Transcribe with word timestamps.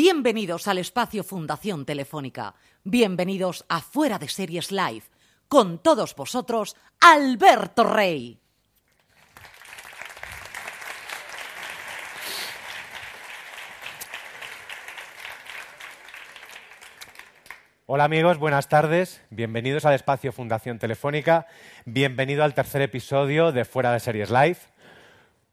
Bienvenidos 0.00 0.68
al 0.68 0.78
espacio 0.78 1.24
Fundación 1.24 1.84
Telefónica. 1.84 2.54
Bienvenidos 2.84 3.64
a 3.68 3.80
Fuera 3.80 4.20
de 4.20 4.28
Series 4.28 4.70
Live. 4.70 5.02
Con 5.48 5.82
todos 5.82 6.14
vosotros, 6.14 6.76
Alberto 7.00 7.82
Rey. 7.82 8.38
Hola 17.86 18.04
amigos, 18.04 18.38
buenas 18.38 18.68
tardes. 18.68 19.20
Bienvenidos 19.30 19.84
al 19.84 19.94
espacio 19.94 20.30
Fundación 20.30 20.78
Telefónica. 20.78 21.48
Bienvenido 21.86 22.44
al 22.44 22.54
tercer 22.54 22.82
episodio 22.82 23.50
de 23.50 23.64
Fuera 23.64 23.92
de 23.92 23.98
Series 23.98 24.30
Live. 24.30 24.58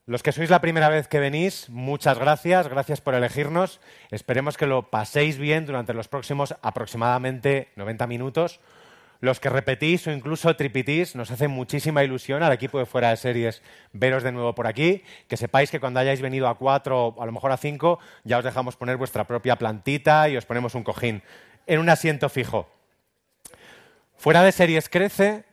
Los 0.07 0.21
que 0.21 0.31
sois 0.31 0.51
la 0.51 0.61
primera 0.61 0.89
vez 0.89 1.07
que 1.07 1.19
venís, 1.19 1.67
muchas 1.67 2.19
gracias, 2.19 2.67
gracias 2.67 3.01
por 3.01 3.15
elegirnos. 3.15 3.79
Esperemos 4.11 4.55
que 4.55 4.67
lo 4.67 4.91
paséis 4.91 5.39
bien 5.39 5.65
durante 5.65 5.95
los 5.95 6.07
próximos 6.07 6.53
aproximadamente 6.61 7.69
90 7.75 8.05
minutos. 8.05 8.59
Los 9.19 9.39
que 9.39 9.49
repetís 9.49 10.05
o 10.05 10.11
incluso 10.11 10.55
tripitís, 10.55 11.15
nos 11.15 11.31
hace 11.31 11.47
muchísima 11.47 12.03
ilusión 12.03 12.43
al 12.43 12.53
equipo 12.53 12.77
de 12.77 12.85
Fuera 12.85 13.09
de 13.09 13.17
Series 13.17 13.63
veros 13.93 14.21
de 14.21 14.31
nuevo 14.31 14.53
por 14.53 14.67
aquí. 14.67 15.01
Que 15.27 15.37
sepáis 15.37 15.71
que 15.71 15.79
cuando 15.79 15.99
hayáis 15.99 16.21
venido 16.21 16.47
a 16.49 16.59
cuatro 16.59 17.07
o 17.07 17.23
a 17.23 17.25
lo 17.25 17.31
mejor 17.31 17.51
a 17.51 17.57
cinco, 17.57 17.97
ya 18.23 18.37
os 18.37 18.43
dejamos 18.43 18.75
poner 18.75 18.97
vuestra 18.97 19.25
propia 19.25 19.55
plantita 19.55 20.29
y 20.29 20.37
os 20.37 20.45
ponemos 20.45 20.75
un 20.75 20.83
cojín 20.83 21.23
en 21.65 21.79
un 21.79 21.89
asiento 21.89 22.29
fijo. 22.29 22.69
Fuera 24.17 24.43
de 24.43 24.51
series 24.51 24.87
crece, 24.87 25.45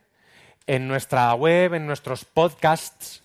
en 0.67 0.89
nuestra 0.89 1.33
web, 1.33 1.73
en 1.73 1.87
nuestros 1.87 2.27
podcasts, 2.27 3.23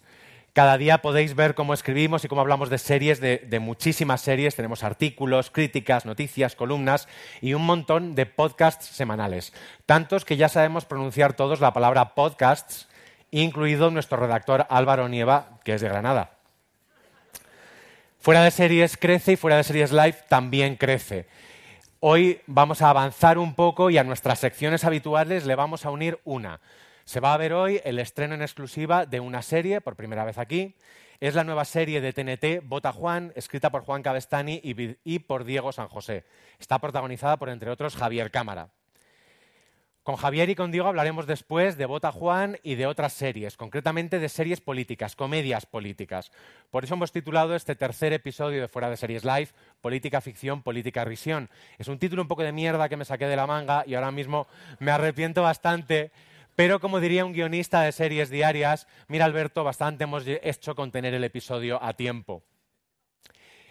cada 0.57 0.79
día 0.79 1.03
podéis 1.03 1.35
ver 1.35 1.53
cómo 1.53 1.75
escribimos 1.75 2.25
y 2.25 2.27
cómo 2.27 2.41
hablamos 2.41 2.71
de 2.71 2.79
series, 2.79 3.21
de, 3.21 3.59
muchísimas 3.61 4.21
series. 4.21 4.55
Tenemos 4.55 4.83
artículos, 4.83 5.51
críticas, 5.51 6.07
noticias, 6.07 6.55
columnas 6.55 7.07
y 7.41 7.53
un 7.53 7.63
montón 7.63 8.15
de 8.15 8.25
podcasts 8.25 8.87
semanales. 8.87 9.53
Tantos 9.85 10.25
que 10.25 10.35
ya 10.35 10.49
sabemos 10.49 10.85
pronunciar 10.85 11.33
todos 11.33 11.61
la 11.61 11.73
palabra 11.73 12.15
podcasts, 12.15 12.87
incluido 13.29 13.91
nuestro 13.91 14.17
redactor 14.17 14.65
Álvaro 14.71 15.07
Nieva, 15.07 15.59
que 15.63 15.75
es 15.75 15.81
de 15.81 15.89
Granada. 15.89 16.31
Fuera 18.19 18.41
de 18.41 18.49
series 18.49 18.97
crece 18.97 19.33
y 19.33 19.35
fuera 19.35 19.57
de 19.57 19.63
series 19.63 19.91
live 19.91 20.17
también 20.27 20.75
crece. 20.75 21.27
Hoy 21.99 22.41
vamos 22.47 22.81
a 22.81 22.89
avanzar 22.89 23.37
un 23.37 23.53
poco 23.53 23.91
y 23.91 23.99
a 23.99 24.03
nuestras 24.03 24.39
secciones 24.39 24.85
habituales 24.85 25.45
le 25.45 25.53
vamos 25.53 25.85
a 25.85 25.91
unir 25.91 26.19
una. 26.25 26.61
Se 27.07 27.21
va 27.21 27.33
a 27.33 27.37
ver 27.37 27.53
hoy 27.53 27.79
el 27.85 27.99
estreno 27.99 28.35
en 28.35 28.41
exclusiva 28.41 29.05
de 29.05 29.21
una 29.21 29.41
serie, 29.41 29.79
por 29.79 29.95
primera 29.95 30.25
vez 30.25 30.37
aquí. 30.37 30.75
Es 31.21 31.35
la 31.35 31.45
nueva 31.45 31.63
serie 31.63 32.01
de 32.01 32.11
TNT, 32.11 32.67
Bota 32.67 32.91
Juan, 32.91 33.31
escrita 33.37 33.69
por 33.69 33.83
Juan 33.83 34.03
Cabestani 34.03 34.59
y, 34.61 35.19
por 35.19 35.45
Diego 35.45 35.71
San 35.71 35.87
José. 35.87 36.25
Está 36.59 36.79
protagonizada 36.79 37.37
por, 37.37 37.47
entre 37.47 37.71
otros, 37.71 37.95
Javier 37.95 38.29
Cámara. 38.29 38.71
Con 40.03 40.17
Javier 40.17 40.49
y 40.49 40.55
con 40.55 40.69
Diego 40.69 40.89
hablaremos 40.89 41.27
después 41.27 41.77
de 41.77 41.85
Bota 41.85 42.11
Juan 42.11 42.57
y 42.61 42.75
de 42.75 42.87
otras 42.87 43.13
series, 43.13 43.55
concretamente 43.55 44.19
de 44.19 44.27
series 44.27 44.59
políticas, 44.59 45.15
comedias 45.15 45.65
políticas. 45.65 46.31
Por 46.71 46.83
eso 46.83 46.95
hemos 46.95 47.13
titulado 47.13 47.55
este 47.55 47.75
tercer 47.75 48.11
episodio 48.11 48.59
de 48.59 48.67
Fuera 48.67 48.89
de 48.89 48.97
Series 48.97 49.23
Live, 49.23 49.49
Política 49.79 50.19
Ficción, 50.19 50.61
Política 50.61 51.05
Risión. 51.05 51.49
Es 51.77 51.87
un 51.87 51.99
título 51.99 52.21
un 52.21 52.27
poco 52.27 52.43
de 52.43 52.51
mierda 52.51 52.89
que 52.89 52.97
me 52.97 53.05
saqué 53.05 53.27
de 53.27 53.37
la 53.37 53.47
manga 53.47 53.85
y 53.87 53.95
ahora 53.95 54.11
mismo 54.11 54.47
me 54.79 54.91
arrepiento 54.91 55.41
bastante. 55.41 56.11
Pero 56.57 56.79
como 56.79 56.99
diría 56.99 57.23
un 57.23 57.33
guionista 57.33 57.83
de 57.83 57.91
series 57.91 58.31
diarias, 58.31 58.87
mira 59.07 59.25
Alberto, 59.25 59.63
bastante 59.63 60.05
hemos 60.05 60.23
hecho 60.25 60.73
con 60.73 60.89
tener 60.91 61.13
el 61.13 61.23
episodio 61.23 61.77
a 61.83 61.93
tiempo. 61.93 62.41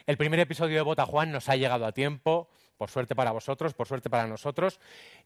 El 0.06 0.16
primer 0.16 0.38
episodio 0.38 0.76
de 0.76 0.82
Bota 0.82 1.04
Juan 1.04 1.32
nos 1.32 1.48
ha 1.48 1.56
llegado 1.56 1.84
a 1.84 1.90
tiempo, 1.90 2.48
por 2.76 2.88
suerte 2.88 3.16
para 3.16 3.32
vosotros, 3.32 3.74
por 3.74 3.88
suerte 3.88 4.08
para 4.08 4.28
nosotros. 4.28 4.78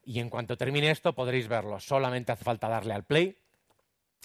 Y 0.03 0.19
en 0.19 0.31
cuanto 0.31 0.57
termine 0.57 0.89
esto 0.89 1.13
podréis 1.13 1.47
verlo. 1.47 1.79
Solamente 1.79 2.31
hace 2.31 2.43
falta 2.43 2.67
darle 2.67 2.95
al 2.95 3.03
play 3.03 3.37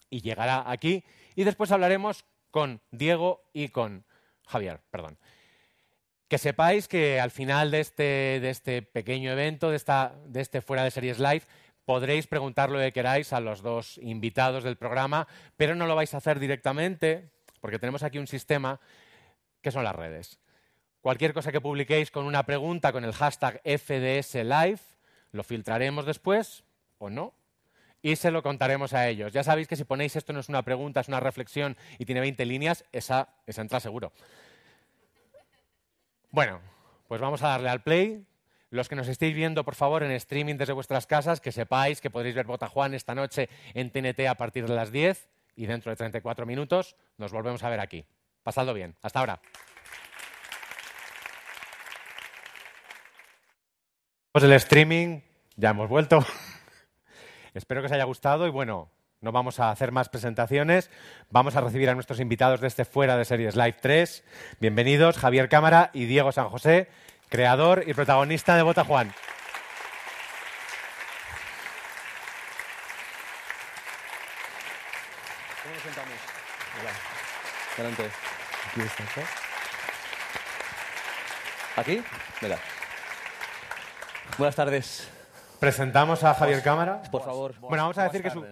y 0.09 0.23
llegará 0.23 0.71
aquí. 0.71 1.05
Y 1.35 1.45
después 1.45 1.71
hablaremos 1.73 2.25
con 2.51 2.81
Diego 2.91 3.43
y 3.53 3.69
con 3.69 4.07
Javier, 4.47 4.81
perdón. 4.91 5.19
Que 6.29 6.39
sepáis 6.39 6.89
que 6.89 7.21
al 7.21 7.31
final 7.31 7.71
de 7.71 7.81
este, 7.81 8.03
de 8.41 8.49
este 8.49 8.81
pequeño 8.81 9.31
evento, 9.31 9.69
de, 9.69 9.77
esta, 9.77 10.15
de 10.25 10.41
este 10.41 10.63
Fuera 10.63 10.85
de 10.85 10.91
Series 10.91 11.19
Live, 11.19 11.43
podréis 11.87 12.27
preguntar 12.27 12.69
lo 12.69 12.79
que 12.79 12.93
queráis 12.93 13.33
a 13.33 13.41
los 13.41 13.63
dos 13.63 13.97
invitados 13.99 14.65
del 14.65 14.77
programa, 14.77 15.27
pero 15.57 15.75
no 15.75 15.87
lo 15.87 15.97
vais 15.97 16.13
a 16.13 16.19
hacer 16.19 16.39
directamente, 16.39 17.31
porque 17.63 17.79
tenemos 17.79 18.03
aquí 18.03 18.19
un 18.19 18.27
sistema 18.27 18.81
que 19.63 19.71
son 19.71 19.85
las 19.85 19.97
redes. 19.97 20.39
Cualquier 21.01 21.33
cosa 21.33 21.53
que 21.53 21.61
publiquéis 21.61 22.11
con 22.11 22.27
una 22.27 22.43
pregunta 22.43 22.93
con 22.93 23.05
el 23.05 23.13
hashtag 23.13 23.63
FDSLive, 23.65 24.81
lo 25.31 25.45
filtraremos 25.45 26.05
después 26.05 26.65
o 26.99 27.09
no 27.09 27.33
y 28.03 28.17
se 28.17 28.31
lo 28.31 28.43
contaremos 28.43 28.93
a 28.93 29.09
ellos. 29.09 29.33
Ya 29.33 29.45
sabéis 29.45 29.69
que 29.69 29.77
si 29.77 29.85
ponéis 29.85 30.17
esto 30.17 30.33
no 30.33 30.41
es 30.41 30.49
una 30.49 30.63
pregunta, 30.63 31.01
es 31.01 31.09
una 31.09 31.21
reflexión 31.21 31.77
y 31.99 32.05
tiene 32.05 32.21
20 32.21 32.45
líneas, 32.47 32.85
esa, 32.93 33.29
esa 33.47 33.63
entra 33.63 33.81
seguro. 33.81 34.13
Bueno, 36.31 36.61
pues 37.07 37.21
vamos 37.21 37.43
a 37.43 37.49
darle 37.49 37.69
al 37.69 37.83
play. 37.83 38.25
Los 38.77 38.91
que 38.91 38.95
nos 38.95 39.09
estéis 39.09 39.35
viendo, 39.35 39.65
por 39.65 39.75
favor, 39.75 40.03
en 40.03 40.11
streaming 40.11 40.57
desde 40.57 40.75
vuestras 40.75 41.07
casas, 41.07 41.41
que 41.41 41.51
sepáis 41.51 42.03
que 42.03 42.11
podréis 42.11 42.35
ver 42.35 42.45
Botajuan 42.45 42.93
esta 42.93 43.15
noche 43.15 43.49
en 43.73 43.91
TNT 43.91 44.29
a 44.29 44.35
partir 44.35 44.67
de 44.67 44.75
las 44.75 44.93
10 44.93 45.31
y 45.57 45.65
dentro 45.65 45.89
de 45.89 45.97
34 45.97 46.45
minutos 46.45 46.95
nos 47.17 47.33
volvemos 47.33 47.63
a 47.63 47.71
ver 47.71 47.81
aquí. 47.81 48.05
Pasadlo 48.43 48.75
bien. 48.75 48.95
Hasta 49.01 49.21
ahora. 49.21 49.41
Pues 54.31 54.45
el 54.45 54.53
streaming, 54.53 55.21
ya 55.57 55.71
hemos 55.71 55.89
vuelto. 55.89 56.23
Espero 57.55 57.81
que 57.81 57.87
os 57.87 57.93
haya 57.93 58.05
gustado 58.05 58.47
y 58.47 58.51
bueno, 58.51 58.91
no 59.23 59.33
vamos 59.33 59.59
a 59.59 59.71
hacer 59.71 59.91
más 59.91 60.11
presentaciones. 60.11 60.91
Vamos 61.31 61.57
a 61.57 61.63
recibir 61.63 61.89
a 61.89 61.95
nuestros 61.95 62.21
invitados 62.21 62.61
de 62.61 62.67
este 62.67 62.85
Fuera 62.85 63.17
de 63.17 63.25
Series 63.25 63.57
Live 63.57 63.77
3. 63.81 64.23
Bienvenidos 64.61 65.17
Javier 65.17 65.49
Cámara 65.49 65.91
y 65.95 66.05
Diego 66.05 66.31
San 66.33 66.51
José, 66.51 66.89
creador 67.29 67.85
y 67.87 67.95
protagonista 67.95 68.57
de 68.57 68.63
Bota 68.63 68.85
Juan. 68.85 69.13
¿Cómo 75.63 75.75
nos 75.75 75.83
sentamos? 75.83 76.15
Hola. 76.81 76.91
Adelante. 77.75 78.11
Aquí 78.71 78.81
está. 78.81 79.23
¿Aquí? 81.81 82.03
Mira. 82.41 82.59
Buenas 84.39 84.55
tardes. 84.55 85.09
Presentamos 85.61 86.23
a 86.25 86.35
Javier 86.35 86.63
Cámara. 86.63 87.03
Por 87.11 87.25
favor. 87.25 87.55
Bueno, 87.61 87.85
vamos 87.85 87.99
a 87.99 88.05
decir 88.05 88.23
que 88.23 88.31
su, 88.31 88.45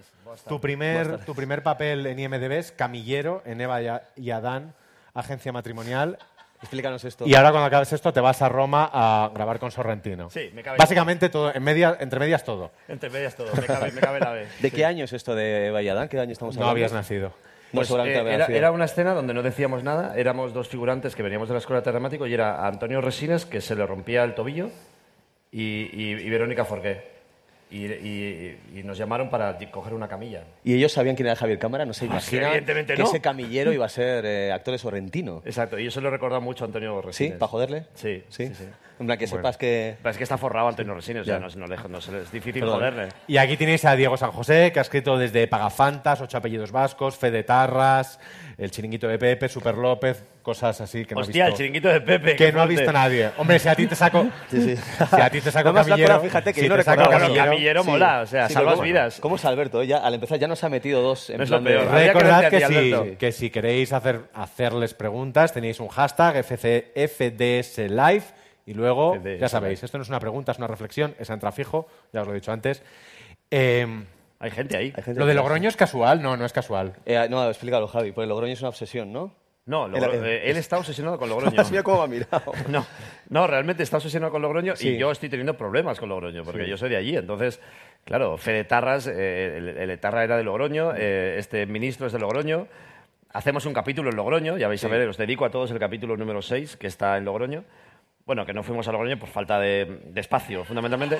tu, 0.49 0.61
primer, 0.61 1.25
tu 1.25 1.35
primer 1.35 1.63
papel 1.63 2.07
en 2.07 2.19
IMDB 2.19 2.53
es 2.53 2.73
camillero 2.73 3.43
en 3.45 3.61
Eva 3.61 4.03
y 4.17 4.31
Adán, 4.31 4.75
agencia 5.13 5.53
matrimonial. 5.53 6.19
Explícanos 6.65 7.05
esto. 7.05 7.27
Y 7.27 7.35
ahora 7.35 7.51
cuando 7.51 7.67
acabes 7.67 7.93
esto 7.93 8.13
te 8.13 8.21
vas 8.21 8.41
a 8.43 8.49
Roma 8.49 8.89
a 8.93 9.31
grabar 9.35 9.59
con 9.59 9.71
Sorrentino. 9.71 10.31
Sí, 10.31 10.51
me 10.55 10.63
cabe. 10.63 10.79
Básicamente 10.79 11.29
todo, 11.29 11.55
en 11.55 11.63
media, 11.63 11.97
entre 12.01 12.19
medias 12.19 12.43
todo. 12.43 12.71
Entre 12.89 13.11
medias 13.11 13.37
todo, 13.37 13.49
me 13.55 13.67
cabe, 13.67 13.93
me 13.93 14.01
cabe 14.01 14.21
la 14.21 14.31
vez. 14.33 14.49
¿De 14.63 14.71
Sí. 14.71 14.77
qué 14.77 14.85
año 14.85 15.05
es 15.05 15.13
esto 15.13 15.35
de 15.35 15.69
Eva 15.69 15.83
y 15.83 15.89
Adán? 15.89 16.09
¿Qué 16.09 16.19
año 16.19 16.33
estamos 16.33 16.55
No 16.57 16.63
hablando? 16.63 16.73
habías 16.73 16.93
nacido. 16.93 17.29
No, 17.73 17.81
Pues, 17.81 17.91
eh, 17.91 17.95
era, 18.21 18.39
nacido. 18.39 18.59
era 18.59 18.71
una 18.71 18.85
escena 18.85 19.15
donde 19.15 19.35
no 19.35 19.43
decíamos 19.43 19.83
nada, 19.83 20.15
éramos 20.17 20.55
dos 20.55 20.69
figurantes 20.69 21.15
que 21.17 21.23
veníamos 21.23 21.49
de 21.49 21.55
la 21.55 21.59
escuela 21.59 21.81
de 21.83 21.91
dramático 21.91 22.27
y 22.27 22.33
era 22.35 22.67
Antonio 22.67 23.01
Resines, 23.01 23.47
que 23.47 23.61
se 23.61 23.75
le 23.75 23.85
rompía 23.85 24.23
el 24.25 24.35
tobillo, 24.35 24.71
y, 25.53 25.91
y- 25.93 26.13
y 26.21 26.31
Verónica 26.31 26.65
Forqué. 26.65 27.13
y, 27.71 27.87
y- 27.87 28.61
y 28.77 28.83
nos 28.85 28.97
llamaron 28.97 29.29
para 29.29 29.59
coger 29.73 29.93
una 29.95 30.07
camilla. 30.09 30.45
¿Y 30.65 30.75
ellos 30.75 30.93
sabían 30.93 31.15
quién 31.15 31.27
era 31.27 31.37
Javier 31.37 31.59
Cámara? 31.59 31.85
No 31.85 31.93
se 31.93 32.07
Ah, 32.07 32.09
sí, 32.09 32.37
imaginan 32.37 32.45
evidentemente 32.47 32.95
que 32.95 33.03
no. 33.03 33.09
ese 33.09 33.21
camillero 33.21 33.73
iba 33.73 33.85
a 33.85 33.89
ser 33.91 34.25
eh, 34.25 34.51
actor 34.51 34.73
de 34.73 34.79
Sorrentino. 34.79 35.43
Exacto, 35.45 35.79
y 35.79 35.87
eso 35.87 36.01
lo 36.01 36.11
recordado 36.11 36.41
mucho 36.41 36.65
a 36.65 36.67
Antonio 36.69 36.99
¿Sí? 37.03 37.07
Resines. 37.07 37.39
¿Para 37.39 37.49
joderle? 37.51 37.85
Sí, 37.95 38.25
¿Sí? 38.31 38.49
sí, 38.49 38.55
sí. 38.55 38.65
En 39.01 39.07
plan, 39.07 39.19
que 39.19 39.27
sepas 39.27 39.57
que... 39.57 39.97
Pero 40.01 40.11
es 40.13 40.17
que 40.17 40.23
está 40.23 40.39
forrado 40.39 40.69
Antonio 40.69 40.95
Resines, 40.95 41.23
o 41.23 41.25
sea, 41.25 41.35
Ya. 41.41 41.41
no, 41.41 41.67
no 41.67 41.89
no 41.89 41.99
es 41.99 42.31
difícil 42.33 42.61
Perdón. 42.63 42.79
joderle. 42.79 43.09
Y 43.27 43.39
aquí 43.39 43.57
tenéis 43.57 43.85
a 43.85 43.97
Diego 43.97 44.17
San 44.17 44.31
José, 44.31 44.71
que 44.73 44.79
ha 44.79 44.83
escrito 44.83 45.19
desde 45.19 45.49
Pagafantas, 45.49 46.21
Ocho 46.21 46.39
Apellidos 46.39 46.71
Vascos, 46.71 47.17
Fede 47.17 47.43
Tarras, 47.43 48.21
El 48.57 48.71
Chiringuito 48.71 49.09
de 49.09 49.19
Pepe, 49.19 49.49
Super 49.49 49.75
López, 49.77 50.23
cosas 50.45 50.81
así 50.81 51.05
que 51.07 51.17
no 51.17 51.23
Hostia, 51.23 51.43
ha 51.43 51.47
el 51.47 51.53
visto. 51.53 51.57
chiringuito 51.59 51.89
de 51.89 52.01
Pepe. 52.03 52.37
que 52.37 52.53
no 52.53 52.63
ha 52.63 52.67
visto 52.67 52.93
nadie. 52.93 53.31
Hombre, 53.37 53.59
si 53.59 53.69
a 53.69 53.75
ti 53.75 53.89
te 53.89 53.97
saco. 53.97 54.29
sí. 54.49 54.77
Si 55.11 55.21
a 55.21 55.29
ti 55.29 55.41
te 55.41 55.51
saco 55.51 55.73
No 55.73 55.81
has 55.81 55.89
camillero. 55.89 56.21
fíjate, 56.21 56.53
que 56.53 56.61
si 56.61 56.67
yo 56.67 56.71
no 56.71 56.77
te 56.77 56.85
saco 56.85 57.11
camillero, 57.11 57.45
camillero 57.47 57.83
Sí. 57.83 57.91
mola, 57.91 58.21
o 58.21 58.27
sea, 58.27 58.47
Sí, 58.47 58.55
salvas 58.55 58.75
¿cómo- 58.75 58.85
vidas. 58.85 59.19
¿Cómo 59.21 59.37
es 59.37 59.45
Alberto? 59.45 59.83
Ya, 59.83 59.99
al 59.99 60.15
empezar 60.15 60.39
ya 60.39 60.47
nos 60.55 60.65
ha 60.65 60.69
metido 60.69 61.03
dos 61.03 61.31
en 61.31 61.39
No 61.39 61.43
es 61.45 61.49
plan 61.51 61.65
lo 61.65 61.71
peor. 61.71 61.83
de... 61.85 61.89
Habría 61.91 62.13
que 62.13 62.19
Recordad 62.19 62.51
que, 62.51 62.61
si, 63.11 63.17
que 63.17 63.33
si 63.33 63.51
queréis 63.51 63.93
hacer, 63.93 64.23
hacerles 64.33 64.95
preguntas, 64.95 65.53
tenéis 65.53 65.81
un 65.81 65.89
hashtag 65.89 66.37
FC, 66.37 66.93
FDS 66.95 67.79
Live 67.91 68.25
y 68.67 68.75
luego, 68.75 69.15
FDS 69.21 69.41
ya 69.41 69.49
sabéis, 69.49 69.83
esto 69.83 69.99
no 69.99 70.03
es 70.03 70.09
una 70.09 70.21
pregunta, 70.21 70.53
es 70.53 70.59
una 70.59 70.67
reflexión, 70.69 71.15
es 71.19 71.29
fijo, 71.53 71.87
ya 72.13 72.23
os 72.23 72.27
lo 72.27 72.33
he 72.33 72.37
dicho 72.37 72.53
antes. 72.53 72.83
Eh, 73.51 73.87
Hay 74.39 74.51
gente 74.51 74.77
ahí. 74.77 74.93
Hay 74.97 75.03
gente 75.03 75.21
lo 75.21 75.27
de 75.27 75.35
Logroño 75.35 75.69
es 75.69 75.77
casual, 75.77 76.23
no, 76.23 76.37
no 76.37 76.45
es 76.47 76.53
casual. 76.53 76.95
Eh, 77.05 77.27
no, 77.29 77.49
explícalo, 77.49 77.89
Javi, 77.89 78.13
porque 78.13 78.25
el 78.25 78.29
Logroño 78.31 78.53
es 78.53 78.61
una 78.61 78.69
obsesión, 78.71 79.13
¿no? 79.13 79.33
No, 79.67 79.89
Logro- 79.89 80.13
El- 80.13 80.19
el- 80.21 80.27
eh, 80.27 80.51
él 80.51 80.57
está 80.59 80.77
obsesionado 80.79 81.19
con 81.19 81.29
Logroño. 81.31 81.57
Mira 81.71 81.83
cómo 81.83 82.03
ha 82.03 82.07
mirado. 82.07 82.53
No, 82.69 82.85
no, 83.31 83.47
realmente 83.47 83.83
está 83.83 83.97
obsesionado 83.97 84.31
con 84.31 84.43
Logroño 84.43 84.77
Sí. 84.77 84.91
y 84.91 84.99
yo 84.99 85.11
estoy 85.11 85.29
teniendo 85.31 85.57
problemas 85.57 85.99
con 85.99 86.09
Logroño, 86.11 86.43
porque 86.45 86.69
yo 86.69 86.77
soy 86.77 86.91
de 86.91 86.97
allí. 86.97 87.17
Entonces, 87.17 87.61
claro, 88.05 88.37
Fede 88.37 88.65
Tarras, 88.65 89.07
eh, 89.07 89.57
el, 89.57 89.69
el 89.69 89.91
Etarra 89.91 90.23
era 90.25 90.37
de 90.37 90.45
Logroño, 90.45 90.93
eh, 90.97 91.37
este 91.39 91.65
ministro 91.67 92.07
es 92.07 92.13
de 92.13 92.19
Logroño. 92.19 92.67
Hacemos 93.33 93.65
un 93.67 93.73
capítulo 93.73 94.11
en 94.11 94.17
Logroño, 94.17 94.59
ya 94.59 94.69
vais 94.69 94.85
a 94.85 94.89
ver, 94.89 95.09
os 95.09 95.17
dedico 95.17 95.45
a 95.45 95.51
todos 95.51 95.71
el 95.71 95.79
capítulo 95.79 96.17
número 96.17 96.41
6, 96.43 96.77
que 96.77 96.87
está 96.87 97.17
en 97.17 97.25
Logroño. 97.25 97.65
Bueno, 98.27 98.47
que 98.47 98.53
no 98.53 98.63
fuimos 98.63 98.87
a 98.89 98.93
Logroño 98.93 99.19
por 99.19 99.29
falta 99.31 99.59
de, 99.59 100.01
de 100.05 100.21
espacio, 100.21 100.65
fundamentalmente. 100.65 101.19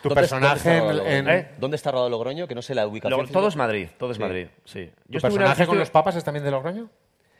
Tu 0.00 0.08
¿Dónde- 0.08 0.20
personaje 0.22 0.48
dónde 0.48 0.58
está 0.58 0.74
en, 0.74 0.80
rodado 0.80 1.06
en- 1.08 1.24
Logroño? 1.26 1.38
¿Eh? 1.38 1.48
¿Dónde 1.58 1.76
está 1.76 1.90
rodado 1.90 2.08
Logroño? 2.10 2.48
Que 2.48 2.54
no 2.54 2.62
sé 2.62 2.74
la 2.74 2.86
ubicación. 2.86 3.20
Lo- 3.20 3.28
todo 3.28 3.48
es 3.48 3.56
Madrid, 3.56 3.88
todo 3.98 4.10
es 4.12 4.16
Sí. 4.16 4.22
Madrid, 4.22 4.46
sí. 4.64 4.90
¿Tu 5.10 5.18
estuve 5.18 5.32
una- 5.34 5.44
personaje 5.46 5.66
con 5.66 5.78
los 5.78 5.90
papas 5.90 6.14
es 6.16 6.24
también 6.24 6.44
de 6.44 6.50
Logroño? 6.50 6.88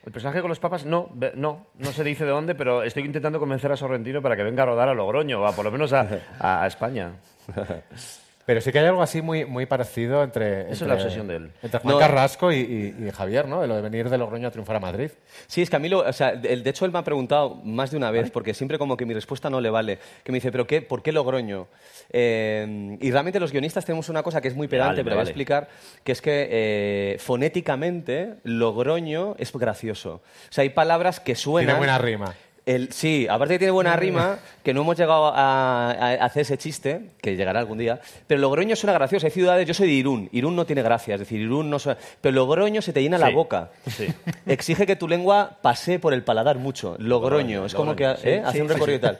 El 0.05 0.11
personaje 0.11 0.41
con 0.41 0.49
los 0.49 0.59
papas, 0.59 0.85
no, 0.85 1.09
no, 1.35 1.67
no 1.77 1.91
se 1.91 2.03
dice 2.03 2.25
de 2.25 2.31
dónde, 2.31 2.55
pero 2.55 2.83
estoy 2.83 3.03
intentando 3.03 3.39
convencer 3.39 3.71
a 3.71 3.77
Sorrentino 3.77 4.21
para 4.21 4.35
que 4.35 4.43
venga 4.43 4.63
a 4.63 4.65
rodar 4.65 4.89
a 4.89 4.93
Logroño, 4.93 5.41
o 5.41 5.45
a, 5.45 5.53
por 5.53 5.63
lo 5.63 5.71
menos 5.71 5.93
a- 5.93 6.07
a 6.39 6.67
España. 6.67 7.13
Pero 8.45 8.59
sí 8.59 8.71
que 8.73 8.79
hay 8.79 8.85
algo 8.87 9.01
así 9.01 9.21
muy, 9.21 9.45
muy 9.45 9.65
parecido 9.65 10.21
entre, 10.21 10.63
es 10.63 10.73
entre- 10.73 10.87
la 10.89 10.93
obsesión 10.95 11.27
de 11.27 11.35
él. 11.37 11.51
entre 11.61 11.79
Juan 11.79 11.93
No, 11.93 11.99
Carrasco 11.99 12.51
y, 12.51 12.57
y- 12.99 13.05
y 13.07 13.11
Javier, 13.11 13.47
¿no? 13.47 13.61
De 13.61 13.67
lo 13.67 13.75
de 13.77 13.81
venir 13.81 14.09
de 14.09 14.17
Logroño 14.17 14.49
a 14.49 14.51
triunfar 14.51 14.75
a 14.75 14.79
Madrid. 14.81 15.11
Sí, 15.47 15.61
es 15.61 15.69
que 15.69 15.77
a 15.77 15.79
mí, 15.79 15.87
lo, 15.87 15.99
o 15.99 16.11
sea, 16.13 16.33
de, 16.35 16.57
de 16.57 16.69
hecho, 16.69 16.83
él 16.85 16.91
me 16.91 16.99
ha 16.99 17.03
preguntado 17.03 17.55
más 17.63 17.91
de 17.91 17.97
una 17.97 18.11
vez, 18.11 18.31
porque 18.31 18.53
siempre 18.53 18.77
como 18.77 18.97
que 18.97 19.05
mi 19.05 19.13
respuesta 19.13 19.49
no 19.49 19.61
le 19.61 19.69
vale, 19.69 19.97
que 20.25 20.31
me 20.33 20.37
dice, 20.37 20.51
¿pero 20.51 20.67
qué? 20.67 20.81
¿Por 20.81 21.01
qué 21.01 21.13
Logroño? 21.13 21.67
Eh, 22.11 22.97
y 22.99 23.11
realmente 23.11 23.39
los 23.39 23.51
guionistas 23.51 23.85
tenemos 23.85 24.09
una 24.09 24.23
cosa 24.23 24.41
que 24.41 24.49
es 24.49 24.55
muy 24.55 24.67
pedante, 24.67 24.91
vale, 24.95 25.03
pero 25.05 25.15
voy 25.15 25.21
a 25.21 25.23
vale. 25.23 25.29
explicar, 25.29 25.69
que 26.03 26.11
es 26.11 26.21
que 26.21 26.47
eh, 26.51 27.17
fonéticamente 27.19 28.35
Logroño 28.43 29.35
es 29.37 29.51
gracioso. 29.53 30.15
O 30.15 30.21
sea, 30.51 30.63
hay 30.63 30.69
palabras 30.69 31.19
que 31.19 31.35
suenan... 31.35 31.67
Tiene 31.67 31.77
buena 31.77 31.97
rima. 31.97 32.33
El, 32.65 32.93
sí, 32.93 33.27
aparte 33.29 33.55
que 33.55 33.59
tiene 33.59 33.71
buena 33.71 33.95
rima, 33.97 34.39
que 34.63 34.73
no 34.73 34.81
hemos 34.81 34.97
llegado 34.97 35.27
a, 35.27 35.91
a 35.91 36.13
hacer 36.25 36.43
ese 36.43 36.57
chiste, 36.57 37.09
que 37.21 37.35
llegará 37.35 37.59
algún 37.59 37.77
día, 37.77 37.99
pero 38.25 38.39
Logroño 38.39 38.75
suena 38.77 38.93
gracioso. 38.93 39.25
Hay 39.25 39.31
ciudades, 39.31 39.67
yo 39.67 39.73
soy 39.73 39.87
de 39.87 39.93
Irún, 39.93 40.29
Irún 40.31 40.55
no 40.55 40.65
tiene 40.65 40.81
gracia, 40.81 41.15
es 41.15 41.19
decir, 41.19 41.41
Irún 41.41 41.69
no 41.69 41.77
suena, 41.77 41.99
pero 42.21 42.35
Logroño 42.35 42.81
se 42.81 42.93
te 42.93 43.01
llena 43.01 43.17
la 43.17 43.31
boca. 43.31 43.71
sí. 43.87 44.07
Exige 44.45 44.85
que 44.85 44.95
tu 44.95 45.09
lengua 45.09 45.57
pase 45.61 45.99
por 45.99 46.13
el 46.13 46.23
paladar 46.23 46.57
mucho. 46.57 46.95
Logroño, 46.99 47.65
es 47.65 47.73
como 47.73 47.91
Logroño, 47.91 48.15
que 48.15 48.21
sí, 48.21 48.29
¿eh? 48.29 48.41
hace 48.45 48.57
sí, 48.57 48.61
un 48.61 48.69
recorrido 48.69 48.99
sí. 48.99 49.05
y 49.05 49.07
tal. 49.07 49.19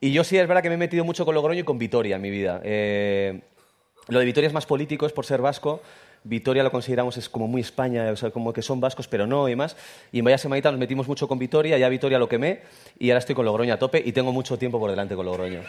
Y 0.00 0.12
yo 0.12 0.22
sí 0.22 0.38
es 0.38 0.46
verdad 0.46 0.62
que 0.62 0.68
me 0.68 0.76
he 0.76 0.78
metido 0.78 1.04
mucho 1.04 1.24
con 1.24 1.34
Logroño 1.34 1.60
y 1.60 1.64
con 1.64 1.78
Vitoria 1.78 2.14
en 2.16 2.22
mi 2.22 2.30
vida. 2.30 2.60
Eh, 2.62 3.40
lo 4.06 4.20
de 4.20 4.24
Vitoria 4.24 4.46
es 4.46 4.54
más 4.54 4.66
político, 4.66 5.04
es 5.04 5.12
por 5.12 5.26
ser 5.26 5.40
vasco. 5.40 5.82
Vitoria 6.24 6.62
lo 6.62 6.70
consideramos 6.70 7.16
es 7.16 7.28
como 7.28 7.46
muy 7.46 7.60
España, 7.62 8.10
o 8.12 8.16
sea, 8.16 8.30
como 8.30 8.52
que 8.52 8.60
son 8.62 8.80
vascos, 8.80 9.08
pero 9.08 9.26
no 9.26 9.48
y 9.48 9.56
más. 9.56 9.76
Y 10.12 10.18
en 10.18 10.24
vaya 10.24 10.38
semanita 10.38 10.70
nos 10.70 10.78
metimos 10.80 11.08
mucho 11.08 11.26
con 11.28 11.38
Vitoria, 11.38 11.78
ya 11.78 11.88
Vitoria 11.88 12.18
lo 12.18 12.28
quemé 12.28 12.60
y 12.98 13.10
ahora 13.10 13.18
estoy 13.20 13.34
con 13.34 13.44
Logroño 13.44 13.72
a 13.74 13.78
tope 13.78 14.02
y 14.04 14.12
tengo 14.12 14.32
mucho 14.32 14.58
tiempo 14.58 14.78
por 14.78 14.90
delante 14.90 15.14
con 15.14 15.24
Logroño. 15.26 15.60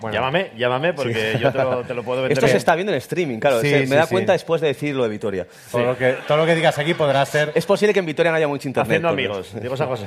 Bueno, 0.00 0.14
Llámame, 0.14 0.52
llámame 0.56 0.92
porque 0.94 1.38
yo 1.40 1.50
te 1.52 1.58
lo, 1.58 1.82
te 1.82 1.92
lo 1.92 2.02
puedo 2.04 2.22
vender. 2.22 2.32
Esto 2.32 2.46
se 2.46 2.52
bien. 2.52 2.56
está 2.58 2.74
viendo 2.74 2.92
en 2.92 2.98
streaming, 2.98 3.38
claro. 3.38 3.60
Sí, 3.60 3.68
se- 3.68 3.80
me 3.80 3.86
sí, 3.86 3.94
da 3.94 4.06
sí. 4.06 4.12
cuenta 4.12 4.32
después 4.32 4.60
de 4.60 4.68
decir 4.68 4.94
lo 4.94 5.02
de 5.02 5.08
Vitoria. 5.08 5.46
todo, 5.72 5.84
lo 5.84 5.96
que, 5.98 6.16
todo 6.26 6.38
lo 6.38 6.46
que 6.46 6.54
digas 6.54 6.78
aquí 6.78 6.94
podrá 6.94 7.24
ser... 7.26 7.52
Es 7.54 7.66
posible 7.66 7.92
que 7.92 7.98
en 7.98 8.06
Vitoria 8.06 8.30
no 8.30 8.36
haya 8.36 8.48
mucho 8.48 8.68
internet. 8.68 8.88
Haciendo 8.88 9.08
amigos, 9.08 9.52
Diego 9.60 9.76
San 9.76 9.88
José. 9.88 10.06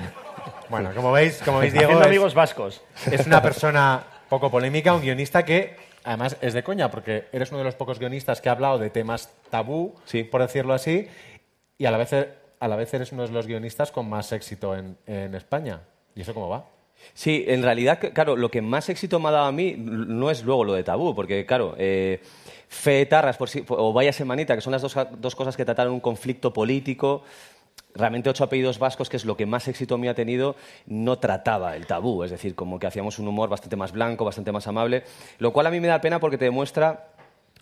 Bueno, 0.69 0.92
como 0.95 1.12
veis, 1.12 1.42
como 1.44 1.59
veis 1.59 1.74
Diego 1.74 1.88
Haciendo 1.88 2.04
es, 2.04 2.07
amigos 2.07 2.33
vascos. 2.33 2.81
es 3.12 3.25
una 3.27 3.42
persona 3.42 4.01
poco 4.30 4.50
polémica, 4.50 4.94
un 4.94 5.01
guionista 5.01 5.44
que 5.44 5.75
además 6.03 6.38
es 6.42 6.53
de 6.53 6.63
coña, 6.63 6.89
porque 6.92 7.25
eres 7.31 7.50
uno 7.51 7.59
de 7.59 7.65
los 7.65 7.75
pocos 7.75 8.00
guionistas 8.00 8.42
que 8.42 8.50
ha 8.50 8.53
hablado 8.53 8.77
de 8.80 8.89
temas 8.89 9.30
tabú, 9.50 9.95
Sí. 10.06 10.24
por 10.24 10.42
decirlo 10.42 10.74
así, 10.74 11.07
y 11.77 11.86
a 11.86 11.92
la 11.92 11.98
vez, 11.98 12.13
a 12.59 12.68
la 12.68 12.75
vez 12.75 12.94
eres 12.94 13.12
uno 13.12 13.24
de 13.25 13.31
los 13.33 13.48
guionistas 13.48 13.92
con 13.92 14.07
más 14.09 14.31
éxito 14.31 14.75
en, 14.75 14.98
en 15.07 15.36
España. 15.36 15.81
¿Y 16.15 16.21
eso 16.21 16.33
cómo 16.33 16.50
va? 16.50 16.65
Sí, 17.15 17.45
en 17.48 17.63
realidad, 17.63 18.00
claro, 18.13 18.36
lo 18.36 18.51
que 18.51 18.62
más 18.62 18.88
éxito 18.89 19.19
me 19.19 19.30
ha 19.30 19.31
dado 19.31 19.45
a 19.45 19.51
mí 19.51 19.74
no 19.77 20.30
es 20.30 20.44
luego 20.44 20.63
lo 20.63 20.74
de 20.74 20.83
tabú, 20.83 21.15
porque, 21.15 21.45
claro, 21.48 21.74
eh, 21.80 22.21
Fe 22.69 23.06
Tarras 23.07 23.38
por 23.38 23.50
sí- 23.50 23.65
o 23.68 23.92
Vaya 23.92 24.13
Semanita, 24.13 24.54
que 24.56 24.62
son 24.62 24.71
las 24.71 24.81
dos, 24.83 24.95
dos 25.18 25.36
cosas 25.36 25.57
que 25.57 25.65
trataron 25.65 25.94
un 25.94 26.00
conflicto 26.00 26.54
político, 26.54 27.24
realmente 27.94 28.30
Ocho 28.30 28.44
Apellidos 28.44 28.80
Vascos, 28.80 29.10
que 29.10 29.18
es 29.18 29.25
lo 29.25 29.36
que 29.36 29.45
más 29.45 29.68
éxito 29.68 29.98
me 29.98 30.10
ha 30.10 30.13
tenido, 30.13 30.56
no 30.86 31.19
trataba 31.19 31.75
el 31.75 31.86
tabú, 31.86 32.24
es 32.24 32.31
decir, 32.31 32.56
como 32.56 32.80
que 32.80 32.88
hacíamos 32.88 33.19
un 33.19 33.28
humor 33.28 33.50
bastante 33.50 33.75
más 33.75 33.92
blanco, 33.92 34.25
bastante 34.25 34.51
más 34.51 34.68
amable, 34.68 35.04
lo 35.39 35.51
cual 35.51 35.68
a 35.68 35.72
mí 35.72 35.80
me 35.80 35.88
da 35.88 36.01
pena 36.01 36.19
porque 36.19 36.38
te 36.38 36.45
demuestra 36.45 37.07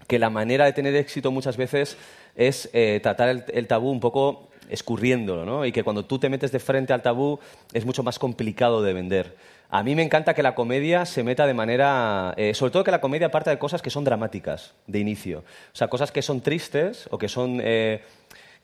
que 0.08 0.20
la 0.20 0.30
manera 0.30 0.66
de 0.66 0.74
tener 0.74 0.96
éxito 0.96 1.32
muchas 1.32 1.58
veces 1.58 1.98
es 2.36 2.70
eh, 2.74 3.00
tratar 3.02 3.30
el, 3.30 3.44
el 3.54 3.68
tabú 3.68 3.90
un 3.90 4.00
poco 4.00 4.50
escurriéndolo, 4.70 5.46
¿no? 5.46 5.66
Y 5.66 5.72
que 5.72 5.84
cuando 5.84 6.06
tú 6.06 6.20
te 6.20 6.30
metes 6.30 6.52
de 6.52 6.60
frente 6.60 6.94
al 6.94 7.02
tabú 7.02 7.40
es 7.74 7.86
mucho 7.86 8.04
más 8.04 8.20
complicado 8.20 8.84
de 8.84 8.94
vender. 8.94 9.36
A 9.72 9.84
mí 9.84 9.96
me 9.96 10.04
encanta 10.04 10.34
que 10.34 10.42
la 10.42 10.56
comedia 10.56 11.06
se 11.06 11.24
meta 11.24 11.46
de 11.46 11.54
manera... 11.54 12.34
eh, 12.38 12.54
sobre 12.54 12.72
todo 12.72 12.84
que 12.84 12.92
la 12.92 13.02
comedia 13.02 13.30
parta 13.30 13.52
de 13.52 13.60
cosas 13.60 13.82
que 13.82 13.90
son 13.90 14.04
dramáticas 14.04 14.74
de 14.88 15.00
inicio. 15.00 15.40
O 15.40 15.76
sea, 15.76 15.90
cosas 15.90 16.12
que 16.12 16.22
son 16.22 16.42
tristes 16.42 17.08
o 17.12 17.18
que 17.18 17.30
son... 17.30 17.60
eh, 17.64 18.02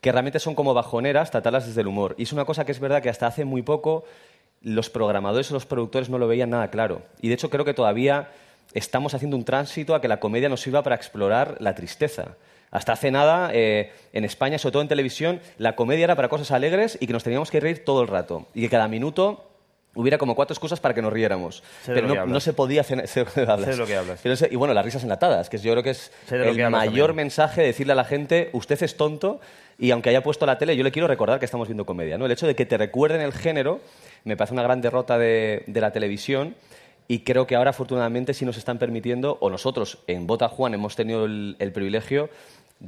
que 0.01 0.11
realmente 0.11 0.39
son 0.39 0.55
como 0.55 0.73
bajoneras, 0.73 1.31
tratarlas 1.31 1.67
desde 1.67 1.81
el 1.81 1.87
humor. 1.87 2.15
Y 2.17 2.23
es 2.23 2.33
una 2.33 2.45
cosa 2.45 2.65
que 2.65 2.71
es 2.71 2.79
verdad 2.79 3.01
que 3.01 3.09
hasta 3.09 3.27
hace 3.27 3.45
muy 3.45 3.61
poco 3.61 4.03
los 4.61 4.89
programadores 4.89 5.51
o 5.51 5.53
los 5.53 5.65
productores 5.65 6.09
no 6.09 6.17
lo 6.17 6.27
veían 6.27 6.49
nada 6.49 6.69
claro. 6.69 7.01
Y 7.21 7.27
de 7.27 7.35
hecho 7.35 7.49
creo 7.49 7.65
que 7.65 7.73
todavía 7.73 8.29
estamos 8.73 9.13
haciendo 9.13 9.37
un 9.37 9.45
tránsito 9.45 9.95
a 9.95 10.01
que 10.01 10.07
la 10.07 10.19
comedia 10.19 10.49
nos 10.49 10.61
sirva 10.61 10.83
para 10.83 10.95
explorar 10.95 11.57
la 11.59 11.75
tristeza. 11.75 12.35
Hasta 12.71 12.93
hace 12.93 13.11
nada, 13.11 13.51
eh, 13.53 13.93
en 14.11 14.25
España, 14.25 14.57
sobre 14.57 14.73
todo 14.73 14.81
en 14.81 14.87
televisión, 14.87 15.39
la 15.57 15.75
comedia 15.75 16.03
era 16.03 16.15
para 16.15 16.29
cosas 16.29 16.51
alegres 16.51 16.97
y 16.99 17.07
que 17.07 17.13
nos 17.13 17.23
teníamos 17.23 17.51
que 17.51 17.59
reír 17.59 17.85
todo 17.85 18.01
el 18.01 18.07
rato. 18.07 18.47
Y 18.53 18.61
que 18.61 18.69
cada 18.69 18.87
minuto 18.87 19.49
hubiera 19.95 20.17
como 20.17 20.35
cuatro 20.35 20.53
excusas 20.53 20.79
para 20.79 20.93
que 20.93 21.01
nos 21.01 21.11
riéramos. 21.11 21.63
Sé 21.83 21.93
Pero 21.93 22.07
no, 22.07 22.25
no 22.25 22.39
se 22.39 22.53
podía 22.53 22.81
hacer... 22.81 23.07
Sé 23.07 23.23
de 23.23 23.25
lo 23.25 23.33
que 23.33 23.51
hablas. 23.51 23.65
Sé 23.65 23.71
de 23.71 23.77
lo 23.77 23.87
que 23.87 23.95
hablas. 23.95 24.19
Pero 24.21 24.35
y 24.51 24.55
bueno, 24.55 24.73
las 24.73 24.85
risas 24.85 25.03
enlatadas, 25.03 25.49
que 25.49 25.57
yo 25.57 25.71
creo 25.71 25.83
que 25.83 25.91
es 25.91 26.11
el 26.29 26.55
que 26.55 26.69
mayor 26.69 27.07
también. 27.07 27.25
mensaje 27.25 27.61
de 27.61 27.67
decirle 27.67 27.93
a 27.93 27.95
la 27.95 28.05
gente, 28.05 28.49
usted 28.53 28.81
es 28.83 28.97
tonto 28.97 29.39
y 29.79 29.91
aunque 29.91 30.09
haya 30.09 30.21
puesto 30.21 30.45
la 30.45 30.57
tele, 30.57 30.77
yo 30.77 30.83
le 30.83 30.91
quiero 30.91 31.07
recordar 31.07 31.39
que 31.39 31.45
estamos 31.45 31.67
viendo 31.67 31.85
comedia. 31.85 32.17
¿no? 32.17 32.25
El 32.25 32.31
hecho 32.31 32.47
de 32.47 32.55
que 32.55 32.65
te 32.65 32.77
recuerden 32.77 33.21
el 33.21 33.33
género 33.33 33.81
me 34.23 34.37
parece 34.37 34.53
una 34.53 34.63
gran 34.63 34.81
derrota 34.81 35.17
de, 35.17 35.63
de 35.67 35.81
la 35.81 35.91
televisión 35.91 36.55
y 37.07 37.19
creo 37.19 37.45
que 37.45 37.55
ahora 37.55 37.69
afortunadamente 37.69 38.33
sí 38.33 38.45
nos 38.45 38.57
están 38.57 38.79
permitiendo, 38.79 39.37
o 39.39 39.49
nosotros 39.49 39.99
en 40.07 40.25
Bota 40.25 40.49
Juan 40.49 40.73
hemos 40.73 40.95
tenido 40.95 41.25
el, 41.25 41.55
el 41.59 41.71
privilegio 41.71 42.29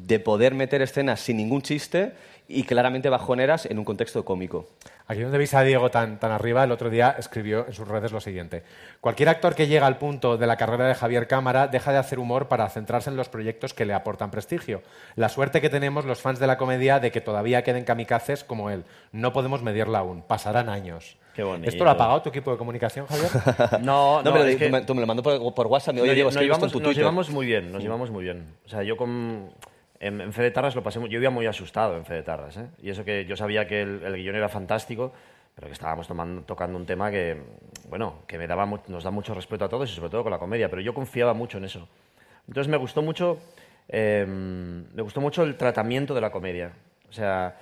de 0.06 0.20
poder 0.20 0.54
meter 0.54 0.82
escenas 0.82 1.20
sin 1.20 1.38
ningún 1.38 1.62
chiste 1.62 2.14
y 2.50 2.64
claramente 2.64 3.10
bajoneras 3.10 3.66
en 3.66 3.78
un 3.78 3.84
contexto 3.86 4.24
cómico. 4.24 4.70
Aquí 5.10 5.22
donde 5.22 5.38
veis 5.38 5.54
a 5.54 5.64
Diego 5.64 5.90
tan, 5.92 6.18
tan 6.20 6.32
arriba, 6.32 6.64
el 6.64 6.72
otro 6.72 6.90
día 6.90 7.16
escribió 7.18 7.66
en 7.68 7.74
sus 7.74 7.88
redes 7.88 8.12
lo 8.12 8.20
siguiente. 8.22 8.64
Cualquier 9.02 9.30
actor 9.30 9.54
que 9.56 9.68
llega 9.68 9.86
al 9.88 9.98
punto 9.98 10.38
de 10.38 10.48
la 10.48 10.56
carrera 10.58 10.88
de 10.88 10.96
Javier 10.96 11.28
Cámara 11.28 11.68
deja 11.68 11.92
de 11.92 11.98
hacer 11.98 12.20
humor 12.20 12.48
para 12.48 12.70
centrarse 12.70 13.10
en 13.10 13.16
los 13.18 13.28
proyectos 13.30 13.74
que 13.74 13.86
le 13.86 13.94
aportan 13.94 14.32
prestigio. 14.32 14.82
La 15.16 15.28
suerte 15.30 15.60
que 15.62 15.70
tenemos 15.70 16.06
los 16.06 16.22
fans 16.22 16.40
de 16.40 16.48
la 16.48 16.58
comedia 16.58 17.00
de 17.00 17.12
que 17.12 17.22
todavía 17.22 17.64
queden 17.64 17.84
kamikazes 17.86 18.44
como 18.46 18.70
él. 18.70 18.84
No 19.12 19.34
podemos 19.34 19.62
medirla 19.62 20.00
aún. 20.00 20.22
Pasarán 20.24 20.70
años. 20.70 21.18
Qué 21.36 21.44
bonito. 21.44 21.70
¿Esto 21.70 21.84
lo 21.84 21.92
ha 21.92 21.98
pagado 21.98 22.22
tu 22.22 22.30
equipo 22.30 22.52
de 22.52 22.58
comunicación, 22.58 23.06
Javier? 23.08 23.30
No, 23.82 24.22
no, 24.24 24.32
pero 24.34 24.46
es 24.46 24.56
tú 24.56 24.60
que 24.60 24.70
me- 24.70 24.82
tú 24.82 24.96
me 24.96 25.02
lo 25.02 25.08
mandó 25.08 25.22
por, 25.22 25.54
por 25.54 25.68
WhatsApp, 25.68 25.96
me 25.96 26.02
oye, 26.02 26.10
nos, 26.10 26.16
Diego, 26.16 26.30
nos 26.32 26.42
llevamos, 26.42 26.72
tu 26.72 26.80
nos 26.80 26.96
llevamos 26.96 27.30
muy 27.30 27.46
bien, 27.46 27.72
nos 27.72 27.82
llevamos 27.84 28.10
muy 28.10 28.24
bien. 28.24 28.46
O 28.66 28.70
sea, 28.70 28.84
yo 28.84 28.98
con... 28.98 29.50
En, 30.00 30.22
en 30.22 30.34
Fede 30.34 30.52
Tarras 30.52 30.76
lo 30.76 30.84
pasé 30.84 31.00
muy... 31.00 31.10
Yo 31.10 31.20
iba 31.20 31.30
muy 31.30 31.46
asustado 31.48 31.98
en 31.98 32.06
Fede 32.06 32.24
Tarras, 32.24 32.58
¿eh? 32.58 32.68
Y 32.82 32.90
eso 32.90 33.04
que 33.04 33.26
yo 33.26 33.36
sabía 33.36 33.68
que 33.68 33.82
el, 33.82 34.04
el 34.04 34.28
era 34.36 34.50
fantástico, 34.50 35.12
pero 35.56 35.68
que 35.68 35.74
estábamos 35.74 36.08
tomando- 36.08 36.44
tocando 36.44 36.78
un 36.78 36.86
tema 36.86 37.10
que, 37.10 37.42
bueno, 37.90 38.22
que 38.28 38.38
me 38.38 38.46
daba 38.48 38.66
nos 38.88 39.04
da 39.04 39.10
mucho 39.12 39.34
respeto 39.34 39.66
a 39.66 39.70
todos 39.70 39.90
y 39.92 39.96
sobre 39.96 40.10
todo 40.12 40.24
con 40.24 40.32
la 40.32 40.38
comedia, 40.40 40.70
pero 40.70 40.82
yo 40.82 40.94
confiaba 40.94 41.34
mucho 41.34 41.58
en 41.58 41.66
eso. 41.66 41.88
Entonces 42.48 42.70
me 42.70 42.78
gustó 42.78 43.02
mucho, 43.02 43.40
eh, 43.90 44.24
me 44.28 45.02
gustó 45.02 45.20
mucho 45.20 45.44
el 45.44 45.56
tratamiento 45.58 46.14
de 46.14 46.22
la 46.22 46.32
comedia. 46.32 46.74
O 47.10 47.14
sea, 47.14 47.58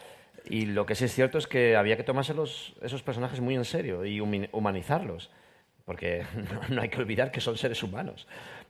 y 0.49 0.65
lo 0.65 0.85
que 0.85 0.95
sí 0.95 1.05
es 1.05 1.13
cierto 1.13 1.37
es 1.37 1.47
que 1.47 1.75
había 1.77 1.95
que 1.97 2.03
tomarse 2.03 2.33
los- 2.33 2.75
esos 2.81 3.01
personajes 3.01 3.39
muy 3.39 3.55
en 3.55 3.63
serio 3.65 4.05
y 4.05 4.19
humanizarlos, 4.19 5.31
porque 5.85 6.25
no, 6.69 6.75
no 6.75 6.81
hay 6.81 6.89
que 6.89 6.99
olvidar 6.99 7.31
que 7.31 7.39
son 7.39 7.55
seres 7.57 7.81
humanos. 7.81 8.27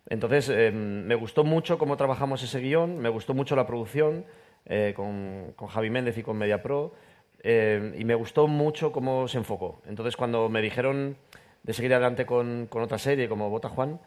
Entonces, 0.07 0.49
eh, 0.49 0.71
me 0.71 1.15
gustó 1.15 1.43
mucho 1.43 1.77
cómo 1.77 1.97
trabajamos 1.97 2.43
ese 2.43 2.59
guion, 2.59 2.99
me 2.99 3.09
gustó 3.09 3.33
mucho 3.33 3.55
la 3.55 3.65
producción 3.65 4.25
eh, 4.65 4.93
con, 4.95 5.53
con 5.55 5.67
Javi 5.67 5.89
Méndez 5.89 6.17
y 6.17 6.23
con 6.23 6.37
MediaPro, 6.37 6.93
eh, 7.41 7.93
y 7.97 8.05
me 8.05 8.15
gustó 8.15 8.47
mucho 8.47 8.91
cómo 8.91 9.27
se 9.27 9.37
enfocó. 9.37 9.81
Entonces, 9.87 10.15
cuando 10.15 10.49
me 10.49 10.61
dijeron 10.61 11.17
de 11.63 11.73
seguir 11.73 11.93
adelante 11.93 12.25
con, 12.25 12.67
con 12.67 12.83
otra 12.83 12.99
serie 12.99 13.27
como 13.27 13.49
Bota 13.49 13.69
Juan, 13.69 13.99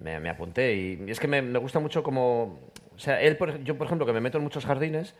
me, 0.00 0.20
me 0.20 0.28
apunté. 0.28 0.74
Y, 0.74 1.10
es 1.10 1.20
que 1.20 1.28
me, 1.28 1.42
me 1.42 1.58
gusta 1.58 1.80
mucho 1.80 2.02
como... 2.02 2.58
O 2.94 2.98
sea, 2.98 3.20
él, 3.20 3.36
por 3.36 3.62
yo, 3.62 3.78
por 3.78 3.86
ejemplo, 3.86 4.06
que 4.06 4.12
me 4.12 4.20
meto 4.20 4.38
en 4.38 4.44
muchos 4.44 4.66
jardines, 4.66 5.14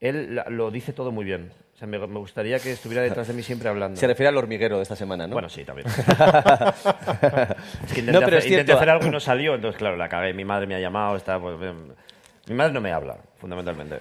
él 0.00 0.40
lo 0.48 0.70
dice 0.70 0.92
todo 0.92 1.10
muy 1.12 1.24
bien. 1.24 1.50
O 1.74 1.78
sea, 1.78 1.86
me, 1.86 1.98
me 1.98 2.18
gustaría 2.18 2.58
que 2.58 2.72
estuviera 2.72 3.02
detrás 3.02 3.28
de 3.28 3.34
mí 3.34 3.42
siempre 3.42 3.68
hablando. 3.68 3.98
Se 4.00 4.06
refiere 4.06 4.28
al 4.28 4.36
hormiguero 4.36 4.76
de 4.78 4.82
esta 4.82 4.96
semana, 4.96 5.26
¿no? 5.28 5.34
Bueno, 5.34 5.48
sí, 5.48 5.64
también. 5.64 5.86
es 7.86 7.92
que 7.92 8.00
intenté, 8.00 8.12
No, 8.12 8.20
pero 8.20 8.36
hacer, 8.36 8.38
es 8.38 8.46
intenté 8.46 8.64
cierto. 8.64 8.76
hacer 8.76 8.90
algo 8.90 9.06
y 9.06 9.10
no 9.10 9.20
salió, 9.20 9.54
entonces, 9.54 9.78
claro, 9.78 9.96
la 9.96 10.06
acabé. 10.06 10.32
Mi 10.34 10.44
madre 10.44 10.66
me 10.66 10.74
ha 10.74 10.80
llamado, 10.80 11.16
está, 11.16 11.38
pues, 11.40 11.56
mi 12.48 12.54
madre 12.54 12.72
no 12.72 12.80
me 12.80 12.92
habla, 12.92 13.18
fundamentalmente. 13.38 13.98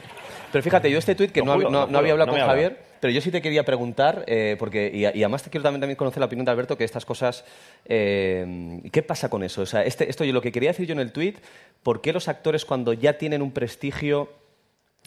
Pero 0.51 0.63
fíjate, 0.63 0.89
yo 0.89 0.97
este 0.97 1.13
tuit 1.15 1.31
que 1.31 1.41
no, 1.41 1.53
juro, 1.53 1.81
había 1.97 2.13
hablado 2.13 2.31
con 2.31 2.39
habla. 2.39 2.53
Javier, 2.53 2.77
pero 2.99 3.11
yo 3.13 3.21
sí 3.21 3.29
te 3.29 3.41
quería 3.41 3.63
preguntar, 3.63 4.23
eh, 4.25 4.55
porque, 4.57 4.89
y, 4.91 5.01
y 5.01 5.23
además 5.23 5.43
te 5.43 5.49
quiero 5.51 5.63
también, 5.63 5.81
también 5.81 5.97
conocer 5.97 6.19
la 6.19 6.25
opinión 6.27 6.45
de 6.45 6.51
Alberto, 6.51 6.77
que 6.77 6.83
estas 6.83 7.05
cosas, 7.05 7.45
eh, 7.85 8.81
¿qué 8.91 9.03
pasa 9.03 9.29
con 9.29 9.43
eso? 9.43 9.61
O 9.61 9.65
sea, 9.65 9.81
este, 9.83 10.09
esto 10.09 10.23
yo 10.23 10.33
lo 10.33 10.41
que 10.41 10.51
quería 10.51 10.69
decir 10.69 10.87
yo 10.87 10.93
en 10.93 10.99
el 10.99 11.11
tuit, 11.11 11.37
¿por 11.83 12.01
qué 12.01 12.13
los 12.13 12.27
actores 12.27 12.65
cuando 12.65 12.93
ya 12.93 13.17
tienen 13.17 13.41
un 13.41 13.51
prestigio 13.51 14.29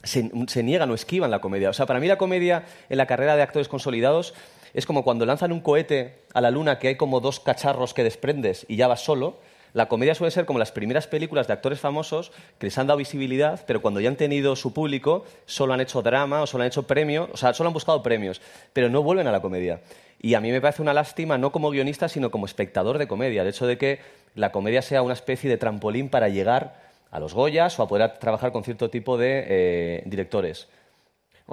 se, 0.02 0.62
niegan 0.62 0.90
o 0.90 0.94
esquivan 0.94 1.30
la 1.30 1.40
comedia? 1.40 1.70
O 1.70 1.72
sea, 1.72 1.86
para 1.86 2.00
mí 2.00 2.06
la 2.06 2.18
comedia 2.18 2.64
en 2.88 2.98
la 2.98 3.06
carrera 3.06 3.36
de 3.36 3.42
actores 3.42 3.68
consolidados 3.68 4.34
es 4.74 4.86
como 4.86 5.04
cuando 5.04 5.26
lanzan 5.26 5.52
un 5.52 5.60
cohete 5.60 6.18
a 6.32 6.40
la 6.40 6.50
luna 6.50 6.78
que 6.78 6.88
hay 6.88 6.96
como 6.96 7.20
dos 7.20 7.40
cacharros 7.40 7.94
que 7.94 8.04
desprendes 8.04 8.66
y 8.68 8.76
ya 8.76 8.88
vas 8.88 9.02
solo. 9.02 9.38
La 9.72 9.86
comedia 9.86 10.16
suele 10.16 10.32
ser 10.32 10.46
como 10.46 10.58
las 10.58 10.72
primeras 10.72 11.06
películas 11.06 11.46
de 11.46 11.52
actores 11.52 11.78
famosos 11.78 12.32
que 12.58 12.66
les 12.66 12.78
han 12.78 12.88
dado 12.88 12.98
visibilidad, 12.98 13.62
pero 13.66 13.80
cuando 13.80 14.00
ya 14.00 14.08
han 14.08 14.16
tenido 14.16 14.56
su 14.56 14.74
público, 14.74 15.24
solo 15.46 15.74
han 15.74 15.80
hecho 15.80 16.02
drama 16.02 16.42
o 16.42 16.46
solo 16.46 16.62
han 16.62 16.68
hecho 16.68 16.88
premios, 16.88 17.30
o 17.32 17.36
sea, 17.36 17.54
solo 17.54 17.68
han 17.68 17.74
buscado 17.74 18.02
premios, 18.02 18.40
pero 18.72 18.88
no 18.88 19.02
vuelven 19.04 19.28
a 19.28 19.32
la 19.32 19.40
comedia. 19.40 19.80
Y 20.20 20.34
a 20.34 20.40
mí 20.40 20.50
me 20.50 20.60
parece 20.60 20.82
una 20.82 20.92
lástima, 20.92 21.38
no 21.38 21.52
como 21.52 21.70
guionista, 21.70 22.08
sino 22.08 22.32
como 22.32 22.46
espectador 22.46 22.98
de 22.98 23.06
comedia, 23.06 23.42
el 23.42 23.48
hecho 23.48 23.66
de 23.66 23.78
que 23.78 24.00
la 24.34 24.50
comedia 24.50 24.82
sea 24.82 25.02
una 25.02 25.14
especie 25.14 25.48
de 25.48 25.56
trampolín 25.56 26.08
para 26.08 26.28
llegar 26.28 26.89
a 27.10 27.20
los 27.20 27.34
Goyas 27.34 27.78
o 27.78 27.82
a 27.82 27.88
poder 27.88 28.18
trabajar 28.18 28.52
con 28.52 28.64
cierto 28.64 28.88
tipo 28.90 29.16
de 29.18 29.44
eh, 29.48 30.02
directores. 30.06 30.68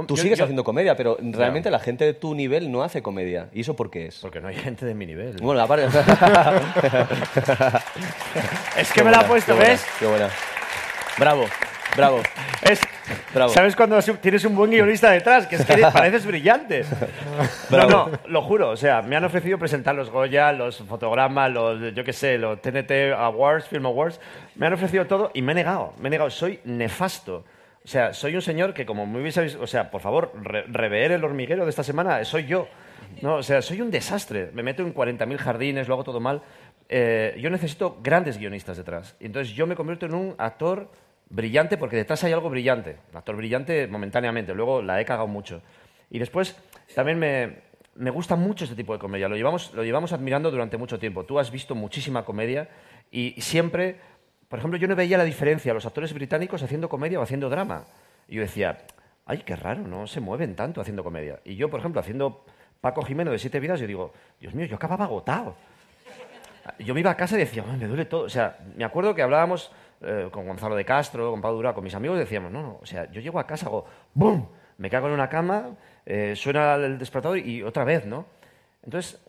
Tú 0.06 0.16
Yo- 0.16 0.22
sigues 0.22 0.38
yo- 0.38 0.44
haciendo 0.46 0.64
comedia, 0.64 0.96
pero 0.96 1.18
realmente 1.20 1.72
la 1.72 1.80
gente 1.80 2.06
de 2.06 2.14
tu 2.14 2.36
nivel 2.36 2.72
no 2.72 2.84
hace 2.84 3.02
comedia. 3.02 3.50
¿Y 3.52 3.62
eso 3.62 3.76
por 3.76 3.90
qué 3.90 4.06
es? 4.06 4.20
Porque 4.22 4.40
no 4.40 4.48
hay 4.48 4.54
gente 4.56 4.86
de 4.86 4.94
mi 4.94 5.08
nivel. 5.08 5.38
Bueno, 5.42 5.60
aparte... 5.60 5.88
es 8.78 8.92
que 8.94 9.04
me 9.04 9.10
la 9.12 9.20
ha 9.22 9.28
puesto, 9.28 9.54
qué 9.54 9.58
buena, 9.58 9.72
¿ves? 9.72 9.86
Qué 10.00 10.06
buena. 10.06 10.30
Bravo, 11.18 11.46
bravo. 11.96 12.22
Es- 12.62 12.80
Bravo. 13.34 13.52
¿Sabes 13.52 13.76
cuando 13.76 14.00
tienes 14.22 14.44
un 14.46 14.56
buen 14.56 14.72
guionista 14.72 15.12
detrás? 15.12 15.48
Que 15.48 15.56
es 15.58 15.66
que 15.66 15.78
pareces 15.94 16.26
brillante. 16.26 16.84
No, 16.84 17.78
Bravo. 17.78 17.90
no, 17.90 18.20
lo 18.28 18.42
juro. 18.42 18.70
O 18.72 18.78
sea, 18.78 19.02
me 19.02 19.16
han 19.16 19.24
ofrecido 19.24 19.58
presentar 19.58 19.96
los 19.96 20.10
Goya, 20.10 20.52
los 20.52 20.78
fotogramas, 20.80 21.52
los, 21.52 21.94
yo 21.94 22.04
qué 22.04 22.14
sé, 22.14 22.38
los 22.38 22.62
TNT 22.62 23.14
Awards, 23.18 23.68
Film 23.68 23.86
Awards. 23.86 24.20
Me 24.56 24.68
han 24.68 24.74
ofrecido 24.74 25.06
todo 25.06 25.32
y 25.34 25.42
me 25.42 25.52
he 25.54 25.56
negado. 25.56 25.94
Me 26.00 26.08
he 26.08 26.12
negado. 26.12 26.30
Soy 26.30 26.60
nefasto. 26.66 27.46
O 27.84 27.88
sea, 27.88 28.14
soy 28.14 28.36
un 28.36 28.42
señor 28.42 28.74
que, 28.74 28.86
como 28.86 29.06
muy 29.06 29.22
bien 29.22 29.32
sabéis, 29.32 29.56
o 29.56 29.66
sea, 29.68 29.90
por 29.90 30.02
favor, 30.02 30.34
re- 30.42 30.64
rever 30.68 31.14
el 31.14 31.24
hormiguero 31.24 31.64
de 31.64 31.70
esta 31.70 31.84
semana, 31.84 32.24
soy 32.26 32.46
yo. 32.46 32.68
No, 33.22 33.36
o 33.36 33.44
sea, 33.44 33.62
soy 33.62 33.80
un 33.82 33.90
desastre. 33.92 34.50
Me 34.54 34.62
meto 34.62 34.84
en 34.84 34.94
40.000 34.94 35.38
jardines, 35.38 35.88
lo 35.88 35.94
hago 35.94 36.04
todo 36.04 36.20
mal. 36.20 36.42
Eh, 36.90 37.38
yo 37.40 37.50
necesito 37.50 37.98
grandes 38.04 38.38
guionistas 38.38 38.76
detrás. 38.78 39.16
Entonces 39.22 39.54
yo 39.56 39.66
me 39.68 39.76
convierto 39.76 40.06
en 40.06 40.14
un 40.16 40.36
actor 40.38 40.90
brillante 41.30 41.78
porque 41.78 41.96
detrás 41.96 42.24
hay 42.24 42.34
algo 42.34 42.50
brillante. 42.50 42.98
Un 43.12 43.18
actor 43.18 43.36
brillante 43.36 43.88
momentáneamente, 43.88 44.54
luego 44.54 44.82
la 44.82 45.00
he 45.00 45.06
cagado 45.06 45.28
mucho. 45.28 45.62
Y 46.10 46.20
después 46.20 46.56
también 46.96 47.20
me, 47.20 47.58
me 47.96 48.12
gusta 48.12 48.36
mucho 48.36 48.64
este 48.64 48.76
tipo 48.76 48.94
de 48.94 49.00
comedia. 49.00 49.28
Lo 49.28 49.36
llevamos, 49.36 49.74
lo 49.74 49.84
llevamos 49.84 50.14
admirando 50.14 50.52
durante 50.52 50.78
mucho 50.78 51.00
tiempo. 51.00 51.26
Tú 51.26 51.40
has 51.40 51.52
visto 51.52 51.76
muchísima 51.76 52.24
comedia 52.24 52.70
y 53.12 53.40
siempre, 53.42 54.00
por 54.48 54.60
ejemplo, 54.60 54.80
yo 54.80 54.88
no 54.88 54.96
veía 54.96 55.18
la 55.18 55.24
diferencia 55.24 55.74
los 55.74 55.86
actores 55.86 56.14
británicos 56.14 56.64
haciendo 56.64 56.90
comedia 56.90 57.20
o 57.20 57.24
haciendo 57.24 57.50
drama. 57.50 57.86
Y 58.28 58.36
yo 58.36 58.42
decía, 58.42 58.80
ay, 59.26 59.40
qué 59.40 59.56
raro, 59.56 59.82
no 59.82 60.08
se 60.08 60.20
mueven 60.20 60.56
tanto 60.56 60.82
haciendo 60.82 61.04
comedia. 61.04 61.40
Y 61.44 61.56
yo, 61.56 61.70
por 61.70 61.80
ejemplo, 61.80 62.00
haciendo 62.00 62.46
Paco 62.82 63.04
Jimeno 63.04 63.32
de 63.32 63.40
Siete 63.40 63.60
Vidas, 63.60 63.80
yo 63.80 63.88
digo, 63.88 64.14
Dios 64.40 64.54
mío, 64.54 64.66
yo 64.66 64.76
acababa 64.76 65.06
agotado. 65.06 65.56
Yo 66.80 66.94
me 66.94 67.00
iba 67.00 67.12
a 67.12 67.16
casa 67.16 67.36
y 67.36 67.40
decía, 67.40 67.64
"Ay, 67.66 67.78
me 67.78 67.88
duele 67.88 68.06
todo. 68.06 68.24
O 68.24 68.30
sea, 68.30 68.58
me 68.76 68.84
acuerdo 68.84 69.16
que 69.16 69.22
hablábamos 69.22 69.72
eh, 70.02 70.30
con 70.32 70.48
Gonzalo 70.48 70.76
de 70.76 70.86
Castro, 70.86 71.32
con 71.32 71.42
Pau 71.42 71.56
Dura, 71.56 71.74
con 71.74 71.84
mis 71.84 71.96
amigos, 71.96 72.20
decíamos, 72.20 72.52
no, 72.52 72.62
no, 72.62 72.80
o 72.82 72.86
sea, 72.86 73.10
yo 73.12 73.22
llego 73.22 73.40
a 73.40 73.48
casa, 73.48 73.66
hago, 73.68 73.86
¡bum! 74.14 74.48
Me 74.78 74.90
cago 74.90 75.08
en 75.08 75.14
una 75.14 75.28
cama, 75.28 75.76
eh, 76.06 76.36
suena 76.36 76.76
el 76.76 76.98
despertador 76.98 77.40
y 77.40 77.64
otra 77.64 77.84
vez, 77.84 78.06
¿no? 78.06 78.26
Entonces, 78.84 79.20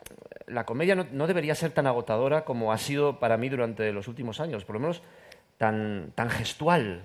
la 0.46 0.64
comedia 0.64 0.94
no, 0.94 1.06
no 1.10 1.26
debería 1.26 1.54
ser 1.54 1.72
tan 1.72 1.86
agotadora 1.86 2.44
como 2.44 2.72
ha 2.72 2.78
sido 2.78 3.18
para 3.18 3.36
mí 3.36 3.48
durante 3.48 3.92
los 3.92 4.08
últimos 4.08 4.40
años, 4.40 4.64
por 4.64 4.74
lo 4.74 4.80
menos 4.80 5.02
tan, 5.56 6.12
tan 6.14 6.30
gestual. 6.30 7.04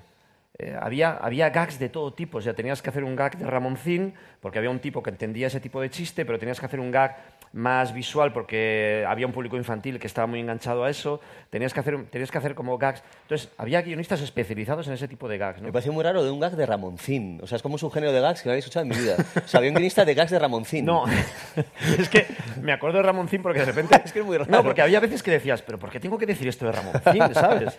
Eh, 0.59 0.77
había, 0.79 1.17
había 1.17 1.49
gags 1.49 1.79
de 1.79 1.89
todo 1.89 2.13
tipo, 2.13 2.37
o 2.37 2.41
sea, 2.41 2.53
tenías 2.53 2.81
que 2.81 2.89
hacer 2.89 3.03
un 3.03 3.15
gag 3.15 3.37
de 3.37 3.45
Ramoncín, 3.45 4.13
porque 4.39 4.59
había 4.59 4.69
un 4.69 4.79
tipo 4.79 5.01
que 5.01 5.09
entendía 5.09 5.47
ese 5.47 5.59
tipo 5.59 5.81
de 5.81 5.89
chiste, 5.89 6.25
pero 6.25 6.37
tenías 6.37 6.59
que 6.59 6.65
hacer 6.67 6.79
un 6.79 6.91
gag 6.91 7.17
más 7.53 7.93
visual 7.93 8.33
porque 8.33 9.05
había 9.07 9.27
un 9.27 9.31
público 9.31 9.55
infantil 9.57 9.99
que 9.99 10.07
estaba 10.07 10.25
muy 10.25 10.39
enganchado 10.39 10.83
a 10.83 10.89
eso, 10.89 11.21
tenías 11.51 11.71
que 11.71 11.79
hacer, 11.81 12.03
tenías 12.09 12.31
que 12.31 12.37
hacer 12.39 12.55
como 12.55 12.77
gags. 12.79 13.03
Entonces, 13.21 13.49
había 13.57 13.81
guionistas 13.83 14.21
especializados 14.21 14.87
en 14.87 14.93
ese 14.93 15.07
tipo 15.07 15.27
de 15.29 15.37
gags. 15.37 15.61
¿no? 15.61 15.67
Me 15.67 15.71
pareció 15.71 15.93
muy 15.93 16.03
raro 16.03 16.23
de 16.23 16.31
un 16.31 16.39
gag 16.39 16.53
de 16.55 16.65
Ramoncín. 16.65 17.39
O 17.43 17.47
sea, 17.47 17.55
es 17.57 17.61
como 17.61 17.75
un 17.75 17.79
subgénero 17.79 18.11
de 18.11 18.21
gags 18.21 18.41
que 18.41 18.49
no 18.49 18.53
había 18.53 18.59
escuchado 18.59 18.83
en 18.85 18.89
mi 18.89 18.95
vida. 18.97 19.15
O 19.43 19.47
sea, 19.47 19.59
había 19.59 19.69
un 19.69 19.75
guionista 19.75 20.03
de 20.03 20.15
gags 20.15 20.31
de 20.31 20.39
Ramoncín. 20.39 20.83
No, 20.85 21.05
es 21.99 22.09
que 22.09 22.25
me 22.61 22.73
acuerdo 22.73 22.97
de 22.97 23.03
Ramoncín 23.03 23.41
porque 23.43 23.59
de 23.59 23.65
repente... 23.65 24.01
Es 24.03 24.11
que 24.11 24.19
es 24.19 24.25
muy 24.25 24.37
raro. 24.37 24.49
No, 24.51 24.63
porque 24.63 24.81
había 24.81 24.99
veces 24.99 25.21
que 25.21 25.29
decías, 25.31 25.61
pero 25.61 25.77
¿por 25.77 25.89
qué 25.91 25.99
tengo 25.99 26.17
que 26.17 26.25
decir 26.25 26.47
esto 26.47 26.65
de 26.65 26.71
Ramoncín, 26.71 27.33
sabes? 27.35 27.77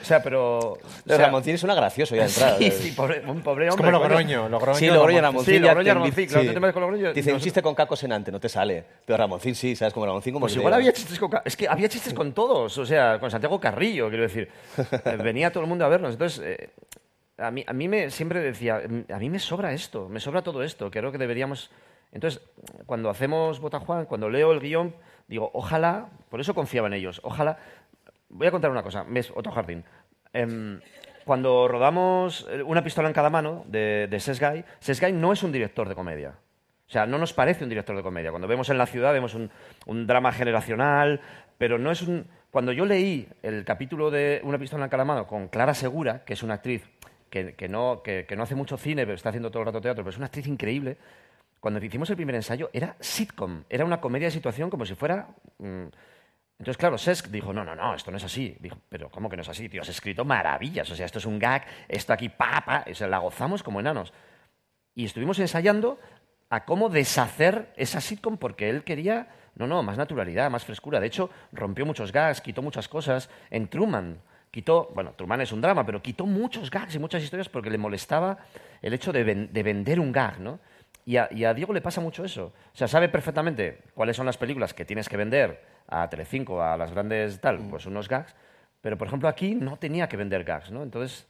O 0.00 0.04
sea, 0.04 0.22
pero... 0.22 0.58
o 0.74 0.78
sea, 1.06 1.16
Ramoncín 1.16 1.56
suena 1.56 1.74
gracioso 1.74 2.14
ya 2.14 2.24
de 2.24 2.28
entrada. 2.28 2.58
Sí, 2.58 2.70
sí, 2.70 2.90
pobre, 2.92 3.22
un 3.26 3.40
pobre 3.40 3.68
Es 3.68 3.72
hombre. 3.72 3.90
como. 3.90 4.02
Logroño. 4.04 4.48
Logroño 4.50 4.78
Sí, 4.78 4.86
Logroño. 4.88 5.20
Ramoncín. 5.22 5.54
Sí, 5.54 5.58
Logroño 5.60 5.84
te- 5.84 5.94
Ramoncín, 5.94 6.26
claro, 6.26 6.46
tú 6.46 6.52
te 6.54 6.60
metes 6.60 6.74
con 6.74 6.82
Logroño, 6.82 7.12
Dice, 7.14 7.30
un 7.30 7.38
no- 7.38 7.42
chiste 7.42 7.62
con 7.62 7.74
caco 7.74 7.96
senante, 7.96 8.30
no 8.30 8.38
te 8.38 8.48
sale. 8.48 8.81
Pero 9.06 9.16
Ramoncín 9.18 9.54
sí, 9.54 9.74
¿sabes? 9.76 9.92
Como 9.94 10.06
Ramoncín 10.06 10.32
como 10.32 10.44
Pues 10.44 10.52
que 10.54 10.58
igual 10.60 10.72
te- 10.72 10.76
había 10.76 10.92
chistes 10.92 11.18
con... 11.18 11.30
ca- 11.30 11.42
Es 11.44 11.56
que 11.56 11.68
había 11.68 11.88
chistes 11.88 12.14
con 12.14 12.32
todos, 12.32 12.76
o 12.78 12.86
sea, 12.86 13.18
con 13.20 13.30
Santiago 13.30 13.60
Carrillo, 13.60 14.08
quiero 14.08 14.22
decir. 14.24 14.48
Eh, 15.04 15.16
Venía 15.22 15.50
todo 15.50 15.62
el 15.62 15.68
mundo 15.68 15.84
a 15.84 15.88
vernos. 15.88 16.12
Entonces, 16.12 16.42
eh, 16.44 16.70
a, 17.38 17.50
mí, 17.50 17.64
a 17.66 17.72
mí 17.72 17.88
me 17.88 18.10
siempre 18.10 18.40
decía, 18.40 18.82
"Mm, 18.88 19.12
a 19.12 19.18
mí 19.18 19.30
me 19.30 19.38
sobra 19.38 19.72
esto, 19.72 20.08
me 20.08 20.20
sobra 20.20 20.42
todo 20.42 20.62
esto, 20.62 20.90
creo 20.90 21.10
que 21.12 21.18
deberíamos... 21.18 21.70
Entonces, 22.12 22.42
cuando 22.86 23.08
hacemos 23.10 23.58
Botajuan, 23.60 24.04
cuando 24.06 24.28
leo 24.28 24.52
el 24.52 24.60
guion, 24.60 24.94
digo, 25.28 25.50
ojalá, 25.54 26.08
por 26.28 26.40
eso 26.40 26.54
confiaba 26.54 26.86
en 26.88 26.94
ellos, 26.94 27.20
ojalá... 27.24 27.58
Voy 28.28 28.46
a 28.46 28.50
contar 28.50 28.70
una 28.70 28.82
cosa, 28.82 29.04
ves, 29.08 29.30
otro 29.34 29.52
jardín. 29.52 29.84
Em, 30.32 30.80
cuando 31.26 31.68
rodamos 31.68 32.46
eh, 32.50 32.62
Una 32.62 32.82
pistola 32.82 33.06
en 33.08 33.14
cada 33.14 33.28
mano 33.30 33.64
de, 33.68 34.08
de 34.10 34.20
Sesgay, 34.20 34.64
Sesgay 34.80 35.12
no 35.12 35.32
es 35.34 35.42
un 35.42 35.52
director 35.52 35.86
de 35.88 35.94
comedia. 35.94 36.34
O 36.92 36.94
sea, 36.94 37.06
no 37.06 37.16
nos 37.16 37.32
parece 37.32 37.64
un 37.64 37.70
director 37.70 37.96
de 37.96 38.02
comedia. 38.02 38.28
Cuando 38.28 38.46
vemos 38.46 38.68
en 38.68 38.76
la 38.76 38.84
ciudad 38.84 39.14
vemos 39.14 39.34
un, 39.34 40.06
drama 40.06 40.30
generacional, 40.30 41.22
pero 41.56 41.78
no 41.78 41.90
es 41.90 42.02
un... 42.02 42.26
Cuando 42.50 42.70
yo 42.70 42.84
leí 42.84 43.26
el 43.42 43.64
capítulo 43.64 44.10
de 44.10 44.42
Una 44.44 44.58
pistola 44.58 44.84
en 44.84 44.90
cada 44.90 45.06
mano 45.06 45.26
con 45.26 45.48
Clara 45.48 45.72
Segura, 45.72 46.22
que 46.22 46.34
es 46.34 46.42
una 46.42 46.52
actriz 46.52 46.86
que, 47.30 47.66
no, 47.66 48.02
que, 48.02 48.26
no 48.36 48.42
hace 48.42 48.54
mucho 48.54 48.76
cine, 48.76 49.06
pero 49.06 49.14
está 49.14 49.30
haciendo 49.30 49.50
todo 49.50 49.62
el 49.62 49.66
rato 49.68 49.80
teatro, 49.80 50.04
pero 50.04 50.10
es 50.10 50.18
una 50.18 50.26
actriz 50.26 50.46
increíble, 50.46 50.98
cuando 51.60 51.82
hicimos 51.82 52.10
el 52.10 52.16
primer 52.16 52.34
ensayo 52.34 52.68
era 52.74 52.94
sitcom, 53.00 53.64
era 53.70 53.86
una 53.86 53.98
comedia 53.98 54.26
de 54.26 54.32
situación 54.32 54.68
como 54.68 54.84
si 54.84 54.94
fuera... 54.94 55.28
mm, 55.60 55.86
entonces, 56.58 56.76
claro, 56.76 56.98
Sesk 56.98 57.28
dijo, 57.28 57.54
no, 57.54 57.64
no, 57.64 57.74
no, 57.74 57.94
esto 57.94 58.10
no 58.10 58.18
es 58.18 58.24
así. 58.24 58.54
Dijo, 58.60 58.76
pero 58.88 59.10
¿cómo 59.10 59.28
que 59.30 59.34
no 59.34 59.42
es 59.42 59.48
así? 59.48 59.68
Tío, 59.68 59.80
has 59.80 59.88
escrito 59.88 60.24
maravillas. 60.24 60.88
O 60.90 60.94
sea, 60.94 61.06
esto 61.06 61.18
es 61.18 61.26
un 61.26 61.38
gag, 61.38 61.66
esto 61.88 62.12
aquí, 62.12 62.28
pa, 62.28 62.62
pa. 62.64 62.84
La 63.08 63.18
gozamos 63.18 63.64
como 63.64 63.80
enanos. 63.80 64.12
Y 64.94 65.06
estuvimos 65.06 65.40
ensayando 65.40 65.98
a 66.52 66.66
cómo 66.66 66.90
deshacer 66.90 67.72
esa 67.76 68.02
sitcom 68.02 68.36
porque 68.36 68.68
él 68.68 68.84
quería, 68.84 69.28
no, 69.54 69.66
no, 69.66 69.82
más 69.82 69.96
naturalidad, 69.96 70.50
más 70.50 70.66
frescura. 70.66 71.00
De 71.00 71.06
hecho, 71.06 71.30
rompió 71.50 71.86
muchos 71.86 72.12
gags, 72.12 72.42
quitó 72.42 72.60
muchas 72.60 72.88
cosas. 72.88 73.30
En 73.48 73.68
Truman, 73.68 74.18
quitó, 74.50 74.90
bueno, 74.94 75.14
Truman 75.16 75.40
es 75.40 75.50
un 75.50 75.62
drama, 75.62 75.86
pero 75.86 76.02
quitó 76.02 76.26
muchos 76.26 76.70
gags 76.70 76.94
y 76.94 76.98
muchas 76.98 77.22
historias 77.22 77.48
porque 77.48 77.70
le 77.70 77.78
molestaba 77.78 78.36
el 78.82 78.92
hecho 78.92 79.14
de, 79.14 79.24
ven- 79.24 79.50
de 79.50 79.62
vender 79.62 79.98
un 79.98 80.12
gag, 80.12 80.40
¿no? 80.40 80.58
Y 81.06 81.16
a, 81.16 81.26
y 81.32 81.44
a 81.44 81.54
Diego 81.54 81.72
le 81.72 81.80
pasa 81.80 82.02
mucho 82.02 82.22
eso. 82.22 82.52
O 82.74 82.76
sea, 82.76 82.86
sabe 82.86 83.08
perfectamente 83.08 83.78
cuáles 83.94 84.14
son 84.14 84.26
las 84.26 84.36
películas 84.36 84.74
que 84.74 84.84
tienes 84.84 85.08
que 85.08 85.16
vender 85.16 85.64
a 85.88 86.06
Telecinco, 86.10 86.62
a 86.62 86.76
las 86.76 86.92
grandes 86.92 87.40
tal, 87.40 87.60
pues 87.70 87.86
unos 87.86 88.10
gags. 88.10 88.34
Pero, 88.82 88.98
por 88.98 89.06
ejemplo, 89.08 89.26
aquí 89.26 89.54
no 89.54 89.78
tenía 89.78 90.06
que 90.06 90.18
vender 90.18 90.44
gags, 90.44 90.70
¿no? 90.70 90.82
Entonces, 90.82 91.26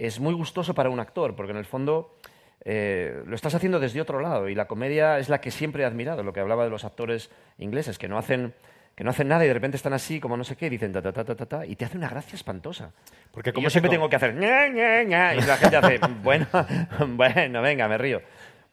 es 0.00 0.18
muy 0.18 0.34
gustoso 0.34 0.74
para 0.74 0.90
un 0.90 0.98
actor, 0.98 1.36
porque 1.36 1.52
en 1.52 1.58
el 1.58 1.64
fondo 1.64 2.16
eh, 2.64 3.22
lo 3.26 3.34
estás 3.34 3.54
haciendo 3.54 3.80
desde 3.80 4.00
otro 4.00 4.20
lado. 4.20 4.48
Y 4.48 4.54
la 4.54 4.66
comedia 4.66 5.18
es 5.18 5.28
la 5.28 5.40
que 5.40 5.50
siempre 5.50 5.82
he 5.82 5.86
admirado, 5.86 6.22
lo 6.22 6.32
que 6.32 6.40
hablaba 6.40 6.64
de 6.64 6.70
los 6.70 6.84
actores 6.84 7.30
ingleses, 7.58 7.98
que 7.98 8.08
no 8.08 8.18
hacen, 8.18 8.54
que 8.94 9.04
no 9.04 9.10
hacen 9.10 9.28
nada 9.28 9.44
y 9.44 9.48
de 9.48 9.54
repente 9.54 9.76
están 9.76 9.92
así, 9.92 10.20
como 10.20 10.36
no 10.36 10.44
sé 10.44 10.56
qué, 10.56 10.66
y 10.66 10.70
dicen 10.70 10.92
ta, 10.92 11.02
ta, 11.02 11.12
ta, 11.12 11.24
ta, 11.24 11.34
ta, 11.34 11.46
ta, 11.46 11.66
y 11.66 11.76
te 11.76 11.84
hace 11.84 11.96
una 11.96 12.08
gracia 12.08 12.36
espantosa. 12.36 12.92
Porque 13.30 13.52
como 13.52 13.64
yo 13.64 13.70
siempre 13.70 13.90
tengo 13.90 14.08
que 14.08 14.16
hacer 14.16 14.34
ña, 14.34 14.68
ña, 14.68 15.02
ña, 15.02 15.34
y 15.34 15.40
la 15.40 15.56
gente 15.56 15.76
hace, 15.76 16.00
bueno, 16.22 16.46
bueno, 17.08 17.62
venga, 17.62 17.88
me 17.88 17.98
río. 17.98 18.22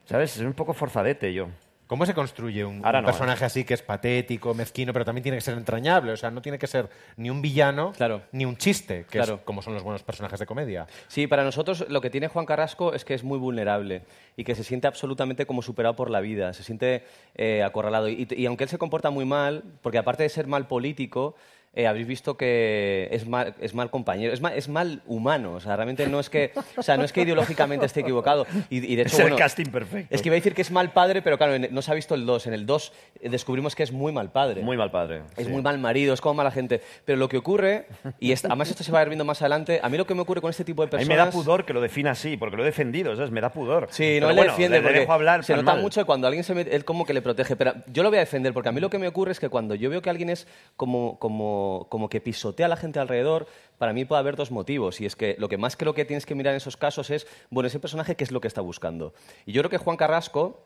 ¿Sabes? 0.05 0.37
Es 0.37 0.43
un 0.43 0.53
poco 0.53 0.73
forzadete 0.73 1.33
yo. 1.33 1.49
¿Cómo 1.87 2.05
se 2.07 2.13
construye 2.15 2.65
un, 2.65 2.83
Ahora 2.83 2.99
un 2.99 3.05
no, 3.05 3.11
personaje 3.11 3.45
así 3.45 3.63
que 3.63 3.75
es 3.75 3.83
patético, 3.83 4.53
mezquino, 4.55 4.91
pero 4.91 5.05
también 5.05 5.21
tiene 5.23 5.37
que 5.37 5.41
ser 5.41 5.55
entrañable? 5.55 6.11
O 6.13 6.17
sea, 6.17 6.31
no 6.31 6.41
tiene 6.41 6.57
que 6.57 6.65
ser 6.65 6.89
ni 7.17 7.29
un 7.29 7.41
villano 7.43 7.93
Claro. 7.95 8.23
ni 8.31 8.43
un 8.45 8.57
chiste, 8.57 9.05
que 9.09 9.19
Claro. 9.19 9.35
es 9.35 9.41
como 9.41 9.61
son 9.61 9.73
los 9.75 9.83
buenos 9.83 10.01
personajes 10.01 10.39
de 10.39 10.45
comedia. 10.47 10.87
Sí, 11.07 11.27
para 11.27 11.43
nosotros 11.43 11.85
lo 11.87 12.01
que 12.01 12.09
tiene 12.09 12.27
Juan 12.27 12.45
Carrasco 12.47 12.93
es 12.93 13.05
que 13.05 13.13
es 13.13 13.23
muy 13.23 13.37
vulnerable 13.37 14.01
y 14.35 14.43
que 14.43 14.55
se 14.55 14.63
siente 14.63 14.87
absolutamente 14.87 15.45
como 15.45 15.61
superado 15.61 15.95
por 15.95 16.09
la 16.09 16.21
vida, 16.21 16.53
se 16.53 16.63
siente 16.63 17.03
eh, 17.35 17.61
acorralado. 17.63 18.09
Y, 18.09 18.27
y 18.35 18.45
aunque 18.47 18.63
él 18.63 18.69
se 18.69 18.77
comporta 18.79 19.11
muy 19.11 19.25
mal, 19.25 19.63
porque 19.83 19.99
aparte 19.99 20.23
de 20.23 20.29
ser 20.29 20.47
mal 20.47 20.67
político, 20.67 21.35
eh, 21.75 21.87
habréis 21.87 22.07
visto 22.07 22.37
que 22.37 23.09
es 23.11 23.27
mal, 23.27 23.53
es 23.59 23.73
mal 23.73 23.89
compañero, 23.89 24.33
es 24.33 24.41
mal, 24.41 24.53
es 24.53 24.67
mal 24.69 25.01
humano. 25.05 25.53
O 25.53 25.59
sea, 25.59 25.75
realmente 25.75 26.07
no 26.07 26.19
es 26.19 26.29
que, 26.29 26.51
o 26.77 26.81
sea, 26.83 26.97
no 26.97 27.03
es 27.03 27.11
que 27.11 27.21
ideológicamente 27.21 27.85
esté 27.85 27.99
equivocado. 28.01 28.47
Y, 28.69 28.77
y 28.91 28.95
de 28.95 29.03
hecho, 29.03 29.17
Es 29.17 29.25
el 29.31 29.35
casting 29.35 29.65
perfecto. 29.65 30.13
Es 30.15 30.21
que 30.21 30.29
iba 30.29 30.35
a 30.35 30.39
decir 30.39 30.53
que 30.53 30.61
es 30.61 30.71
mal 30.71 30.91
padre, 30.93 31.21
pero 31.21 31.37
claro, 31.37 31.53
en- 31.55 31.67
no 31.71 31.81
se 31.81 31.91
ha 31.91 31.93
visto 31.93 32.15
el 32.15 32.25
2. 32.25 32.47
En 32.47 32.53
el 32.53 32.65
2 32.65 32.93
descubrimos 33.21 33.75
que 33.75 33.83
es 33.83 33.91
muy 33.91 34.11
mal 34.11 34.31
padre. 34.31 34.61
Muy 34.61 34.77
mal 34.77 34.91
padre. 34.91 35.21
Es 35.37 35.45
sí. 35.45 35.51
muy 35.51 35.61
mal 35.61 35.77
marido, 35.79 36.13
es 36.13 36.21
como 36.21 36.35
mala 36.35 36.51
gente. 36.51 36.81
Pero 37.05 37.17
lo 37.17 37.27
que 37.29 37.37
ocurre, 37.37 37.87
y 38.19 38.31
es- 38.31 38.45
además 38.45 38.69
esto 38.69 38.83
se 38.83 38.91
va 38.91 38.99
a 38.99 39.03
ir 39.03 39.09
viendo 39.09 39.25
más 39.25 39.41
adelante, 39.41 39.79
a 39.83 39.89
mí 39.89 39.97
lo 39.97 40.05
que 40.07 40.15
me 40.15 40.21
ocurre 40.21 40.41
con 40.41 40.49
este 40.49 40.63
tipo 40.63 40.81
de 40.81 40.87
A 40.87 40.99
mí 40.99 41.05
personas... 41.05 41.09
me 41.09 41.25
da 41.25 41.31
pudor 41.31 41.65
que 41.65 41.73
lo 41.73 41.81
defina 41.81 42.11
así, 42.11 42.37
porque 42.37 42.55
lo 42.57 42.63
he 42.63 42.65
defendido, 42.65 43.15
¿sabes? 43.15 43.31
Me 43.31 43.41
da 43.41 43.49
pudor. 43.49 43.87
Sí, 43.91 44.03
Pero 44.15 44.27
no 44.27 44.29
él 44.31 44.35
bueno, 44.37 44.51
le 44.51 44.57
defiende 44.57 44.81
le 44.81 44.99
dejo 44.99 45.11
hablar 45.13 45.43
se 45.43 45.53
nota 45.55 45.73
mal. 45.73 45.81
mucho 45.81 46.01
que 46.01 46.05
cuando 46.05 46.27
alguien 46.27 46.43
se 46.43 46.53
mete, 46.55 46.75
él 46.75 46.85
como 46.85 47.05
que 47.05 47.13
le 47.13 47.21
protege. 47.21 47.55
Pero 47.55 47.73
yo 47.87 48.03
lo 48.03 48.09
voy 48.09 48.17
a 48.17 48.21
defender 48.21 48.53
porque 48.53 48.69
a 48.69 48.71
mí 48.71 48.79
lo 48.79 48.89
que 48.89 48.97
me 48.99 49.07
ocurre 49.07 49.31
es 49.31 49.39
que 49.39 49.49
cuando 49.49 49.75
yo 49.75 49.89
veo 49.89 50.01
que 50.01 50.09
alguien 50.09 50.29
es 50.29 50.47
como, 50.77 51.17
como, 51.19 51.64
como 51.89 52.09
que 52.09 52.21
pisotea 52.21 52.65
a 52.65 52.69
la 52.69 52.77
gente 52.77 52.99
alrededor, 52.99 53.47
para 53.77 53.93
mí 53.93 54.05
puede 54.05 54.19
haber 54.19 54.35
dos 54.35 54.51
motivos. 54.51 55.01
Y 55.01 55.05
es 55.05 55.15
que 55.15 55.35
lo 55.39 55.49
que 55.49 55.57
más 55.57 55.75
creo 55.75 55.93
que 55.93 56.05
tienes 56.05 56.25
que 56.25 56.35
mirar 56.35 56.53
en 56.53 56.57
esos 56.57 56.77
casos 56.77 57.09
es, 57.09 57.27
bueno, 57.49 57.67
ese 57.67 57.79
personaje, 57.79 58.15
¿qué 58.15 58.23
es 58.23 58.31
lo 58.31 58.41
que 58.41 58.47
está 58.47 58.61
buscando? 58.61 59.13
Y 59.45 59.51
yo 59.51 59.61
creo 59.61 59.69
que 59.69 59.77
Juan 59.77 59.97
Carrasco, 59.97 60.63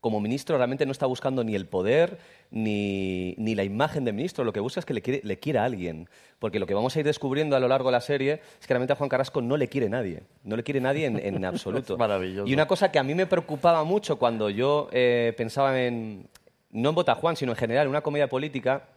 como 0.00 0.20
ministro, 0.20 0.56
realmente 0.56 0.84
no 0.84 0.92
está 0.92 1.06
buscando 1.06 1.44
ni 1.44 1.54
el 1.54 1.66
poder 1.66 2.18
ni, 2.50 3.34
ni 3.38 3.54
la 3.54 3.62
imagen 3.62 4.04
de 4.04 4.12
ministro. 4.12 4.44
Lo 4.44 4.52
que 4.52 4.60
busca 4.60 4.80
es 4.80 4.86
que 4.86 4.94
le, 4.94 5.00
quiere, 5.00 5.20
le 5.22 5.38
quiera 5.38 5.62
a 5.62 5.64
alguien. 5.64 6.08
Porque 6.38 6.58
lo 6.58 6.66
que 6.66 6.74
vamos 6.74 6.96
a 6.96 6.98
ir 6.98 7.06
descubriendo 7.06 7.54
a 7.54 7.60
lo 7.60 7.68
largo 7.68 7.88
de 7.88 7.92
la 7.92 8.00
serie 8.00 8.40
es 8.60 8.66
que 8.66 8.74
realmente 8.74 8.92
a 8.92 8.96
Juan 8.96 9.08
Carrasco 9.08 9.40
no 9.40 9.56
le 9.56 9.68
quiere 9.68 9.88
nadie. 9.88 10.24
No 10.42 10.56
le 10.56 10.64
quiere 10.64 10.80
nadie 10.80 11.06
en, 11.06 11.18
en 11.18 11.44
absoluto. 11.44 11.94
Es 11.94 11.98
maravilloso. 11.98 12.48
Y 12.48 12.54
una 12.54 12.66
cosa 12.66 12.90
que 12.90 12.98
a 12.98 13.04
mí 13.04 13.14
me 13.14 13.26
preocupaba 13.26 13.84
mucho 13.84 14.18
cuando 14.18 14.50
yo 14.50 14.88
eh, 14.90 15.34
pensaba 15.36 15.80
en, 15.80 16.26
no 16.72 16.88
en 16.88 16.94
Bota 16.94 17.14
Juan, 17.14 17.36
sino 17.36 17.52
en 17.52 17.56
general, 17.56 17.84
en 17.84 17.90
una 17.90 18.00
comedia 18.00 18.28
política, 18.28 18.88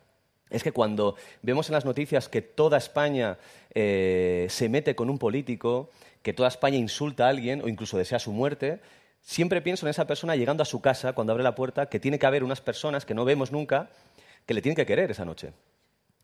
es 0.50 0.64
que 0.64 0.72
cuando 0.72 1.16
vemos 1.42 1.70
en 1.70 1.74
las 1.74 1.86
noticias 1.86 2.30
que 2.30 2.42
toda 2.42 2.78
España 2.78 3.38
eh, 3.74 4.48
se 4.50 4.70
mete 4.70 4.96
con 4.96 5.10
un 5.10 5.18
político, 5.18 5.90
que 6.22 6.34
toda 6.34 6.50
España 6.50 6.78
insulta 6.78 7.26
a 7.26 7.30
alguien 7.30 7.62
o 7.62 7.68
incluso 7.68 7.98
desea 7.98 8.20
su 8.20 8.32
muerte, 8.32 8.80
siempre 9.22 9.62
pienso 9.62 9.86
en 9.86 9.90
esa 9.90 10.06
persona 10.06 10.36
llegando 10.36 10.64
a 10.64 10.66
su 10.66 10.82
casa 10.82 11.14
cuando 11.14 11.34
abre 11.34 11.44
la 11.44 11.56
puerta, 11.56 11.88
que 11.88 12.00
tiene 12.00 12.20
que 12.20 12.26
haber 12.26 12.44
unas 12.44 12.62
personas 12.62 13.06
que 13.06 13.14
no 13.14 13.26
vemos 13.26 13.52
nunca 13.52 13.90
que 14.46 14.54
le 14.54 14.62
tienen 14.62 14.76
que 14.76 14.86
querer 14.86 15.10
esa 15.10 15.26
noche. 15.26 15.54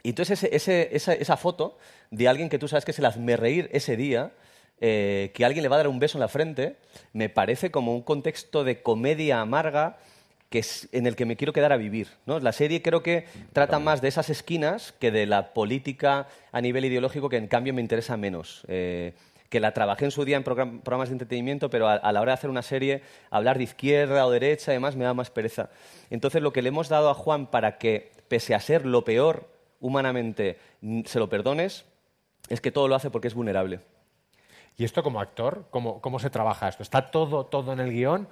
Y 0.03 0.09
entonces 0.09 0.43
esa, 0.43 1.37
foto 1.37 1.77
de 2.09 2.27
alguien 2.27 2.49
que 2.49 2.59
tú 2.59 2.67
sabes 2.67 2.85
que 2.85 2.93
se 2.93 3.01
la 3.01 3.11
me 3.11 3.37
reír 3.37 3.69
ese 3.71 3.95
día, 3.95 4.31
eh, 4.79 5.31
que 5.33 5.45
alguien 5.45 5.63
le 5.63 5.69
va 5.69 5.75
a 5.75 5.79
dar 5.79 5.87
un 5.87 5.99
beso 5.99 6.17
en 6.17 6.21
la 6.21 6.27
frente, 6.27 6.77
me 7.13 7.29
parece 7.29 7.69
como 7.69 7.93
un 7.93 8.01
contexto 8.01 8.63
de 8.63 8.81
comedia 8.81 9.41
amarga 9.41 9.99
que 10.51 10.59
es 10.59 10.89
en 10.91 11.07
el 11.07 11.15
que 11.15 11.25
me 11.25 11.37
quiero 11.37 11.53
quedar 11.53 11.71
a 11.71 11.77
vivir. 11.77 12.09
¿no? 12.25 12.39
La 12.39 12.51
serie 12.51 12.81
creo 12.81 13.01
que 13.01 13.25
trata 13.53 13.79
más 13.79 14.01
de 14.01 14.09
esas 14.09 14.29
esquinas 14.29 14.91
que 14.91 15.09
de 15.09 15.25
la 15.25 15.53
política 15.53 16.27
a 16.51 16.59
nivel 16.59 16.83
ideológico, 16.83 17.29
que 17.29 17.37
en 17.37 17.47
cambio 17.47 17.73
me 17.73 17.79
interesa 17.81 18.17
menos. 18.17 18.63
Eh, 18.67 19.13
que 19.49 19.59
la 19.61 19.73
trabajé 19.73 20.05
en 20.05 20.11
su 20.11 20.23
día 20.25 20.35
en 20.37 20.43
program- 20.43 20.81
programas 20.81 21.09
de 21.09 21.13
entretenimiento, 21.13 21.69
pero 21.69 21.87
a, 21.87 21.93
a 21.93 22.11
la 22.11 22.21
hora 22.21 22.31
de 22.31 22.35
hacer 22.35 22.49
una 22.49 22.61
serie, 22.61 23.01
hablar 23.29 23.57
de 23.57 23.63
izquierda 23.63 24.25
o 24.25 24.31
derecha, 24.31 24.71
además, 24.71 24.95
me 24.95 25.05
da 25.05 25.13
más 25.13 25.29
pereza. 25.29 25.69
Entonces, 26.09 26.41
lo 26.41 26.51
que 26.53 26.61
le 26.61 26.69
hemos 26.69 26.89
dado 26.89 27.09
a 27.09 27.13
Juan 27.13 27.47
para 27.47 27.77
que, 27.77 28.11
pese 28.27 28.53
a 28.53 28.59
ser 28.59 28.85
lo 28.85 29.03
peor 29.05 29.47
humanamente, 29.79 30.57
se 31.05 31.19
lo 31.19 31.27
perdones, 31.29 31.85
es 32.49 32.59
que 32.59 32.71
todo 32.71 32.87
lo 32.89 32.95
hace 32.95 33.09
porque 33.09 33.29
es 33.29 33.33
vulnerable. 33.33 33.79
¿Y 34.77 34.83
esto 34.83 35.01
como 35.01 35.19
actor? 35.21 35.65
¿Cómo, 35.69 36.01
cómo 36.01 36.19
se 36.19 36.29
trabaja 36.29 36.67
esto? 36.69 36.83
¿Está 36.83 37.09
todo, 37.09 37.45
todo 37.45 37.71
en 37.73 37.79
el 37.79 37.91
guion 37.91 38.27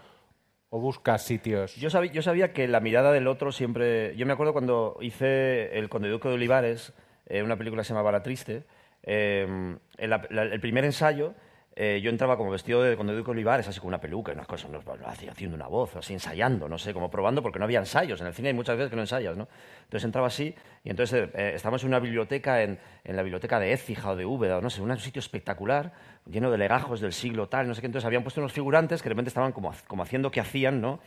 o 0.69 0.79
buscas 0.79 1.23
sitios? 1.23 1.75
Yo 1.75 1.89
sabía, 1.89 2.53
que 2.53 2.67
la 2.67 2.79
mirada 2.79 3.12
del 3.12 3.27
otro 3.27 3.51
siempre... 3.51 4.15
Yo 4.15 4.25
me 4.25 4.34
acuerdo 4.34 4.53
cuando 4.53 4.97
hice 5.01 5.77
El 5.77 5.89
Conde 5.89 6.10
Duque 6.10 6.27
de 6.27 6.36
Olivares, 6.36 6.93
eh, 7.27 7.43
una 7.43 7.58
película 7.58 7.82
que 7.82 7.86
se 7.86 7.93
llamaba 7.93 8.12
La 8.12 8.23
Triste, 8.23 8.63
eh, 9.03 9.77
el 9.97 10.60
primer 10.62 10.86
ensayo 10.86 11.34
eh, 11.81 12.01
yo 12.03 12.09
entraba 12.09 12.35
como 12.35 12.51
vestido 12.51 12.83
de 12.83 12.97
Conde 12.97 13.15
Duque 13.15 13.31
Olivares, 13.31 13.65
así 13.69 13.79
con 13.79 13.87
una 13.87 14.01
peluca 14.01 14.33
y 14.33 14.35
unas 14.35 14.47
cosas, 14.47 14.69
no, 14.69 14.81
no, 14.83 15.07
hacía- 15.07 15.31
haciendo 15.31 15.55
una 15.55 15.67
voz, 15.67 15.95
así 15.95 16.11
ensayando, 16.11 16.67
no 16.67 16.77
sé, 16.77 16.93
como 16.93 17.09
probando, 17.09 17.41
porque 17.41 17.57
no 17.57 17.63
había 17.63 17.79
ensayos. 17.79 18.19
En 18.19 18.27
el 18.27 18.33
cine 18.33 18.49
hay 18.49 18.53
muchas 18.53 18.75
veces 18.75 18.89
que 18.89 18.97
no 18.97 19.03
ensayas, 19.03 19.37
¿no? 19.37 19.47
Entonces 19.83 20.03
entraba 20.03 20.27
así 20.27 20.53
y 20.83 20.89
entonces 20.89 21.29
eh, 21.33 21.53
estábamos 21.55 21.81
en 21.83 21.87
una 21.87 21.99
biblioteca, 21.99 22.63
en, 22.63 22.77
en 23.05 23.15
la 23.15 23.21
biblioteca 23.23 23.59
de 23.61 23.71
Écija 23.71 24.11
o 24.11 24.15
de 24.17 24.25
Úbeda, 24.25 24.57
o 24.57 24.61
no 24.61 24.69
sé, 24.69 24.81
un 24.81 24.97
sitio 24.99 25.21
espectacular, 25.21 25.93
lleno 26.29 26.51
de 26.51 26.57
legajos 26.57 26.99
del 26.99 27.13
siglo 27.13 27.47
tal, 27.47 27.69
no 27.69 27.73
sé 27.73 27.79
qué. 27.79 27.87
Entonces 27.87 28.05
habían 28.05 28.23
puesto 28.23 28.41
unos 28.41 28.51
figurantes 28.51 29.01
que 29.01 29.07
de 29.07 29.13
repente 29.13 29.29
estaban 29.29 29.53
como, 29.53 29.73
como 29.87 30.03
haciendo 30.03 30.31
que 30.31 30.41
hacían, 30.41 30.81
¿no? 30.81 30.99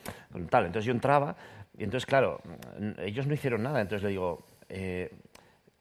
Tal. 0.49 0.65
Entonces 0.65 0.87
yo 0.87 0.93
entraba 0.93 1.37
y 1.77 1.85
entonces, 1.85 2.07
claro, 2.07 2.41
ellos 3.05 3.27
no 3.27 3.35
hicieron 3.35 3.63
nada. 3.63 3.83
Entonces 3.83 4.03
le 4.05 4.09
digo, 4.09 4.47
eh, 4.71 5.11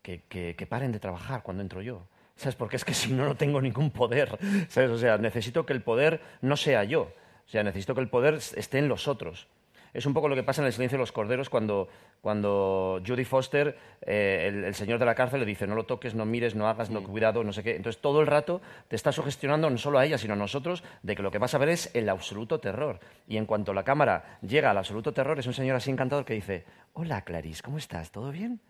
que- 0.02 0.24
que 0.56 0.68
paren 0.68 0.92
de 0.92 1.00
trabajar 1.00 1.44
cuando 1.44 1.64
entro 1.64 1.82
yo. 1.82 2.04
¿Sabes? 2.42 2.56
Porque 2.56 2.76
es 2.76 2.86
que 2.86 2.94
si 2.96 3.14
no, 3.14 3.26
no 3.26 3.36
tengo 3.36 3.62
ningún 3.62 3.92
poder. 3.92 4.38
¿Sabes? 4.68 4.90
O 4.90 4.98
sea, 4.98 5.18
necesito 5.18 5.66
que 5.66 5.74
el 5.74 5.84
poder 5.84 6.22
no 6.42 6.58
sea 6.58 6.84
yo. 6.84 7.02
O 7.04 7.50
sea, 7.50 7.64
necesito 7.64 7.94
que 7.94 8.02
el 8.02 8.10
poder 8.10 8.36
esté 8.36 8.80
en 8.80 8.88
los 8.88 9.08
otros. 9.08 9.48
Es 9.94 10.06
un 10.06 10.14
poco 10.14 10.30
lo 10.30 10.36
que 10.36 10.44
pasa 10.44 10.62
en 10.62 10.68
El 10.68 10.74
silencio 10.74 10.98
de 10.98 11.02
los 11.02 11.12
corderos 11.12 11.50
cuando, 11.50 11.90
cuando 12.22 13.02
Judy 13.06 13.26
Foster, 13.26 13.78
eh, 14.02 14.46
el, 14.48 14.64
el 14.64 14.74
señor 14.74 15.00
de 15.00 15.06
la 15.06 15.14
cárcel, 15.14 15.42
le 15.42 15.46
dice 15.46 15.68
no 15.68 15.76
lo 15.76 15.84
toques, 15.84 16.16
no 16.16 16.26
mires, 16.26 16.56
no 16.56 16.68
hagas, 16.68 16.90
no 16.90 17.04
cuidado, 17.04 17.44
no 17.44 17.52
sé 17.52 17.62
qué. 17.62 17.76
Entonces 17.76 18.02
todo 18.02 18.22
el 18.22 18.28
rato 18.28 18.62
te 18.88 18.96
está 18.96 19.12
sugestionando 19.12 19.70
no 19.70 19.78
solo 19.78 20.00
a 20.00 20.06
ella, 20.06 20.18
sino 20.18 20.34
a 20.34 20.38
nosotros, 20.38 20.84
de 21.04 21.16
que 21.16 21.22
lo 21.22 21.30
que 21.30 21.40
vas 21.40 21.54
a 21.54 21.58
ver 21.58 21.70
es 21.70 21.94
el 21.94 22.08
absoluto 22.10 22.60
terror. 22.60 23.02
Y 23.28 23.38
en 23.38 23.46
cuanto 23.46 23.74
la 23.74 23.84
cámara 23.84 24.40
llega 24.42 24.72
al 24.72 24.78
absoluto 24.78 25.14
terror, 25.14 25.38
es 25.38 25.46
un 25.46 25.54
señor 25.54 25.76
así 25.76 25.92
encantador 25.92 26.24
que 26.24 26.36
dice, 26.36 26.64
hola 26.94 27.22
Clarice, 27.24 27.62
¿cómo 27.62 27.78
estás? 27.78 28.12
¿Todo 28.12 28.32
bien? 28.32 28.62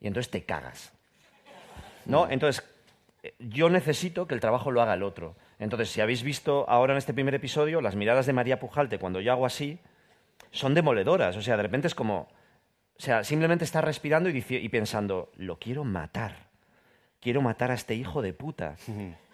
Y 0.00 0.06
entonces 0.06 0.30
te 0.30 0.44
cagas. 0.44 0.92
¿No? 2.06 2.26
Entonces, 2.30 2.64
yo 3.38 3.68
necesito 3.70 4.26
que 4.26 4.34
el 4.34 4.40
trabajo 4.40 4.70
lo 4.70 4.80
haga 4.82 4.94
el 4.94 5.02
otro. 5.02 5.36
Entonces, 5.58 5.90
si 5.90 6.00
habéis 6.00 6.22
visto 6.22 6.64
ahora 6.68 6.94
en 6.94 6.98
este 6.98 7.12
primer 7.14 7.34
episodio, 7.34 7.80
las 7.80 7.96
miradas 7.96 8.26
de 8.26 8.32
María 8.32 8.58
Pujalte 8.60 8.98
cuando 8.98 9.20
yo 9.20 9.32
hago 9.32 9.46
así 9.46 9.78
son 10.50 10.74
demoledoras. 10.74 11.36
O 11.36 11.42
sea, 11.42 11.56
de 11.56 11.62
repente 11.62 11.86
es 11.86 11.94
como. 11.94 12.28
O 12.98 13.02
sea, 13.02 13.24
simplemente 13.24 13.64
está 13.64 13.80
respirando 13.80 14.28
y, 14.28 14.44
y 14.48 14.68
pensando, 14.68 15.30
lo 15.36 15.58
quiero 15.58 15.84
matar. 15.84 16.48
Quiero 17.20 17.40
matar 17.42 17.70
a 17.70 17.74
este 17.74 17.94
hijo 17.94 18.20
de 18.22 18.32
puta. 18.32 18.76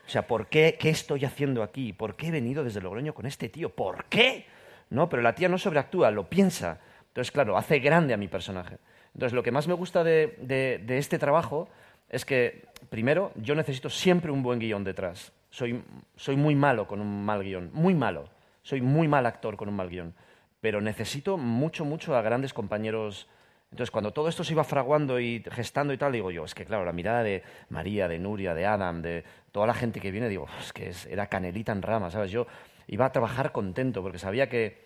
O 0.06 0.08
sea, 0.08 0.26
¿por 0.28 0.46
qué? 0.48 0.76
¿Qué 0.78 0.90
estoy 0.90 1.24
haciendo 1.24 1.62
aquí? 1.64 1.92
¿Por 1.92 2.14
qué 2.16 2.28
he 2.28 2.30
venido 2.30 2.62
desde 2.62 2.80
Logroño 2.80 3.12
con 3.14 3.26
este 3.26 3.48
tío? 3.48 3.70
¿Por 3.70 4.04
qué? 4.04 4.46
No, 4.90 5.08
pero 5.08 5.20
la 5.22 5.34
tía 5.34 5.48
no 5.48 5.58
sobreactúa, 5.58 6.12
lo 6.12 6.28
piensa. 6.28 6.78
Entonces, 7.08 7.32
claro, 7.32 7.56
hace 7.56 7.80
grande 7.80 8.14
a 8.14 8.16
mi 8.16 8.28
personaje. 8.28 8.78
Entonces, 9.14 9.32
lo 9.34 9.42
que 9.42 9.50
más 9.50 9.66
me 9.66 9.74
gusta 9.74 10.04
de, 10.04 10.36
de- 10.42 10.78
de 10.84 10.98
este 10.98 11.18
trabajo 11.18 11.68
es 12.08 12.24
que, 12.24 12.66
primero, 12.88 13.32
yo 13.36 13.54
necesito 13.54 13.90
siempre 13.90 14.30
un 14.30 14.42
buen 14.42 14.58
guion 14.58 14.84
detrás. 14.84 15.32
Soy, 15.50 15.82
soy 16.16 16.36
muy 16.36 16.54
malo 16.54 16.86
con 16.86 17.00
un 17.00 17.24
mal 17.24 17.42
guion, 17.42 17.70
muy 17.72 17.94
malo. 17.94 18.28
Soy 18.62 18.80
muy 18.80 19.08
mal 19.08 19.26
actor 19.26 19.56
con 19.56 19.68
un 19.68 19.76
mal 19.76 19.88
guion. 19.88 20.14
Pero 20.60 20.80
necesito 20.80 21.36
mucho, 21.36 21.84
mucho 21.84 22.16
a 22.16 22.22
grandes 22.22 22.52
compañeros. 22.52 23.28
Entonces, 23.70 23.90
cuando 23.90 24.12
todo 24.12 24.28
esto 24.28 24.44
se 24.44 24.52
iba 24.52 24.64
fraguando 24.64 25.18
y 25.20 25.42
gestando 25.50 25.92
y 25.92 25.98
tal, 25.98 26.12
digo 26.12 26.30
yo, 26.30 26.44
es 26.44 26.54
que 26.54 26.64
claro, 26.64 26.84
la 26.84 26.92
mirada 26.92 27.22
de 27.22 27.42
María, 27.68 28.08
de 28.08 28.18
Nuria, 28.18 28.54
de 28.54 28.66
Adam, 28.66 29.02
de 29.02 29.24
toda 29.52 29.66
la 29.66 29.74
gente 29.74 30.00
que 30.00 30.10
viene, 30.10 30.28
digo, 30.28 30.46
es 30.60 30.72
que 30.72 30.88
es- 30.90 31.06
era 31.06 31.26
canelita 31.26 31.72
en 31.72 31.82
rama, 31.82 32.10
¿sabes? 32.10 32.30
Yo 32.30 32.46
iba 32.86 33.04
a 33.06 33.12
trabajar 33.12 33.52
contento 33.52 34.02
porque 34.02 34.18
sabía 34.18 34.48
que, 34.48 34.85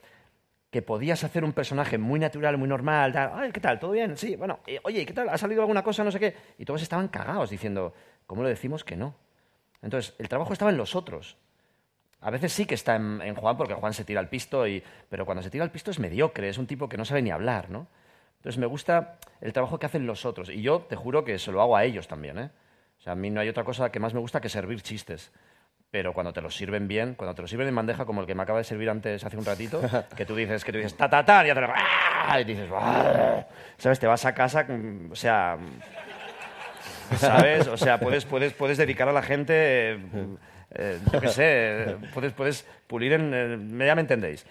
que 0.70 0.82
podías 0.82 1.24
hacer 1.24 1.44
un 1.44 1.52
personaje 1.52 1.98
muy 1.98 2.20
natural, 2.20 2.56
muy 2.56 2.68
normal, 2.68 3.12
tal, 3.12 3.32
"Ay, 3.34 3.50
¿qué 3.52 3.60
tal? 3.60 3.78
¿Todo 3.80 3.90
bien? 3.90 4.16
Sí, 4.16 4.36
bueno, 4.36 4.60
eh, 4.66 4.78
oye, 4.84 5.04
¿qué 5.04 5.12
tal? 5.12 5.28
¿Ha 5.28 5.36
salido 5.36 5.62
alguna 5.62 5.82
cosa? 5.82 6.04
No 6.04 6.12
sé 6.12 6.20
qué. 6.20 6.36
Y 6.58 6.64
todos 6.64 6.80
estaban 6.82 7.08
cagados 7.08 7.50
diciendo, 7.50 7.92
¿cómo 8.26 8.42
le 8.44 8.50
decimos 8.50 8.84
que 8.84 8.96
no? 8.96 9.14
Entonces, 9.82 10.14
el 10.18 10.28
trabajo 10.28 10.52
estaba 10.52 10.70
en 10.70 10.76
los 10.76 10.94
otros. 10.94 11.36
A 12.20 12.30
veces 12.30 12.52
sí 12.52 12.66
que 12.66 12.74
está 12.74 12.96
en, 12.96 13.20
en 13.22 13.34
Juan, 13.34 13.56
porque 13.56 13.74
Juan 13.74 13.94
se 13.94 14.04
tira 14.04 14.20
al 14.20 14.28
pisto, 14.28 14.66
y, 14.68 14.82
pero 15.08 15.24
cuando 15.24 15.42
se 15.42 15.50
tira 15.50 15.64
al 15.64 15.70
pisto 15.72 15.90
es 15.90 15.98
mediocre, 15.98 16.48
es 16.48 16.58
un 16.58 16.66
tipo 16.66 16.88
que 16.88 16.96
no 16.96 17.04
sabe 17.04 17.22
ni 17.22 17.30
hablar, 17.30 17.70
¿no? 17.70 17.88
Entonces 18.36 18.58
me 18.58 18.66
gusta 18.66 19.18
el 19.40 19.52
trabajo 19.52 19.78
que 19.78 19.86
hacen 19.86 20.06
los 20.06 20.24
otros, 20.24 20.50
y 20.50 20.62
yo 20.62 20.80
te 20.82 20.96
juro 20.96 21.24
que 21.24 21.38
se 21.38 21.50
lo 21.50 21.60
hago 21.62 21.76
a 21.76 21.84
ellos 21.84 22.06
también, 22.08 22.38
¿eh? 22.38 22.50
O 22.98 23.02
sea, 23.02 23.14
a 23.14 23.16
mí 23.16 23.30
no 23.30 23.40
hay 23.40 23.48
otra 23.48 23.64
cosa 23.64 23.90
que 23.90 23.98
más 23.98 24.12
me 24.12 24.20
gusta 24.20 24.40
que 24.40 24.50
servir 24.50 24.82
chistes. 24.82 25.32
Pero 25.90 26.12
cuando 26.12 26.32
te 26.32 26.40
los 26.40 26.54
sirven 26.56 26.86
bien, 26.86 27.14
cuando 27.16 27.34
te 27.34 27.42
los 27.42 27.50
sirven 27.50 27.66
en 27.66 27.74
bandeja, 27.74 28.04
como 28.04 28.20
el 28.20 28.26
que 28.26 28.34
me 28.36 28.44
acaba 28.44 28.58
de 28.58 28.64
servir 28.64 28.88
antes 28.90 29.24
hace 29.24 29.36
un 29.36 29.44
ratito, 29.44 29.80
que 30.16 30.24
tú 30.24 30.36
dices, 30.36 30.64
que 30.64 30.70
tú 30.70 30.78
dices, 30.78 30.96
ta, 30.96 31.10
ta, 31.10 31.24
ta, 31.24 31.42
y, 31.44 31.48
ya 31.48 31.54
te 31.54 31.60
lo- 31.62 32.40
y 32.40 32.44
dices. 32.44 32.68
¿sabes? 33.78 33.98
Te 33.98 34.06
vas 34.06 34.24
a 34.24 34.32
casa, 34.32 34.64
mm, 34.68 35.10
o 35.10 35.16
sea, 35.16 35.56
¿sabes? 37.16 37.66
O 37.66 37.76
sea, 37.76 37.98
puedes, 37.98 38.24
puedes, 38.24 38.52
puedes 38.52 38.78
dedicar 38.78 39.08
a 39.08 39.12
la 39.12 39.22
gente, 39.22 39.54
eh, 39.56 39.98
eh, 40.76 40.98
yo 41.12 41.20
qué 41.20 41.28
sé, 41.28 41.96
puedes, 42.14 42.32
puedes 42.34 42.64
pulir 42.86 43.12
en... 43.14 43.32
eh, 43.80 43.86
ya 43.86 43.94
me 43.96 44.02
entendéis. 44.02 44.46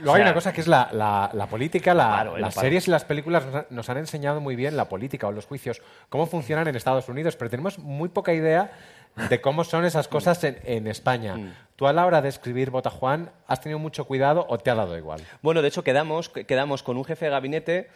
Luego 0.00 0.14
hay 0.16 0.22
una 0.22 0.34
cosa 0.34 0.52
que 0.52 0.60
es 0.60 0.66
la, 0.66 0.88
la- 0.92 1.30
la 1.32 1.46
política, 1.46 1.94
la- 1.94 2.08
Claro, 2.08 2.36
el 2.36 2.42
las 2.42 2.54
paro. 2.56 2.64
series 2.66 2.88
y 2.88 2.90
las 2.90 3.04
películas 3.04 3.44
nos 3.70 3.88
han 3.88 3.96
enseñado 3.96 4.40
muy 4.40 4.54
bien 4.56 4.76
la 4.76 4.86
política 4.88 5.28
o 5.28 5.32
los 5.32 5.46
juicios, 5.46 5.80
cómo 6.08 6.26
funcionan 6.26 6.66
en 6.68 6.74
Estados 6.76 7.08
Unidos, 7.08 7.36
pero 7.36 7.48
tenemos 7.48 7.78
muy 7.78 8.08
poca 8.08 8.32
idea 8.34 8.72
de 9.28 9.40
cómo 9.40 9.64
son 9.64 9.84
esas 9.84 10.08
cosas 10.08 10.42
en, 10.44 10.58
en 10.64 10.86
España. 10.86 11.36
Mm. 11.36 11.54
Tú 11.76 11.86
a 11.86 11.92
la 11.92 12.06
hora 12.06 12.20
de 12.22 12.28
escribir 12.28 12.70
Bota 12.70 12.90
Juan, 12.90 13.30
¿has 13.46 13.60
tenido 13.60 13.78
mucho 13.78 14.04
cuidado 14.04 14.46
o 14.48 14.58
te 14.58 14.70
ha 14.70 14.74
dado 14.74 14.98
igual? 14.98 15.20
Bueno, 15.42 15.62
de 15.62 15.68
hecho, 15.68 15.84
quedamos, 15.84 16.28
quedamos 16.28 16.82
con 16.82 16.96
un 16.96 17.04
jefe 17.04 17.26
de 17.26 17.30
gabinete, 17.30 17.90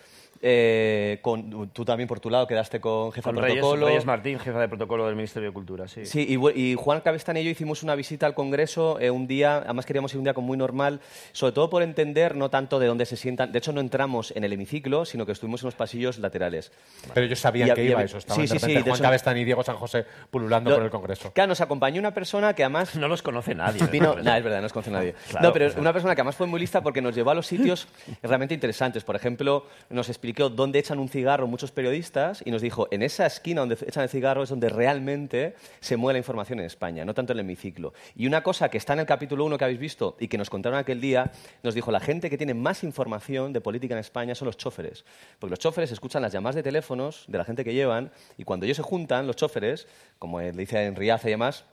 eh, 0.45 1.19
con, 1.23 1.71
tú 1.71 1.85
también 1.85 2.09
por 2.09 2.19
tu 2.19 2.29
lado 2.29 2.49
quedaste 2.49 2.81
con 2.81 3.13
Con 3.13 3.35
de 3.37 3.41
protocolo. 3.43 3.87
Reyes 3.87 4.05
Martín, 4.05 4.41
jefa 4.41 4.59
de 4.59 4.69
protocolo 4.69 5.07
del 5.07 5.15
Ministerio 5.15 5.51
de 5.51 5.55
Cultura, 5.55 5.87
sí. 5.87 6.05
Sí, 6.05 6.27
y, 6.55 6.75
Juan 6.75 7.01
Cabestán 7.01 7.37
y 7.37 7.45
yo 7.45 7.51
hicimos 7.51 7.85
una 7.85 7.95
visita 7.95 8.27
al 8.27 8.35
Congreso 8.35 8.99
eh, 8.99 9.11
un 9.11 9.29
día, 9.29 9.59
además 9.59 9.87
queríamos 9.87 10.13
ir 10.13 10.19
un 10.19 10.25
día 10.25 10.35
como 10.35 10.49
muy 10.49 10.57
normal, 10.57 11.01
sobre 11.31 11.53
todo 11.53 11.71
por 11.71 11.83
entender 11.85 12.35
no 12.35 12.51
tanto 12.51 12.81
de 12.81 12.89
dónde 12.89 13.07
se 13.07 13.17
sientan, 13.17 13.53
de 13.53 13.59
hecho 13.59 13.73
no 13.73 13.81
entramos 13.81 14.33
en 14.37 14.43
el 14.43 14.53
hemiciclo, 14.53 15.05
sino 15.05 15.25
que 15.27 15.33
estuvimos 15.33 15.63
en 15.63 15.67
los 15.69 15.77
pasillos 15.77 16.19
laterales. 16.19 16.73
Pero 17.15 17.25
ellos 17.27 17.39
sabían 17.39 17.69
Y 17.69 17.75
que 17.75 17.85
y 17.85 17.91
iba 17.91 18.03
eso. 18.03 18.19
Estaban 18.19 18.37
sí, 18.37 18.43
de 18.43 18.49
sí, 18.49 18.55
repente 18.55 18.73
sí, 18.81 18.85
de 18.85 18.91
Juan 18.91 18.95
hecho- 18.97 19.03
Cabestán 19.05 19.37
y 19.39 19.45
Diego 19.45 19.63
San 19.63 19.77
José 19.77 20.05
pululando 20.29 20.71
Lo- 20.71 20.77
por 20.77 20.85
el 20.87 20.91
Congreso. 20.91 21.31
Claro, 21.33 21.49
nos 21.51 21.61
acompañó 21.61 22.01
una 22.01 22.13
persona 22.13 22.53
que 22.55 22.65
además 22.65 22.97
No 22.97 23.07
los 23.07 23.23
conoce 23.23 23.55
nadie. 23.55 23.87
Vino, 23.93 24.17
nah, 24.17 24.39
es 24.39 24.43
verdad, 24.43 24.59
no 24.59 24.63
nos 24.63 24.73
conoce 24.73 24.91
nadie. 24.91 25.15
Claro, 25.31 25.47
no, 25.47 25.53
pero 25.53 25.67
pues, 25.67 25.77
una 25.79 25.93
persona 25.93 26.17
que 26.17 26.21
además 26.23 26.35
fue 26.35 26.49
muy 26.49 26.59
lista 26.59 26.81
porque 26.83 27.01
nos 27.01 27.15
llevó 27.15 27.31
a 27.31 27.35
los 27.35 27.47
sitios 27.47 27.87
realmente 28.25 28.55
interesantes. 28.55 29.05
Por 29.05 29.15
ejemplo, 29.15 29.67
nos 29.89 30.09
explicó 30.09 30.32
dónde 30.35 30.79
echan 30.79 30.99
un 30.99 31.09
cigarro 31.09 31.47
muchos 31.47 31.71
periodistas 31.71 32.43
y 32.45 32.51
nos 32.51 32.63
dijo, 32.63 32.89
en 32.91 33.03
esa 33.03 33.27
esquina 33.27 33.61
donde 33.61 33.75
echan 33.75 34.03
el 34.03 34.09
cigarro 34.09 34.43
es 34.43 34.49
donde 34.51 34.69
realmente 34.69 35.55
se 35.81 35.97
mueve 35.97 36.15
la 36.15 36.19
información 36.19 36.59
en 36.61 36.67
España, 36.67 37.05
no 37.05 37.15
tanto 37.15 37.33
en 37.33 37.39
el 37.39 37.45
hemiciclo. 37.45 37.93
Y 38.17 38.27
una 38.27 38.43
cosa 38.43 38.69
que 38.69 38.79
está 38.79 38.93
en 38.93 39.01
el 39.01 39.07
capítulo 39.07 39.45
1 39.45 39.59
que 39.59 39.65
habéis 39.65 39.81
visto 39.81 40.17
y 40.19 40.29
que 40.29 40.39
nos 40.39 40.51
contaron 40.51 40.79
aquel 40.79 41.01
día, 41.01 41.33
nos 41.63 41.75
dijo, 41.75 41.91
la 41.91 42.01
gente 42.01 42.31
que 42.31 42.37
tiene 42.37 42.55
más 42.55 42.85
información 42.85 43.53
de 43.53 43.61
política 43.61 43.95
en 43.95 44.01
España 44.01 44.35
son 44.35 44.47
los 44.47 44.57
choferes. 44.57 45.05
Porque 45.39 45.51
los 45.51 45.59
choferes 45.59 45.93
escuchan 45.93 46.23
las 46.23 46.33
llamadas 46.33 46.57
de 46.57 46.63
teléfonos 46.63 47.25
de 47.29 47.39
la 47.39 47.45
gente 47.45 47.65
que 47.65 47.75
llevan 47.75 48.11
y 48.37 48.45
cuando 48.45 48.67
ellos 48.67 48.77
se 48.77 48.83
juntan, 48.83 49.27
los 49.27 49.37
choferes, 49.37 49.87
como 50.19 50.41
le 50.41 50.53
dice 50.53 50.85
en 50.85 50.97
Riaza 50.97 51.29
y 51.29 51.33
demás, 51.33 51.65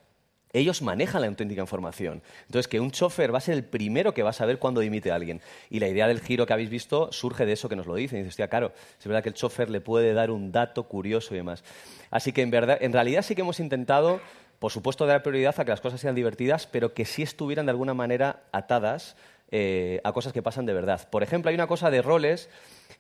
ellos 0.52 0.82
manejan 0.82 1.22
la 1.22 1.28
auténtica 1.28 1.62
información. 1.62 2.22
Entonces, 2.48 2.68
que 2.68 2.80
un 2.80 2.92
chofer 2.92 3.34
va 3.34 3.38
a 3.38 3.42
ser 3.42 3.54
el 3.56 3.64
primero 3.64 4.14
que 4.14 4.24
va 4.24 4.32
a 4.32 4.34
saber 4.34 4.58
cuándo 4.58 4.82
dimite 4.82 5.12
a 5.12 5.16
alguien. 5.16 5.42
Y 5.70 5.80
la 5.80 5.88
idea 5.88 6.08
del 6.08 6.22
giro 6.22 6.46
que 6.46 6.54
habéis 6.54 6.70
visto 6.70 7.12
surge 7.12 7.46
de 7.46 7.54
eso 7.54 7.70
que 7.70 7.76
nos 7.76 7.86
lo 7.86 7.96
dicen. 7.96 8.20
Dices, 8.20 8.32
hostia, 8.32 8.48
claro, 8.48 8.72
es 9.00 9.06
verdad 9.06 9.22
que 9.22 9.30
el 9.30 9.36
chofer 9.36 9.70
le 9.70 9.82
puede 9.82 10.14
dar 10.14 10.32
un 10.32 10.52
dato 10.52 10.84
curioso 10.84 11.34
y 11.34 11.38
demás. 11.38 11.64
Así 12.10 12.32
que, 12.32 12.42
en, 12.42 12.50
verdad, 12.50 12.78
en 12.82 12.94
realidad, 12.94 13.22
sí 13.22 13.36
que 13.36 13.42
hemos 13.42 13.60
intentado, 13.60 14.20
por 14.58 14.72
supuesto, 14.72 15.06
dar 15.06 15.22
prioridad 15.22 15.54
a 15.60 15.66
que 15.66 15.70
las 15.72 15.82
cosas 15.82 16.02
sean 16.02 16.16
divertidas, 16.16 16.66
pero 16.66 16.94
que 16.94 17.06
sí 17.06 17.22
estuvieran 17.22 17.68
de 17.68 17.72
alguna 17.72 17.94
manera 17.94 18.42
atadas 18.52 19.16
eh, 19.52 20.02
a 20.04 20.12
cosas 20.14 20.34
que 20.34 20.42
pasan 20.44 20.66
de 20.66 20.74
verdad. 20.74 21.08
Por 21.10 21.24
ejemplo, 21.24 21.50
hay 21.50 21.56
una 21.56 21.68
cosa 21.68 21.90
de 21.90 22.02
roles 22.02 22.50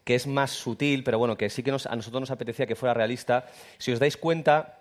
que 0.03 0.15
es 0.15 0.25
más 0.27 0.51
sutil, 0.51 1.03
pero 1.03 1.19
bueno, 1.19 1.37
que 1.37 1.49
sí 1.49 1.61
que 1.61 1.71
nos- 1.71 1.85
a 1.85 1.95
nosotros 1.95 2.21
nos 2.21 2.31
apetecía 2.31 2.65
que 2.65 2.75
fuera 2.75 2.93
realista. 2.93 3.45
Si 3.77 3.91
os 3.91 3.99
dais 3.99 4.17
cuenta, 4.17 4.78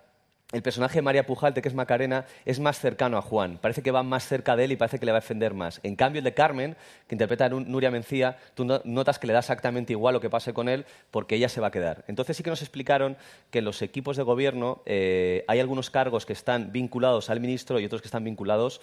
el 0.51 0.63
personaje 0.63 0.95
de 0.95 1.01
María 1.03 1.27
Pujalte, 1.27 1.61
que 1.61 1.67
es 1.67 1.75
Macarena, 1.75 2.25
es 2.43 2.59
más 2.59 2.79
cercano 2.79 3.17
a 3.17 3.21
Juan. 3.21 3.59
Parece 3.61 3.83
que 3.83 3.91
va 3.91 4.01
más 4.01 4.27
cerca 4.27 4.55
de 4.55 4.65
él 4.65 4.71
y 4.71 4.77
parece 4.77 4.97
que 4.97 5.05
le 5.05 5.11
va 5.11 5.19
a 5.19 5.21
defender 5.21 5.53
más. 5.53 5.79
En 5.83 5.95
cambio, 5.95 6.19
el 6.19 6.23
de 6.23 6.33
Carmen, 6.33 6.75
que 7.07 7.13
interpreta 7.13 7.45
a 7.45 7.49
Nu- 7.49 7.59
Nuria 7.59 7.91
Mencía, 7.91 8.35
tú 8.55 8.65
no- 8.65 8.81
notas 8.83 9.19
que 9.19 9.27
le 9.27 9.33
da 9.33 9.39
exactamente 9.39 9.93
igual 9.93 10.13
lo 10.15 10.21
que 10.21 10.29
pase 10.29 10.51
con 10.51 10.67
él 10.67 10.85
porque 11.11 11.35
ella 11.35 11.49
se 11.49 11.61
va 11.61 11.67
a 11.67 11.71
quedar. 11.71 12.03
Entonces 12.07 12.35
sí 12.35 12.41
que 12.41 12.49
nos 12.49 12.61
explicaron 12.63 13.15
que 13.51 13.59
en 13.59 13.65
los 13.65 13.81
equipos 13.83 14.17
de 14.17 14.23
gobierno 14.23 14.81
eh, 14.87 15.45
hay 15.47 15.59
algunos 15.59 15.91
cargos 15.91 16.25
que 16.25 16.33
están 16.33 16.71
vinculados 16.71 17.29
al 17.29 17.39
ministro 17.39 17.79
y 17.79 17.85
otros 17.85 18.01
que 18.01 18.07
están 18.07 18.23
vinculados 18.23 18.81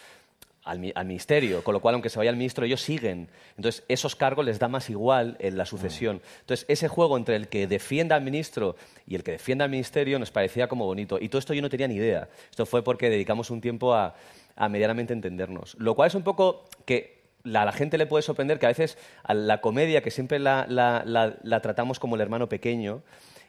al, 0.66 0.92
al 0.94 1.06
ministerio, 1.06 1.64
con 1.64 1.72
lo 1.72 1.80
cual, 1.80 1.94
aunque 1.94 2.10
se 2.10 2.18
vaya 2.18 2.30
el 2.30 2.36
ministro, 2.36 2.66
ellos 2.66 2.82
siguen. 2.82 3.28
Entonces, 3.56 3.84
esos 3.88 4.14
cargos 4.16 4.44
les 4.44 4.58
da 4.58 4.68
más 4.68 4.90
igual 4.90 5.36
en 5.40 5.56
la 5.56 5.64
sucesión. 5.64 6.20
Entonces, 6.40 6.66
ese 6.68 6.88
juego 6.88 7.16
entre 7.16 7.36
el 7.36 7.48
que 7.48 7.66
defienda 7.66 8.16
al 8.16 8.22
ministro 8.22 8.76
y 9.06 9.14
el 9.14 9.22
que 9.22 9.32
defienda 9.32 9.64
al 9.64 9.70
ministerio 9.70 10.18
nos 10.18 10.30
parecía 10.30 10.68
como 10.68 10.84
bonito. 10.84 11.18
Y 11.20 11.28
todo 11.28 11.38
esto 11.38 11.54
yo 11.54 11.62
no 11.62 11.70
tenía 11.70 11.88
ni 11.88 11.94
idea. 11.94 12.28
Esto 12.50 12.66
fue 12.66 12.82
porque 12.84 13.08
dedicamos 13.08 13.50
un 13.50 13.60
tiempo 13.60 13.94
a, 13.94 14.14
a 14.56 14.68
medianamente 14.68 15.12
entendernos. 15.12 15.76
Lo 15.78 15.94
cual 15.94 16.08
es 16.08 16.14
un 16.14 16.22
poco 16.22 16.64
que 16.84 17.16
la- 17.44 17.62
a 17.62 17.64
la 17.64 17.72
gente 17.72 17.96
le 17.96 18.06
puede 18.06 18.22
sorprender 18.22 18.58
que 18.58 18.66
a 18.66 18.70
veces 18.70 18.98
a 19.22 19.32
la 19.34 19.60
comedia, 19.60 20.02
que 20.02 20.10
siempre 20.10 20.38
la, 20.40 20.66
la- 20.68 21.02
la- 21.06 21.36
la 21.42 21.60
tratamos 21.62 22.00
como 22.00 22.16
el 22.16 22.20
hermano 22.20 22.48
pequeño, 22.48 23.02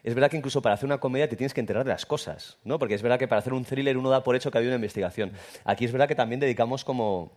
es 0.04 0.14
verdad 0.14 0.30
que 0.30 0.36
incluso 0.36 0.62
para 0.62 0.74
hacer 0.74 0.86
una 0.86 0.98
comedia 0.98 1.28
te 1.28 1.36
tienes 1.36 1.54
que 1.54 1.60
enterar 1.60 1.84
de 1.84 1.90
las 1.90 2.06
cosas, 2.06 2.58
¿no? 2.64 2.78
Porque 2.78 2.94
es 2.94 3.02
verdad 3.02 3.18
que 3.18 3.28
para 3.28 3.40
hacer 3.40 3.52
un 3.52 3.64
thriller 3.64 3.96
uno 3.96 4.10
da 4.10 4.22
por 4.22 4.36
hecho 4.36 4.50
que 4.50 4.58
ha 4.58 4.60
habido 4.60 4.72
una 4.72 4.76
investigación. 4.76 5.32
Aquí 5.64 5.84
es 5.84 5.92
verdad 5.92 6.08
que 6.08 6.14
también 6.14 6.40
dedicamos 6.40 6.84
como, 6.84 7.32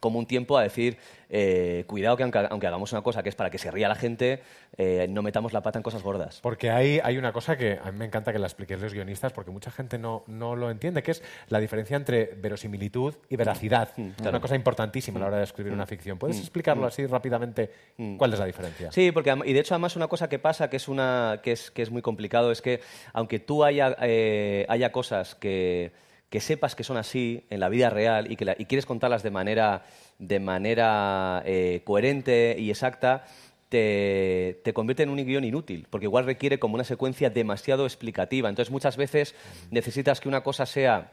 como 0.00 0.18
un 0.18 0.26
tiempo 0.26 0.56
a 0.58 0.62
decir, 0.62 0.98
eh, 1.28 1.84
cuidado 1.86 2.16
que 2.16 2.22
aunque, 2.22 2.46
aunque 2.50 2.66
hagamos 2.66 2.92
una 2.92 3.02
cosa 3.02 3.22
que 3.22 3.28
es 3.28 3.34
para 3.34 3.50
que 3.50 3.58
se 3.58 3.70
ría 3.70 3.88
la 3.88 3.94
gente, 3.94 4.42
eh, 4.76 5.06
no 5.08 5.22
metamos 5.22 5.52
la 5.52 5.62
pata 5.62 5.78
en 5.78 5.82
cosas 5.82 6.02
gordas. 6.02 6.40
Porque 6.42 6.70
hay, 6.70 7.00
hay 7.02 7.18
una 7.18 7.32
cosa 7.32 7.56
que 7.56 7.78
a 7.82 7.90
mí 7.92 7.98
me 7.98 8.04
encanta 8.04 8.32
que 8.32 8.38
la 8.38 8.46
expliquéis 8.46 8.80
los 8.80 8.94
guionistas, 8.94 9.32
porque 9.32 9.50
mucha 9.50 9.70
gente 9.70 9.98
no, 9.98 10.24
no 10.26 10.56
lo 10.56 10.70
entiende, 10.70 11.02
que 11.02 11.12
es 11.12 11.22
la 11.48 11.58
diferencia 11.58 11.96
entre 11.96 12.26
verosimilitud 12.36 13.14
y 13.28 13.36
veracidad. 13.36 13.90
Es 13.96 14.26
una 14.26 14.40
cosa 14.40 14.54
importantísima 14.54 15.18
a 15.18 15.20
la 15.20 15.26
hora 15.26 15.38
de 15.38 15.44
escribir 15.44 15.72
una 15.72 15.86
ficción. 15.86 16.18
¿Puedes 16.18 16.38
explicarlo 16.38 16.86
así 16.86 17.06
rápidamente? 17.06 17.70
¿Cuál 18.16 18.32
es 18.32 18.38
la 18.38 18.46
diferencia? 18.46 18.92
Sí, 18.92 19.12
porque 19.12 19.34
y 19.44 19.52
de 19.52 19.60
hecho 19.60 19.74
además 19.74 19.96
una 19.96 20.08
cosa 20.08 20.28
que 20.28 20.38
pasa 20.38 20.70
que 20.70 20.76
es 20.76 20.88
una 20.88 21.40
que 21.42 21.52
es 21.52 21.70
que 21.70 21.82
es 21.82 21.90
muy 21.90 21.95
complicado 22.02 22.50
es 22.52 22.62
que 22.62 22.80
aunque 23.12 23.38
tú 23.38 23.64
haya 23.64 23.96
eh, 24.02 24.66
haya 24.68 24.92
cosas 24.92 25.34
que 25.34 25.92
que 26.28 26.40
sepas 26.40 26.74
que 26.74 26.82
son 26.84 26.96
así 26.96 27.44
en 27.50 27.60
la 27.60 27.68
vida 27.68 27.88
real 27.88 28.30
y 28.30 28.36
que 28.36 28.44
la- 28.44 28.56
y 28.58 28.64
quieres 28.64 28.84
contarlas 28.84 29.22
de 29.22 29.30
manera 29.30 29.84
de 30.18 30.40
manera 30.40 31.42
eh, 31.46 31.82
coherente 31.84 32.56
y 32.58 32.70
exacta 32.70 33.24
te, 33.68 34.60
te 34.64 34.72
convierte 34.72 35.02
en 35.02 35.08
un 35.10 35.16
guion 35.24 35.44
inútil, 35.44 35.86
porque 35.90 36.06
igual 36.06 36.24
requiere 36.24 36.58
como 36.58 36.74
una 36.76 36.84
secuencia 36.84 37.30
demasiado 37.30 37.84
explicativa. 37.84 38.48
Entonces 38.48 38.70
muchas 38.72 38.96
veces 38.96 39.34
necesitas 39.70 40.20
que 40.20 40.28
una 40.28 40.42
cosa 40.42 40.66
sea 40.66 41.12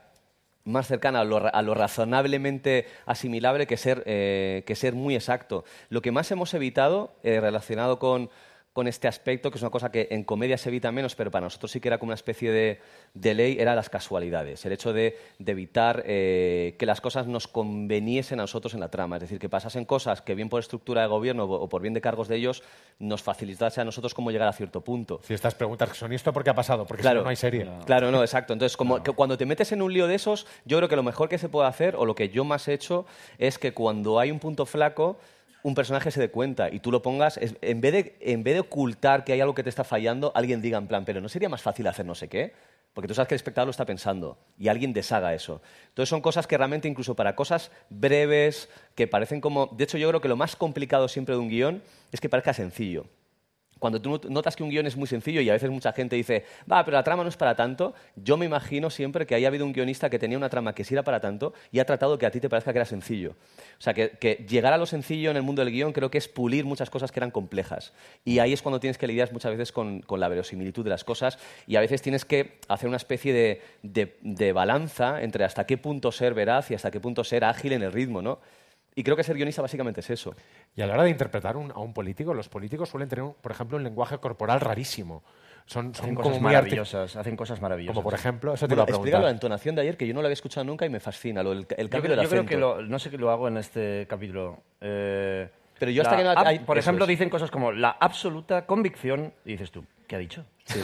más 0.64 0.88
cercana 0.88 1.22
a 1.22 1.24
lo, 1.26 1.38
a 1.54 1.62
lo 1.62 1.74
razonablemente 1.74 2.86
asimilable 3.06 3.68
que 3.68 3.76
ser, 3.76 4.04
eh, 4.06 4.64
que 4.66 4.76
ser 4.76 4.94
muy 4.94 5.16
exacto. 5.16 5.66
Lo 5.90 6.02
que 6.02 6.12
más 6.12 6.32
hemos 6.32 6.54
evitado 6.54 7.16
relacionado 7.24 8.00
con, 8.00 8.30
con 8.74 8.88
este 8.88 9.08
aspecto, 9.08 9.52
que 9.52 9.58
es 9.58 9.62
una 9.62 9.70
cosa 9.70 9.92
que 9.92 10.08
en 10.10 10.24
comedia 10.24 10.58
se 10.58 10.70
evita 10.70 10.92
menos, 10.92 11.16
pero 11.16 11.30
para 11.30 11.46
nosotros 11.46 11.72
sí 11.72 11.80
que 11.80 11.90
era 11.90 12.00
como 12.00 12.10
una 12.10 12.16
especie 12.16 12.52
de, 12.52 12.80
de 13.14 13.34
ley, 13.36 13.58
era 13.60 13.76
las 13.76 13.90
casualidades. 13.90 14.66
El 14.66 14.72
hecho 14.72 14.94
de, 14.94 15.16
de 15.38 15.52
evitar 15.52 16.04
eh, 16.08 16.76
que 16.80 16.88
las 16.88 17.00
cosas 17.00 17.28
nos 17.28 17.48
conveniesen 17.48 18.40
a 18.40 18.44
nosotros 18.44 18.74
en 18.74 18.80
la 18.80 18.90
trama. 18.90 19.18
Es 19.18 19.22
decir, 19.22 19.38
que 19.38 19.48
pasasen 19.48 19.86
cosas 19.86 20.22
que 20.22 20.34
bien 20.34 20.50
por 20.50 20.60
estructura 20.60 21.02
de 21.02 21.08
gobierno 21.08 21.44
o 21.46 21.70
por 21.70 21.84
bien 21.84 21.94
de 21.94 22.02
cargos 22.02 22.28
de 22.28 22.38
ellos 22.38 22.64
nos 22.98 23.22
facilitase 23.22 23.80
a 23.80 23.86
nosotros 23.86 24.16
cómo 24.16 24.32
llegar 24.32 24.48
a 24.48 24.54
cierto 24.54 24.82
punto. 24.82 25.22
Si 25.24 25.36
estas 25.36 25.54
preguntas 25.54 25.90
que 25.90 25.96
son 25.96 26.12
¿y 26.12 26.16
esto 26.16 26.34
por 26.34 26.44
qué 26.44 26.50
ha 26.50 26.56
pasado? 26.56 26.86
Porque 26.86 27.04
si 27.04 27.10
no, 27.10 27.22
no 27.22 27.30
hay 27.30 27.36
serie. 27.36 27.70
Claro, 27.86 28.10
no, 28.10 28.22
exacto. 28.22 28.54
Entonces, 28.54 28.76
como 28.76 29.04
que 29.04 29.12
cuando 29.12 29.38
te 29.38 29.46
metes 29.46 29.72
en 29.72 29.84
un 29.84 29.94
lío 29.94 30.08
de 30.08 30.16
esos, 30.16 30.48
yo 30.66 30.78
creo 30.78 30.90
que 30.90 30.96
lo 30.96 31.04
mejor 31.04 31.30
que 31.30 31.38
se 31.38 31.48
puede 31.48 31.68
hacer, 31.68 31.96
o 31.96 32.06
lo 32.06 32.16
que 32.16 32.30
yo 32.30 32.44
más 32.44 32.68
he 32.68 32.74
hecho, 32.74 33.06
es 33.38 33.60
que 33.60 33.74
cuando 33.74 34.20
hay 34.20 34.32
un 34.32 34.40
punto 34.40 34.66
flaco, 34.66 35.20
un 35.64 35.76
personaje 35.76 36.12
se 36.12 36.20
dé 36.20 36.30
cuenta 36.30 36.70
y 36.70 36.80
tú 36.80 36.92
lo 36.92 37.02
pongas, 37.02 37.40
en, 37.42 37.82
vez 37.82 37.94
de, 37.94 38.18
en 38.20 38.44
vez 38.44 38.54
de 38.54 38.60
ocultar 38.60 39.24
que 39.24 39.34
hay 39.34 39.42
algo 39.42 39.56
que 39.56 39.64
te 39.64 39.70
está 39.70 39.84
fallando, 39.84 40.32
alguien 40.36 40.62
diga 40.62 40.78
en 40.78 40.88
plan, 40.88 41.06
pero 41.06 41.22
¿no 41.22 41.30
sería 41.30 41.50
más 41.50 41.62
fácil 41.62 41.88
hacer 41.88 42.06
no 42.06 42.16
sé 42.16 42.28
qué? 42.28 42.54
Porque 42.94 43.08
tú 43.08 43.16
sabes 43.16 43.28
que 43.28 43.34
el 43.34 43.38
espectador 43.38 43.68
lo 43.68 43.72
está 43.72 43.86
pensando 43.86 44.38
y 44.60 44.68
alguien 44.68 44.94
deshaga 44.94 45.34
eso. 45.34 45.62
Entonces 45.88 46.10
son 46.10 46.22
cosas 46.22 46.46
que 46.46 46.58
realmente 46.58 46.88
incluso 46.88 47.16
para 47.16 47.36
cosas 47.36 47.72
breves, 47.90 48.70
que 48.94 49.08
parecen 49.08 49.42
como... 49.42 49.68
De 49.68 49.86
hecho 49.86 49.98
yo 49.98 50.10
creo 50.10 50.22
que 50.22 50.28
lo 50.28 50.36
más 50.36 50.56
complicado 50.56 51.08
siempre 51.08 51.34
de 51.34 51.42
un 51.42 51.50
guion 51.50 51.82
es 52.12 52.22
que 52.22 52.30
parezca 52.30 52.54
sencillo. 52.54 53.06
Cuando 53.84 54.02
tú 54.02 54.12
not- 54.12 54.26
notas 54.30 54.56
que 54.56 54.64
un 54.64 54.70
guion 54.70 54.88
es 54.88 54.96
muy 54.96 55.08
sencillo 55.08 55.42
y 55.42 55.50
a 55.50 55.52
veces 55.52 55.70
mucha 55.70 55.92
gente 55.92 56.16
dice, 56.16 56.46
va, 56.72 56.86
pero 56.86 56.96
la 56.96 57.04
trama 57.04 57.22
no 57.24 57.28
es 57.28 57.36
para 57.36 57.54
tanto, 57.54 57.94
yo 58.16 58.38
me 58.38 58.46
imagino 58.46 58.90
siempre 58.90 59.26
que 59.26 59.36
haya 59.36 59.50
habido 59.50 59.66
un 59.66 59.74
guionista 59.74 60.10
que 60.10 60.18
tenía 60.18 60.38
una 60.38 60.48
trama 60.48 60.74
que 60.74 60.86
sí 60.86 60.94
era 60.94 61.04
para 61.04 61.20
tanto 61.20 61.54
y 61.70 61.80
ha 61.80 61.86
tratado 61.86 62.18
que 62.18 62.26
a 62.26 62.32
ti 62.32 62.40
te 62.40 62.48
parezca 62.48 62.72
que 62.72 62.78
era 62.78 62.86
sencillo. 62.86 63.32
O 63.78 63.82
sea, 63.82 63.94
que, 63.94 64.46
llegar 64.48 64.72
a 64.72 64.78
lo 64.78 64.86
sencillo 64.86 65.32
en 65.32 65.36
el 65.36 65.44
mundo 65.44 65.66
del 65.66 65.74
guion 65.74 65.92
creo 65.92 66.10
que 66.10 66.18
es 66.18 66.30
pulir 66.30 66.64
muchas 66.64 66.90
cosas 66.90 67.12
que 67.12 67.20
eran 67.20 67.30
complejas. 67.30 67.92
Y 68.24 68.40
ahí 68.40 68.54
es 68.54 68.62
cuando 68.62 68.80
tienes 68.80 68.98
que 68.98 69.06
lidiar 69.06 69.34
muchas 69.34 69.52
veces 69.52 69.74
con, 69.74 70.02
la 70.18 70.30
verosimilitud 70.30 70.86
de 70.86 70.90
las 70.90 71.04
cosas 71.04 71.38
y 71.68 71.76
a 71.76 71.82
veces 71.82 72.02
tienes 72.02 72.24
que 72.24 72.60
hacer 72.70 72.88
una 72.88 72.96
especie 72.96 73.34
de- 73.34 74.16
de 74.22 74.54
balanza 74.54 75.24
entre 75.24 75.44
hasta 75.44 75.66
qué 75.66 75.78
punto 75.78 76.14
ser 76.14 76.34
veraz 76.34 76.72
y 76.72 76.76
hasta 76.76 76.90
qué 76.90 77.02
punto 77.02 77.26
ser 77.26 77.44
ágil 77.44 77.74
en 77.74 77.84
el 77.84 77.92
ritmo, 77.92 78.22
¿no? 78.22 78.40
Y 78.96 79.04
creo 79.04 79.16
que 79.16 79.24
ser 79.24 79.36
guionista 79.36 79.62
básicamente 79.62 80.02
es 80.02 80.10
eso. 80.10 80.34
Y 80.76 80.82
a 80.82 80.88
la 80.88 80.94
hora 80.94 81.04
de 81.04 81.10
interpretar 81.10 81.58
un- 81.58 81.72
a 81.72 81.80
un 81.80 81.94
político, 81.94 82.34
los 82.34 82.50
políticos 82.50 82.90
suelen 82.90 83.10
tener, 83.10 83.24
un- 83.24 83.34
por 83.34 83.52
ejemplo, 83.52 83.78
un 83.78 83.84
lenguaje 83.84 84.18
corporal 84.20 84.60
rarísimo. 84.62 85.24
Son, 85.66 85.96
son 85.96 86.04
Hacen 86.04 86.16
como 86.16 86.28
cosas 86.30 86.42
maravillosas, 86.42 87.16
hacen 87.16 87.36
cosas 87.38 87.62
maravillosas. 87.62 87.96
Como 87.96 88.04
por 88.04 88.14
ejemplo, 88.14 88.54
eso 88.54 88.68
te 88.68 88.76
Bueno, 88.76 89.08
iba 89.08 89.18
a 89.20 89.22
la 89.22 89.30
entonación 89.30 89.76
de 89.76 89.82
ayer, 89.82 89.96
que 89.96 90.06
yo 90.06 90.14
no 90.14 90.22
lo 90.22 90.28
había 90.28 90.34
escuchado 90.34 90.66
nunca 90.66 90.86
y 90.86 90.90
me 90.90 91.00
fascina, 91.00 91.42
lo 91.42 91.54
el 91.54 91.62
Yo, 91.62 91.68
cambio 91.68 91.90
creo- 91.90 92.02
del 92.18 92.24
yo 92.24 92.30
creo 92.30 92.46
que 92.46 92.58
lo, 92.58 92.82
no 92.82 93.00
sé 93.00 93.10
que 93.10 93.18
lo 93.18 93.32
hago 93.32 93.48
en 93.48 93.58
este 93.58 94.06
capítulo. 94.10 94.60
Eh, 94.82 95.50
Pero 95.80 95.92
yo 95.92 96.02
hasta 96.02 96.16
la 96.16 96.18
que 96.18 96.24
no 96.26 96.32
ab- 96.34 96.46
hay- 96.48 96.60
por 96.60 96.78
ejemplo, 96.78 97.06
es. 97.06 97.10
dicen 97.10 97.30
cosas 97.30 97.50
como 97.50 97.72
la 97.72 97.92
absoluta 97.92 98.66
convicción, 98.66 99.34
y 99.46 99.54
dices 99.54 99.72
tú, 99.72 99.86
¿qué 100.06 100.18
ha 100.18 100.20
dicho? 100.20 100.46
Sí, 100.66 100.80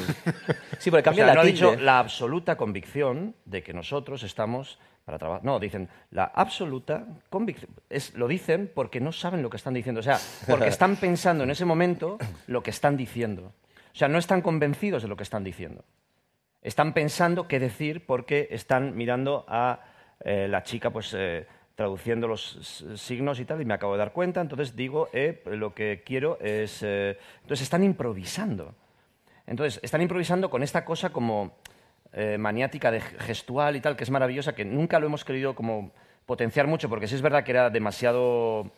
porque 0.89 1.01
O 1.01 1.03
cambia 1.03 1.25
sea, 1.25 1.27
la 1.27 1.33
no 1.35 1.41
ha 1.41 1.43
dicho 1.45 1.75
la 1.75 1.99
absoluta 1.99 2.55
convicción 2.55 3.35
de 3.45 3.61
que 3.63 3.73
nosotros 3.73 4.23
estamos 4.23 4.79
para 5.09 5.17
trabajar. 5.17 5.43
No, 5.43 5.59
dicen 5.59 5.89
la 6.11 6.25
absoluta 6.25 7.03
convicción. 7.31 7.71
Es, 7.89 8.13
lo 8.13 8.27
dicen 8.27 8.69
porque 8.71 8.99
no 8.99 9.11
saben 9.11 9.41
lo 9.41 9.49
que 9.49 9.57
están 9.57 9.73
diciendo. 9.73 10.01
O 10.01 10.03
sea, 10.03 10.19
porque 10.47 10.67
están 10.67 10.95
pensando 11.01 11.45
en 11.45 11.49
ese 11.49 11.65
momento 11.65 12.19
lo 12.45 12.61
que 12.61 12.69
están 12.69 12.95
diciendo. 12.95 13.51
O 13.91 13.95
sea, 13.95 14.07
no 14.07 14.19
están 14.19 14.43
convencidos 14.43 15.01
de 15.01 15.09
lo 15.09 15.17
que 15.17 15.23
están 15.23 15.43
diciendo. 15.43 15.83
Están 16.61 16.93
pensando 16.93 17.47
qué 17.47 17.59
decir 17.59 18.05
porque 18.05 18.49
están 18.51 18.95
mirando 18.95 19.45
a 19.47 19.79
eh, 20.23 20.47
la 20.47 20.61
chica, 20.61 20.91
pues. 20.91 21.15
eh, 21.17 21.47
traduciendo 21.73 22.27
los 22.27 22.85
signos 22.97 23.39
y 23.39 23.45
tal, 23.45 23.61
y 23.61 23.65
me 23.65 23.73
acabo 23.73 23.93
de 23.93 23.99
dar 23.99 24.11
cuenta, 24.11 24.41
entonces 24.41 24.75
digo, 24.75 25.07
eh, 25.13 25.41
lo 25.45 25.73
que 25.73 26.03
quiero 26.05 26.37
es... 26.41 26.83
eh, 26.83 27.17
entonces 27.41 27.63
están 27.63 27.85
improvisando. 27.85 28.75
Entonces, 29.47 29.79
están 29.81 30.01
improvisando 30.01 30.49
con 30.49 30.61
esta 30.61 30.83
cosa 30.83 31.11
como 31.11 31.55
eh, 32.13 32.37
maniática 32.39 32.91
de 32.91 33.01
gestual 33.01 33.75
y 33.75 33.81
tal, 33.81 33.95
que 33.95 34.03
es 34.03 34.09
maravillosa, 34.09 34.53
que 34.53 34.65
nunca 34.65 34.99
lo 34.99 35.05
hemos 35.07 35.23
querido 35.25 35.55
como 35.55 35.91
potenciar 36.25 36.67
mucho, 36.67 36.89
porque 36.89 37.07
sí 37.07 37.15
es 37.15 37.21
verdad 37.21 37.43
que 37.43 37.51
era 37.51 37.69
demasiado 37.69 38.71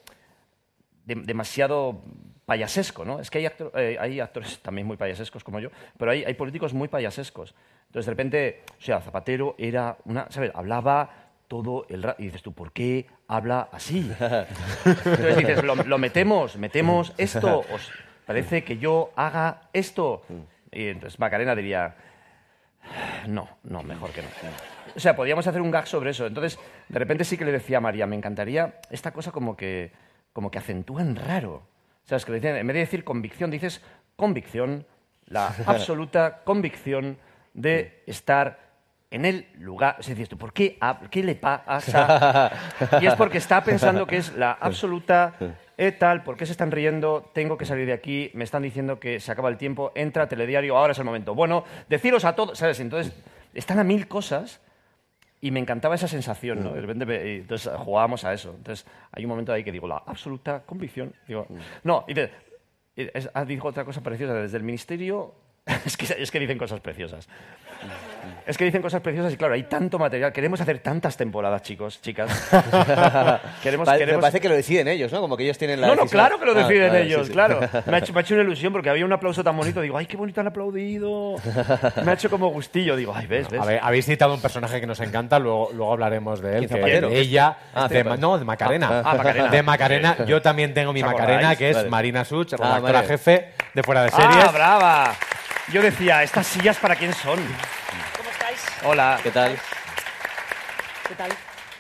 de- 1.06 1.16
demasiado 1.16 2.02
payasesco, 2.46 3.06
¿no? 3.06 3.20
Es 3.20 3.30
que 3.30 3.40
hay, 3.40 3.50
eh, 3.76 3.98
hay 4.00 4.20
actores 4.20 4.60
también 4.62 4.86
muy 4.88 4.98
payasescos 4.98 5.44
como 5.44 5.60
yo, 5.60 5.70
pero 5.98 6.12
hay, 6.12 6.24
hay 6.24 6.34
políticos 6.34 6.74
muy 6.74 6.88
payasescos. 6.88 7.56
Entonces, 7.88 8.06
de 8.06 8.12
repente, 8.12 8.62
o 8.78 8.82
sea, 8.82 9.00
Zapatero 9.02 9.56
era 9.58 9.98
una, 10.06 10.28
¿sabes? 10.30 10.52
Hablaba 10.54 11.10
todo 11.48 11.86
el 11.90 12.04
rato. 12.04 12.22
Y 12.22 12.26
dices 12.26 12.42
tú, 12.42 12.54
¿por 12.54 12.72
qué 12.72 13.08
habla 13.28 13.68
así? 13.72 14.10
Entonces 14.86 15.38
dices, 15.38 15.64
lo, 15.64 15.76
lo 15.76 15.98
metemos, 15.98 16.58
metemos 16.58 17.14
esto, 17.18 17.60
os 17.72 17.92
parece 18.26 18.64
que 18.64 18.78
yo 18.78 19.12
haga 19.16 19.64
esto. 19.74 20.24
Y 20.72 20.88
entonces 20.88 21.20
Macarena 21.20 21.54
diría, 21.56 21.96
no, 23.28 23.48
no, 23.64 23.84
mejor 23.84 24.12
que 24.12 24.22
no. 24.22 24.28
O 24.96 25.00
sea, 25.00 25.16
podíamos 25.16 25.48
hacer 25.48 25.62
un 25.62 25.72
gag 25.72 25.88
sobre 25.88 26.12
eso. 26.12 26.26
Entonces, 26.28 26.60
de 26.90 27.00
repente 27.00 27.24
sí 27.24 27.38
que 27.38 27.46
le 27.46 27.52
decía 27.52 27.78
a 27.78 27.82
María, 27.82 28.08
me 28.08 28.16
encantaría 28.16 28.80
esta 28.90 29.12
cosa 29.12 29.32
como 29.32 29.56
que, 29.56 29.92
como 30.34 30.52
que 30.52 30.60
acentúan 30.60 31.16
raro. 31.16 31.64
¿Sabes? 32.06 32.26
Que 32.26 32.32
le 32.32 32.40
dicen, 32.40 32.56
en 32.58 32.68
vez 32.68 32.74
de 32.74 32.80
decir 32.80 33.04
convicción, 33.04 33.52
dices 33.52 33.82
convicción, 34.16 34.86
la 35.28 35.48
absoluta 35.66 36.42
convicción 36.44 37.18
de 37.54 38.04
estar 38.06 38.72
en 39.12 39.26
el 39.26 39.48
lugar. 39.60 39.98
Es 40.00 40.08
decir, 40.08 40.28
¿por 40.38 40.54
qué, 40.54 40.80
qué 41.10 41.24
le 41.24 41.36
pasa? 41.36 42.52
Y 43.02 43.06
es 43.06 43.16
porque 43.16 43.38
está 43.38 43.64
pensando 43.64 44.08
que 44.08 44.18
es 44.18 44.36
la 44.36 44.54
absoluta 44.54 45.34
eh, 45.88 45.92
tal, 45.92 46.24
¿por 46.24 46.38
qué 46.38 46.46
se 46.46 46.52
están 46.52 46.72
riendo? 46.72 47.30
Tengo 47.34 47.58
que 47.58 47.66
salir 47.66 47.86
de 47.88 47.94
aquí, 47.94 48.30
me 48.34 48.44
están 48.44 48.62
diciendo 48.64 49.00
que 49.00 49.20
se 49.20 49.32
acaba 49.32 49.50
el 49.50 49.58
tiempo, 49.58 49.92
entra 49.96 50.28
telediario, 50.28 50.78
ahora 50.78 50.92
es 50.94 51.00
el 51.00 51.06
momento. 51.06 51.34
Bueno, 51.34 51.64
deciros 51.90 52.24
a 52.26 52.36
todos, 52.36 52.58
¿sabes? 52.58 52.80
Entonces, 52.80 53.14
están 53.54 53.80
a 53.80 53.84
mil 53.84 54.08
cosas 54.08 54.62
y 55.42 55.50
me 55.52 55.60
encantaba 55.60 55.96
esa 55.96 56.08
sensación, 56.08 56.64
¿no? 56.64 56.74
De 56.74 56.82
repente, 56.82 57.38
entonces 57.38 57.72
jugábamos 57.78 58.24
a 58.26 58.34
eso. 58.34 58.54
Entonces, 58.56 58.86
hay 59.12 59.26
un 59.26 59.30
momento 59.30 59.52
ahí 59.52 59.64
que 59.64 59.72
digo, 59.72 59.88
la 59.88 59.98
absoluta 60.06 60.62
convicción. 60.66 61.14
Digo, 61.28 61.48
no, 61.84 62.06
y, 62.08 62.14
de- 62.14 62.30
es- 62.96 63.30
ah, 63.34 63.44
dijo 63.46 63.68
otra 63.68 63.84
cosa 63.84 64.02
preciosa, 64.02 64.34
desde 64.36 64.58
el 64.58 64.64
ministerio... 64.64 65.34
Es 65.86 65.96
que, 65.98 66.06
es 66.18 66.32
que 66.32 66.40
dicen 66.40 66.58
cosas 66.58 66.80
preciosas. 66.80 67.28
Es 68.46 68.58
que 68.58 68.66
dicen 68.66 68.82
cosas 68.82 69.02
preciosas 69.02 69.32
y 69.34 69.38
claro, 69.38 69.54
hay 69.54 69.64
tanto 69.64 69.98
material. 70.00 70.32
Queremos 70.34 70.60
hacer 70.62 70.80
tantas 70.80 71.16
temporadas, 71.18 71.62
chicos, 71.62 72.02
chicas. 72.02 72.30
queremos, 73.64 73.86
Pa- 73.86 73.94
Me 73.94 73.98
queremos... 74.00 74.22
parece 74.22 74.40
que 74.42 74.50
lo 74.50 74.56
deciden 74.56 74.88
ellos, 74.88 75.12
¿no? 75.12 75.22
Como 75.22 75.38
que 75.38 75.44
ellos 75.44 75.58
tienen 75.58 75.80
la 75.82 75.88
No, 75.88 75.96
no, 75.96 76.02
decisión. 76.04 76.20
claro 76.20 76.40
que 76.40 76.46
lo 76.46 76.52
Ah, 76.52 76.64
deciden 76.68 76.88
vale, 76.92 77.04
ellos, 77.04 77.22
sí, 77.22 77.28
sí. 77.28 77.34
claro. 77.34 77.60
Me 77.86 77.96
ha, 77.96 78.00
hecho, 78.00 78.14
me 78.14 78.20
ha 78.20 78.22
hecho 78.22 78.34
una 78.34 78.44
ilusión 78.44 78.74
porque 78.74 78.90
había 78.90 79.06
un 79.06 79.14
aplauso 79.14 79.44
tan 79.44 79.56
bonito. 79.56 79.82
Digo, 79.82 79.98
ay, 79.98 80.06
qué 80.08 80.18
bonito 80.18 80.42
han 80.42 80.48
aplaudido. 80.48 81.36
Me 82.04 82.12
ha 82.12 82.14
hecho 82.14 82.30
como 82.30 82.50
gustillo. 82.50 82.96
Digo, 82.96 83.14
ay, 83.16 83.28
ves, 83.28 83.48
ves. 83.50 83.62
A 83.62 83.66
ver, 83.66 83.80
habéis 83.82 84.06
citado 84.06 84.34
un 84.34 84.42
personaje 84.42 84.80
que 84.82 84.88
nos 84.88 85.00
encanta, 85.00 85.40
luego, 85.40 85.70
luego 85.74 85.94
hablaremos 85.94 86.42
de 86.42 86.58
él. 86.58 86.68
¿Quién, 86.68 86.70
que 86.70 86.76
Zapatero? 86.76 87.10
de 87.10 87.20
ella, 87.20 87.58
Ah, 87.74 87.88
de- 87.88 88.04
no, 88.04 88.38
de 88.38 88.46
Macarena. 88.46 88.90
Ah, 88.92 89.02
ah, 89.06 89.16
Macarena. 89.16 89.48
De 89.50 89.64
Macarena. 89.64 90.26
Yo 90.26 90.42
también 90.42 90.74
tengo 90.74 90.92
mi 90.94 91.02
¿Os 91.04 91.12
Macarena, 91.12 91.56
que 91.56 91.70
es 91.70 91.76
Vale. 91.78 91.90
Marina 91.90 92.26
Such, 92.26 92.54
Ah, 92.54 92.58
redactora 92.58 92.94
vale. 93.02 93.08
jefe 93.08 93.52
de 93.74 93.84
Fuera 93.84 94.04
de 94.04 94.10
Series. 94.12 94.46
¡Ah, 94.46 94.52
brava! 94.52 95.16
Yo 95.72 95.82
decía, 95.82 96.22
¿estas 96.22 96.48
sillas 96.48 96.78
para 96.80 96.98
quién 96.98 97.14
son? 97.14 97.40
¿Cómo 98.18 98.30
estáis? 98.30 98.66
Hola. 98.84 99.20
¿Qué 99.24 99.32
tal? 99.32 99.58
¿Qué 101.08 101.16
tal? 101.16 101.32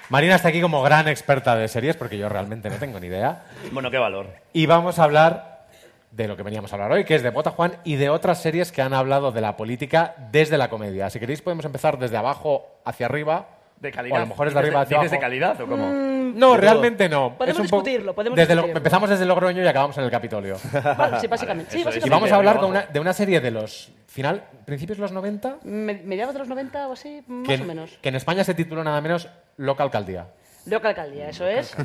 Marina 0.07 0.35
está 0.35 0.47
aquí 0.47 0.61
como 0.61 0.81
gran 0.81 1.09
experta 1.09 1.57
de 1.57 1.67
series, 1.67 1.97
porque 1.97 2.17
yo 2.17 2.29
realmente 2.29 2.69
no 2.69 2.77
tengo 2.77 3.01
ni 3.01 3.07
idea. 3.07 3.43
Bueno, 3.71 3.91
qué 3.91 3.97
valor. 3.97 4.27
Y 4.53 4.65
vamos 4.65 4.97
a 4.97 5.03
hablar 5.03 5.67
de 6.11 6.27
lo 6.27 6.37
que 6.37 6.43
veníamos 6.43 6.71
a 6.71 6.75
hablar 6.75 6.93
hoy, 6.93 7.03
que 7.03 7.15
es 7.15 7.23
de 7.23 7.31
Bota 7.31 7.51
Juan 7.51 7.77
y 7.83 7.95
de 7.95 8.09
otras 8.09 8.41
series 8.41 8.71
que 8.71 8.81
han 8.81 8.93
hablado 8.93 9.33
de 9.33 9.41
la 9.41 9.57
política 9.57 10.15
desde 10.31 10.57
la 10.57 10.69
comedia. 10.69 11.09
Si 11.09 11.19
queréis 11.19 11.41
podemos 11.41 11.65
empezar 11.65 11.99
desde 11.99 12.15
abajo 12.15 12.81
hacia 12.85 13.07
arriba. 13.07 13.47
De 13.81 13.91
calidad. 13.91 14.13
O 14.13 14.17
a 14.17 14.19
lo 14.21 14.27
mejor 14.27 14.47
es 14.47 14.53
de 14.53 14.59
¿Dices 14.59 14.67
arriba 14.69 14.81
hacia 14.81 14.97
¿Dices 14.99 15.11
de 15.11 15.17
abajo. 15.17 15.25
calidad 15.27 15.61
o 15.61 15.67
cómo? 15.67 15.87
No, 16.35 16.55
realmente 16.55 17.09
no. 17.09 17.35
Podemos 17.37 17.57
Es 17.59 17.65
un 17.65 17.69
poco- 17.69 17.83
discutirlo, 17.83 18.13
podemos 18.15 18.37
desde 18.37 18.53
lo- 18.55 18.61
discutirlo. 18.61 18.77
empezamos 18.77 19.09
desde 19.09 19.25
Logroño 19.25 19.63
y 19.63 19.67
acabamos 19.67 19.97
en 19.97 20.03
el 20.03 20.11
Capitolio. 20.11 20.57
Vale, 20.97 21.19
sí, 21.19 21.27
básicamente. 21.27 21.71
Sí, 21.71 21.81
eso 21.81 21.89
es. 21.89 21.95
Y 21.95 21.99
básicamente. 21.99 22.09
vamos 22.09 22.31
a 22.31 22.35
hablar 22.35 22.53
abajo. 22.57 22.67
con 22.67 22.77
una- 22.77 22.85
de 22.85 22.99
una 22.99 23.13
serie 23.13 23.41
de 23.41 23.51
los 23.51 23.91
final, 24.07 24.43
principios 24.65 24.97
de 24.97 25.01
los 25.01 25.11
90, 25.11 25.57
Me- 25.63 26.01
Mediados 26.05 26.33
de 26.33 26.39
los 26.39 26.47
90 26.47 26.87
o 26.87 26.93
así, 26.93 27.21
más 27.27 27.47
que, 27.47 27.55
o 27.55 27.65
menos. 27.65 27.97
que 28.01 28.09
en 28.09 28.15
España 28.15 28.43
se 28.43 28.53
tituló 28.53 28.83
nada 28.83 29.01
menos 29.01 29.27
Loca 29.57 29.83
Alcaldía. 29.83 30.27
Loca 30.67 30.89
Alcaldía, 30.89 31.27
eso 31.29 31.47
es. 31.47 31.75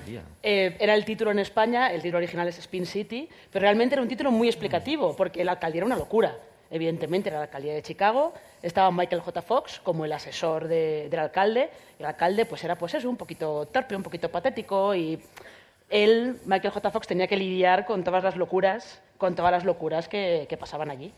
Eh, 0.42 0.76
era 0.78 0.94
el 0.94 1.04
título 1.06 1.30
en 1.30 1.38
España, 1.38 1.90
el 1.92 2.02
título 2.02 2.18
original 2.18 2.46
es 2.46 2.58
Spin 2.58 2.84
City, 2.84 3.26
pero 3.50 3.62
realmente 3.62 3.94
era 3.94 4.02
un 4.02 4.08
título 4.08 4.30
muy 4.30 4.48
explicativo, 4.48 5.16
porque 5.16 5.42
la 5.44 5.52
alcaldía 5.52 5.78
era 5.78 5.86
una 5.86 5.96
locura. 5.96 6.34
Evidentemente 6.70 7.28
era 7.28 7.38
la 7.38 7.44
alcaldía 7.44 7.74
de 7.74 7.82
Chicago, 7.82 8.32
estaba 8.62 8.90
Michael 8.90 9.20
J. 9.22 9.42
Fox 9.42 9.80
como 9.80 10.04
el 10.04 10.12
asesor 10.12 10.66
de- 10.68 11.08
del 11.08 11.20
alcalde, 11.20 11.70
y 11.98 12.02
el 12.02 12.06
alcalde 12.06 12.44
pues 12.46 12.64
era 12.64 12.76
pues 12.76 12.94
eso, 12.94 13.08
un 13.08 13.16
poquito 13.16 13.66
torpe, 13.66 13.94
un 13.96 14.02
poquito 14.02 14.30
patético, 14.30 14.94
y 14.94 15.20
él, 15.88 16.40
Michael 16.44 16.72
J. 16.72 16.90
Fox, 16.90 17.06
tenía 17.06 17.26
que 17.28 17.36
lidiar 17.36 17.86
con 17.86 18.02
todas 18.02 18.24
las 18.24 18.36
locuras, 18.36 19.00
con 19.18 19.34
todas 19.34 19.52
las 19.52 19.64
locuras 19.64 20.08
que, 20.08 20.46
que 20.48 20.56
pasaban 20.56 20.90
allí. 20.90 21.12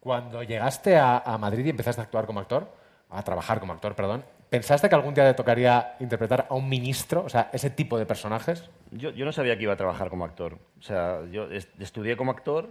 Cuando 0.00 0.42
llegaste 0.42 0.96
a, 0.96 1.18
a 1.18 1.36
Madrid 1.38 1.64
y 1.66 1.70
empezaste 1.70 2.00
a 2.00 2.04
actuar 2.04 2.26
como 2.26 2.40
actor, 2.40 2.68
a 3.10 3.22
trabajar 3.22 3.60
como 3.60 3.72
actor, 3.72 3.94
perdón, 3.94 4.24
¿pensaste 4.48 4.88
que 4.88 4.94
algún 4.94 5.14
día 5.14 5.24
te 5.24 5.34
tocaría 5.34 5.96
interpretar 6.00 6.46
a 6.48 6.54
un 6.54 6.68
ministro, 6.68 7.22
o 7.24 7.28
sea, 7.28 7.50
ese 7.52 7.70
tipo 7.70 7.98
de 7.98 8.06
personajes? 8.06 8.68
Yo, 8.92 9.10
yo 9.10 9.24
no 9.24 9.32
sabía 9.32 9.56
que 9.56 9.64
iba 9.64 9.72
a 9.72 9.76
trabajar 9.76 10.08
como 10.08 10.24
actor. 10.24 10.58
O 10.78 10.82
sea, 10.82 11.20
yo 11.30 11.50
es- 11.50 11.68
estudié 11.78 12.16
como 12.16 12.30
actor, 12.30 12.68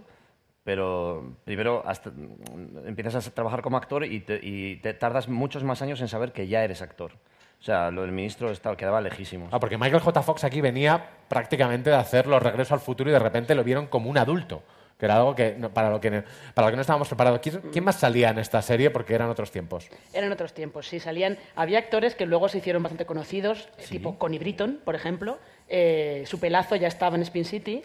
pero 0.64 1.36
primero 1.44 1.82
hasta- 1.86 2.10
mm, 2.10 2.86
empiezas 2.88 3.26
a 3.26 3.30
trabajar 3.30 3.62
como 3.62 3.76
actor 3.76 4.04
y 4.04 4.20
te, 4.20 4.38
y 4.42 4.76
te 4.76 4.94
tardas 4.94 5.28
muchos 5.28 5.64
más 5.64 5.82
años 5.82 6.00
en 6.00 6.08
saber 6.08 6.32
que 6.32 6.48
ya 6.48 6.62
eres 6.64 6.82
actor. 6.82 7.12
O 7.60 7.62
sea, 7.62 7.90
lo 7.90 8.02
del 8.02 8.12
ministro 8.12 8.50
estaba, 8.50 8.76
quedaba 8.76 9.00
lejísimo. 9.00 9.48
Ah, 9.52 9.60
porque 9.60 9.76
Michael 9.76 10.00
J. 10.02 10.22
Fox 10.22 10.44
aquí 10.44 10.60
venía 10.62 11.10
prácticamente 11.28 11.90
de 11.90 11.96
hacer 11.96 12.26
los 12.26 12.42
regresos 12.42 12.72
al 12.72 12.80
futuro 12.80 13.10
y 13.10 13.12
de 13.12 13.18
repente 13.18 13.54
lo 13.54 13.62
vieron 13.64 13.86
como 13.86 14.08
un 14.08 14.16
adulto, 14.16 14.62
que 14.98 15.04
era 15.04 15.16
algo 15.16 15.34
que 15.34 15.50
para 15.74 15.90
lo 15.90 16.00
que, 16.00 16.10
no- 16.10 16.22
para 16.54 16.68
lo 16.68 16.72
que 16.72 16.76
no 16.76 16.80
estábamos 16.80 17.08
preparados. 17.08 17.40
¿Quién, 17.40 17.60
quién 17.70 17.84
más 17.84 17.96
salía 17.96 18.30
en 18.30 18.38
esta 18.38 18.62
serie? 18.62 18.88
Porque 18.90 19.14
eran 19.14 19.28
otros 19.28 19.50
tiempos. 19.50 19.90
Eran 20.14 20.32
otros 20.32 20.54
tiempos, 20.54 20.86
sí, 20.88 21.00
salían. 21.00 21.36
Había 21.54 21.78
actores 21.80 22.14
que 22.14 22.24
luego 22.24 22.48
se 22.48 22.58
hicieron 22.58 22.82
bastante 22.82 23.04
conocidos, 23.04 23.68
tipo 23.90 24.18
Connie 24.18 24.38
Britton, 24.38 24.80
por 24.82 24.94
ejemplo. 24.94 25.38
Eh, 25.68 26.24
su 26.26 26.40
pelazo 26.40 26.76
ya 26.76 26.88
estaba 26.88 27.16
en 27.16 27.22
Spin 27.22 27.44
City. 27.44 27.82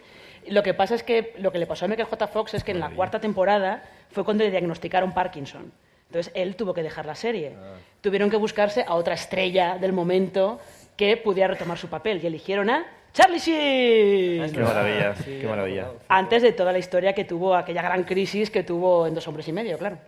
Lo 0.48 0.62
que 0.62 0.74
pasa 0.74 0.94
es 0.94 1.02
que 1.02 1.34
lo 1.38 1.52
que 1.52 1.58
le 1.58 1.66
pasó 1.66 1.84
a 1.84 1.88
Michael 1.88 2.08
J. 2.08 2.26
Fox 2.28 2.54
es 2.54 2.64
que 2.64 2.72
en 2.72 2.80
la 2.80 2.90
cuarta 2.90 3.20
temporada 3.20 3.82
fue 4.10 4.24
cuando 4.24 4.44
le 4.44 4.50
diagnosticaron 4.50 5.12
Parkinson. 5.12 5.72
Entonces 6.08 6.32
él 6.34 6.56
tuvo 6.56 6.72
que 6.72 6.82
dejar 6.82 7.06
la 7.06 7.14
serie. 7.14 7.52
Tuvieron 8.00 8.30
que 8.30 8.36
buscarse 8.36 8.84
a 8.86 8.94
otra 8.94 9.14
estrella 9.14 9.76
del 9.78 9.92
momento 9.92 10.60
que 10.96 11.16
pudiera 11.16 11.48
retomar 11.48 11.78
su 11.78 11.88
papel 11.88 12.20
y 12.22 12.26
eligieron 12.26 12.70
a 12.70 12.86
Charlie 13.12 13.38
Sheen. 13.38 14.52
Qué 14.52 14.60
maravilla, 14.60 15.14
qué 15.24 15.46
maravilla. 15.46 15.86
Antes 16.08 16.42
de 16.42 16.52
toda 16.52 16.72
la 16.72 16.78
historia 16.78 17.12
que 17.12 17.24
tuvo, 17.24 17.54
aquella 17.54 17.82
gran 17.82 18.04
crisis 18.04 18.50
que 18.50 18.62
tuvo 18.62 19.06
en 19.06 19.14
Dos 19.14 19.26
Hombres 19.26 19.48
y 19.48 19.52
Medio, 19.52 19.78
claro. 19.78 19.98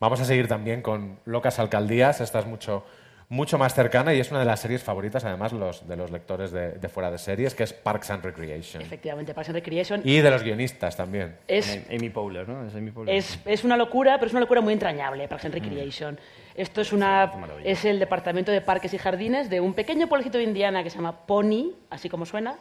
Vamos 0.00 0.20
a 0.20 0.24
seguir 0.24 0.48
también 0.48 0.80
con 0.80 1.18
Locas 1.24 1.58
Alcaldías. 1.58 2.20
Esta 2.20 2.38
es 2.38 2.46
mucho, 2.46 2.84
mucho 3.30 3.58
más 3.58 3.74
cercana 3.74 4.14
y 4.14 4.20
es 4.20 4.30
una 4.30 4.40
de 4.40 4.46
las 4.46 4.60
series 4.60 4.82
favoritas, 4.82 5.24
además, 5.24 5.52
los, 5.52 5.86
de 5.86 5.96
los 5.96 6.10
lectores 6.10 6.50
de, 6.50 6.72
de 6.72 6.88
fuera 6.88 7.10
de 7.10 7.18
series, 7.18 7.54
que 7.54 7.62
es 7.64 7.72
Parks 7.74 8.10
and 8.10 8.24
Recreation. 8.24 8.82
Efectivamente, 8.82 9.34
Parks 9.34 9.50
and 9.50 9.56
Recreation 9.56 10.00
Y 10.04 10.20
de 10.20 10.30
los 10.30 10.42
guionistas 10.42 10.96
también. 10.96 11.36
es, 11.46 11.80
Amy 11.90 12.08
Powler, 12.08 12.48
¿no? 12.48 12.66
Es 12.66 12.74
Amy 12.74 12.90
Powler. 12.90 13.14
es, 13.14 13.38
es 13.44 13.64
una 13.64 13.76
locura, 13.76 14.14
pero 14.16 14.28
es 14.28 14.32
una 14.32 14.40
locura 14.40 14.60
muy 14.62 14.72
entrañable, 14.72 15.28
Parks 15.28 15.44
and 15.44 15.54
Recreation. 15.54 16.18
Esto 16.54 16.80
es, 16.80 16.92
una, 16.92 17.32
es 17.64 17.84
el 17.84 17.98
Departamento 17.98 18.50
de 18.50 18.60
Parques 18.62 18.92
y 18.94 18.98
Jardines 18.98 19.50
de 19.50 19.60
un 19.60 19.74
pequeño 19.74 20.08
pueblecito 20.08 20.38
de 20.38 20.44
Indiana 20.44 20.82
que 20.82 20.90
se 20.90 20.96
llama 20.96 21.26
Pony, 21.26 21.72
así 21.90 22.08
como 22.08 22.24
suena. 22.26 22.56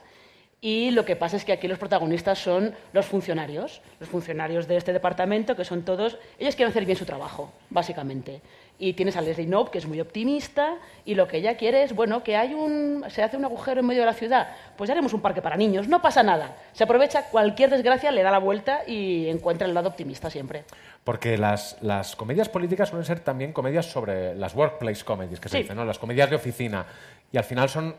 Y 0.59 0.89
lo 0.89 1.05
que 1.05 1.15
pasa 1.15 1.37
es 1.37 1.45
que 1.45 1.51
aquí 1.53 1.67
los 1.67 1.77
protagonistas 1.77 2.39
son 2.39 2.73
los 2.91 3.05
funcionarios, 3.05 3.81
los 3.99 4.09
funcionarios 4.09 4.67
de 4.67 4.75
este 4.77 4.91
departamento, 4.91 5.55
que 5.55 5.63
son 5.63 5.83
todos, 5.83 6.17
ellos 6.39 6.55
quieren 6.55 6.71
hacer 6.71 6.83
bien 6.83 6.97
su 6.97 7.05
trabajo, 7.05 7.53
básicamente. 7.69 8.41
Y 8.79 8.93
tienes 8.93 9.17
a 9.17 9.21
Leslie 9.21 9.47
Knope, 9.47 9.71
que 9.71 9.79
es 9.79 9.87
muy 9.87 9.99
optimista, 9.99 10.75
y 11.03 11.15
lo 11.15 11.27
que 11.27 11.37
ella 11.37 11.57
quiere 11.57 11.81
es, 11.81 11.95
bueno, 11.95 12.21
que 12.23 12.37
hay 12.37 12.53
un, 12.53 13.03
se 13.09 13.23
hace 13.23 13.35
un 13.35 13.43
agujero 13.43 13.79
en 13.79 13.87
medio 13.87 14.01
de 14.01 14.05
la 14.05 14.13
ciudad, 14.13 14.49
pues 14.75 14.87
ya 14.87 14.93
haremos 14.93 15.13
un 15.13 15.21
parque 15.21 15.41
para 15.41 15.57
niños, 15.57 15.87
no 15.87 15.99
pasa 15.99 16.21
nada. 16.21 16.55
Se 16.73 16.83
aprovecha 16.83 17.23
cualquier 17.31 17.71
desgracia, 17.71 18.11
le 18.11 18.21
da 18.21 18.29
la 18.29 18.37
vuelta 18.37 18.81
y 18.85 19.27
encuentra 19.29 19.67
el 19.67 19.73
lado 19.73 19.89
optimista 19.89 20.29
siempre. 20.29 20.63
Porque 21.03 21.39
las, 21.39 21.77
las 21.81 22.15
comedias 22.15 22.49
políticas 22.49 22.89
suelen 22.89 23.05
ser 23.05 23.19
también 23.21 23.51
comedias 23.51 23.87
sobre 23.87 24.35
las 24.35 24.53
workplace 24.53 25.03
comedies, 25.03 25.39
que 25.39 25.49
se 25.49 25.57
Sí. 25.57 25.61
dicen, 25.63 25.75
¿no? 25.77 25.83
Las 25.83 25.97
comedias 25.97 26.29
de 26.29 26.35
oficina. 26.35 26.85
Y 27.31 27.37
al 27.37 27.45
final 27.45 27.69
son. 27.69 27.95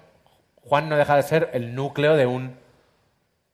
Juan 0.65 0.89
no 0.89 0.97
deja 0.97 1.17
de 1.17 1.23
ser 1.23 1.51
el 1.55 1.75
núcleo 1.75 2.15
de 2.17 2.27
un. 2.27 2.55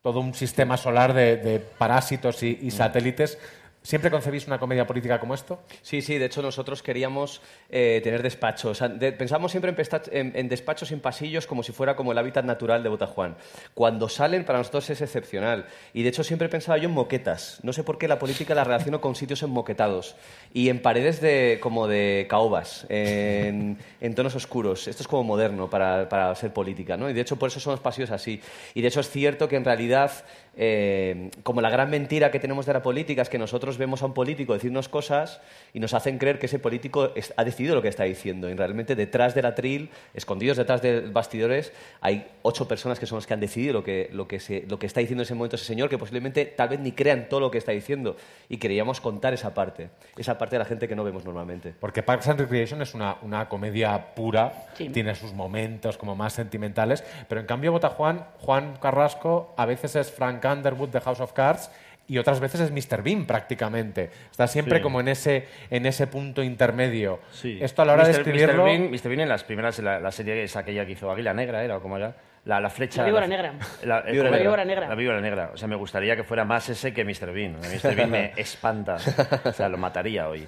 todo 0.02 0.20
un 0.20 0.34
sistema 0.34 0.76
solar 0.76 1.14
de, 1.14 1.36
de 1.38 1.58
parásitos 1.60 2.42
y, 2.42 2.58
y 2.60 2.70
satélites. 2.70 3.38
¿Siempre 3.86 4.10
concebís 4.10 4.46
una 4.46 4.58
comedia 4.58 4.86
política 4.86 5.20
como 5.20 5.34
esto? 5.34 5.60
Sí, 5.82 6.00
sí, 6.00 6.16
de 6.16 6.24
hecho 6.24 6.40
nosotros 6.40 6.82
queríamos 6.82 7.42
eh, 7.68 8.00
tener 8.02 8.22
despachos. 8.22 8.82
Pensamos 9.18 9.50
siempre 9.50 9.74
en 10.10 10.48
despachos 10.48 10.88
sin 10.88 11.00
pasillos 11.00 11.46
como 11.46 11.62
si 11.62 11.72
fuera 11.72 11.94
como 11.94 12.12
el 12.12 12.16
hábitat 12.16 12.46
natural 12.46 12.82
de 12.82 12.88
Botajuan. 12.88 13.36
Cuando 13.74 14.08
salen, 14.08 14.46
para 14.46 14.56
nosotros 14.56 14.88
es 14.88 15.02
excepcional. 15.02 15.66
Y 15.92 16.02
de 16.02 16.08
hecho 16.08 16.24
siempre 16.24 16.48
pensaba 16.48 16.78
yo 16.78 16.88
en 16.88 16.94
moquetas. 16.94 17.60
No 17.62 17.74
sé 17.74 17.84
por 17.84 17.98
qué 17.98 18.08
la 18.08 18.18
política 18.18 18.54
la 18.54 18.64
relaciono 18.64 19.02
con 19.02 19.14
sitios 19.16 19.42
enmoquetados. 19.42 20.16
Y 20.54 20.70
en 20.70 20.80
paredes 20.80 21.20
de, 21.20 21.58
como 21.60 21.86
de 21.86 22.26
caobas, 22.26 22.86
en, 22.88 23.76
en 24.00 24.14
tonos 24.14 24.34
oscuros. 24.34 24.88
Esto 24.88 25.02
es 25.02 25.08
como 25.08 25.24
moderno 25.24 25.68
para, 25.68 26.08
para 26.08 26.34
ser 26.36 26.54
política, 26.54 26.96
¿no? 26.96 27.10
Y 27.10 27.12
de 27.12 27.20
hecho 27.20 27.36
por 27.36 27.50
eso 27.50 27.60
son 27.60 27.72
los 27.72 27.80
pasillos 27.80 28.12
así. 28.12 28.40
Y 28.72 28.80
de 28.80 28.88
hecho 28.88 29.00
es 29.00 29.10
cierto 29.10 29.46
que 29.46 29.56
en 29.56 29.64
realidad 29.66 30.10
eh, 30.56 31.30
como 31.42 31.60
la 31.60 31.70
gran 31.70 31.90
mentira 31.90 32.30
que 32.30 32.38
tenemos 32.38 32.66
de 32.66 32.72
la 32.72 32.82
política 32.82 33.22
es 33.22 33.28
que 33.28 33.38
nosotros 33.38 33.78
vemos 33.78 34.02
a 34.02 34.06
un 34.06 34.14
político 34.14 34.54
decirnos 34.54 34.88
cosas 34.88 35.40
y 35.72 35.80
nos 35.80 35.94
hacen 35.94 36.18
creer 36.18 36.38
que 36.38 36.46
ese 36.46 36.58
político 36.58 37.10
es- 37.14 37.32
ha 37.36 37.44
decidido 37.44 37.74
lo 37.74 37.82
que 37.82 37.88
está 37.88 38.04
diciendo. 38.04 38.48
Y 38.48 38.54
realmente 38.54 38.94
detrás 38.94 39.34
del 39.34 39.46
atril, 39.46 39.90
escondidos 40.14 40.56
detrás 40.56 40.82
de 40.82 41.00
bastidores, 41.00 41.72
hay 42.00 42.26
ocho 42.42 42.68
personas 42.68 42.98
que 42.98 43.06
son 43.06 43.16
las 43.18 43.26
que 43.26 43.34
han 43.34 43.40
decidido 43.40 43.72
lo 43.72 43.84
que, 43.84 44.08
lo 44.12 44.28
que, 44.28 44.40
se- 44.40 44.64
lo 44.68 44.78
que 44.78 44.86
está 44.86 45.00
diciendo 45.00 45.22
en 45.22 45.24
ese 45.26 45.34
momento 45.34 45.56
ese 45.56 45.64
señor, 45.64 45.88
que 45.88 45.98
posiblemente 45.98 46.44
tal 46.46 46.68
vez 46.68 46.80
ni 46.80 46.92
crean 46.92 47.28
todo 47.28 47.40
lo 47.40 47.50
que 47.50 47.58
está 47.58 47.72
diciendo. 47.72 48.16
Y 48.48 48.58
queríamos 48.58 49.00
contar 49.00 49.34
esa 49.34 49.54
parte, 49.54 49.88
esa 50.16 50.38
parte 50.38 50.54
de 50.56 50.60
la 50.60 50.64
gente 50.64 50.86
que 50.88 50.94
no 50.96 51.04
vemos 51.04 51.24
normalmente. 51.24 51.74
Porque 51.80 52.02
Parks 52.02 52.28
and 52.28 52.40
Recreation 52.40 52.82
es 52.82 52.94
una, 52.94 53.16
una 53.22 53.48
comedia 53.48 54.14
pura, 54.14 54.52
Sí. 54.76 54.88
tiene 54.88 55.14
sus 55.14 55.32
momentos 55.32 55.96
como 55.96 56.14
más 56.16 56.32
sentimentales, 56.32 57.02
pero 57.28 57.40
en 57.40 57.46
cambio 57.46 57.72
Botajuan, 57.72 58.26
Juan 58.40 58.76
Carrasco 58.80 59.54
a 59.56 59.66
veces 59.66 59.96
es 59.96 60.10
Frank 60.12 60.43
Underwood 60.52 60.90
de 60.90 61.00
House 61.00 61.20
of 61.20 61.32
Cards 61.32 61.70
y 62.06 62.18
otras 62.18 62.38
veces 62.38 62.60
es 62.60 62.70
Mr. 62.70 63.02
Bean 63.02 63.24
prácticamente. 63.24 64.10
Está 64.30 64.46
siempre 64.46 64.76
Sí. 64.78 64.82
como 64.82 65.00
en 65.00 65.08
ese, 65.08 65.46
en 65.70 65.86
ese 65.86 66.06
punto 66.06 66.42
intermedio. 66.42 67.20
Sí. 67.32 67.58
Esto 67.62 67.80
a 67.82 67.84
la 67.86 67.94
hora 67.94 68.04
de 68.04 68.10
Mr. 68.12 68.18
escribirlo... 68.20 68.64
Mr. 68.64 68.70
Bean, 68.70 68.90
Mr. 68.90 69.08
Bean 69.08 69.20
en 69.20 69.28
las 69.30 69.44
primeras, 69.44 69.78
la, 69.78 69.98
la 70.00 70.10
serie 70.12 70.42
es 70.42 70.54
aquella 70.56 70.84
que 70.84 70.92
hizo 70.92 71.10
Águila 71.10 71.32
Negra, 71.32 71.64
¿era? 71.64 71.78
¿O 71.78 71.80
cómo 71.80 71.96
era? 71.96 72.14
La, 72.44 72.60
la 72.60 72.68
flecha... 72.68 73.00
La 73.00 73.08
víbora 73.08 73.26
negra. 73.26 73.54
La, 73.84 74.00
eh, 74.00 74.12
Víbora 74.12 74.28
¿cómo 74.28 74.36
negra. 74.36 74.36
La 74.36 74.38
víbora 74.42 74.64
negra. 74.66 74.88
La 74.90 74.94
víbora 74.94 75.20
negra. 75.22 75.50
O 75.54 75.56
sea, 75.56 75.66
me 75.66 75.76
gustaría 75.76 76.14
que 76.14 76.24
fuera 76.24 76.44
más 76.44 76.68
ese 76.68 76.92
que 76.92 77.02
Mr. 77.02 77.32
Bean. 77.32 77.56
Mr. 77.56 77.94
Bean 77.96 78.10
me 78.10 78.32
espanta. 78.36 78.98
O 79.44 79.52
sea, 79.52 79.70
lo 79.70 79.78
mataría 79.78 80.28
hoy. 80.28 80.46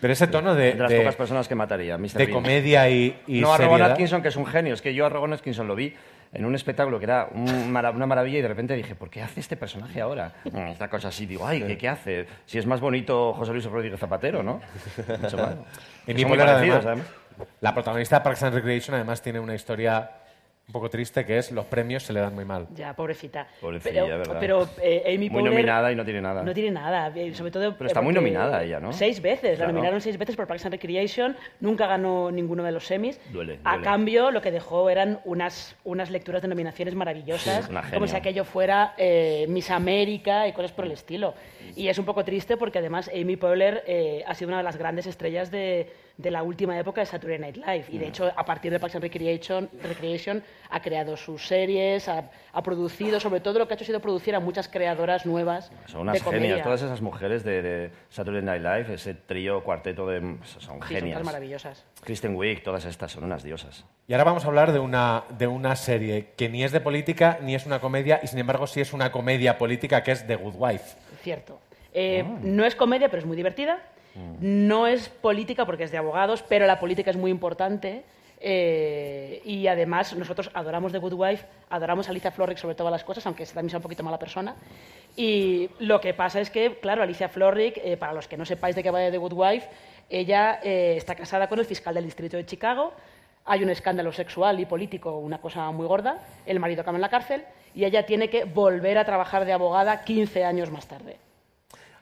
Pero 0.00 0.12
ese 0.12 0.26
tono 0.26 0.56
de, 0.56 0.72
De 0.72 0.74
las 0.74 0.90
de- 0.90 0.98
pocas 0.98 1.14
personas 1.14 1.46
que 1.46 1.54
mataría, 1.54 1.96
Mr. 1.98 2.08
de 2.14 2.26
Bean. 2.26 2.32
comedia 2.32 2.90
y, 2.90 3.16
y 3.28 3.40
no 3.40 3.52
a 3.54 3.58
Rowan. 3.58 3.80
Atkinson, 3.82 4.22
que 4.22 4.28
es 4.28 4.34
un 4.36 4.46
genio. 4.46 4.74
Es 4.74 4.82
que 4.82 4.92
yo 4.92 5.06
a 5.06 5.08
Rowan 5.08 5.32
Atkinson 5.32 5.68
lo 5.68 5.76
vi 5.76 5.94
en 6.32 6.44
un 6.44 6.54
espectáculo 6.54 6.98
que 6.98 7.04
era 7.04 7.28
un 7.32 7.48
una 7.74 8.06
maravilla 8.06 8.38
y 8.38 8.42
de 8.42 8.48
repente 8.48 8.74
dije, 8.74 8.94
¿por 8.94 9.10
qué 9.10 9.22
hace 9.22 9.40
este 9.40 9.56
personaje 9.56 10.00
ahora? 10.00 10.32
Mm, 10.44 10.58
Esta 10.68 10.88
cosa 10.88 11.08
así, 11.08 11.26
digo, 11.26 11.46
ay, 11.46 11.62
¿qué, 11.62 11.78
qué 11.78 11.88
hace? 11.88 12.26
Si 12.46 12.58
es 12.58 12.66
más 12.66 12.80
bonito 12.80 13.32
José 13.34 13.52
Luis 13.52 13.64
Rodríguez 13.64 13.98
Zapatero, 14.00 14.42
¿no? 14.42 14.60
Mucho 15.20 15.36
más. 15.36 15.54
Son 16.06 16.28
muy 16.28 16.38
parecidos, 16.38 16.86
además. 16.86 17.06
la 17.60 17.74
protagonista 17.74 18.18
de 18.18 18.24
Parks 18.24 18.42
and 18.42 18.54
Recreation 18.54 18.94
además 18.94 19.22
tiene 19.22 19.40
una 19.40 19.54
historia 19.54 20.10
un 20.68 20.72
poco 20.72 20.90
triste 20.90 21.24
que 21.24 21.38
es 21.38 21.50
los 21.50 21.64
premios 21.64 22.02
se 22.02 22.12
le 22.12 22.20
dan 22.20 22.34
muy 22.34 22.44
mal. 22.44 22.66
Ya, 22.74 22.92
pobrecita. 22.94 23.46
Pobrecilla, 23.58 24.02
pero, 24.04 24.18
¿verdad? 24.18 24.36
Pero 24.38 24.68
eh, 24.82 25.02
Amy 25.06 25.30
Muy 25.30 25.40
Poehler 25.40 25.52
nominada 25.52 25.90
y 25.90 25.96
no 25.96 26.04
tiene 26.04 26.20
nada. 26.20 26.42
No 26.42 26.52
tiene 26.52 26.70
nada, 26.70 27.10
eh, 27.16 27.34
sobre 27.34 27.50
todo... 27.50 27.74
Pero 27.74 27.86
está 27.88 28.00
eh, 28.00 28.02
muy 28.02 28.12
nominada 28.12 28.62
ella, 28.62 28.78
¿no? 28.78 28.92
Seis 28.92 29.22
veces, 29.22 29.56
Claro. 29.56 29.68
la 29.68 29.72
nominaron 29.72 30.02
seis 30.02 30.18
veces 30.18 30.36
por 30.36 30.46
Parks 30.46 30.66
and 30.66 30.74
Recreation, 30.74 31.34
nunca 31.60 31.86
ganó 31.86 32.30
ninguno 32.30 32.62
de 32.64 32.72
los 32.72 32.84
semis. 32.84 33.18
Duele, 33.32 33.60
A 33.64 33.70
duele. 33.72 33.84
cambio, 33.84 34.30
lo 34.30 34.42
que 34.42 34.50
dejó 34.50 34.90
eran 34.90 35.20
unas, 35.24 35.74
unas 35.84 36.10
lecturas 36.10 36.42
de 36.42 36.48
nominaciones 36.48 36.94
maravillosas, 36.94 37.64
Sí, 37.64 37.70
una 37.70 37.90
como 37.90 38.06
si 38.06 38.14
aquello 38.16 38.44
fuera 38.44 38.92
eh, 38.98 39.46
Miss 39.48 39.70
América 39.70 40.46
y 40.48 40.52
cosas 40.52 40.72
por 40.72 40.84
el 40.84 40.92
estilo. 40.92 41.32
Y 41.76 41.88
es 41.88 41.98
un 41.98 42.04
poco 42.04 42.26
triste 42.26 42.58
porque 42.58 42.78
además 42.80 43.10
Amy 43.14 43.36
Poehler 43.36 43.84
eh, 43.86 44.22
ha 44.26 44.34
sido 44.34 44.48
una 44.48 44.58
de 44.58 44.64
las 44.64 44.76
grandes 44.76 45.06
estrellas 45.06 45.50
de, 45.50 45.90
de 46.18 46.30
la 46.30 46.42
última 46.42 46.78
época 46.78 47.00
de 47.00 47.06
Saturday 47.06 47.38
Night 47.38 47.56
Live. 47.56 47.84
Y 47.88 47.96
de 47.96 48.04
Mm. 48.04 48.08
hecho, 48.08 48.32
a 48.36 48.44
partir 48.44 48.70
de 48.72 48.78
Parks 48.80 48.96
and 48.96 49.02
Recreation, 49.04 49.70
Recreation 49.82 50.42
ha 50.70 50.80
creado 50.80 51.16
sus 51.16 51.46
series, 51.46 52.08
ha, 52.08 52.30
ha 52.52 52.62
producido, 52.62 53.20
sobre 53.20 53.40
todo 53.40 53.58
lo 53.58 53.66
que 53.66 53.74
ha 53.74 53.76
hecho 53.76 53.84
ha 53.84 53.86
sido 53.86 54.00
producir 54.00 54.34
a 54.34 54.40
muchas 54.40 54.68
creadoras 54.68 55.24
nuevas 55.26 55.70
Son 55.86 56.02
unas 56.02 56.22
de 56.22 56.30
genias. 56.30 56.62
Todas 56.62 56.82
esas 56.82 57.00
mujeres 57.00 57.44
de, 57.44 57.62
de 57.62 57.90
Saturday 58.10 58.42
Night 58.42 58.62
Live, 58.62 58.94
ese 58.94 59.14
trío, 59.14 59.62
cuarteto 59.64 60.06
de... 60.06 60.20
Son 60.20 60.40
Sí, 60.44 60.60
son 60.60 60.82
genias. 60.82 61.14
todas 61.14 61.24
maravillosas. 61.26 61.84
Kristen 62.04 62.34
Wiig, 62.36 62.62
todas 62.62 62.84
estas 62.84 63.12
son 63.12 63.24
unas 63.24 63.42
diosas. 63.42 63.84
Y 64.06 64.12
ahora 64.12 64.24
vamos 64.24 64.44
a 64.44 64.48
hablar 64.48 64.72
de 64.72 64.78
una, 64.78 65.24
de 65.38 65.46
una 65.46 65.76
serie 65.76 66.32
que 66.36 66.48
ni 66.48 66.64
es 66.64 66.72
de 66.72 66.80
política 66.80 67.38
ni 67.42 67.54
es 67.54 67.66
una 67.66 67.80
comedia 67.80 68.20
y 68.22 68.26
sin 68.26 68.38
embargo 68.38 68.66
sí 68.66 68.80
es 68.80 68.92
una 68.92 69.10
comedia 69.12 69.58
política 69.58 70.02
que 70.02 70.12
es 70.12 70.26
The 70.26 70.36
Good 70.36 70.54
Wife. 70.56 70.96
Cierto. 71.22 71.60
Eh, 71.94 72.24
Ah. 72.26 72.38
No 72.42 72.64
es 72.64 72.74
comedia, 72.74 73.08
pero 73.08 73.20
es 73.20 73.26
muy 73.26 73.36
divertida. 73.36 73.78
Mm. 74.14 74.66
No 74.68 74.86
es 74.86 75.08
política 75.08 75.64
porque 75.66 75.84
es 75.84 75.90
de 75.90 75.98
abogados, 75.98 76.42
pero 76.48 76.66
la 76.66 76.78
política 76.78 77.10
es 77.10 77.16
muy 77.16 77.30
importante. 77.30 78.02
Eh, 78.40 79.42
y 79.44 79.66
además 79.66 80.14
nosotros 80.14 80.50
adoramos 80.54 80.92
The 80.92 80.98
Good 80.98 81.14
Wife, 81.14 81.46
adoramos 81.70 82.06
a 82.06 82.12
Alicia 82.12 82.30
Florrick 82.30 82.58
sobre 82.58 82.74
todas 82.74 82.92
las 82.92 83.02
cosas, 83.02 83.26
aunque 83.26 83.44
también 83.46 83.70
sea 83.70 83.78
un 83.78 83.82
poquito 83.82 84.02
mala 84.02 84.18
persona. 84.18 84.54
Y 85.16 85.68
lo 85.80 86.00
que 86.00 86.14
pasa 86.14 86.40
es 86.40 86.50
que, 86.50 86.78
claro, 86.78 87.02
Alicia 87.02 87.28
Florrick, 87.28 87.78
eh, 87.78 87.96
para 87.96 88.12
los 88.12 88.28
que 88.28 88.36
no 88.36 88.44
sepáis 88.44 88.76
de 88.76 88.82
qué 88.82 88.90
va 88.90 89.00
de 89.00 89.10
The 89.10 89.18
Good 89.18 89.32
Wife, 89.32 89.68
ella 90.08 90.60
eh, 90.62 90.94
está 90.96 91.14
casada 91.14 91.48
con 91.48 91.58
el 91.58 91.64
fiscal 91.64 91.94
del 91.94 92.04
distrito 92.04 92.36
de 92.36 92.46
Chicago. 92.46 92.92
Hay 93.44 93.62
un 93.62 93.70
escándalo 93.70 94.12
sexual 94.12 94.60
y 94.60 94.66
político, 94.66 95.18
una 95.18 95.38
cosa 95.38 95.70
muy 95.70 95.86
gorda. 95.86 96.18
El 96.46 96.60
marido 96.60 96.82
acaba 96.82 96.96
en 96.96 97.02
la 97.02 97.08
cárcel 97.08 97.44
y 97.74 97.84
ella 97.84 98.06
tiene 98.06 98.30
que 98.30 98.44
volver 98.44 98.98
a 98.98 99.04
trabajar 99.04 99.44
de 99.44 99.52
abogada 99.52 100.04
15 100.04 100.44
años 100.44 100.70
más 100.70 100.86
tarde. 100.86 101.16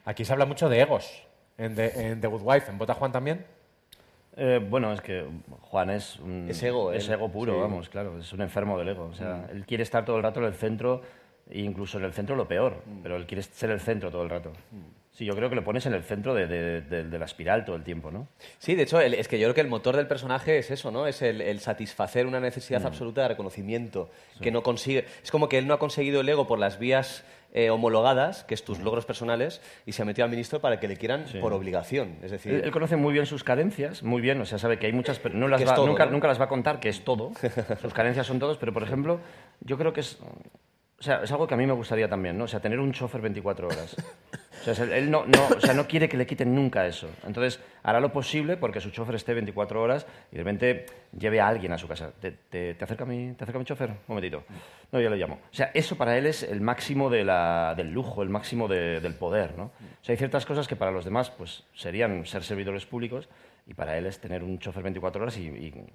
Aquí 0.05 0.23
se 0.23 0.33
habla 0.33 0.45
mucho 0.45 0.69
de 0.69 0.81
egos 0.81 1.23
en 1.57 1.75
The, 1.75 2.11
en 2.11 2.21
The 2.21 2.27
Good 2.27 2.41
Wife. 2.43 2.69
¿En 2.69 2.77
Bota 2.77 2.93
Juan 2.93 3.11
también? 3.11 3.45
Eh, 4.39 4.59
bueno, 4.69 4.93
es 4.93 5.01
que 5.01 5.25
Juan 5.61 5.89
es 5.89 6.17
un... 6.19 6.47
Es 6.49 6.61
ego, 6.61 6.93
Es 6.93 7.09
ego 7.09 7.29
puro, 7.31 7.53
Sí. 7.53 7.59
vamos, 7.59 7.89
claro. 7.89 8.19
Es 8.19 8.31
un 8.33 8.41
enfermo 8.41 8.77
del 8.77 8.89
ego. 8.89 9.05
O 9.05 9.13
sea, 9.15 9.47
él 9.51 9.65
quiere 9.65 9.83
estar 9.83 10.05
todo 10.05 10.17
el 10.17 10.23
rato 10.23 10.39
en 10.39 10.45
el 10.45 10.53
centro, 10.53 11.01
e 11.49 11.59
incluso 11.61 11.97
en 11.97 12.03
el 12.03 12.13
centro 12.13 12.35
lo 12.35 12.47
peor, 12.47 12.83
pero 13.01 13.15
él 13.15 13.25
quiere 13.25 13.41
ser 13.41 13.71
el 13.71 13.79
centro 13.79 14.11
todo 14.11 14.21
el 14.23 14.29
rato. 14.29 14.51
Sí, 15.11 15.25
yo 15.25 15.35
creo 15.35 15.49
que 15.49 15.55
lo 15.55 15.63
pones 15.63 15.83
en 15.87 15.93
el 15.95 16.03
centro 16.03 16.35
de, 16.35 16.45
de- 16.45 16.81
de- 16.81 17.03
de 17.05 17.17
la 17.19 17.25
espiral 17.25 17.65
todo 17.65 17.75
el 17.75 17.83
tiempo, 17.83 18.11
¿no? 18.11 18.27
Sí, 18.59 18.75
de 18.75 18.83
hecho, 18.83 19.01
el- 19.01 19.15
es 19.15 19.27
que 19.27 19.39
yo 19.39 19.45
creo 19.47 19.55
que 19.55 19.61
el 19.61 19.67
motor 19.67 19.95
del 19.95 20.05
personaje 20.05 20.59
es 20.59 20.69
eso, 20.69 20.91
¿no? 20.91 21.07
Es 21.07 21.23
el, 21.23 21.41
el 21.41 21.59
satisfacer 21.59 22.27
una 22.27 22.39
necesidad 22.39 22.85
absoluta 22.85 23.23
de 23.23 23.29
reconocimiento 23.29 24.11
que 24.41 24.51
no 24.51 24.61
consigue. 24.61 25.05
Es 25.23 25.31
como 25.31 25.49
que 25.49 25.57
él 25.57 25.65
no 25.65 25.73
ha 25.73 25.79
conseguido 25.79 26.21
el 26.21 26.29
ego 26.29 26.45
por 26.45 26.59
las 26.59 26.77
vías 26.77 27.23
eh, 27.57 27.69
homologadas, 27.71 28.43
que 28.43 28.53
es 28.53 28.63
tus 28.63 28.79
logros 28.79 29.05
personales, 29.05 29.61
y 29.85 29.93
se 29.93 30.01
ha 30.01 30.05
metido 30.05 30.25
al 30.25 30.29
ministro 30.31 30.59
para 30.61 30.79
que 30.79 30.87
le 30.87 30.95
quieran 30.95 31.25
por 31.41 31.53
obligación. 31.53 32.17
Es 32.21 32.29
decir, 32.31 32.53
Él, 32.53 32.61
él 32.65 32.71
conoce 32.71 32.95
muy 32.97 33.13
bien 33.13 33.25
sus 33.25 33.43
carencias, 33.43 34.03
muy 34.03 34.21
bien, 34.21 34.39
o 34.41 34.45
sea, 34.45 34.59
sabe 34.59 34.77
que 34.77 34.85
hay 34.85 34.93
muchas, 34.93 35.17
pero 35.19 35.35
no 35.35 35.47
las 35.47 35.57
Que 35.57 35.63
es 35.63 35.71
va- 35.71 35.75
todo, 35.75 35.87
nunca, 35.87 36.05
¿no? 36.05 36.11
nunca 36.11 36.27
las 36.27 36.39
va 36.39 36.45
a 36.45 36.49
contar, 36.49 36.79
que 36.79 36.89
es 36.89 37.03
todo. 37.03 37.31
sus 37.81 37.93
carencias 37.93 38.27
son 38.27 38.37
todos, 38.39 38.57
pero 38.57 38.73
por 38.73 38.83
ejemplo, 38.83 39.19
yo 39.61 39.77
creo 39.77 39.91
que 39.93 40.01
es, 40.01 40.19
o 40.99 41.03
sea, 41.03 41.21
es 41.23 41.31
algo 41.31 41.47
que 41.47 41.53
a 41.53 41.57
mí 41.57 41.65
me 41.67 41.73
gustaría 41.73 42.09
también, 42.09 42.37
¿no? 42.37 42.45
O 42.45 42.47
sea, 42.47 42.59
tener 42.59 42.79
un 42.79 42.91
chofer 42.91 43.21
24 43.21 43.67
horas. 43.67 43.95
O 44.67 44.73
sea, 44.73 44.85
él 44.97 45.09
no, 45.11 45.25
no, 45.27 45.47
o 45.55 45.61
sea, 45.61 45.73
no 45.73 45.87
quiere 45.87 46.09
que 46.09 46.17
le 46.17 46.25
quiten 46.25 46.53
nunca 46.53 46.85
eso. 46.87 47.07
Entonces, 47.25 47.59
hará 47.83 47.99
lo 47.99 48.11
posible 48.11 48.57
porque 48.57 48.81
su 48.81 48.89
chofer 48.89 49.15
esté 49.15 49.33
24 49.33 49.81
horas 49.81 50.05
y 50.31 50.35
de 50.35 50.43
repente 50.43 50.85
lleve 51.17 51.39
a 51.39 51.47
alguien 51.47 51.71
a 51.71 51.77
su 51.77 51.87
casa. 51.87 52.11
¿Te, 52.19 52.31
te, 52.31 52.73
te 52.73 52.83
acerca, 52.83 53.05
mi, 53.05 53.33
¿Te 53.33 53.43
acerca 53.43 53.59
mi 53.59 53.65
chofer? 53.65 53.91
Un 53.91 53.97
momentito. 54.07 54.43
No, 54.91 54.99
yo 54.99 55.09
le 55.09 55.15
llamo. 55.17 55.35
O 55.35 55.55
sea, 55.55 55.71
eso 55.73 55.95
para 55.97 56.17
él 56.17 56.25
es 56.25 56.43
el 56.43 56.59
máximo 56.61 57.09
de 57.09 57.23
la, 57.23 57.75
del 57.77 57.91
lujo, 57.91 58.23
el 58.23 58.29
máximo 58.29 58.67
de- 58.67 58.99
del 58.99 59.13
poder, 59.15 59.55
¿no? 59.57 59.65
O 59.65 59.71
sea, 60.03 60.13
hay 60.13 60.17
ciertas 60.17 60.45
cosas 60.45 60.67
que 60.67 60.75
para 60.75 60.91
los 60.91 61.05
demás 61.05 61.29
pues, 61.29 61.63
serían 61.73 62.25
ser 62.25 62.43
servidores 62.43 62.85
públicos 62.85 63.29
y 63.67 63.73
para 63.75 63.97
él 63.97 64.05
es 64.07 64.19
tener 64.19 64.43
un 64.43 64.57
chofer 64.59 64.83
24 64.83 65.21
horas 65.21 65.37
y, 65.37 65.43
y- 65.47 65.85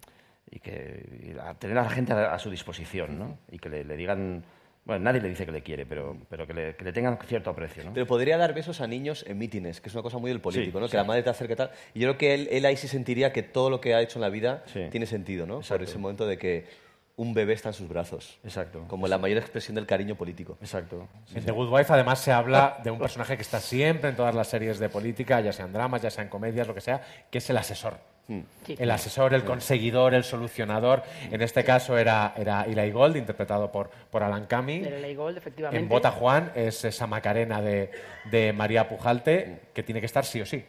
y 0.50 0.60
que, 0.60 1.34
y 1.34 1.38
a- 1.38 1.54
tener 1.54 1.76
a 1.76 1.82
la 1.82 1.90
gente 1.90 2.12
a, 2.12 2.32
a 2.32 2.38
su 2.38 2.50
disposición, 2.50 3.18
¿no? 3.18 3.38
Y 3.50 3.58
que 3.58 3.68
le, 3.68 3.84
le 3.84 3.96
digan... 3.96 4.44
Bueno, 4.84 5.04
nadie 5.04 5.20
le 5.20 5.28
dice 5.28 5.46
que 5.46 5.52
le 5.52 5.62
quiere, 5.62 5.86
pero, 5.86 6.16
pero 6.28 6.44
que, 6.44 6.52
le, 6.54 6.74
que 6.74 6.84
le 6.84 6.92
tengan 6.92 7.16
cierto 7.26 7.50
aprecio, 7.50 7.84
¿no? 7.84 7.92
Pero 7.94 8.04
podría 8.04 8.36
dar 8.36 8.52
besos 8.52 8.80
a 8.80 8.86
niños 8.88 9.24
en 9.28 9.38
mítines, 9.38 9.80
que 9.80 9.88
es 9.88 9.94
una 9.94 10.02
cosa 10.02 10.18
muy 10.18 10.28
del 10.30 10.40
político, 10.40 10.78
Sí, 10.78 10.80
¿no? 10.80 10.88
sí. 10.88 10.90
Que 10.90 10.96
la 10.96 11.04
madre 11.04 11.22
te 11.22 11.30
acerque 11.30 11.54
tal. 11.54 11.70
Y 11.94 12.00
yo 12.00 12.08
creo 12.08 12.18
que 12.18 12.34
él, 12.34 12.48
él 12.50 12.64
ahí 12.66 12.76
sí 12.76 12.88
sentiría 12.88 13.32
que 13.32 13.44
todo 13.44 13.70
lo 13.70 13.80
que 13.80 13.94
ha 13.94 14.00
hecho 14.00 14.18
en 14.18 14.22
la 14.22 14.28
vida 14.28 14.64
Sí. 14.66 14.88
tiene 14.90 15.06
sentido, 15.06 15.46
¿no? 15.46 15.54
Por 15.54 15.62
Exacto. 15.62 15.84
ese 15.84 15.98
momento 15.98 16.26
de 16.26 16.36
que 16.36 16.66
un 17.14 17.32
bebé 17.32 17.52
está 17.52 17.68
en 17.68 17.74
sus 17.74 17.88
brazos. 17.88 18.40
Exacto. 18.42 18.84
Como 18.88 19.06
la 19.06 19.18
mayor 19.18 19.38
expresión 19.38 19.76
del 19.76 19.86
cariño 19.86 20.16
político. 20.16 20.58
Exacto. 20.60 21.06
En 21.32 21.44
The 21.44 21.52
Good 21.52 21.68
Wife 21.72 21.92
además 21.92 22.18
se 22.18 22.32
habla 22.32 22.80
de 22.82 22.90
un 22.90 22.98
personaje 22.98 23.36
que 23.36 23.42
está 23.42 23.60
siempre 23.60 24.10
en 24.10 24.16
todas 24.16 24.34
las 24.34 24.48
series 24.48 24.80
de 24.80 24.88
política, 24.88 25.40
ya 25.40 25.52
sean 25.52 25.72
dramas, 25.72 26.02
ya 26.02 26.10
sean 26.10 26.28
comedias, 26.28 26.66
lo 26.66 26.74
que 26.74 26.80
sea, 26.80 27.02
que 27.30 27.38
es 27.38 27.48
el 27.50 27.56
asesor. 27.58 27.98
Sí. 28.26 28.76
El 28.78 28.90
asesor, 28.90 29.34
el 29.34 29.44
conseguidor, 29.44 30.14
el 30.14 30.24
solucionador. 30.24 31.02
En 31.30 31.42
este 31.42 31.64
caso 31.64 31.98
era, 31.98 32.34
era 32.36 32.62
Eli 32.64 32.90
Gold, 32.90 33.16
interpretado 33.16 33.70
por, 33.70 33.90
por 34.10 34.22
Alan 34.22 34.46
Ley 34.48 35.14
Gold, 35.14 35.36
efectivamente. 35.36 35.82
En 35.82 35.88
Bota 35.88 36.12
Juan 36.12 36.52
es 36.54 36.84
esa 36.84 37.06
Macarena 37.06 37.60
de, 37.60 37.90
de 38.30 38.52
María 38.52 38.88
Pujalte, 38.88 39.60
que 39.74 39.82
tiene 39.82 40.00
que 40.00 40.06
estar 40.06 40.24
sí 40.24 40.40
o 40.40 40.46
sí. 40.46 40.64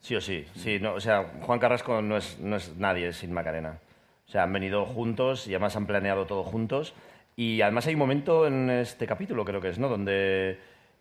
Sí 0.00 0.14
o 0.14 0.20
sí, 0.20 0.46
sí. 0.56 0.78
No, 0.80 0.94
o 0.94 1.00
sea, 1.00 1.24
Juan 1.42 1.58
Carrasco 1.58 2.00
no 2.02 2.16
es, 2.16 2.38
no 2.38 2.56
es 2.56 2.76
nadie 2.76 3.12
sin 3.12 3.32
Macarena. 3.32 3.78
O 4.26 4.30
sea, 4.30 4.44
han 4.44 4.52
venido 4.52 4.86
juntos 4.86 5.46
y 5.46 5.50
además 5.50 5.76
han 5.76 5.86
planeado 5.86 6.26
todo 6.26 6.44
juntos. 6.44 6.94
Y 7.36 7.60
además 7.62 7.86
hay 7.86 7.94
un 7.94 8.00
momento 8.00 8.46
en 8.46 8.70
este 8.70 9.06
capítulo, 9.06 9.44
creo 9.44 9.60
que 9.60 9.68
es, 9.68 9.78
¿no? 9.78 9.88
Donde 9.88 10.58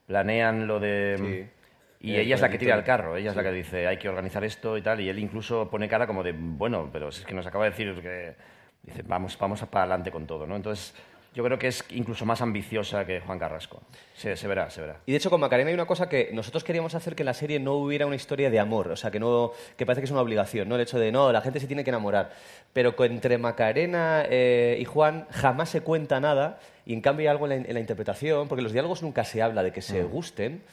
planean 0.07 0.67
lo 0.67 0.79
de... 0.79 1.15
Sí. 1.17 1.60
Y 2.01 2.15
Eh, 2.15 2.21
ella 2.21 2.35
es 2.35 2.41
la 2.41 2.49
que 2.49 2.57
tira 2.57 2.75
el 2.75 2.83
carro, 2.83 3.15
ella 3.15 3.29
es 3.29 3.35
la 3.35 3.43
que 3.43 3.51
dice 3.51 3.87
hay 3.87 3.97
que 3.97 4.09
organizar 4.09 4.43
esto 4.43 4.77
y 4.77 4.81
tal, 4.81 4.99
y 5.01 5.09
él 5.09 5.19
incluso 5.19 5.69
pone 5.69 5.87
cara 5.87 6.07
como 6.07 6.23
de, 6.23 6.33
bueno, 6.35 6.89
pero 6.91 7.09
es 7.09 7.21
que 7.21 7.33
nos 7.33 7.45
acaba 7.45 7.65
de 7.65 7.71
decir 7.71 8.01
que, 8.01 8.35
dice, 8.83 9.03
vamos, 9.05 9.37
vamos 9.37 9.61
para 9.65 9.83
adelante 9.83 10.11
con 10.11 10.25
todo, 10.25 10.47
¿no? 10.47 10.55
Entonces, 10.55 10.95
yo 11.33 11.45
creo 11.45 11.57
que 11.57 11.67
es 11.67 11.85
incluso 11.91 12.25
más 12.25 12.41
ambiciosa 12.41 13.05
que 13.05 13.21
Juan 13.21 13.39
Carrasco. 13.39 13.81
Se, 14.15 14.35
se 14.35 14.47
verá, 14.49 14.69
se 14.69 14.81
verá. 14.81 14.97
Y 15.05 15.11
de 15.11 15.17
hecho 15.17 15.29
con 15.29 15.39
Macarena 15.39 15.69
hay 15.69 15.73
una 15.73 15.85
cosa 15.85 16.09
que 16.09 16.29
nosotros 16.33 16.63
queríamos 16.63 16.93
hacer 16.93 17.15
que 17.15 17.21
en 17.23 17.27
la 17.27 17.33
serie 17.33 17.57
no 17.57 17.75
hubiera 17.75 18.05
una 18.05 18.17
historia 18.17 18.49
de 18.49 18.59
amor, 18.59 18.89
o 18.89 18.95
sea, 18.97 19.11
que 19.11 19.19
no 19.19 19.51
que 19.77 19.85
parece 19.85 20.01
que 20.01 20.05
es 20.05 20.11
una 20.11 20.21
obligación, 20.21 20.67
¿no? 20.67 20.75
El 20.75 20.81
hecho 20.81 20.99
de 20.99 21.11
no, 21.11 21.31
la 21.31 21.41
gente 21.41 21.61
se 21.61 21.67
tiene 21.67 21.83
que 21.85 21.91
enamorar, 21.91 22.33
pero 22.73 22.95
entre 23.03 23.37
Macarena 23.37 24.25
eh, 24.27 24.77
y 24.79 24.85
Juan 24.85 25.27
jamás 25.29 25.69
se 25.69 25.81
cuenta 25.81 26.19
nada 26.19 26.59
y 26.85 26.93
en 26.93 27.01
cambio 27.01 27.23
hay 27.23 27.27
algo 27.27 27.45
en 27.45 27.49
la, 27.49 27.67
en 27.69 27.73
la 27.75 27.79
interpretación, 27.79 28.49
porque 28.49 28.63
los 28.63 28.73
diálogos 28.73 29.01
nunca 29.01 29.23
se 29.23 29.41
habla 29.41 29.63
de 29.63 29.71
que 29.71 29.81
se 29.81 30.03
gusten, 30.03 30.63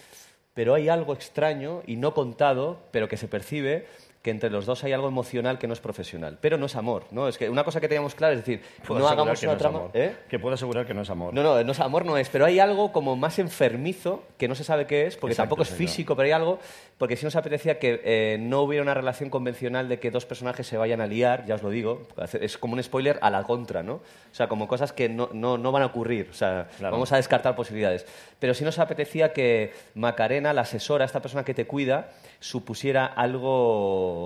pero 0.54 0.74
hay 0.74 0.88
algo 0.88 1.12
extraño 1.12 1.82
y 1.86 1.96
no 1.96 2.14
contado, 2.14 2.80
pero 2.90 3.08
que 3.08 3.16
se 3.16 3.28
percibe 3.28 3.86
que 4.28 4.32
entre 4.32 4.50
los 4.50 4.66
dos 4.66 4.84
hay 4.84 4.92
algo 4.92 5.08
emocional 5.08 5.58
que 5.58 5.66
no 5.66 5.72
es 5.72 5.80
profesional, 5.80 6.36
pero 6.38 6.58
no 6.58 6.66
es 6.66 6.76
amor, 6.76 7.04
¿no? 7.12 7.28
Es 7.28 7.38
que 7.38 7.48
una 7.48 7.64
cosa 7.64 7.80
que 7.80 7.88
teníamos 7.88 8.14
clara 8.14 8.34
es 8.34 8.40
decir, 8.40 8.60
Puedo 8.86 9.00
no 9.00 9.08
hagamos 9.08 9.42
una 9.42 9.52
no 9.52 9.58
trama. 9.58 9.80
¿eh? 9.94 10.16
Que 10.28 10.38
puedo 10.38 10.54
asegurar 10.54 10.84
que 10.86 10.92
no 10.92 11.00
es 11.00 11.08
amor. 11.08 11.32
No, 11.32 11.42
no, 11.42 11.64
no 11.64 11.72
es- 11.72 11.80
amor 11.80 12.04
no 12.04 12.18
es, 12.18 12.28
pero 12.28 12.44
hay 12.44 12.58
algo 12.60 12.92
como 12.92 13.16
más 13.16 13.38
enfermizo 13.38 14.22
que 14.36 14.46
no 14.48 14.54
se 14.54 14.64
sabe 14.64 14.86
qué 14.86 15.06
es, 15.06 15.16
porque 15.16 15.32
Exacto, 15.32 15.44
tampoco 15.48 15.62
es 15.62 15.68
señor. 15.68 15.78
físico, 15.78 16.14
pero 16.14 16.26
hay 16.26 16.32
algo, 16.32 16.58
porque 16.98 17.16
si 17.16 17.24
nos 17.24 17.36
apetecía 17.36 17.78
que 17.78 18.02
eh, 18.04 18.36
no 18.38 18.60
hubiera 18.60 18.82
una 18.82 18.92
relación 18.92 19.30
convencional 19.30 19.88
de 19.88 19.98
que 19.98 20.10
dos 20.10 20.26
personajes 20.26 20.66
se 20.66 20.76
vayan 20.76 21.00
a 21.00 21.06
liar, 21.06 21.46
ya 21.46 21.54
os 21.54 21.62
lo 21.62 21.70
digo, 21.70 22.06
es 22.38 22.58
como 22.58 22.74
un 22.74 22.82
spoiler 22.82 23.18
a 23.22 23.30
la 23.30 23.44
contra, 23.44 23.82
¿no? 23.82 23.94
O 23.94 24.02
sea, 24.34 24.46
como 24.48 24.68
cosas 24.68 24.92
que 24.92 25.08
no, 25.08 25.30
no, 25.32 25.56
no 25.56 25.72
van 25.72 25.84
a 25.84 25.86
ocurrir, 25.86 26.28
o 26.30 26.34
sea, 26.34 26.68
Claro. 26.76 26.92
vamos 26.92 27.10
a 27.12 27.16
descartar 27.16 27.56
posibilidades. 27.56 28.04
Pero 28.38 28.52
sí 28.52 28.62
nos 28.64 28.78
apetecía 28.78 29.32
que 29.32 29.72
Macarena, 29.94 30.52
la 30.52 30.60
asesora, 30.60 31.06
esta 31.06 31.22
persona 31.22 31.44
que 31.44 31.54
te 31.54 31.66
cuida, 31.66 32.10
supusiera 32.40 33.06
algo 33.06 34.17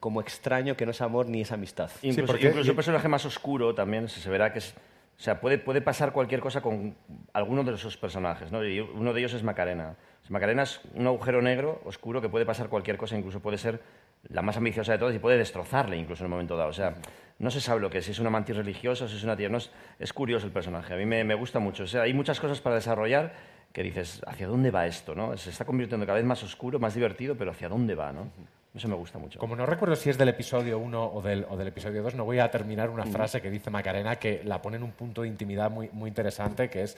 como 0.00 0.20
extraño 0.20 0.76
que 0.76 0.84
no 0.84 0.90
es 0.90 1.00
amor 1.00 1.26
ni 1.28 1.40
es 1.40 1.50
amistad. 1.52 1.90
Incluso, 2.02 2.32
porque- 2.32 2.48
incluso 2.48 2.70
un 2.72 2.76
personaje 2.76 3.08
más 3.08 3.24
oscuro 3.24 3.74
también 3.74 4.08
se, 4.08 4.20
se 4.20 4.28
verá 4.30 4.52
que 4.52 4.58
es... 4.58 4.74
O 5.16 5.22
sea, 5.22 5.40
puede, 5.40 5.58
puede 5.58 5.80
pasar 5.80 6.12
cualquier 6.12 6.40
cosa 6.40 6.60
con 6.60 6.96
alguno 7.32 7.62
de 7.62 7.72
esos 7.74 7.96
personajes, 7.96 8.50
¿no? 8.50 8.64
Y 8.64 8.80
uno 8.80 9.12
de 9.12 9.20
ellos 9.20 9.32
es 9.32 9.44
Macarena. 9.44 9.94
Macarena 10.28 10.64
es 10.64 10.80
un 10.94 11.06
agujero 11.06 11.40
negro, 11.40 11.80
oscuro, 11.84 12.20
que 12.20 12.28
puede 12.28 12.44
pasar 12.44 12.68
cualquier 12.68 12.96
cosa, 12.96 13.16
incluso 13.16 13.38
puede 13.40 13.56
ser 13.56 13.80
la 14.28 14.42
más 14.42 14.56
ambiciosa 14.56 14.90
de 14.92 14.98
todas 14.98 15.14
y 15.14 15.20
puede 15.20 15.38
destrozarle 15.38 15.96
incluso 15.96 16.22
en 16.24 16.26
un 16.26 16.30
momento 16.32 16.56
dado. 16.56 16.70
O 16.70 16.72
sea, 16.72 16.96
no 17.38 17.50
se 17.52 17.60
sabe 17.60 17.80
lo 17.80 17.90
que 17.90 17.98
es, 17.98 18.04
si 18.06 18.10
es 18.10 18.18
una 18.18 18.30
mantis 18.30 18.56
religiosa, 18.56 19.06
si 19.06 19.16
es 19.16 19.22
una 19.22 19.36
tía... 19.36 19.48
No 19.48 19.58
es, 19.58 19.70
es 20.00 20.12
curioso 20.12 20.46
el 20.46 20.52
personaje, 20.52 20.94
a 20.94 20.96
mí 20.96 21.06
me, 21.06 21.22
me 21.22 21.34
gusta 21.36 21.60
mucho. 21.60 21.84
O 21.84 21.86
sea, 21.86 22.02
hay 22.02 22.12
muchas 22.12 22.40
cosas 22.40 22.60
para 22.60 22.74
desarrollar 22.74 23.34
que 23.72 23.82
dices, 23.84 24.20
¿hacia 24.26 24.48
dónde 24.48 24.72
va 24.72 24.86
esto? 24.88 25.14
¿no? 25.14 25.36
Se 25.36 25.50
está 25.50 25.64
convirtiendo 25.64 26.06
cada 26.06 26.16
vez 26.16 26.26
más 26.26 26.42
oscuro, 26.42 26.80
más 26.80 26.94
divertido, 26.94 27.36
pero 27.36 27.52
¿hacia 27.52 27.68
dónde 27.68 27.94
va? 27.94 28.12
¿no? 28.12 28.30
Eso 28.74 28.88
me 28.88 28.96
gusta 28.96 29.18
mucho. 29.18 29.38
Como 29.38 29.54
no 29.54 29.66
recuerdo 29.66 29.94
si 29.94 30.10
es 30.10 30.18
del 30.18 30.28
episodio 30.30 30.78
1 30.78 31.12
o 31.14 31.22
del, 31.22 31.46
o 31.48 31.56
del 31.56 31.68
episodio 31.68 32.02
2, 32.02 32.16
no 32.16 32.24
voy 32.24 32.40
a 32.40 32.50
terminar 32.50 32.90
una 32.90 33.04
frase 33.06 33.40
que 33.40 33.48
dice 33.50 33.70
Macarena 33.70 34.16
que 34.16 34.42
la 34.44 34.60
pone 34.60 34.76
en 34.78 34.82
un 34.82 34.90
punto 34.90 35.22
de 35.22 35.28
intimidad 35.28 35.70
muy, 35.70 35.88
muy 35.92 36.08
interesante, 36.08 36.68
que 36.68 36.82
es, 36.82 36.96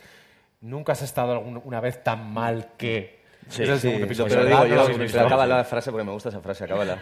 nunca 0.62 0.92
has 0.92 1.02
estado 1.02 1.32
algún- 1.32 1.60
una 1.64 1.80
vez 1.80 2.02
tan 2.02 2.32
mal 2.32 2.68
que... 2.78 3.20
Sí, 3.50 3.62
es 3.62 3.68
el 3.68 3.74
Sí, 3.76 3.80
segundo 3.82 4.06
episodio. 4.06 4.34
pero 4.34 4.44
digo. 4.46 4.58
No 4.64 4.88
lo 4.88 5.04
yo, 5.06 5.20
acaba 5.20 5.46
la 5.46 5.62
frase 5.64 5.90
porque 5.92 6.04
me 6.04 6.10
gusta 6.12 6.30
esa 6.30 6.40
frase, 6.40 6.64
acábala. 6.64 6.98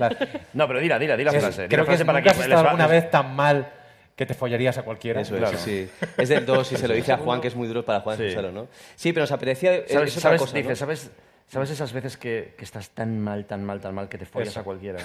No, 0.52 0.66
pero 0.66 0.80
dila, 0.80 0.98
dila, 0.98 1.16
dila 1.16 1.30
Es- 1.30 1.38
frase. 1.42 1.68
creo 1.68 1.84
que 1.84 1.92
frase 1.92 2.02
es, 2.02 2.06
para 2.06 2.18
nunca 2.18 2.32
que 2.32 2.38
has 2.38 2.44
estado 2.44 2.66
alguna 2.68 2.86
vez 2.88 3.10
tan 3.10 3.34
mal 3.34 3.72
que 4.16 4.26
te 4.26 4.34
follarías 4.34 4.76
a 4.76 4.82
cualquiera. 4.82 5.20
Eso 5.22 5.34
es, 5.36 5.40
Claro. 5.40 5.56
sí. 5.56 5.88
Es 6.18 6.28
del 6.28 6.44
2 6.44 6.72
y 6.72 6.76
se 6.76 6.86
lo 6.88 6.94
dice 6.94 7.12
a 7.12 7.16
Juan, 7.16 7.40
que 7.40 7.48
es 7.48 7.54
muy 7.56 7.66
duro 7.68 7.84
para 7.84 8.00
Juan 8.00 8.16
Sí. 8.18 8.24
escucharlo, 8.24 8.52
¿no? 8.52 8.68
Sí, 8.96 9.12
pero 9.12 9.22
nos 9.22 9.32
apetecía... 9.32 9.74
es- 9.76 9.92
¿Sabes, 9.92 10.08
es 10.10 10.18
otra 10.18 10.30
sabes- 10.30 10.40
cosa, 10.42 10.56
dice. 10.58 10.76
¿sabes, 10.76 11.10
¿sabes 11.48 11.70
esas 11.70 11.92
veces 11.92 12.16
que, 12.16 12.54
que 12.58 12.64
estás 12.64 12.90
tan 12.90 13.20
mal, 13.20 13.44
tan 13.46 13.64
mal, 13.64 13.80
tan 13.80 13.94
mal 13.94 14.08
que 14.08 14.18
te 14.18 14.26
follas 14.26 14.48
Eso. 14.48 14.60
a 14.60 14.62
cualquiera? 14.64 14.98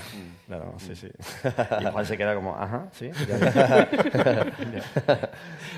Claro, 0.48 0.74
sí, 0.78 0.96
sí. 0.96 1.10
Y 1.82 1.86
Juan 1.86 2.06
se 2.06 2.18
queda 2.18 2.34
como, 2.36 2.56
ajá, 2.56 2.88
sí. 2.94 3.12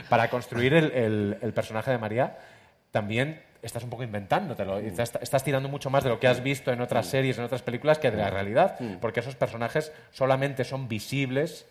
Para 0.09 0.29
construir 0.29 0.73
el, 0.73 0.91
el- 0.91 1.37
el 1.41 1.53
personaje 1.53 1.91
de 1.91 1.97
María, 1.97 2.37
también 2.91 3.41
estás 3.61 3.83
un 3.83 3.89
poco 3.89 4.03
inventándotelo. 4.03 4.81
y 4.81 4.87
Estás, 4.87 5.13
estás 5.21 5.43
tirando 5.43 5.69
mucho 5.69 5.89
más 5.89 6.03
de 6.03 6.09
lo 6.09 6.19
que 6.19 6.27
has 6.27 6.41
visto 6.41 6.71
en 6.71 6.81
otras 6.81 7.05
series, 7.07 7.37
en 7.37 7.43
otras 7.43 7.61
películas, 7.61 7.99
que 7.99 8.11
de 8.11 8.17
la 8.17 8.29
realidad. 8.29 8.77
Porque 8.99 9.19
esos 9.19 9.35
personajes 9.35 9.91
solamente 10.11 10.63
son 10.63 10.87
visibles 10.87 11.65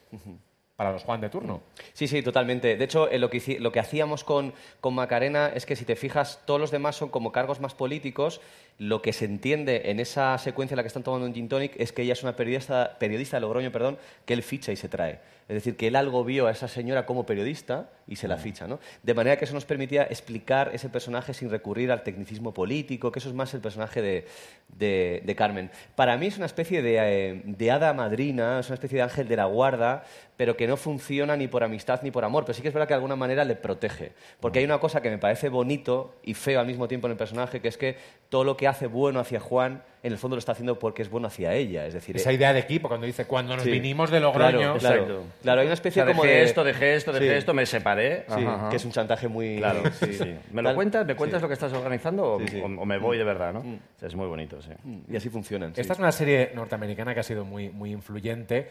para 0.77 0.93
los 0.93 1.03
Juan 1.05 1.21
de 1.21 1.29
turno. 1.29 1.61
Sí, 1.93 2.09
sí, 2.09 2.23
totalmente. 2.23 2.77
De 2.77 2.85
hecho, 2.85 3.11
eh, 3.11 3.19
lo, 3.19 3.29
que, 3.29 3.59
lo 3.61 3.71
que 3.71 3.81
hacíamos 3.81 4.25
con, 4.25 4.55
con 4.81 4.95
Macarena 4.95 5.51
es 5.55 5.67
que 5.67 5.77
si 5.77 5.85
te 5.85 5.95
fijas, 5.95 6.41
todos 6.47 6.59
los 6.61 6.71
demás 6.71 6.97
son 6.97 7.11
como 7.11 7.33
cargos 7.33 7.61
más 7.61 7.75
políticos. 7.75 8.41
Lo 8.81 9.03
que 9.03 9.13
se 9.13 9.27
entiende 9.27 9.83
en 9.91 10.01
esa 10.01 10.39
secuencia 10.39 10.73
en 10.73 10.79
la 10.79 10.83
que 10.83 10.87
están 10.87 11.03
tomando 11.03 11.27
un 11.27 11.35
gin 11.35 11.51
tonic 11.51 11.75
es 11.79 11.93
que 11.93 12.01
ella 12.01 12.15
es 12.15 12.23
una 12.23 12.35
periodista, 12.35 12.97
periodista 12.99 13.37
de 13.37 13.43
Logroño, 13.43 13.71
perdón, 13.71 13.99
que 14.25 14.33
él 14.33 14.43
ficha 14.43 14.73
y 14.73 14.77
se 14.77 14.89
trae. 14.89 15.19
Es 15.51 15.55
decir, 15.55 15.77
que 15.77 15.89
él 15.89 15.97
algo 15.97 16.25
vio 16.25 16.47
a 16.47 16.53
esa 16.53 16.67
señora 16.69 17.05
como 17.05 17.27
periodista 17.27 17.91
y 18.07 18.17
se 18.17 18.27
la 18.29 18.37
ficha, 18.39 18.69
¿no? 18.69 18.79
De 19.03 19.15
manera 19.15 19.37
que 19.37 19.45
eso 19.45 19.53
nos 19.53 19.65
permitía 19.67 20.05
explicar 20.05 20.71
ese 20.73 20.89
personaje 20.89 21.35
sin 21.35 21.51
recurrir 21.51 21.91
al 21.93 22.05
tecnicismo 22.05 22.55
político, 22.55 23.11
que 23.13 23.19
eso 23.19 23.29
es 23.29 23.35
más 23.35 23.53
el 23.53 23.61
personaje 23.61 24.01
de, 24.01 24.27
de- 24.69 25.23
de 25.25 25.35
Carmen. 25.35 25.71
Para 25.97 26.17
mí 26.17 26.27
es 26.29 26.37
una 26.37 26.47
especie 26.47 26.83
de, 26.83 26.97
eh, 27.01 27.43
de 27.45 27.71
hada 27.71 27.93
madrina, 27.93 28.61
es 28.61 28.69
una 28.69 28.75
especie 28.75 28.97
de 28.97 29.03
ángel 29.03 29.27
de 29.29 29.37
la 29.37 29.45
guarda, 29.47 30.05
pero 30.37 30.57
que 30.57 30.69
no 30.69 30.77
funciona 30.77 31.37
ni 31.37 31.49
por 31.49 31.65
amistad 31.65 32.01
ni 32.03 32.13
por 32.13 32.25
amor. 32.25 32.45
Pero 32.45 32.55
sí 32.55 32.63
que 32.63 32.69
es 32.69 32.75
verdad 32.75 32.87
que 32.87 32.95
de 32.95 32.99
alguna 32.99 33.17
manera 33.17 33.45
le 33.45 33.57
protege. 33.57 34.13
Porque 34.39 34.61
hay 34.61 34.65
una 34.65 34.79
cosa 34.79 35.03
que 35.03 35.11
me 35.11 35.19
parece 35.19 35.49
bonito 35.49 36.15
y 36.23 36.35
feo 36.35 36.61
al 36.61 36.67
mismo 36.67 36.87
tiempo 36.87 37.09
en 37.09 37.13
el 37.13 37.19
personaje, 37.19 37.61
que 37.61 37.69
es 37.69 37.77
que 37.77 37.97
todo 38.29 38.45
lo 38.45 38.57
que 38.57 38.69
hace 38.71 38.87
bueno 38.87 39.21
hacia 39.21 39.39
Juan, 39.41 39.83
en 40.03 40.13
el 40.13 40.19
fondo 40.19 40.37
lo 40.37 40.39
está 40.39 40.53
haciendo 40.53 40.79
porque 40.79 41.03
es 41.03 41.11
bueno 41.11 41.27
hacia 41.27 41.53
ella. 41.55 41.87
Es 41.87 41.93
decir, 41.95 42.17
Esa 42.17 42.31
eh, 42.31 42.35
idea 42.35 42.53
de 42.55 42.61
equipo, 42.61 42.89
cuando 42.89 43.07
dice, 43.07 43.27
cuando 43.27 43.55
nos 43.55 43.65
sí. 43.65 43.71
vinimos 43.71 44.11
de 44.11 44.21
Logroño... 44.21 44.79
Claro, 44.79 45.05
claro. 45.05 45.23
Claro, 45.43 45.61
hay 45.61 45.67
una 45.67 45.73
O 45.73 45.75
especie 45.75 46.03
sea, 46.03 46.11
como 46.11 46.23
dejé 46.23 46.35
de... 46.37 46.43
esto, 46.45 46.65
dejé 46.65 46.95
esto, 46.97 47.13
dejé 47.13 47.29
Sí. 47.31 47.35
esto, 47.35 47.53
me 47.55 47.67
separé. 47.67 48.25
Sí, 48.29 48.33
Ajá, 48.45 48.55
ajá. 48.55 48.69
que 48.71 48.77
es 48.77 48.85
un 48.85 48.93
chantaje 48.93 49.29
muy... 49.29 49.59
Claro, 49.59 49.83
sí, 49.93 50.15
sí. 50.15 50.35
¿Me 50.53 50.63
lo 50.63 50.75
cuentas? 50.75 51.07
¿Me 51.07 51.15
cuentas 51.15 51.41
sí. 51.41 51.43
lo 51.43 51.49
que 51.49 51.55
estás 51.55 51.73
organizando 51.75 52.35
o, 52.35 52.41
Sí, 52.41 52.49
sí. 52.49 52.61
o- 52.61 52.65
o 52.81 52.85
me 52.87 52.99
voy 52.99 53.19
de 53.19 53.25
verdad, 53.25 53.53
no? 53.53 53.61
O 53.61 53.65
sea, 53.99 54.09
es 54.09 54.15
muy 54.15 54.27
bonito, 54.27 54.61
sí. 54.63 54.71
Y 55.11 55.17
así 55.17 55.29
funcionan. 55.29 55.75
sí. 55.75 55.81
Esta 55.83 55.93
es 55.93 55.99
una 55.99 56.13
serie 56.13 56.53
norteamericana 56.55 57.13
que 57.13 57.21
ha 57.21 57.25
sido 57.25 57.45
muy, 57.45 57.69
muy 57.69 57.93
influyente, 57.93 58.69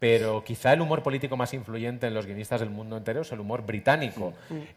pero 0.00 0.42
quizá 0.42 0.72
el 0.72 0.80
humor 0.80 1.04
político 1.04 1.36
más 1.36 1.54
influyente 1.54 2.08
en 2.08 2.14
los 2.14 2.26
guionistas 2.26 2.58
del 2.58 2.70
mundo 2.70 2.96
entero 2.96 3.20
es 3.20 3.30
el 3.30 3.38
humor 3.38 3.64
británico. 3.64 4.32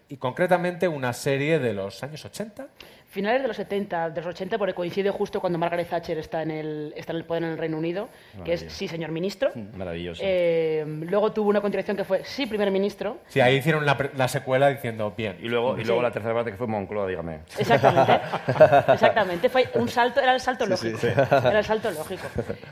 Y 0.07 0.17
concretamente 0.17 0.87
una 0.87 1.13
serie 1.13 1.57
de 1.57 1.73
los 1.73 2.03
años 2.03 2.23
80. 2.23 2.67
Finales 3.15 3.41
de 3.41 3.47
los 3.47 3.55
70, 3.57 4.09
de 4.09 4.21
los 4.21 4.27
80, 4.27 4.57
porque 4.57 4.73
coincide 4.73 5.09
justo 5.09 5.39
cuando 5.39 5.57
Margaret 5.57 5.87
Thatcher 5.89 6.17
está 6.17 6.43
en 6.43 6.51
el, 6.51 6.93
está 6.97 7.13
en 7.13 7.17
el 7.19 7.23
poder 7.23 7.43
en 7.43 7.49
el 7.51 7.57
Reino 7.57 7.77
Unido, 7.77 8.09
que 8.43 8.53
es 8.53 8.65
sí, 8.67 8.87
señor 8.87 9.09
ministro. 9.11 9.51
Maravilloso. 9.73 10.21
Eh, 10.23 10.83
luego 10.85 11.31
tuvo 11.31 11.49
una 11.49 11.61
continuación 11.61 11.95
que 11.95 12.03
fue 12.03 12.23
sí, 12.25 12.45
primer 12.45 12.69
ministro. 12.71 13.19
Sí, 13.27 13.39
ahí 13.39 13.55
hicieron 13.55 13.85
la, 13.85 13.97
la 14.17 14.27
secuela 14.27 14.67
diciendo 14.67 15.13
bien. 15.17 15.37
Y 15.41 15.47
luego, 15.47 15.79
y 15.79 15.83
luego 15.85 16.01
Sí. 16.01 16.03
la 16.03 16.11
tercera 16.11 16.33
parte 16.35 16.51
que 16.51 16.57
fue 16.57 16.67
Moncloa, 16.67 17.07
dígame. 17.07 17.39
Exactamente. 17.57 18.19
Exactamente. 18.93 19.49
Fue 19.49 19.69
un 19.75 19.87
salto, 19.87 20.19
era 20.19 20.33
el 20.33 20.41
salto 20.41 20.65
lógico. 20.65 20.99
Era 21.07 21.59
el 21.59 21.65
salto 21.65 21.89
lógico. 21.91 22.27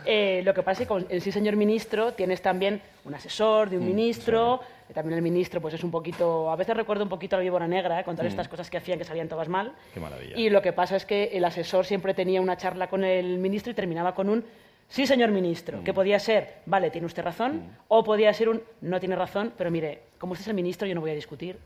Eh, 0.05 0.41
lo 0.43 0.53
que 0.53 0.61
pasa 0.61 0.73
es 0.73 0.79
que 0.79 0.87
con 0.87 1.05
el 1.09 1.21
sí 1.21 1.31
señor 1.31 1.55
ministro 1.55 2.11
tienes 2.13 2.41
también 2.41 2.81
un 3.05 3.13
asesor 3.15 3.69
de 3.69 3.77
un 3.77 3.85
ministro. 3.85 4.59
También 4.93 5.17
el 5.17 5.23
ministro 5.23 5.61
pues 5.61 5.73
es 5.73 5.83
un 5.83 5.91
poquito, 5.91 6.49
a 6.51 6.55
veces 6.55 6.75
recuerdo 6.75 7.03
un 7.03 7.09
poquito 7.09 7.35
a 7.35 7.39
la 7.39 7.43
víbora 7.43 7.67
negra, 7.67 7.99
eh, 7.99 8.03
con 8.03 8.15
todas 8.15 8.31
estas 8.31 8.47
cosas 8.47 8.69
que 8.69 8.77
hacían 8.77 8.97
que 8.97 9.05
salían 9.05 9.27
todas 9.27 9.47
mal. 9.47 9.73
Qué 9.93 9.99
maravilla. 9.99 10.37
Y 10.37 10.49
lo 10.49 10.61
que 10.61 10.73
pasa 10.73 10.95
es 10.95 11.05
que 11.05 11.25
el 11.33 11.45
asesor 11.45 11.85
siempre 11.85 12.13
tenía 12.13 12.41
una 12.41 12.57
charla 12.57 12.87
con 12.89 13.03
el 13.03 13.37
ministro 13.39 13.71
y 13.71 13.75
terminaba 13.75 14.13
con 14.13 14.29
un 14.29 14.43
sí 14.87 15.07
señor 15.07 15.31
ministro, 15.31 15.83
que 15.83 15.93
podía 15.93 16.19
ser, 16.19 16.59
vale, 16.65 16.91
tiene 16.91 17.07
usted 17.07 17.23
razón, 17.23 17.63
o 17.87 18.03
podía 18.03 18.31
ser 18.33 18.49
un 18.49 18.61
no 18.81 18.99
tiene 18.99 19.15
razón, 19.15 19.53
pero 19.57 19.71
mire, 19.71 20.03
como 20.19 20.33
usted 20.33 20.43
es 20.43 20.47
el 20.49 20.53
ministro 20.53 20.87
yo 20.87 20.95
no 20.95 21.01
voy 21.01 21.11
a 21.11 21.15
discutir. 21.15 21.57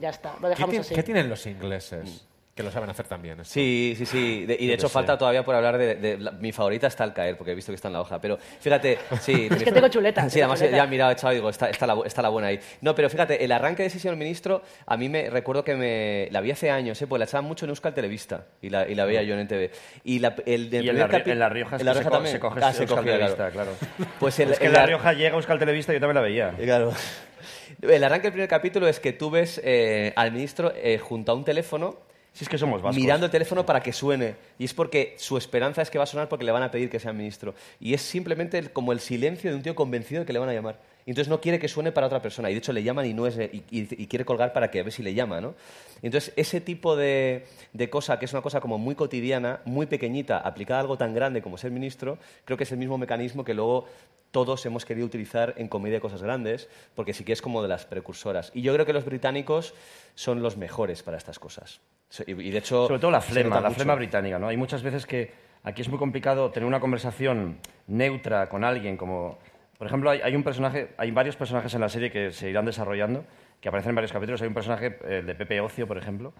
Ya 0.00 0.10
está, 0.10 0.34
lo 0.34 0.42
¿Qué, 0.42 0.48
dejamos 0.48 0.78
así. 0.78 0.94
qué 0.94 1.02
tienen 1.02 1.28
los 1.28 1.46
ingleses? 1.46 2.26
Que 2.58 2.64
lo 2.64 2.72
saben 2.72 2.90
hacer 2.90 3.06
también. 3.06 3.38
esto? 3.38 3.54
Sí, 3.54 3.94
sí, 3.96 4.04
sí. 4.04 4.44
De- 4.44 4.56
y 4.58 4.66
de 4.66 4.74
hecho 4.74 4.88
falta 4.88 5.16
todavía 5.16 5.44
por 5.44 5.54
hablar 5.54 5.78
de, 5.78 5.94
de 5.94 6.18
la- 6.18 6.32
mi 6.32 6.50
favorita 6.50 6.88
está 6.88 7.04
al 7.04 7.14
caer, 7.14 7.36
porque 7.36 7.52
he 7.52 7.54
visto 7.54 7.70
que 7.70 7.76
está 7.76 7.86
en 7.86 7.94
la 7.94 8.00
hoja. 8.00 8.20
Pero 8.20 8.36
fíjate, 8.60 8.98
sí. 9.20 9.46
Es 9.52 9.62
que 9.62 9.70
tengo 9.70 9.86
chuleta, 9.86 10.22
Sí, 10.28 10.40
tengo 10.40 10.46
además 10.46 10.58
chuleta. 10.58 10.76
ya 10.76 10.82
he 10.82 10.86
mirado, 10.88 11.10
he 11.10 11.14
echado 11.14 11.32
y 11.32 11.36
digo, 11.36 11.50
está, 11.50 11.70
está, 11.70 11.86
la, 11.86 11.94
bu- 11.94 12.04
está 12.04 12.20
la 12.20 12.30
buena 12.30 12.48
ahí. 12.48 12.58
No, 12.80 12.96
pero 12.96 13.08
fíjate, 13.08 13.44
el 13.44 13.52
arranque 13.52 13.84
de 13.84 13.86
ese 13.86 14.00
señor 14.00 14.16
ministro, 14.16 14.62
a 14.86 14.96
mí 14.96 15.08
me 15.08 15.30
recuerdo 15.30 15.62
que 15.62 15.76
me 15.76 16.28
la 16.32 16.40
vi 16.40 16.50
hace 16.50 16.68
años, 16.68 17.00
¿eh? 17.00 17.06
pues 17.06 17.20
la 17.20 17.26
echaban 17.26 17.44
mucho 17.44 17.64
en 17.64 17.68
Euskal 17.70 17.94
Televista 17.94 18.44
y 18.60 18.70
la, 18.70 18.88
y 18.88 18.96
la 18.96 19.04
veía 19.04 19.22
yo 19.22 19.34
en 19.34 19.40
NTV. 19.46 19.70
Y, 20.02 20.18
la, 20.18 20.34
el, 20.44 20.68
del 20.68 20.84
Y 20.84 20.88
en 20.88 20.98
la, 20.98 21.04
en 21.04 21.10
Rioja, 21.10 21.76
en 21.76 21.84
La 21.86 21.92
Rioja 21.94 22.10
también. 22.10 22.32
se 22.34 22.40
coge 22.40 22.58
Ah, 22.60 22.72
se 22.72 22.82
Euskal 22.82 23.04
Televista, 23.04 23.50
claro. 23.52 23.70
Pues 24.18 24.36
el, 24.40 24.50
es 24.50 24.58
que 24.58 24.66
en 24.66 24.72
La 24.72 24.84
Rioja 24.84 25.12
llega 25.12 25.36
Euskal 25.36 25.60
Televista 25.60 25.92
y 25.92 25.96
yo 25.96 26.00
también 26.00 26.16
la 26.16 26.22
veía. 26.22 26.54
Claro. 26.60 26.92
El 27.82 28.02
arranque 28.02 28.24
del 28.24 28.32
primer 28.32 28.48
capítulo 28.48 28.88
es 28.88 28.98
que 28.98 29.12
tú 29.12 29.30
ves 29.30 29.60
eh, 29.62 30.12
al 30.16 30.32
ministro 30.32 30.72
eh, 30.74 30.98
junto 30.98 31.30
a 31.30 31.34
un 31.36 31.44
teléfono 31.44 31.96
Si 32.38 32.44
es 32.44 32.48
que 32.48 32.56
somos 32.56 32.80
vascos. 32.80 33.02
mirando 33.02 33.26
el 33.26 33.32
teléfono 33.32 33.66
para 33.66 33.80
que 33.82 33.92
suene. 33.92 34.36
Y 34.60 34.64
es 34.64 34.72
porque 34.72 35.16
su 35.18 35.36
esperanza 35.36 35.82
es 35.82 35.90
que 35.90 35.98
va 35.98 36.04
a 36.04 36.06
sonar 36.06 36.28
porque 36.28 36.44
le 36.44 36.52
van 36.52 36.62
a 36.62 36.70
pedir 36.70 36.88
que 36.88 37.00
sea 37.00 37.12
ministro. 37.12 37.52
Y 37.80 37.94
es 37.94 38.00
simplemente 38.02 38.62
como 38.70 38.92
el 38.92 39.00
silencio 39.00 39.50
de 39.50 39.56
un 39.56 39.62
tío 39.64 39.74
convencido 39.74 40.20
de 40.20 40.26
que 40.26 40.32
le 40.32 40.38
van 40.38 40.48
a 40.48 40.52
llamar. 40.54 40.78
Y 41.04 41.10
entonces 41.10 41.28
no 41.28 41.40
quiere 41.40 41.58
que 41.58 41.66
suene 41.66 41.90
para 41.90 42.06
otra 42.06 42.22
persona. 42.22 42.48
Y 42.48 42.52
de 42.52 42.58
hecho 42.58 42.72
le 42.72 42.84
llaman 42.84 43.06
y, 43.06 43.12
no 43.12 43.26
es, 43.26 43.36
y, 43.38 43.64
y- 43.72 44.02
y 44.02 44.06
quiere 44.06 44.24
colgar 44.24 44.52
para 44.52 44.70
que 44.70 44.78
a 44.78 44.84
ver 44.84 44.92
si 44.92 45.02
le 45.02 45.14
llama. 45.14 45.40
¿no? 45.40 45.56
Entonces 46.00 46.32
ese 46.36 46.60
tipo 46.60 46.94
de, 46.94 47.44
de 47.72 47.90
cosa, 47.90 48.20
que 48.20 48.26
es 48.26 48.32
una 48.32 48.42
cosa 48.42 48.60
como 48.60 48.78
muy 48.78 48.94
cotidiana, 48.94 49.60
muy 49.64 49.86
pequeñita, 49.86 50.38
aplicada 50.38 50.78
a 50.78 50.82
algo 50.82 50.96
tan 50.96 51.14
grande 51.14 51.42
como 51.42 51.58
ser 51.58 51.72
ministro, 51.72 52.18
creo 52.44 52.56
que 52.56 52.62
es 52.62 52.70
el 52.70 52.78
mismo 52.78 52.98
mecanismo 52.98 53.44
que 53.44 53.54
luego 53.54 53.86
todos 54.30 54.64
hemos 54.64 54.84
querido 54.84 55.06
utilizar 55.06 55.54
en 55.56 55.66
comedia 55.66 55.96
de 55.96 56.00
cosas 56.02 56.22
grandes, 56.22 56.68
porque 56.94 57.14
sí 57.14 57.24
que 57.24 57.32
es 57.32 57.42
como 57.42 57.62
de 57.62 57.68
las 57.68 57.84
precursoras. 57.86 58.52
Y 58.54 58.60
yo 58.62 58.72
creo 58.74 58.86
que 58.86 58.92
los 58.92 59.04
británicos 59.06 59.74
son 60.14 60.40
los 60.40 60.56
mejores 60.56 61.02
para 61.02 61.16
estas 61.16 61.38
cosas. 61.40 61.80
Y 62.26 62.50
de 62.50 62.58
hecho, 62.58 62.86
Sobre 62.86 63.00
todo 63.00 63.10
la 63.10 63.20
flema, 63.20 63.56
la 63.60 63.68
mucho. 63.68 63.74
flema 63.80 63.94
británica, 63.94 64.38
¿no? 64.38 64.48
Hay 64.48 64.56
muchas 64.56 64.82
veces 64.82 65.04
que 65.06 65.30
aquí 65.62 65.82
es 65.82 65.88
muy 65.88 65.98
complicado 65.98 66.50
tener 66.50 66.66
una 66.66 66.80
conversación 66.80 67.58
neutra 67.86 68.48
con 68.48 68.64
alguien, 68.64 68.96
como... 68.96 69.38
Por 69.76 69.86
ejemplo, 69.86 70.10
hay, 70.10 70.20
hay 70.22 70.34
un 70.34 70.42
personaje, 70.42 70.88
hay 70.96 71.10
varios 71.12 71.36
personajes 71.36 71.72
en 71.74 71.80
la 71.80 71.88
serie 71.88 72.10
que 72.10 72.32
se 72.32 72.50
irán 72.50 72.64
desarrollando, 72.64 73.24
que 73.60 73.68
aparecen 73.68 73.90
en 73.90 73.94
varios 73.96 74.12
capítulos. 74.12 74.40
Hay 74.42 74.48
un 74.48 74.54
personaje, 74.54 74.98
el 75.08 75.24
de 75.26 75.34
Pepe 75.36 75.60
Ocio, 75.60 75.86
por 75.86 75.98
ejemplo, 75.98 76.32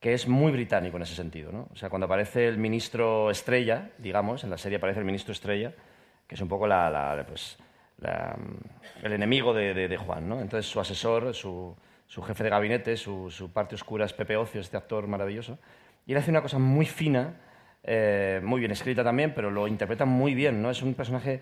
que 0.00 0.12
es 0.14 0.26
muy 0.26 0.50
británico 0.50 0.96
en 0.96 1.04
ese 1.04 1.14
sentido, 1.14 1.52
¿no? 1.52 1.68
O 1.72 1.76
sea, 1.76 1.88
cuando 1.90 2.06
aparece 2.06 2.48
el 2.48 2.56
ministro 2.58 3.30
Estrella, 3.30 3.90
digamos, 3.98 4.42
en 4.42 4.50
la 4.50 4.58
serie 4.58 4.78
aparece 4.78 4.98
el 5.00 5.04
ministro 5.06 5.30
Estrella, 5.32 5.72
que 6.26 6.34
es 6.34 6.40
un 6.40 6.48
poco 6.48 6.66
la, 6.66 6.90
la- 6.90 7.24
pues, 7.28 7.58
la- 7.98 8.36
el 9.02 9.12
enemigo 9.12 9.52
de, 9.54 9.72
de- 9.74 9.86
de 9.86 9.96
Juan, 9.96 10.28
¿no? 10.28 10.40
Entonces 10.40 10.68
su 10.68 10.80
asesor, 10.80 11.32
su, 11.32 11.76
su 12.10 12.22
jefe 12.22 12.42
de 12.42 12.50
gabinete, 12.50 12.96
su, 12.96 13.50
parte 13.54 13.76
oscura 13.76 14.04
es 14.04 14.12
Pepe 14.12 14.36
Ocio, 14.36 14.60
este 14.60 14.76
actor 14.76 15.06
maravilloso, 15.06 15.60
y 16.08 16.10
él 16.10 16.18
hace 16.18 16.32
una 16.32 16.42
cosa 16.42 16.58
muy 16.58 16.84
fina, 16.84 17.36
eh, 17.84 18.40
muy 18.42 18.58
bien 18.58 18.72
escrita 18.72 19.04
también, 19.04 19.32
pero 19.32 19.48
lo 19.48 19.68
interpreta 19.68 20.04
muy 20.06 20.34
bien, 20.34 20.60
¿no? 20.60 20.72
Es 20.72 20.82
un 20.82 20.94
personaje 20.94 21.40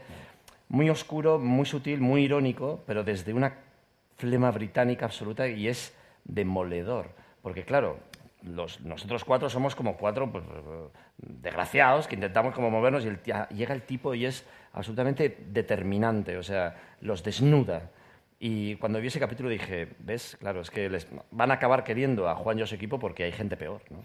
muy 0.68 0.90
oscuro, 0.90 1.38
muy 1.38 1.64
sutil, 1.64 2.02
muy 2.02 2.24
irónico, 2.24 2.84
pero 2.86 3.02
desde 3.02 3.32
una 3.32 3.54
flema 4.18 4.50
británica 4.50 5.06
absoluta 5.06 5.48
y 5.48 5.68
es 5.68 5.96
demoledor. 6.24 7.12
Porque 7.40 7.64
claro, 7.64 7.98
nosotros 8.42 9.24
cuatro 9.24 9.48
somos 9.48 9.74
como 9.74 9.96
cuatro 9.96 10.30
pues, 10.30 10.44
desgraciados 11.16 12.06
que 12.06 12.16
intentamos 12.16 12.54
como 12.54 12.70
movernos 12.70 13.06
y 13.06 13.08
el 13.08 13.20
llega 13.56 13.72
el 13.72 13.82
tipo 13.84 14.12
y 14.12 14.26
es 14.26 14.44
absolutamente 14.74 15.38
determinante, 15.48 16.36
o 16.36 16.42
sea, 16.42 16.76
los 17.00 17.24
desnuda. 17.24 17.90
Y 18.40 18.76
cuando 18.76 19.00
vi 19.00 19.08
ese 19.08 19.18
capítulo 19.18 19.48
dije, 19.48 19.88
ves, 19.98 20.36
claro, 20.38 20.60
es 20.60 20.70
que 20.70 20.88
les 20.88 21.08
van 21.32 21.50
a 21.50 21.54
acabar 21.54 21.82
queriendo 21.82 22.28
a 22.28 22.36
Juan 22.36 22.58
y 22.58 22.62
a 22.62 22.66
su 22.66 22.74
equipo 22.76 22.98
porque 22.98 23.24
hay 23.24 23.32
gente 23.32 23.56
peor, 23.56 23.82
¿no? 23.90 23.98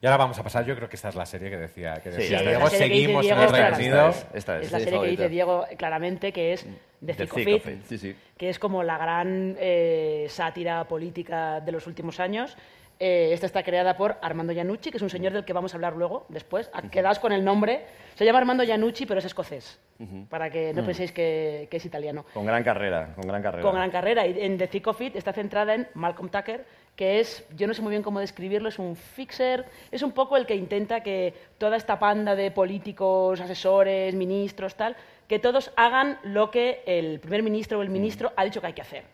Y 0.00 0.06
ahora 0.06 0.16
vamos 0.18 0.38
a 0.38 0.42
pasar, 0.42 0.64
yo 0.66 0.74
creo 0.76 0.88
que 0.88 0.96
esta 0.96 1.08
es 1.10 1.14
la 1.14 1.24
serie 1.24 1.48
que 1.48 1.56
decía, 1.56 2.00
que 2.02 2.10
decía 2.10 2.38
esta 2.38 2.50
Diego, 2.50 2.64
que 2.68 2.76
seguimos 2.76 3.26
en 3.26 3.38
el 3.38 3.48
Reino 3.76 4.08
es. 4.08 4.26
Esta 4.34 4.58
es, 4.58 4.66
es. 4.66 4.72
La 4.72 4.78
Sí, 4.78 4.84
serie 4.84 4.84
que 4.84 4.90
favorita. 4.90 5.22
dice 5.22 5.28
Diego 5.30 5.64
claramente 5.78 6.32
que 6.32 6.52
es 6.52 6.64
The 6.64 6.70
The 7.00 7.14
Thick 7.14 7.32
of 7.32 7.36
Thick 7.36 7.48
It, 7.48 7.54
of 7.54 7.68
It, 7.68 7.84
sí, 7.86 7.98
sí. 7.98 8.16
que 8.36 8.48
es 8.50 8.58
como 8.58 8.82
la 8.82 8.98
gran 8.98 9.56
eh, 9.58 10.26
sátira 10.28 10.84
política 10.88 11.60
de 11.60 11.72
los 11.72 11.86
últimos 11.86 12.18
años. 12.20 12.56
Eh, 13.04 13.32
esta 13.32 13.46
está 13.46 13.64
creada 13.64 13.96
por 13.96 14.16
Armando 14.22 14.52
Iannucci, 14.52 14.92
que 14.92 14.98
es 14.98 15.02
un 15.02 15.10
señor 15.10 15.32
del 15.32 15.44
que 15.44 15.52
vamos 15.52 15.74
a 15.74 15.76
hablar 15.76 15.96
luego, 15.96 16.24
después. 16.28 16.70
Ah, 16.72 16.82
Quedaos 16.88 17.18
con 17.18 17.32
el 17.32 17.44
nombre. 17.44 17.84
Se 18.14 18.24
llama 18.24 18.38
Armando 18.38 18.62
Iannucci, 18.62 19.06
pero 19.06 19.18
es 19.18 19.24
escocés, 19.24 19.80
para 20.28 20.50
que 20.50 20.72
no 20.72 20.84
penséis 20.84 21.10
que, 21.10 21.66
que 21.68 21.78
es 21.78 21.84
italiano. 21.84 22.24
Con 22.32 22.46
gran 22.46 22.62
carrera, 22.62 23.12
con 23.16 23.26
gran 23.26 23.42
carrera. 23.42 23.62
Con 23.64 23.74
gran 23.74 23.90
carrera. 23.90 24.24
Y 24.24 24.40
en 24.40 24.56
The 24.56 24.68
Thick 24.68 24.86
of 24.86 25.00
It 25.00 25.16
está 25.16 25.32
centrada 25.32 25.74
en 25.74 25.88
Malcolm 25.94 26.30
Tucker, 26.30 26.64
que 26.94 27.18
es, 27.18 27.44
yo 27.56 27.66
no 27.66 27.74
sé 27.74 27.82
muy 27.82 27.90
bien 27.90 28.04
cómo 28.04 28.20
describirlo, 28.20 28.68
es 28.68 28.78
un 28.78 28.94
fixer, 28.94 29.64
es 29.90 30.02
un 30.02 30.12
poco 30.12 30.36
el 30.36 30.46
que 30.46 30.54
intenta 30.54 31.02
que 31.02 31.34
toda 31.58 31.76
esta 31.76 31.98
panda 31.98 32.36
de 32.36 32.52
políticos, 32.52 33.40
asesores, 33.40 34.14
ministros, 34.14 34.76
tal, 34.76 34.94
que 35.26 35.40
todos 35.40 35.72
hagan 35.74 36.20
lo 36.22 36.52
que 36.52 36.84
el 36.86 37.18
primer 37.18 37.42
ministro 37.42 37.80
o 37.80 37.82
el 37.82 37.90
ministro 37.90 38.32
ha 38.36 38.44
dicho 38.44 38.60
que 38.60 38.68
hay 38.68 38.74
que 38.74 38.82
hacer. 38.82 39.06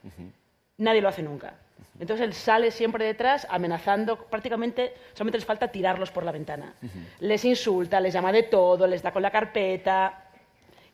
Nadie 0.77 1.01
lo 1.01 1.09
hace 1.09 1.23
nunca. 1.23 1.55
Entonces 2.01 2.25
él 2.27 2.33
sale 2.33 2.71
siempre 2.71 3.05
detrás 3.05 3.47
amenazando, 3.51 4.17
prácticamente 4.17 4.95
solamente 5.15 5.39
les 5.39 5.45
falta 5.45 5.69
tirarlos 5.69 6.11
por 6.11 6.25
la 6.25 6.33
ventana. 6.33 6.75
Les 7.21 7.45
insulta, 7.45 8.01
les 8.01 8.15
llama 8.15 8.33
de 8.33 8.45
todo, 8.45 8.87
les 8.87 9.03
da 9.03 9.13
con 9.13 9.23
la 9.23 9.31
carpeta. 9.31 10.25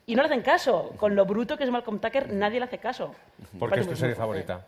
Y 0.07 0.15
no 0.15 0.21
le 0.21 0.27
hacen 0.27 0.41
caso. 0.41 0.93
Con 0.97 1.15
lo 1.15 1.25
bruto 1.25 1.57
que 1.57 1.63
es 1.63 1.71
Malcolm 1.71 1.99
Tucker, 1.99 2.31
nadie 2.33 2.59
le 2.59 2.65
hace 2.65 2.77
caso. 2.77 3.15
¿Por 3.57 3.69
qué 3.69 3.75
Parece 3.75 3.89
es 3.91 3.95
tu 3.95 3.99
serie 3.99 4.15
favorita? 4.15 4.65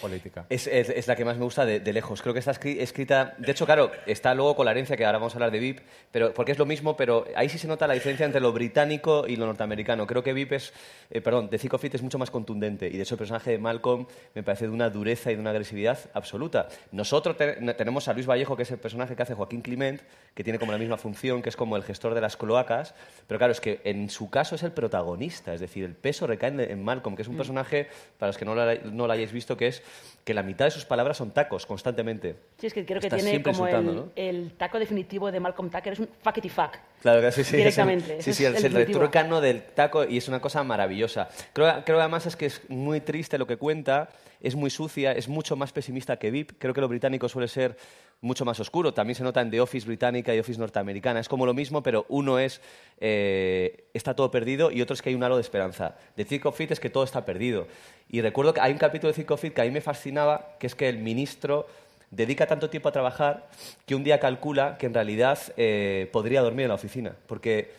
Política. 0.00 0.44
Es, 0.50 0.66
es- 0.66 0.88
es 0.90 1.06
la 1.06 1.16
que 1.16 1.24
más 1.24 1.36
me 1.36 1.44
gusta 1.44 1.64
de, 1.64 1.80
de 1.80 1.92
lejos. 1.92 2.20
Creo 2.20 2.32
que 2.34 2.40
está 2.40 2.52
escri- 2.52 2.78
escrita. 2.80 3.34
De 3.38 3.52
hecho, 3.52 3.64
claro, 3.64 3.90
está 4.06 4.34
luego 4.34 4.56
con 4.56 4.64
la 4.66 4.72
herencia, 4.72 4.96
que 4.96 5.04
ahora 5.06 5.18
vamos 5.18 5.34
a 5.34 5.36
hablar 5.36 5.50
de 5.50 5.58
VIP, 5.60 5.80
pero, 6.10 6.34
porque 6.34 6.52
es 6.52 6.58
lo 6.58 6.66
mismo, 6.66 6.96
pero 6.96 7.24
ahí 7.36 7.48
sí 7.48 7.58
se 7.58 7.66
nota 7.68 7.86
la 7.86 7.94
diferencia 7.94 8.26
entre 8.26 8.40
lo 8.40 8.52
británico 8.52 9.24
y 9.26 9.36
lo 9.36 9.46
norteamericano. 9.46 10.06
Creo 10.06 10.22
que 10.22 10.32
VIP 10.32 10.52
es. 10.52 10.72
eh, 11.10 11.20
perdón, 11.20 11.48
The 11.48 11.58
Thick 11.58 11.74
of 11.74 11.84
It 11.84 11.94
es 11.94 12.02
mucho 12.02 12.18
más 12.18 12.30
contundente. 12.30 12.86
Y 12.88 12.96
de 12.96 13.02
hecho, 13.02 13.14
el 13.14 13.18
personaje 13.18 13.52
de 13.52 13.58
Malcolm 13.58 14.06
me 14.34 14.42
parece 14.42 14.66
de 14.66 14.72
una 14.72 14.90
dureza 14.90 15.30
y 15.30 15.34
de 15.36 15.40
una 15.40 15.50
agresividad 15.50 15.98
absoluta. 16.12 16.68
Nosotros 16.92 17.36
te- 17.36 17.54
tenemos 17.74 18.08
a 18.08 18.12
Luis 18.12 18.26
Vallejo, 18.26 18.56
que 18.56 18.64
es 18.64 18.70
el 18.70 18.78
personaje 18.78 19.14
que 19.16 19.22
hace 19.22 19.34
Joaquín 19.34 19.62
Clement, 19.62 20.00
que 20.34 20.42
tiene 20.44 20.58
como 20.58 20.72
la 20.72 20.78
misma 20.78 20.96
función, 20.96 21.40
que 21.42 21.48
es 21.48 21.56
como 21.56 21.76
el 21.76 21.82
gestor 21.84 22.14
de 22.14 22.20
las 22.20 22.36
cloacas. 22.36 22.94
Pero 23.26 23.38
claro, 23.38 23.52
es 23.52 23.60
que 23.60 23.80
en 23.84 24.10
su 24.10 24.28
caso 24.28 24.54
es 24.56 24.62
el 24.64 24.72
protagonista. 24.72 25.54
Es 25.54 25.60
decir, 25.60 25.84
el 25.84 25.94
peso 25.94 26.26
recae 26.26 26.48
en, 26.50 26.60
en 26.60 26.82
Malcolm, 26.84 27.16
que 27.16 27.22
es 27.22 27.28
un 27.28 27.36
personaje, 27.36 27.88
para 28.18 28.28
los 28.30 28.36
que 28.38 28.44
no 28.44 28.54
lo, 28.54 28.64
no 28.90 29.06
lo 29.06 29.12
hayáis 29.12 29.32
visto, 29.32 29.56
que 29.56 29.68
es 29.68 29.82
que 30.24 30.32
la 30.32 30.42
mitad 30.42 30.64
de 30.64 30.70
sus 30.70 30.84
palabras 30.84 31.18
son 31.18 31.32
tacos 31.32 31.66
constantemente. 31.66 32.36
Sí, 32.58 32.66
es 32.66 32.74
que 32.74 32.86
creo 32.86 33.00
que 33.00 33.10
tiene 33.10 33.42
como 33.42 33.66
el, 33.66 34.10
el 34.16 34.52
taco 34.52 34.78
definitivo 34.78 35.30
de 35.30 35.38
Malcolm 35.38 35.70
Tucker, 35.70 35.92
es 35.92 35.98
un 35.98 36.08
fuckety 36.22 36.48
fuck. 36.48 36.78
Claro 37.02 37.20
que 37.20 37.30
sí, 37.30 37.44
sí. 37.44 37.56
Directamente, 37.58 38.22
sí, 38.22 38.32
sí, 38.32 38.44
es 38.46 38.54
es 38.54 38.64
el 38.64 38.74
el 38.76 38.86
retrucano 38.86 39.42
del 39.42 39.62
taco 39.62 40.04
y 40.04 40.16
es 40.16 40.28
una 40.28 40.40
cosa 40.40 40.64
maravillosa. 40.64 41.28
Creo, 41.52 41.84
creo 41.84 42.00
además 42.00 42.24
es 42.24 42.36
que 42.36 42.46
es 42.46 42.62
muy 42.70 43.00
triste 43.02 43.36
lo 43.36 43.46
que 43.46 43.58
cuenta, 43.58 44.08
es 44.40 44.54
muy 44.54 44.70
sucia, 44.70 45.12
es 45.12 45.28
mucho 45.28 45.56
más 45.56 45.72
pesimista 45.72 46.16
que 46.16 46.30
VIP. 46.30 46.52
Creo 46.58 46.72
que 46.72 46.80
lo 46.80 46.88
británico 46.88 47.28
suele 47.28 47.48
ser 47.48 47.76
mucho 48.24 48.44
más 48.44 48.58
oscuro. 48.58 48.94
También 48.94 49.14
se 49.14 49.22
nota 49.22 49.40
en 49.40 49.50
The 49.50 49.60
Office 49.60 49.86
británica 49.86 50.34
y 50.34 50.38
Office 50.38 50.58
norteamericana. 50.58 51.20
Es 51.20 51.28
como 51.28 51.46
lo 51.46 51.54
mismo, 51.54 51.82
pero 51.82 52.06
uno 52.08 52.38
es 52.38 52.60
eh, 53.00 53.84
está 53.92 54.14
todo 54.16 54.30
perdido 54.30 54.70
y 54.70 54.80
otro 54.80 54.94
es 54.94 55.02
que 55.02 55.10
hay 55.10 55.14
un 55.14 55.22
halo 55.22 55.36
de 55.36 55.42
esperanza. 55.42 55.96
The 56.16 56.24
Thick 56.24 56.46
of 56.46 56.60
It 56.60 56.72
es 56.72 56.80
que 56.80 56.90
todo 56.90 57.04
está 57.04 57.24
perdido. 57.24 57.68
Y 58.08 58.20
recuerdo 58.22 58.54
que 58.54 58.60
hay 58.60 58.72
un 58.72 58.78
capítulo 58.78 59.12
de 59.12 59.16
Thick 59.16 59.30
of 59.30 59.44
It 59.44 59.54
que 59.54 59.60
a 59.60 59.64
mí 59.64 59.70
me 59.70 59.80
fascinaba, 59.80 60.56
que 60.58 60.66
es 60.66 60.74
que 60.74 60.88
el 60.88 60.98
ministro 60.98 61.66
dedica 62.10 62.46
tanto 62.46 62.70
tiempo 62.70 62.88
a 62.88 62.92
trabajar 62.92 63.48
que 63.86 63.94
un 63.94 64.04
día 64.04 64.20
calcula 64.20 64.78
que 64.78 64.86
en 64.86 64.94
realidad 64.94 65.38
eh, 65.56 66.08
podría 66.12 66.42
dormir 66.42 66.62
en 66.62 66.68
la 66.68 66.74
oficina, 66.74 67.14
porque 67.26 67.72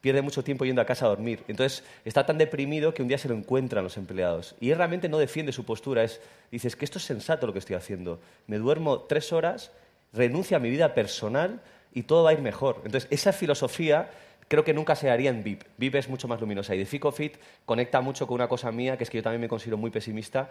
pierde 0.00 0.22
mucho 0.22 0.44
tiempo 0.44 0.64
yendo 0.64 0.80
a 0.80 0.84
casa 0.84 1.06
a 1.06 1.08
dormir. 1.08 1.42
Entonces 1.48 1.82
está 2.04 2.24
tan 2.24 2.38
deprimido 2.38 2.94
que 2.94 3.02
un 3.02 3.08
día 3.08 3.18
se 3.18 3.28
lo 3.28 3.34
encuentran 3.34 3.82
los 3.82 3.96
empleados. 3.96 4.54
Y 4.60 4.70
él 4.70 4.76
realmente 4.76 5.08
no 5.08 5.18
defiende 5.18 5.52
su 5.52 5.64
postura, 5.64 6.04
es, 6.04 6.20
dices 6.52 6.76
que 6.76 6.84
esto 6.84 6.98
es 6.98 7.04
sensato 7.04 7.46
lo 7.46 7.52
que 7.52 7.58
estoy 7.58 7.76
haciendo. 7.76 8.20
Me 8.46 8.58
duermo 8.58 9.00
tres 9.00 9.32
horas 9.32 9.72
renuncio 10.12 10.56
a 10.56 10.60
mi 10.60 10.70
vida 10.70 10.94
personal 10.94 11.60
y 11.92 12.04
todo 12.04 12.24
va 12.24 12.30
a 12.30 12.32
ir 12.34 12.40
mejor. 12.40 12.82
Entonces, 12.84 13.08
esa 13.10 13.32
filosofía 13.32 14.10
creo 14.48 14.64
que 14.64 14.74
nunca 14.74 14.96
se 14.96 15.10
haría 15.10 15.30
en 15.30 15.44
VIP. 15.44 15.62
VIP 15.76 15.94
es 15.96 16.08
mucho 16.08 16.26
más 16.26 16.40
luminosa 16.40 16.74
y 16.74 16.78
de 16.78 16.86
Fit 16.86 17.36
conecta 17.64 18.00
mucho 18.00 18.26
con 18.26 18.34
una 18.34 18.48
cosa 18.48 18.72
mía, 18.72 18.96
que 18.96 19.04
es 19.04 19.10
que 19.10 19.18
yo 19.18 19.22
también 19.22 19.40
me 19.40 19.48
considero 19.48 19.76
muy 19.76 19.90
pesimista, 19.90 20.50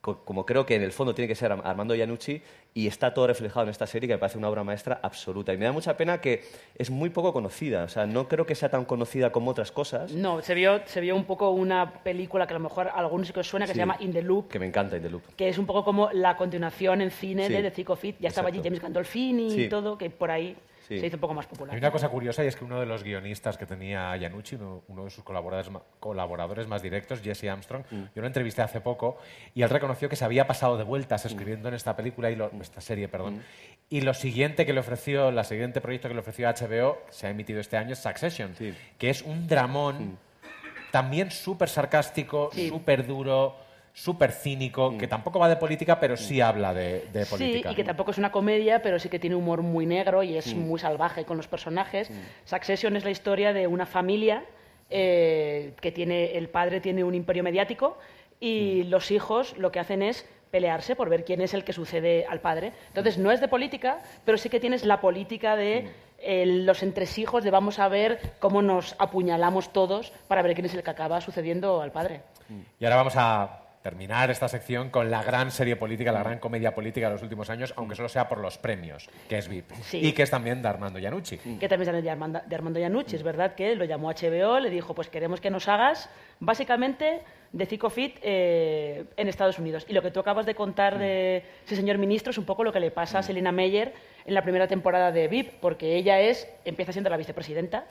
como 0.00 0.44
creo 0.46 0.66
que 0.66 0.74
en 0.74 0.82
el 0.82 0.92
fondo 0.92 1.14
tiene 1.14 1.28
que 1.28 1.34
ser 1.34 1.50
Armando 1.52 1.94
Iannucci, 1.94 2.42
y 2.74 2.86
está 2.86 3.14
todo 3.14 3.26
reflejado 3.26 3.64
en 3.64 3.70
esta 3.70 3.86
serie 3.86 4.06
que 4.06 4.14
me 4.14 4.18
parece 4.18 4.38
una 4.38 4.48
obra 4.48 4.62
maestra 4.62 5.00
absoluta. 5.02 5.52
Y 5.54 5.58
me 5.58 5.64
da 5.64 5.72
mucha 5.72 5.96
pena 5.96 6.20
que 6.20 6.44
es 6.76 6.90
muy 6.90 7.10
poco 7.10 7.32
conocida, 7.32 7.84
o 7.84 7.88
sea, 7.88 8.06
no 8.06 8.28
creo 8.28 8.46
que 8.46 8.54
sea 8.54 8.68
tan 8.68 8.84
conocida 8.84 9.32
como 9.32 9.50
otras 9.50 9.72
cosas. 9.72 10.12
No, 10.12 10.42
se 10.42 10.54
vio, 10.54 10.80
se 10.86 11.00
vio 11.00 11.16
un 11.16 11.24
poco 11.24 11.50
una 11.50 12.02
película 12.02 12.46
que 12.46 12.54
a 12.54 12.58
lo 12.58 12.62
mejor 12.62 12.88
a 12.88 12.92
algunos 12.92 13.26
sí 13.26 13.32
que 13.32 13.40
os 13.40 13.48
suena, 13.48 13.66
que 13.66 13.72
se 13.72 13.78
llama 13.78 13.96
In 14.00 14.12
the 14.12 14.22
Loop. 14.22 14.48
Que 14.48 14.58
me 14.58 14.66
encanta 14.66 14.96
In 14.96 15.02
the 15.02 15.10
Loop. 15.10 15.22
Que 15.36 15.48
es 15.48 15.58
un 15.58 15.66
poco 15.66 15.84
como 15.84 16.10
la 16.12 16.36
continuación 16.36 17.00
en 17.00 17.10
cine 17.10 17.48
de 17.48 17.70
The 17.70 17.96
Fit. 17.96 18.16
Ya 18.20 18.28
estaba 18.28 18.48
allí 18.48 18.60
James 18.62 18.80
Gandolfini 18.80 19.62
y 19.62 19.68
todo, 19.68 19.96
que 19.98 20.10
por 20.10 20.30
ahí 20.30 20.56
se 20.88 21.06
hizo 21.06 21.16
un 21.16 21.20
poco 21.20 21.34
más 21.34 21.46
popular. 21.46 21.74
Hay 21.74 21.78
una 21.78 21.90
cosa 21.90 22.08
curiosa 22.08 22.44
y 22.44 22.46
es 22.46 22.56
que 22.56 22.64
uno 22.64 22.78
de 22.80 22.86
los 22.86 23.02
guionistas 23.02 23.56
que 23.56 23.66
tenía 23.66 24.16
Yanucci, 24.16 24.56
uno, 24.56 25.04
de 25.04 25.10
sus 25.10 25.24
colaboradores, 25.24 25.70
colaboradores 25.98 26.66
más 26.66 26.82
directos, 26.82 27.20
Jesse 27.20 27.44
Armstrong, 27.44 27.84
mm. 27.90 28.02
yo 28.14 28.22
lo 28.22 28.26
entrevisté 28.26 28.62
hace 28.62 28.80
poco 28.80 29.18
y 29.54 29.62
él 29.62 29.70
reconoció 29.70 30.08
que 30.08 30.16
se 30.16 30.24
había 30.24 30.46
pasado 30.46 30.76
de 30.76 30.84
vueltas 30.84 31.24
mm. 31.24 31.28
escribiendo 31.28 31.68
en 31.68 31.74
esta 31.74 31.96
película, 31.96 32.30
y 32.30 32.38
esta 32.60 32.80
serie, 32.80 33.08
perdón. 33.08 33.36
Mm. 33.36 33.40
Y 33.90 34.00
lo 34.02 34.14
siguiente 34.14 34.66
que 34.66 34.72
le 34.72 34.80
ofreció, 34.80 35.30
la 35.30 35.44
siguiente 35.44 35.80
proyecto 35.80 36.08
que 36.08 36.14
le 36.14 36.20
ofreció 36.20 36.48
a 36.48 36.54
HBO, 36.54 36.98
se 37.10 37.26
ha 37.26 37.30
emitido 37.30 37.60
este 37.60 37.76
año, 37.76 37.92
es 37.92 37.98
Succession, 37.98 38.54
que 38.98 39.10
es 39.10 39.22
un 39.22 39.46
dramón 39.46 40.18
también 40.90 41.30
súper 41.30 41.68
sarcástico, 41.68 42.50
súper 42.52 43.06
duro 43.06 43.65
súper 43.96 44.30
cínico, 44.30 44.92
mm. 44.92 44.98
que 44.98 45.08
tampoco 45.08 45.38
va 45.38 45.48
de 45.48 45.56
política, 45.56 45.98
pero 45.98 46.18
sí 46.18 46.42
habla 46.42 46.74
de, 46.74 47.00
política. 47.30 47.70
Sí, 47.70 47.72
y 47.72 47.74
que 47.74 47.82
tampoco 47.82 48.10
es 48.10 48.18
una 48.18 48.30
comedia, 48.30 48.82
pero 48.82 48.98
sí 48.98 49.08
que 49.08 49.18
tiene 49.18 49.34
humor 49.34 49.62
muy 49.62 49.86
negro 49.86 50.22
y 50.22 50.36
es 50.36 50.54
mm. 50.54 50.58
muy 50.58 50.78
salvaje 50.78 51.24
con 51.24 51.38
los 51.38 51.48
personajes. 51.48 52.10
Mm. 52.10 52.14
Succession 52.44 52.94
es 52.96 53.04
la 53.04 53.10
historia 53.10 53.54
de 53.54 53.66
una 53.66 53.86
familia 53.86 54.44
eh, 54.90 55.72
que 55.80 55.92
tiene, 55.92 56.36
el 56.36 56.50
padre 56.50 56.82
tiene 56.82 57.04
un 57.04 57.14
imperio 57.14 57.42
mediático 57.42 57.96
y 58.38 58.82
los 58.82 59.10
hijos 59.10 59.56
lo 59.56 59.72
que 59.72 59.80
hacen 59.80 60.02
es 60.02 60.28
pelearse 60.50 60.94
por 60.94 61.08
ver 61.08 61.24
quién 61.24 61.40
es 61.40 61.54
el 61.54 61.64
que 61.64 61.72
sucede 61.72 62.26
al 62.28 62.42
padre. 62.42 62.74
Entonces 62.88 63.16
no 63.16 63.32
es 63.32 63.40
de 63.40 63.48
política, 63.48 64.00
pero 64.26 64.36
sí 64.36 64.50
que 64.50 64.60
tienes 64.60 64.84
la 64.84 65.00
política 65.00 65.56
de 65.56 65.90
los 66.44 66.82
entresijos 66.82 67.44
de 67.44 67.50
vamos 67.50 67.78
a 67.78 67.88
ver 67.88 68.34
cómo 68.40 68.60
nos 68.60 68.94
apuñalamos 68.98 69.72
todos 69.72 70.12
para 70.28 70.42
ver 70.42 70.54
quién 70.54 70.66
es 70.66 70.74
el 70.74 70.82
que 70.82 70.90
acaba 70.90 71.22
sucediendo 71.22 71.80
al 71.80 71.92
padre. 71.92 72.20
Y 72.78 72.84
ahora 72.84 72.96
vamos 72.96 73.14
a 73.16 73.65
terminar 73.86 74.32
esta 74.32 74.48
sección 74.48 74.90
con 74.90 75.12
la 75.12 75.22
gran 75.22 75.52
serie 75.52 75.76
política, 75.76 76.10
la 76.10 76.24
gran 76.24 76.40
comedia 76.40 76.74
política 76.74 77.06
de 77.06 77.12
los 77.12 77.22
últimos 77.22 77.50
años, 77.50 77.72
aunque 77.76 77.94
solo 77.94 78.08
sea 78.08 78.28
por 78.28 78.38
los 78.38 78.58
premios, 78.58 79.08
que 79.28 79.38
es 79.38 79.46
VIP. 79.46 79.70
Y 79.92 80.10
que 80.10 80.24
es 80.24 80.30
también 80.30 80.60
de 80.60 80.66
Armando 80.66 80.98
Iannucci. 80.98 81.36
Que 81.36 81.68
también 81.68 81.94
es 81.94 82.02
de 82.02 82.10
Armando, 82.10 82.40
de 82.44 82.56
Armando 82.56 82.80
Iannucci. 82.80 83.14
Es 83.14 83.22
verdad 83.22 83.54
que 83.54 83.76
lo 83.76 83.84
llamó 83.84 84.10
HBO, 84.10 84.58
le 84.58 84.70
dijo, 84.70 84.92
pues 84.92 85.08
queremos 85.08 85.40
que 85.40 85.50
nos 85.50 85.68
hagas 85.68 86.10
básicamente 86.40 87.20
de 87.52 87.66
Cicofit 87.66 88.18
eh, 88.22 89.04
en 89.16 89.28
Estados 89.28 89.60
Unidos. 89.60 89.86
Y 89.88 89.92
lo 89.92 90.02
que 90.02 90.10
tú 90.10 90.18
acabas 90.18 90.46
de 90.46 90.56
contar 90.56 90.98
de 90.98 91.44
ese 91.64 91.76
señor 91.76 91.98
ministro 91.98 92.32
es 92.32 92.38
un 92.38 92.44
poco 92.44 92.64
lo 92.64 92.72
que 92.72 92.80
le 92.80 92.90
pasa 92.90 93.20
a 93.20 93.22
Selina 93.22 93.52
Meyer 93.52 93.94
en 94.24 94.34
la 94.34 94.42
primera 94.42 94.66
temporada 94.66 95.12
de 95.12 95.28
VIP, 95.28 95.60
porque 95.60 95.94
ella 95.94 96.18
es, 96.18 96.48
empieza 96.64 96.90
siendo 96.90 97.08
la 97.08 97.18
vicepresidenta 97.18 97.84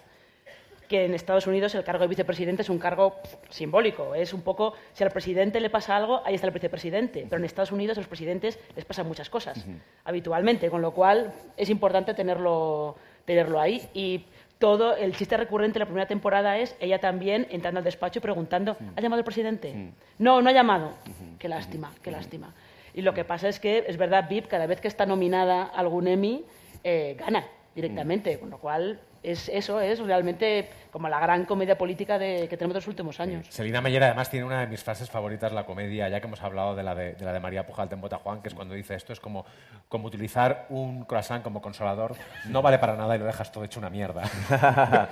que 0.88 1.06
en 1.06 1.14
Estados 1.14 1.48
Unidos 1.48 1.76
el 1.76 1.84
cargo 1.84 2.02
de 2.02 2.08
vicepresidente 2.08 2.62
es 2.62 2.70
un 2.70 2.80
cargo 2.80 3.16
simbólico. 3.50 4.16
Es 4.16 4.34
un 4.34 4.42
poco, 4.42 4.74
si 4.94 5.04
al 5.04 5.12
presidente 5.12 5.60
le 5.60 5.70
pasa 5.70 5.96
algo, 5.96 6.22
ahí 6.26 6.36
está 6.36 6.48
el 6.48 6.54
vicepresidente. 6.54 7.26
Pero 7.30 7.40
en 7.40 7.46
Estados 7.46 7.72
Unidos 7.72 7.98
a 7.98 8.02
los 8.02 8.08
presidentes 8.08 8.60
les 8.76 8.86
pasan 8.86 9.08
muchas 9.08 9.30
cosas, 9.30 9.66
habitualmente, 10.04 10.70
con 10.70 10.82
lo 10.82 10.92
cual 10.92 11.34
es 11.58 11.70
importante 11.70 12.14
tenerlo, 12.14 12.96
tenerlo 13.26 13.60
ahí. 13.60 13.88
Y 13.94 14.26
todo, 14.60 14.96
el 14.96 15.16
chiste 15.16 15.38
recurrente 15.38 15.74
de 15.74 15.80
la 15.80 15.86
primera 15.86 16.08
temporada 16.08 16.58
es 16.58 16.76
ella 16.80 17.00
también 17.00 17.48
entrando 17.50 17.80
al 17.80 17.84
despacho 17.84 18.20
y 18.20 18.22
preguntando, 18.22 18.78
¿ha 18.96 19.02
llamado 19.02 19.20
el 19.20 19.26
presidente? 19.26 19.92
No, 20.18 20.42
no 20.42 20.50
ha 20.50 20.54
llamado. 20.54 20.94
Qué 21.40 21.50
lástima, 21.50 21.92
qué 22.02 22.12
lástima. 22.12 22.54
Y 22.94 23.02
lo 23.02 23.14
que 23.14 23.26
pasa 23.26 23.50
es 23.50 23.60
que, 23.60 23.84
es 23.88 23.98
verdad, 23.98 24.30
VIP, 24.30 24.48
cada 24.48 24.68
vez 24.68 24.80
que 24.80 24.88
está 24.88 25.06
nominada 25.06 25.64
a 25.64 25.80
algún 25.80 26.08
Emmy, 26.08 26.46
eh, 26.84 27.18
gana 27.20 27.46
directamente, 27.76 28.40
con 28.40 28.50
lo 28.50 28.58
cual 28.58 29.02
es, 29.26 29.50
eso 29.50 29.80
es 29.82 30.00
realmente 30.00 30.70
como 30.92 31.10
la 31.10 31.20
gran 31.20 31.46
comedia 31.46 31.78
política 31.78 32.18
de, 32.18 32.48
que 32.48 32.56
tenemos 32.58 32.76
en 32.76 32.78
los 32.78 32.88
últimos 32.88 33.20
años. 33.20 33.48
Selina 33.50 33.82
Meyer 33.82 34.04
además 34.04 34.30
tiene 34.30 34.46
una 34.46 34.62
de 34.62 34.68
mis 34.68 34.84
frases 34.84 35.10
favoritas, 35.10 35.52
la 35.52 35.66
comedia, 35.66 36.08
ya 36.08 36.22
que 36.22 36.28
hemos 36.28 36.42
hablado 36.42 36.76
de 36.76 36.84
la 36.84 36.96
de, 36.96 37.16
la 37.20 37.34
de 37.34 37.40
María 37.40 37.66
Pujalt 37.66 37.92
en 37.92 38.02
Botajuan, 38.02 38.42
que 38.42 38.50
es 38.50 38.54
cuando 38.54 38.76
dice 38.76 38.96
esto 38.96 39.12
es 39.12 39.20
como, 39.20 39.46
como 39.90 40.08
utilizar 40.08 40.68
un 40.70 41.04
croissant 41.04 41.44
como 41.44 41.62
consolador, 41.62 42.16
no 42.46 42.62
vale 42.62 42.80
para 42.80 42.96
nada 42.96 43.16
y 43.16 43.20
lo 43.20 43.26
dejas 43.26 43.52
todo 43.52 43.64
hecho 43.64 43.80
una 43.80 43.90
mierda. 43.90 44.24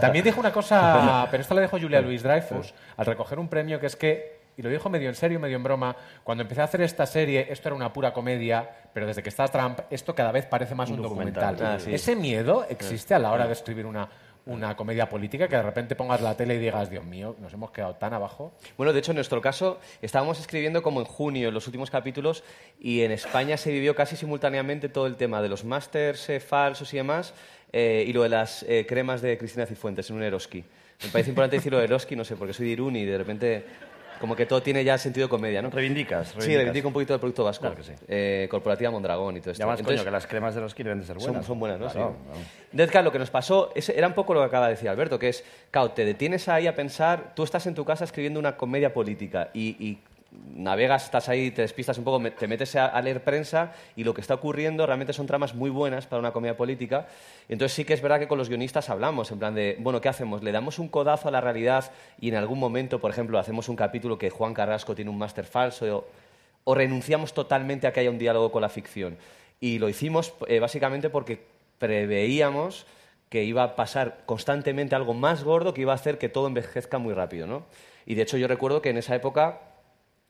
También 0.00 0.24
dijo 0.24 0.38
una 0.38 0.52
cosa, 0.52 1.26
pero 1.30 1.40
esto 1.40 1.54
la 1.54 1.62
dijo 1.62 1.78
Julia 1.78 2.00
Louis 2.00 2.22
Dreyfus, 2.22 2.74
al 2.96 3.06
recoger 3.06 3.38
un 3.38 3.48
premio, 3.48 3.80
que 3.80 3.86
es 3.86 3.96
que 3.96 4.35
y 4.56 4.62
lo 4.62 4.70
dijo 4.70 4.88
medio 4.88 5.08
en 5.08 5.14
serio, 5.14 5.38
medio 5.38 5.56
en 5.56 5.62
broma, 5.62 5.96
cuando 6.24 6.42
empecé 6.42 6.60
a 6.62 6.64
hacer 6.64 6.80
esta 6.80 7.06
serie, 7.06 7.46
esto 7.50 7.68
era 7.68 7.76
una 7.76 7.92
pura 7.92 8.12
comedia, 8.12 8.68
pero 8.92 9.06
desde 9.06 9.22
que 9.22 9.28
está 9.28 9.46
Trump, 9.48 9.80
esto 9.90 10.14
cada 10.14 10.32
vez 10.32 10.46
parece 10.46 10.74
más 10.74 10.90
un, 10.90 11.02
documental. 11.02 11.56
Ah, 11.60 11.78
Ese 11.86 12.16
miedo 12.16 12.66
existe 12.68 13.14
a 13.14 13.18
la 13.18 13.32
hora 13.32 13.46
de 13.46 13.52
escribir 13.52 13.84
una, 13.84 14.08
una 14.46 14.76
comedia 14.76 15.08
política, 15.08 15.48
que 15.48 15.56
de 15.56 15.62
repente 15.62 15.96
pongas 15.96 16.22
la 16.22 16.36
tele 16.36 16.54
y 16.54 16.58
digas, 16.58 16.88
Dios 16.88 17.04
mío, 17.04 17.36
nos 17.40 17.52
hemos 17.52 17.72
quedado 17.72 17.96
tan 17.96 18.14
abajo. 18.14 18.52
Bueno, 18.76 18.92
de 18.92 19.00
hecho, 19.00 19.10
en 19.10 19.16
nuestro 19.16 19.40
caso, 19.40 19.80
estábamos 20.00 20.38
escribiendo 20.38 20.82
como 20.82 21.00
en 21.00 21.06
junio 21.06 21.50
los 21.50 21.66
últimos 21.66 21.90
capítulos 21.90 22.44
y 22.80 23.02
en 23.02 23.10
España 23.10 23.56
se 23.56 23.72
vivió 23.72 23.94
casi 23.96 24.16
simultáneamente 24.16 24.88
todo 24.88 25.06
el 25.06 25.16
tema 25.16 25.42
de 25.42 25.48
los 25.48 25.64
másters 25.64 26.28
eh, 26.30 26.40
falsos 26.40 26.94
y 26.94 26.96
demás 26.96 27.34
eh, 27.72 28.04
y 28.06 28.12
lo 28.12 28.22
de 28.22 28.28
las 28.28 28.62
eh, 28.62 28.86
cremas 28.88 29.20
de 29.20 29.36
Cristina 29.36 29.66
Cifuentes 29.66 30.08
en 30.10 30.16
un 30.16 30.22
Eroski. 30.22 30.64
Me 31.02 31.10
parece 31.10 31.30
importante 31.30 31.56
decirlo 31.56 31.78
de 31.78 31.84
Eroski, 31.84 32.14
no 32.14 32.24
sé, 32.24 32.36
porque 32.36 32.54
soy 32.54 32.66
de 32.66 32.72
Irún 32.72 32.96
y 32.96 33.04
de 33.04 33.18
repente 33.18 33.64
como 34.20 34.34
que 34.36 34.46
todo 34.46 34.62
tiene 34.62 34.84
ya 34.84 34.98
sentido 34.98 35.28
comedia, 35.28 35.62
¿no? 35.62 35.70
Reivindicas, 35.70 36.34
Sí, 36.38 36.56
reivindico 36.56 36.88
un 36.88 36.94
poquito 36.94 37.12
del 37.12 37.20
producto 37.20 37.44
vasco. 37.44 37.62
Claro 37.62 37.76
que 37.76 37.82
sí. 37.82 37.92
Eh, 38.08 38.46
Corporativa 38.50 38.90
Mondragón 38.90 39.36
y 39.36 39.40
todo 39.40 39.52
esto. 39.52 39.62
Ya 39.62 39.66
más 39.66 39.82
coño, 39.82 40.04
que 40.04 40.10
las 40.10 40.26
cremas 40.26 40.54
de 40.54 40.60
los 40.60 40.74
deben 40.74 41.00
de 41.00 41.06
ser 41.06 41.16
buenas. 41.16 41.44
Son, 41.44 41.58
buenas, 41.58 41.80
¿no? 41.80 41.88
Claro, 41.88 42.16
sí. 42.32 42.40
Entonces, 42.72 42.90
claro, 42.90 43.04
lo 43.06 43.12
que 43.12 43.18
nos 43.18 43.30
pasó 43.30 43.72
era 43.74 44.06
un 44.06 44.14
poco 44.14 44.34
lo 44.34 44.40
que 44.40 44.46
acaba 44.46 44.66
de 44.66 44.74
decir 44.74 44.88
Alberto, 44.88 45.18
que 45.18 45.28
es, 45.28 45.44
claro, 45.70 45.90
te 45.90 46.04
detienes 46.04 46.48
ahí 46.48 46.66
a 46.66 46.74
pensar, 46.74 47.32
tú 47.34 47.42
estás 47.42 47.66
en 47.66 47.74
tu 47.74 47.84
casa 47.84 48.04
escribiendo 48.04 48.38
una 48.38 48.56
comedia 48.56 48.92
política 48.92 49.50
y, 49.52 49.76
y 49.84 49.98
navegas, 50.56 51.04
estás 51.04 51.28
ahí, 51.28 51.50
te 51.50 51.62
despistas 51.62 51.98
un 51.98 52.04
poco, 52.04 52.22
te 52.30 52.48
metes 52.48 52.74
a, 52.76 53.00
leer 53.00 53.22
prensa 53.22 53.72
y 53.94 54.04
lo 54.04 54.14
que 54.14 54.20
está 54.20 54.34
ocurriendo 54.34 54.86
realmente 54.86 55.12
son 55.12 55.26
tramas 55.26 55.54
muy 55.54 55.70
buenas 55.70 56.06
para 56.06 56.20
una 56.20 56.32
comedia 56.32 56.56
política. 56.56 57.06
Entonces 57.48 57.74
sí 57.74 57.84
que 57.84 57.94
es 57.94 58.02
verdad 58.02 58.18
que 58.18 58.28
con 58.28 58.38
los 58.38 58.48
guionistas 58.48 58.90
hablamos, 58.90 59.30
en 59.30 59.38
plan 59.38 59.54
de, 59.54 59.76
bueno, 59.80 60.00
¿qué 60.00 60.08
hacemos? 60.08 60.42
¿Le 60.42 60.52
damos 60.52 60.78
un 60.78 60.88
codazo 60.88 61.28
a 61.28 61.30
la 61.30 61.40
realidad 61.40 61.90
y 62.20 62.28
en 62.28 62.36
algún 62.36 62.58
momento, 62.58 63.00
por 63.00 63.10
ejemplo, 63.10 63.38
hacemos 63.38 63.68
un 63.68 63.76
capítulo 63.76 64.18
que 64.18 64.30
Juan 64.30 64.54
Carrasco 64.54 64.94
tiene 64.94 65.10
un 65.10 65.18
máster 65.18 65.44
falso 65.44 66.08
o, 66.64 66.74
renunciamos 66.74 67.32
totalmente 67.32 67.86
a 67.86 67.92
que 67.92 68.00
haya 68.00 68.10
un 68.10 68.18
diálogo 68.18 68.50
con 68.50 68.62
la 68.62 68.68
ficción? 68.68 69.16
Y 69.60 69.78
lo 69.78 69.88
hicimos 69.88 70.34
eh, 70.48 70.58
básicamente 70.58 71.10
porque 71.10 71.44
preveíamos 71.78 72.86
que 73.28 73.44
iba 73.44 73.62
a 73.62 73.76
pasar 73.76 74.22
constantemente 74.26 74.94
algo 74.94 75.14
más 75.14 75.44
gordo 75.44 75.74
que 75.74 75.80
iba 75.82 75.92
a 75.92 75.96
hacer 75.96 76.18
que 76.18 76.28
todo 76.28 76.46
envejezca 76.46 76.98
muy 76.98 77.12
rápido, 77.12 77.46
¿no? 77.46 77.64
Y 78.06 78.14
de 78.14 78.22
hecho 78.22 78.36
yo 78.36 78.46
recuerdo 78.46 78.82
que 78.82 78.90
en 78.90 78.98
esa 78.98 79.14
época 79.16 79.60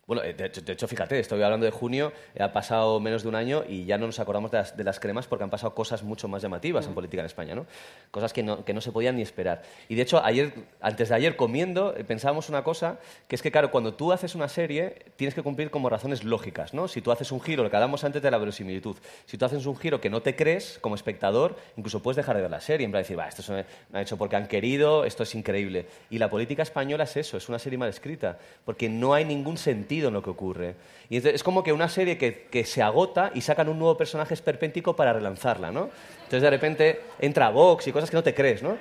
bueno, 0.07 0.23
eh, 0.23 0.35
de 0.35 0.73
hecho, 0.73 0.87
fíjate, 0.87 1.19
estoy 1.19 1.43
hablando 1.43 1.67
de 1.67 1.73
junio, 1.73 2.13
eh, 2.37 2.41
ha 2.41 2.53
pasado 2.53 3.01
menos 3.01 3.25
de 3.25 3.29
un 3.29 3.35
año 3.35 3.65
y 3.69 3.87
ya 3.87 3.99
no 3.99 4.07
nos 4.07 4.21
acordamos 4.21 4.53
de 4.53 4.85
las, 4.85 5.01
cremas 5.01 5.27
porque 5.27 5.43
han 5.43 5.51
pasado 5.51 5.75
cosas 5.75 6.05
mucho 6.05 6.29
más 6.29 6.43
llamativas 6.43 6.85
en 6.87 6.93
mm. 6.93 6.95
política 6.95 7.23
en 7.23 7.27
España, 7.27 7.57
¿no? 7.57 7.67
Cosas 8.13 8.33
que 8.33 8.45
no, 8.45 8.65
que 8.65 8.73
no, 8.73 8.81
se 8.81 8.93
podían 8.93 9.17
ni 9.17 9.23
esperar. 9.23 9.63
Y 9.89 9.97
de 9.97 10.03
hecho, 10.03 10.25
ayer, 10.25 10.53
antes 10.81 11.09
de 11.09 11.15
ayer 11.17 11.35
comiendo, 11.35 11.93
eh, 11.97 12.05
pensábamos 12.05 12.49
una 12.49 12.63
cosa, 12.63 13.01
que 13.27 13.35
es 13.35 13.43
que, 13.43 13.51
claro, 13.51 13.73
cuando 13.73 13.95
tú 13.95 14.13
haces 14.13 14.37
una 14.37 14.49
serie, 14.49 15.07
tienes 15.17 15.35
que 15.35 15.43
cumplir 15.43 15.73
como 15.73 15.89
razones 15.89 16.23
lógicas, 16.23 16.73
¿no? 16.73 16.87
Si 16.87 17.03
tú 17.03 17.11
haces 17.11 17.33
un 17.33 17.41
giro, 17.41 17.65
lo 17.65 17.71
que 17.71 17.77
hablamos 17.77 18.05
antes 18.05 18.23
de 18.23 18.31
la 18.31 18.39
verosimilitud, 18.39 18.97
si 19.25 19.37
tú 19.37 19.45
haces 19.45 19.67
un 19.67 19.77
giro 19.77 20.01
que 20.01 20.09
no 20.09 20.23
te 20.23 20.37
crees, 20.37 20.79
como 20.81 20.95
espectador, 20.95 21.57
incluso 21.77 22.01
puedes 22.01 22.17
dejar 22.17 22.37
de 22.37 22.43
ver 22.43 22.51
la 22.53 22.61
serie, 22.61 22.85
en 22.85 22.93
plan 22.93 23.03
decir, 23.03 23.19
va, 23.19 23.27
esto 23.27 23.43
se 23.43 23.53
me, 23.53 23.65
ha 23.93 24.03
hecho 24.03 24.17
porque 24.17 24.37
han 24.37 24.47
querido, 24.47 25.05
esto 25.05 25.25
es 25.25 25.35
increíble. 25.35 25.87
Y 26.11 26.19
la 26.19 26.31
política 26.31 26.63
española 26.63 27.03
es 27.03 27.17
eso, 27.17 27.37
es 27.37 27.49
una 27.49 27.59
serie 27.59 27.77
mal 27.77 27.89
escrita, 27.89 28.39
porque 28.65 28.89
no 28.89 29.13
hay 29.13 29.25
ningún 29.25 29.59
sentido 29.59 29.96
en 30.05 30.15
lo 30.15 30.23
que 30.23 30.31
ocurre. 30.31 30.75
Y 31.09 31.27
es 31.27 31.43
como 31.43 31.63
que 31.63 31.73
una 31.73 31.89
serie 31.89 32.19
que, 32.19 32.65
se 32.65 32.83
agota 32.83 33.31
y 33.35 33.41
sacan 33.41 33.69
un 33.69 33.79
nuevo 33.79 33.97
personaje 33.97 34.35
esperpéntico 34.35 34.97
para 34.97 35.13
relanzarla, 35.13 35.71
¿no? 35.71 35.89
Entonces 36.19 36.43
de 36.43 36.51
repente 36.51 37.01
entra 37.21 37.51
Vox 37.51 37.87
y 37.87 37.93
cosas 37.93 38.11
que 38.11 38.17
no 38.17 38.23
te 38.23 38.35
crees, 38.35 38.63
¿no? 38.63 38.77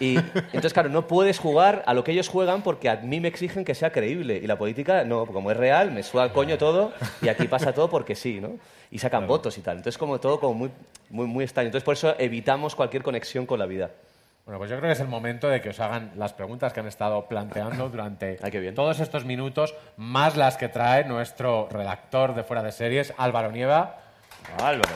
Y 0.00 0.16
entonces, 0.16 0.72
claro, 0.72 0.88
no 0.88 1.06
puedes 1.06 1.38
jugar 1.38 1.82
a 1.86 1.92
lo 1.92 2.04
que 2.04 2.12
ellos 2.12 2.28
juegan 2.28 2.62
porque 2.62 2.88
a 2.88 2.96
mí 2.96 3.20
me 3.20 3.28
exigen 3.28 3.64
que 3.64 3.74
sea 3.74 3.92
creíble. 3.92 4.40
Y 4.42 4.46
la 4.46 4.56
política, 4.56 5.04
no, 5.04 5.26
como 5.26 5.50
es 5.50 5.56
real, 5.56 5.90
me 5.90 6.02
suda 6.02 6.32
coño 6.32 6.56
todo 6.56 6.92
y 7.20 7.28
aquí 7.28 7.46
pasa 7.48 7.72
todo 7.72 7.90
porque 7.90 8.14
sí, 8.14 8.40
¿no? 8.40 8.58
Y 8.90 8.98
sacan 8.98 9.26
votos 9.26 9.58
y 9.58 9.60
tal. 9.60 9.76
Entonces 9.76 9.98
como 9.98 10.18
todo 10.18 10.40
como 10.40 10.54
muy, 10.54 10.70
muy, 11.10 11.26
muy 11.26 11.44
extraño. 11.44 11.66
Entonces 11.66 11.84
por 11.84 11.94
eso 11.94 12.14
evitamos 12.18 12.74
cualquier 12.74 13.02
conexión 13.02 13.44
con 13.44 13.58
la 13.58 13.66
vida. 13.66 13.90
Bueno, 14.48 14.60
pues 14.60 14.70
yo 14.70 14.78
creo 14.78 14.88
que 14.88 14.94
es 14.94 15.00
el 15.00 15.08
momento 15.08 15.50
de 15.50 15.60
que 15.60 15.68
os 15.68 15.78
hagan 15.78 16.12
las 16.16 16.32
preguntas 16.32 16.72
que 16.72 16.80
han 16.80 16.86
estado 16.86 17.28
planteando 17.28 17.90
durante 17.90 18.38
Ay, 18.42 18.72
todos 18.74 18.98
estos 18.98 19.26
minutos, 19.26 19.74
más 19.98 20.38
las 20.38 20.56
que 20.56 20.70
trae 20.70 21.04
nuestro 21.04 21.68
redactor 21.70 22.34
de 22.34 22.44
fuera 22.44 22.62
de 22.62 22.72
series, 22.72 23.12
Álvaro 23.18 23.52
Nieva. 23.52 23.98
Álvaro. 24.58 24.94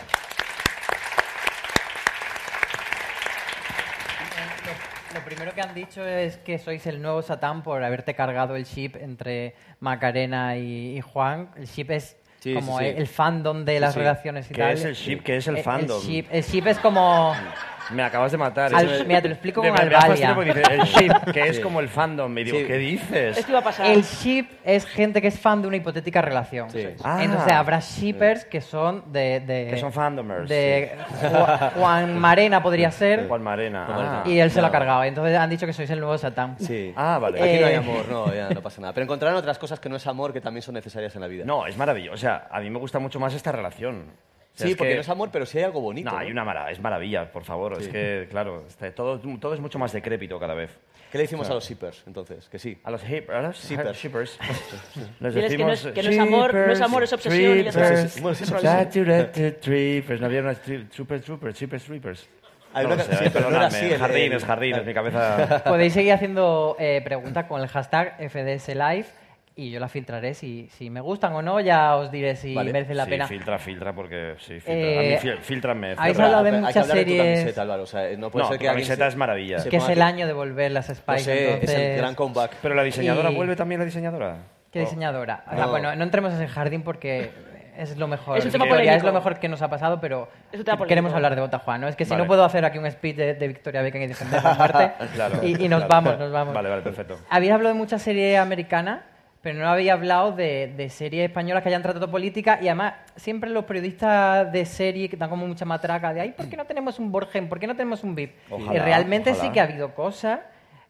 Lo 5.13 5.21
primero 5.21 5.53
que 5.53 5.61
han 5.61 5.75
dicho 5.75 6.03
es 6.03 6.39
que 6.39 6.57
sois 6.57 6.87
el 6.87 7.03
nuevo 7.03 7.21
Satán 7.21 7.63
por 7.63 7.85
haberte 7.85 8.15
cargado 8.15 8.57
el 8.57 8.65
chip 8.65 8.97
entre 8.97 9.55
Macarena 9.81 10.57
y, 10.57 10.97
y 10.97 11.01
Juan. 11.03 11.51
El 11.57 11.69
chip 11.69 11.91
es 11.91 12.17
sí, 12.41 12.55
como 12.55 12.79
sí, 12.79 12.87
sí. 12.87 12.95
El, 12.97 13.07
fandom 13.07 13.67
de 13.67 13.81
las 13.81 13.95
relaciones 13.95 14.51
y 14.51 14.55
¿Qué 14.55 14.63
tal. 14.63 14.73
es 14.73 14.85
el 14.87 14.97
chip? 14.97 15.23
¿Qué 15.23 15.37
es 15.37 15.47
el, 15.47 15.59
eh, 15.59 15.63
fandom? 15.63 16.01
El 16.01 16.07
chip, 16.07 16.27
el 16.31 16.43
chip 16.43 16.67
es 16.69 16.79
como... 16.79 17.37
Me 17.91 18.03
acabas 18.03 18.33
de 18.33 18.39
matar. 18.39 18.75
Al- 18.75 18.89
es- 18.89 19.07
mira, 19.07 19.21
te 19.21 19.29
lo 19.29 19.35
explico 19.35 19.61
con 19.63 19.71
Albalia. 19.79 20.37
el 20.71 20.81
ship, 20.83 21.13
que 21.33 21.49
es 21.49 21.61
como 21.61 21.81
el 21.81 21.89
fandom. 21.89 22.31
Me 22.33 22.45
digo, 22.45 22.59
Sí. 22.59 22.65
¿qué 22.67 22.77
dices? 22.79 23.39
Esto 23.39 23.51
iba 23.53 23.61
a 23.61 23.65
pasar. 23.65 23.87
El 23.87 24.03
ship 24.03 24.47
es 24.65 24.87
gente 24.87 25.21
que 25.21 25.29
es 25.29 25.39
fan 25.39 25.61
de 25.63 25.69
una 25.69 25.77
hipotética 25.77 26.23
relación. 26.23 26.71
Sí. 26.71 26.87
Ah. 27.03 27.23
Entonces 27.23 27.53
habrá 27.53 27.81
shippers 27.81 28.45
que 28.45 28.61
son 28.61 29.13
de... 29.13 29.41
de 29.41 29.69
Que 29.71 29.79
son 29.79 29.93
fandomers. 29.93 30.49
De 30.49 30.93
Ju- 31.23 31.71
Juan 31.73 32.19
Marena 32.19 32.63
podría 32.63 32.91
ser. 32.91 33.27
Juan 33.29 33.43
Marena. 33.43 33.87
ah. 33.89 34.23
Y 34.27 34.39
él 34.39 34.51
se 34.51 34.61
lo 34.61 34.69
ha 34.69 34.71
cargado. 34.73 35.05
Entonces 35.05 35.37
han 35.37 35.51
dicho 35.51 35.67
que 35.67 35.73
sois 35.73 35.91
el 35.91 36.01
nuevo 36.01 36.17
Satán. 36.19 36.57
Sí. 36.59 36.93
Ah, 36.97 37.19
vale. 37.21 37.43
Aquí 37.43 37.61
no 37.61 37.67
hay 37.67 37.75
Eh, 37.75 37.77
amor, 37.77 38.09
no, 38.09 38.35
ya 38.35 38.49
no 38.51 38.63
pasa 38.63 38.81
nada. 38.81 38.93
Pero 38.93 39.05
encontrarán 39.05 39.37
otras 39.37 39.59
cosas 39.59 39.81
que 39.81 39.89
no 39.89 39.97
es 39.97 40.07
amor 40.07 40.33
que 40.33 40.41
también 40.41 40.63
son 40.63 40.75
necesarias 40.75 41.15
en 41.15 41.21
la 41.21 41.27
vida. 41.27 41.45
No, 41.45 41.67
es 41.67 41.77
maravilloso. 41.77 42.15
O 42.15 42.19
sea, 42.19 42.49
a 42.51 42.61
mí 42.61 42.71
me 42.71 42.79
gusta 42.79 42.99
mucho 42.99 43.19
más 43.21 43.35
esta 43.35 43.53
relación. 43.53 44.07
O 44.55 44.59
sea, 44.59 44.67
sí, 44.67 44.75
porque 44.75 44.91
que- 44.91 44.95
no 44.97 45.01
es 45.01 45.09
amor, 45.09 45.31
pero 45.33 45.47
sí 45.47 45.59
hay 45.59 45.65
algo 45.65 45.81
bonito. 45.81 46.11
No, 46.11 46.17
¿no? 46.17 46.23
hay 46.23 46.31
una 46.31 46.45
mara 46.45 46.71
es 46.71 46.79
maravilla, 46.81 47.33
por 47.33 47.45
favor. 47.45 47.81
Es 47.81 47.89
que, 47.89 48.27
claro, 48.31 48.65
está- 48.69 48.93
todo, 48.95 49.19
todo 49.39 49.55
es 49.55 49.61
mucho 49.61 49.79
más 49.79 49.93
decrépito 49.93 50.39
cada 50.39 50.55
vez. 50.55 50.79
¿Qué 51.11 51.19
le 51.19 51.25
decimos 51.25 51.49
a 51.51 51.55
los 51.55 51.69
shippers, 51.69 52.03
entonces? 52.07 52.49
Que 52.49 52.59
sí. 52.59 52.79
A 52.85 52.91
los 52.91 53.03
hip, 53.09 53.29
a 53.31 53.43
los 53.43 53.63
Shippers. 53.63 53.99
shippers. 53.99 54.39
Les 55.21 55.35
Diles 55.35 55.53
que 55.55 55.59
no 55.65 55.73
es- 55.73 55.85
decimos, 55.85 55.95
que 55.95 56.03
no 56.03 56.09
es 56.11 56.19
amor, 56.19 56.55
no 56.55 56.73
es 56.73 56.81
amor, 56.81 57.03
es 57.03 57.13
obsesión 57.13 57.59
y. 57.59 57.65
No 60.21 60.27
había 60.27 60.41
unas 60.41 60.59
super 60.91 61.21
troopers, 61.21 61.59
shippers, 61.59 61.85
troopers. 61.85 62.29
Hay 62.75 62.87
una 62.87 62.99
sí, 62.99 63.27
pero 63.33 63.51
no 63.51 63.57
era 63.57 63.67
así 63.67 63.91
Jardines, 63.91 64.45
jardines, 64.45 64.87
mi 64.87 64.95
cabeza... 64.95 65.63
Podéis 65.65 65.93
seguir 65.93 66.13
haciendo 66.15 66.77
eh, 66.79 67.03
preguntas 67.05 67.45
con 67.45 67.61
el 67.61 67.69
hashtag 67.69 68.17
FDS 68.31 68.69
Live 68.75 69.07
y 69.55 69.71
yo 69.71 69.81
las 69.81 69.91
filtraré. 69.93 70.35
Si, 70.35 70.69
si 70.71 70.89
me 70.91 71.01
gustan 71.01 71.33
o 71.35 71.43
no, 71.43 71.61
ya 71.61 71.97
os 71.97 72.11
diré 72.11 72.37
si 72.37 72.55
Vale. 72.55 72.73
merece 72.73 72.95
la 72.95 73.05
sí, 73.05 73.11
pena. 73.11 73.27
filtra, 73.29 73.59
filtra, 73.59 73.95
porque 73.95 74.35
sí, 74.39 74.55
filtra. 74.61 74.75
Eh, 74.75 75.19
a 75.19 75.23
mí 75.23 75.27
habéis 75.27 75.41
filtra. 75.43 75.73
hablado 75.73 76.45
de 76.45 76.51
que 76.51 76.57
muchas 76.59 76.89
de 76.89 76.93
tu 77.05 77.11
series- 77.11 77.19
camiseta, 77.41 77.63
Álvaro. 77.63 77.83
O 77.83 77.87
sea, 77.87 78.03
no 78.17 78.31
puede 78.31 78.45
No, 78.45 78.49
ser 78.49 78.59
tu 78.59 78.63
que 78.63 78.69
alguien 78.69 78.87
camiseta 78.87 79.05
se- 79.05 79.09
es 79.11 79.17
maravilla. 79.17 79.57
que 79.69 79.77
es 79.77 79.89
el 79.89 80.01
aquí- 80.03 80.13
año 80.13 80.27
de 80.27 80.33
volver 80.33 80.71
las 80.73 80.89
No 80.89 80.95
Spice. 80.95 81.19
sé, 81.25 81.45
entonces... 81.55 81.71
es 81.71 81.79
el 81.79 81.97
gran 81.99 82.15
comeback. 82.15 82.57
Pero 82.63 82.75
la 82.75 82.83
diseñadora 82.83 83.31
Y- 83.31 83.35
vuelve 83.35 83.57
también 83.57 83.79
la 83.81 83.85
diseñadora. 83.85 84.37
¿Qué 84.71 84.81
diseñadora? 84.81 85.45
Ah, 85.47 85.67
bueno, 85.67 85.95
no 85.95 86.03
entremos 86.03 86.33
en 86.33 86.41
ese 86.43 86.49
jardín 86.49 86.83
porque 86.83 87.31
es 87.77 87.97
lo 87.99 88.07
mejor. 88.09 88.39
Es 88.39 88.45
un 88.47 88.53
tema 88.53 88.65
Victoria, 88.65 88.85
polémico. 88.93 89.07
es 89.09 89.13
lo 89.13 89.19
mejor 89.19 89.39
que 89.39 89.49
nos 89.49 89.61
ha 89.61 89.69
pasado, 89.69 90.01
pero 90.01 90.29
queremos 90.89 91.13
hablar 91.13 91.35
de 91.35 91.43
Bota 91.43 91.59
Juan. 91.59 91.83
¿no? 91.83 91.89
Es 91.89 91.97
que 91.97 92.05
si 92.07 92.11
Vale. 92.13 92.23
no 92.23 92.27
puedo 92.27 92.43
hacer 92.45 92.65
aquí 92.65 92.79
un 92.79 92.91
speech 92.91 93.17
de, 93.17 93.35
de 93.35 93.49
Victoria 93.49 93.83
Beckham 93.83 94.01
y 94.03 94.07
defender 94.07 94.41
a 94.47 94.55
Marte 94.55 94.93
Claro, 95.15 95.41
y, 95.43 95.63
y 95.63 95.69
nos 95.69 95.85
claro. 95.85 95.89
vamos, 95.89 96.19
nos 96.19 96.33
vamos. 96.33 96.55
Vale, 96.55 96.71
vale, 96.71 96.81
perfecto. 96.83 97.19
Habéis 97.29 97.53
hablado 97.53 97.75
de 97.75 97.79
mucha 97.79 97.99
serie 97.99 98.39
americana, 98.39 99.03
pero 99.43 99.59
no 99.59 99.69
habéis 99.69 99.91
hablado 99.91 100.33
de, 100.33 100.73
de 100.77 100.89
series 100.89 101.29
españolas 101.29 101.63
que 101.63 101.69
hayan 101.69 101.83
tratado 101.83 102.09
política 102.11 102.59
y 102.63 102.69
además 102.69 102.95
siempre 103.17 103.51
los 103.51 103.65
periodistas 103.65 104.51
de 104.53 104.65
serie 104.65 105.09
que 105.09 105.17
dan 105.17 105.29
como 105.29 105.47
mucha 105.47 105.65
matraca 105.65 106.15
de 106.15 106.21
ay, 106.21 106.31
¿por 106.33 106.49
qué 106.49 106.57
no 106.57 106.65
tenemos 106.65 106.99
un 107.01 107.11
Borgen? 107.11 107.49
¿Por 107.49 107.59
qué 107.59 107.67
no 107.67 107.75
tenemos 107.75 108.05
un 108.05 108.15
VIP? 108.15 108.33
Ojalá, 108.51 108.75
y 108.75 108.79
realmente 108.79 109.31
ojalá. 109.31 109.45
sí 109.45 109.51
que 109.53 109.61
ha 109.61 109.65
habido 109.65 109.95
cosas. 109.95 110.41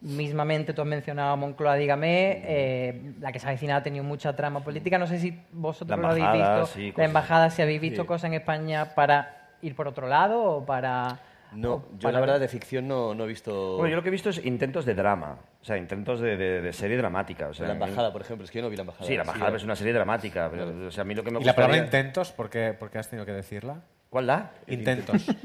Mismamente 0.03 0.73
tú 0.75 0.83
has 0.83 0.89
mencionado 0.89 1.33
a 1.33 1.37
Moncloa, 1.37 1.77
dígame, 1.77 2.43
eh, 2.45 3.13
la 3.21 3.31
que 3.31 3.39
se 3.39 3.47
ha 3.47 3.51
avecina 3.51 3.77
ha 3.77 3.83
tenido 3.85 4.03
mucha 4.03 4.35
trama 4.35 4.59
política. 4.61 4.99
No 4.99 5.07
sé 5.07 5.19
si 5.19 5.39
vosotros 5.53 5.97
lo 5.99 6.09
habéis 6.09 6.27
visto. 6.33 6.67
sí, 6.67 6.87
la 6.89 6.93
cosas. 6.95 7.07
embajada, 7.07 7.51
si 7.51 7.63
habéis 7.63 7.81
visto 7.81 8.03
Sí. 8.03 8.09
cosas 8.09 8.25
en 8.25 8.35
España 8.35 8.95
para 8.97 9.51
ir 9.63 9.77
por 9.77 9.87
otro 9.87 10.09
lado 10.09 10.43
o 10.43 10.67
para... 10.67 11.21
No, 11.53 11.75
o 11.75 11.85
yo 12.01 12.11
la 12.11 12.19
verdad 12.19 12.41
de 12.41 12.49
ficción 12.49 12.89
no, 12.89 13.15
no 13.15 13.25
he 13.25 13.29
visto... 13.29 13.77
Bueno, 13.77 13.91
yo 13.91 13.97
lo 13.97 14.03
que 14.03 14.09
he 14.09 14.13
visto 14.13 14.31
es 14.31 14.45
intentos 14.45 14.85
de 14.85 14.95
drama, 14.95 15.39
o 15.63 15.65
sea, 15.65 15.77
intentos 15.77 16.21
de, 16.21 16.37
de- 16.37 16.61
de 16.61 16.73
serie 16.73 16.97
dramática. 16.97 17.47
O 17.49 17.55
sea, 17.55 17.69
La 17.69 17.75
embajada, 17.75 18.13
por 18.13 18.21
ejemplo. 18.23 18.45
Es 18.45 18.51
que 18.51 18.59
yo 18.59 18.65
no 18.65 18.69
vi 18.71 18.77
la 18.77 18.83
embajada. 18.83 19.07
Sí, 19.07 19.15
la 19.17 19.23
embajada 19.23 19.57
es 19.57 19.63
una 19.65 19.77
serie 19.77 19.93
dramática. 19.93 20.49
Pero, 20.51 20.89
o 20.89 20.91
sea, 20.91 21.03
a 21.03 21.05
mí 21.05 21.15
lo 21.15 21.23
que 21.23 21.31
me 21.31 21.41
¿Y 21.41 21.45
la 21.45 21.55
palabra 21.55 21.77
intentos? 21.79 22.33
¿Por 22.33 22.51
qué, 22.51 22.75
por 22.79 22.91
qué 22.91 22.99
has 22.99 23.09
tenido 23.09 23.25
que 23.25 23.33
decirla? 23.33 23.77
¿Cuál 24.11 24.27
da? 24.27 24.51
Intentos. 24.67 25.25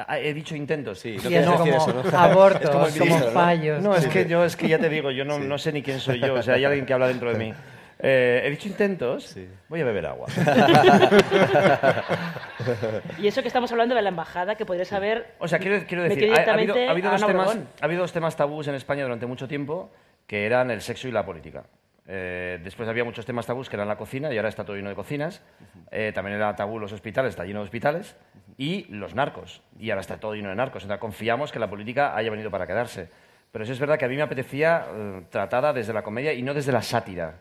Ah, 0.00 0.16
he 0.20 0.32
dicho 0.32 0.54
intentos. 0.54 1.00
Sí, 1.00 1.16
no 1.16 1.28
eso 1.28 1.30
decir 1.30 1.56
como 1.56 1.76
eso, 1.76 1.92
¿no? 2.12 2.18
abortos, 2.18 2.88
Es 2.94 2.98
como 3.00 3.18
fallos. 3.32 3.82
No, 3.82 3.96
es 3.96 4.06
que 4.06 4.28
yo, 4.28 4.44
es 4.44 4.54
que 4.54 4.68
ya 4.68 4.78
te 4.78 4.88
digo, 4.88 5.10
yo 5.10 5.24
no, 5.24 5.40
no 5.40 5.58
sé 5.58 5.72
ni 5.72 5.82
quién 5.82 5.98
soy 5.98 6.20
yo. 6.20 6.34
O 6.34 6.42
sea, 6.42 6.54
hay 6.54 6.64
alguien 6.64 6.86
que 6.86 6.92
habla 6.92 7.08
dentro 7.08 7.32
de 7.32 7.36
mí. 7.38 7.52
Eh, 8.00 8.42
he 8.44 8.50
dicho 8.50 8.68
intentos. 8.68 9.36
Voy 9.68 9.80
a 9.80 9.84
beber 9.84 10.06
agua. 10.06 10.26
Y 13.18 13.26
eso 13.26 13.40
que 13.42 13.48
estamos 13.48 13.70
hablando 13.72 13.94
de 13.94 14.02
la 14.02 14.10
embajada, 14.10 14.54
que 14.54 14.66
podrías 14.66 14.88
saber... 14.88 15.34
O 15.38 15.48
sea, 15.48 15.58
quiero, 15.58 15.84
quiero 15.86 16.02
decir, 16.02 16.32
ha, 16.32 16.50
ha 16.50 16.54
habido, 16.54 16.74
ha 16.74 16.90
habido 16.90 17.08
a 17.08 17.12
dos 17.12 17.26
temas, 17.26 17.58
ha 17.80 17.84
habido 17.84 18.02
dos 18.02 18.12
temas 18.12 18.36
tabús 18.36 18.68
en 18.68 18.74
España 18.74 19.04
durante 19.04 19.26
mucho 19.26 19.48
tiempo, 19.48 19.90
que 20.26 20.44
eran 20.46 20.70
el 20.70 20.80
sexo 20.82 21.08
y 21.08 21.12
la 21.12 21.24
política. 21.24 21.64
Eh, 22.06 22.58
después 22.62 22.88
había 22.88 23.04
muchos 23.04 23.26
temas 23.26 23.46
tabús 23.46 23.68
que 23.68 23.76
eran 23.76 23.88
la 23.88 23.96
cocina, 23.96 24.32
y 24.32 24.36
ahora 24.36 24.48
está 24.48 24.64
todo 24.64 24.76
lleno 24.76 24.88
de 24.88 24.94
cocinas. 24.94 25.42
Eh, 25.90 26.12
también 26.14 26.36
era 26.36 26.54
tabú 26.54 26.78
los 26.78 26.92
hospitales, 26.92 27.30
está 27.30 27.44
lleno 27.44 27.60
de 27.60 27.64
hospitales. 27.64 28.16
Y 28.56 28.86
los 28.92 29.14
narcos, 29.14 29.62
y 29.78 29.90
ahora 29.90 30.00
está 30.00 30.18
todo 30.18 30.34
lleno 30.34 30.48
de 30.50 30.56
narcos. 30.56 30.82
Entonces 30.82 31.00
confiamos 31.00 31.52
que 31.52 31.58
la 31.58 31.70
política 31.70 32.16
haya 32.16 32.30
venido 32.30 32.50
para 32.50 32.66
quedarse. 32.66 33.08
Pero 33.52 33.64
sí 33.64 33.72
es 33.72 33.78
verdad 33.78 33.98
que 33.98 34.04
a 34.04 34.08
mí 34.08 34.16
me 34.16 34.22
apetecía 34.22 34.86
eh, 34.92 35.22
tratada 35.30 35.72
desde 35.72 35.92
la 35.92 36.02
comedia 36.02 36.32
y 36.32 36.42
no 36.42 36.54
desde 36.54 36.72
la 36.72 36.82
sátira. 36.82 37.36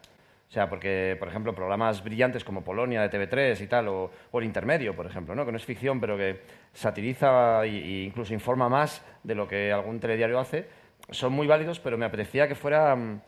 O 0.50 0.52
sea, 0.52 0.70
porque, 0.70 1.18
por 1.20 1.28
ejemplo, 1.28 1.54
programas 1.54 2.04
brillantes 2.04 2.46
como 2.46 2.64
Polonia 2.64 3.02
de 3.02 3.10
TV3 3.10 3.60
y 3.62 3.68
tal, 3.68 3.90
o, 3.90 4.12
El 4.34 4.46
Intermedio, 4.46 4.96
por 4.96 5.06
ejemplo, 5.06 5.36
¿no? 5.36 5.46
que 5.46 5.52
no 5.52 5.58
es 5.58 5.66
ficción, 5.66 6.00
pero 6.00 6.16
que 6.16 6.42
satiriza 6.74 7.66
e 7.66 8.04
incluso 8.06 8.34
informa 8.34 8.70
más 8.70 9.04
de 9.24 9.36
lo 9.36 9.48
que 9.48 9.74
algún 9.74 10.00
telediario 10.00 10.40
hace, 10.40 10.68
son 11.10 11.34
muy 11.34 11.48
válidos, 11.48 11.80
pero 11.80 11.98
me 11.98 12.06
apetecía 12.06 12.48
que 12.48 12.56
fuera 12.56 12.96
mm, 12.96 13.22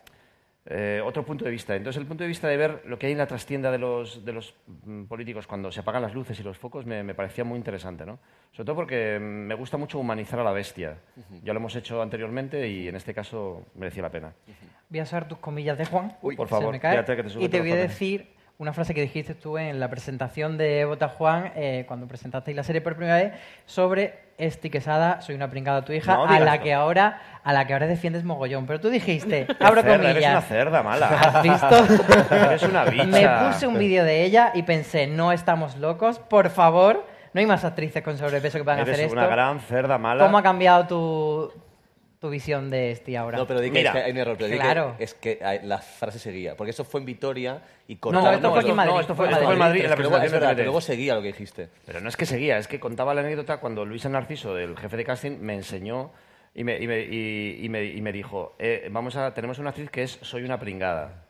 eh, 0.66 1.02
otro 1.04 1.26
punto 1.26 1.46
de 1.46 1.52
vista. 1.52 1.76
Entonces, 1.76 2.00
el 2.00 2.08
punto 2.08 2.24
de 2.24 2.28
vista 2.28 2.48
de 2.48 2.58
ver 2.58 2.84
lo 2.86 3.00
que 3.00 3.08
hay 3.08 3.14
en 3.14 3.18
la 3.18 3.28
trastienda 3.28 3.72
de 3.72 3.78
los, 3.78 4.24
de 4.24 4.34
los 4.34 4.54
mm, 4.68 5.06
políticos 5.06 5.48
cuando 5.48 5.72
se 5.72 5.80
apagan 5.80 6.02
las 6.02 6.14
luces 6.14 6.40
y 6.40 6.44
los 6.44 6.58
focos 6.58 6.86
me, 6.86 7.02
me 7.04 7.16
parecía 7.16 7.44
muy 7.44 7.58
interesante, 7.58 8.06
¿no? 8.06 8.20
Sobre 8.52 8.66
todo 8.66 8.76
porque 8.76 9.18
mm, 9.20 9.24
me 9.24 9.56
gusta 9.56 9.78
mucho 9.78 10.00
humanizar 10.00 10.40
a 10.40 10.44
la 10.44 10.52
bestia. 10.52 10.98
Ya 11.44 11.54
lo 11.54 11.60
hemos 11.60 11.76
hecho 11.76 12.02
anteriormente 12.02 12.68
y 12.68 12.88
en 12.88 12.96
este 12.96 13.14
caso 13.14 13.66
merecía 13.76 14.04
la 14.04 14.12
pena. 14.12 14.34
Voy 14.90 15.00
a 15.00 15.04
usar 15.04 15.28
tus 15.28 15.40
comillas 15.40 15.78
de 15.78 15.86
Juan. 15.86 16.18
Uy, 16.22 16.36
por 16.36 16.48
se 16.48 16.52
favor, 16.52 16.72
me 16.72 16.80
cae. 16.80 16.92
fíjate 16.92 17.16
que 17.16 17.24
te 17.24 17.44
y 17.44 17.50
te 17.50 17.60
voy 17.62 17.72
a 17.72 17.76
decir 17.76 18.39
una 18.60 18.74
frase 18.74 18.94
que 18.94 19.00
dijiste 19.02 19.36
tú 19.36 19.58
en 19.58 19.80
la 19.80 19.90
presentación 19.90 20.58
de 20.58 20.84
Bota 20.84 21.08
Juan, 21.08 21.54
eh, 21.56 21.86
cuando 21.88 22.08
presentasteis 22.08 22.58
la 22.58 22.64
serie 22.64 22.82
por 22.82 22.98
primera 22.98 23.16
vez, 23.16 23.32
sobre 23.66 24.20
Esti 24.38 24.70
Quesada, 24.70 25.22
soy 25.22 25.36
una 25.36 25.50
pringada 25.50 25.86
tu 25.86 25.94
hija, 25.94 26.14
No 26.16 26.26
a 26.26 26.40
la 26.42 26.56
eso. 26.56 26.64
que 26.64 26.74
ahora 26.74 27.22
a 27.42 27.54
la 27.54 27.66
que 27.66 27.72
ahora 27.72 27.88
defiendes 27.88 28.26
mogollón. 28.26 28.68
Pero 28.68 28.82
tú 28.82 28.90
dijiste, 28.90 29.48
abro 29.62 29.82
Cerda, 29.82 29.96
comillas. 29.98 30.16
Eres 30.18 30.30
una 30.32 30.42
cerda 30.42 30.84
mala. 30.84 31.08
¿Has 31.10 31.42
visto? 31.42 32.36
Eres 32.36 32.64
una 32.64 32.84
bicha. 32.84 33.06
Me 33.06 33.48
puse 33.48 33.66
un 33.66 33.78
vídeo 33.80 34.04
de 34.04 34.26
ella 34.26 34.52
y 34.54 34.64
pensé, 34.64 35.08
no 35.08 35.32
estamos 35.32 35.78
locos, 35.78 36.20
por 36.20 36.50
favor, 36.50 37.06
no 37.34 37.40
hay 37.40 37.46
más 37.46 37.64
actrices 37.64 38.04
con 38.04 38.18
sobrepeso 38.18 38.58
que 38.58 38.66
puedan 38.66 38.82
Eres 38.82 38.94
hacer 38.94 39.10
una 39.10 39.22
esto. 39.24 39.32
gran 39.32 39.60
cerda 39.62 39.98
mala. 39.98 40.26
¿Cómo 40.26 40.38
ha 40.38 40.44
cambiado 40.44 40.86
tu, 40.86 41.54
tu 42.20 42.30
visión 42.30 42.70
de 42.70 42.92
Esti 42.92 43.16
ahora? 43.16 43.38
No, 43.38 43.48
pero 43.48 43.62
di 43.62 43.72
que, 43.72 43.82
es 43.82 43.90
que 43.92 43.98
hay 43.98 44.12
un 44.12 44.18
error. 44.18 44.36
Pero 44.38 44.48
di 44.50 44.54
que 44.58 44.60
Claro. 44.60 44.96
es 45.00 45.14
que 45.14 45.40
hay- 45.42 45.60
la 45.64 45.78
frase 45.80 46.20
seguía. 46.20 46.56
Porque 46.58 46.72
eso 46.72 46.84
fue 46.84 47.00
en 47.00 47.06
Vitoria 47.06 47.62
y 47.88 47.96
No, 47.96 48.00
cortaron... 48.02 48.34
esto 48.36 48.50
fue 48.52 48.60
aquí 48.60 48.70
en 48.70 48.76
Madrid. 48.76 48.92
no, 48.94 49.00
esto 49.00 49.16
fue- 49.16 49.28
en 49.28 49.58
Madrid, 49.58 49.84
en 49.86 49.90
la 49.90 49.96
pero 49.96 50.10
luego, 50.10 50.26
es 50.26 50.32
verdad, 50.32 50.58
luego 50.58 50.82
seguía 50.82 51.16
lo 51.16 51.22
que 51.22 51.28
dijiste. 51.28 51.70
Pero 51.86 52.02
no 52.02 52.10
es 52.10 52.18
que 52.18 52.26
seguía, 52.26 52.58
es 52.58 52.68
que 52.68 52.80
contaba 52.80 53.14
la 53.14 53.22
anécdota 53.22 53.58
cuando 53.62 53.86
Luisa 53.86 54.10
Narciso, 54.10 54.54
del 54.54 54.78
jefe 54.78 54.98
de 54.98 55.06
casting, 55.06 55.38
me 55.40 55.56
enseñó 55.56 56.12
y 56.54 56.64
me, 56.66 56.78
y 56.78 56.88
me, 56.88 57.00
y- 57.02 57.60
y 57.64 57.70
me- 57.70 57.86
y 57.86 58.02
me 58.02 58.12
dijo, 58.12 58.56
eh, 58.60 58.90
vamos 58.92 59.16
a, 59.16 59.34
tenemos 59.34 59.58
una 59.60 59.70
actriz 59.70 59.90
que 59.90 60.04
es 60.04 60.20
Soy 60.22 60.44
una 60.44 60.60
pringada. 60.60 61.24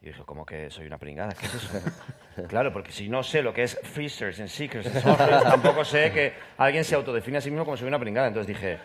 Y 0.00 0.06
dije, 0.06 0.22
¿cómo 0.24 0.46
que 0.46 0.70
soy 0.70 0.86
una 0.86 0.98
pringada? 0.98 1.32
¿Qué 1.34 1.46
es 1.46 1.54
eso? 1.56 1.68
claro, 2.48 2.72
porque 2.72 2.92
si 2.92 3.08
no 3.08 3.24
sé 3.24 3.42
lo 3.42 3.52
que 3.52 3.64
es 3.64 3.76
Freezers 3.82 4.38
and 4.38 4.48
Seekers 4.48 4.86
and 4.86 5.02
Sorcerers, 5.02 5.42
tampoco 5.42 5.84
sé 5.84 6.12
que 6.12 6.32
alguien 6.58 6.84
se 6.84 6.94
autodefine 6.94 7.38
a 7.38 7.40
sí 7.40 7.50
mismo 7.50 7.64
como 7.64 7.76
soy 7.76 7.88
una 7.88 7.98
pringada. 7.98 8.28
Entonces 8.28 8.46
dije, 8.46 8.78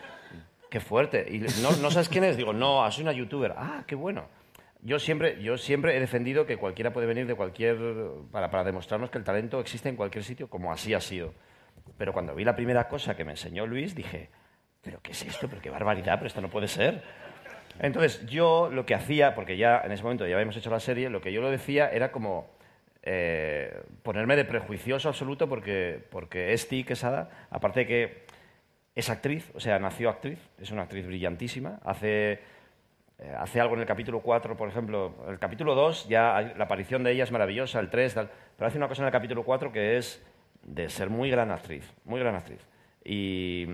qué 0.74 0.80
fuerte. 0.80 1.24
Y 1.30 1.38
no, 1.62 1.70
¿no 1.80 1.88
sabes 1.92 2.08
quién 2.08 2.24
es? 2.24 2.36
Digo, 2.36 2.52
no, 2.52 2.90
soy 2.90 3.04
una 3.04 3.12
youtuber. 3.12 3.54
Ah, 3.56 3.84
qué 3.86 3.94
bueno. 3.94 4.26
Yo 4.82 4.98
siempre, 4.98 5.40
yo 5.40 5.56
siempre 5.56 5.96
he 5.96 6.00
defendido 6.00 6.46
que 6.46 6.56
cualquiera 6.56 6.92
puede 6.92 7.06
venir 7.06 7.28
de 7.28 7.36
cualquier... 7.36 7.78
Para, 8.32 8.50
para 8.50 8.64
demostrarnos 8.64 9.08
que 9.08 9.18
el 9.18 9.22
talento 9.22 9.60
existe 9.60 9.88
en 9.88 9.94
cualquier 9.94 10.24
sitio, 10.24 10.50
como 10.50 10.72
así 10.72 10.92
ha 10.92 11.00
sido. 11.00 11.32
Pero 11.96 12.12
cuando 12.12 12.34
vi 12.34 12.42
la 12.42 12.56
primera 12.56 12.88
cosa 12.88 13.14
que 13.14 13.24
me 13.24 13.30
enseñó 13.30 13.68
Luis, 13.68 13.94
dije, 13.94 14.30
¿pero 14.82 14.98
qué 15.00 15.12
es 15.12 15.22
esto? 15.22 15.46
¿Pero 15.48 15.62
qué 15.62 15.70
barbaridad? 15.70 16.14
¿Pero 16.16 16.26
esto 16.26 16.40
no 16.40 16.50
puede 16.50 16.66
ser? 16.66 17.04
Entonces, 17.78 18.26
yo 18.26 18.68
lo 18.72 18.84
que 18.84 18.96
hacía, 18.96 19.36
porque 19.36 19.56
ya 19.56 19.80
en 19.84 19.92
ese 19.92 20.02
momento 20.02 20.26
ya 20.26 20.34
habíamos 20.34 20.56
hecho 20.56 20.70
la 20.70 20.80
serie, 20.80 21.08
lo 21.08 21.20
que 21.20 21.32
yo 21.32 21.40
lo 21.40 21.52
decía 21.52 21.88
era 21.88 22.10
como 22.10 22.50
eh, 23.04 23.80
ponerme 24.02 24.34
de 24.34 24.44
prejuicioso 24.44 25.08
absoluto 25.08 25.48
porque, 25.48 26.04
porque 26.10 26.52
Esti 26.52 26.82
Quesada, 26.82 27.46
aparte 27.50 27.80
de 27.80 27.86
que 27.86 28.23
es 28.94 29.10
actriz, 29.10 29.50
o 29.54 29.60
sea, 29.60 29.78
nació 29.78 30.08
actriz, 30.08 30.38
es 30.60 30.70
una 30.70 30.82
actriz 30.82 31.06
brillantísima, 31.06 31.80
hace, 31.84 32.32
eh, 33.18 33.34
hace 33.38 33.60
algo 33.60 33.74
en 33.74 33.80
el 33.80 33.86
capítulo 33.86 34.20
4, 34.20 34.56
por 34.56 34.68
ejemplo, 34.68 35.14
el 35.28 35.38
capítulo 35.38 35.74
2 35.74 36.08
ya 36.08 36.54
la 36.56 36.64
aparición 36.64 37.02
de 37.02 37.12
ella 37.12 37.24
es 37.24 37.32
maravillosa, 37.32 37.80
el 37.80 37.90
3, 37.90 38.14
tal, 38.14 38.30
pero 38.56 38.68
hace 38.68 38.78
una 38.78 38.88
cosa 38.88 39.02
en 39.02 39.06
el 39.06 39.12
capítulo 39.12 39.42
4 39.42 39.72
que 39.72 39.96
es 39.98 40.22
de 40.62 40.88
ser 40.88 41.10
muy 41.10 41.30
gran 41.30 41.50
actriz, 41.50 41.92
muy 42.04 42.20
gran 42.20 42.36
actriz. 42.36 42.60
y, 43.04 43.66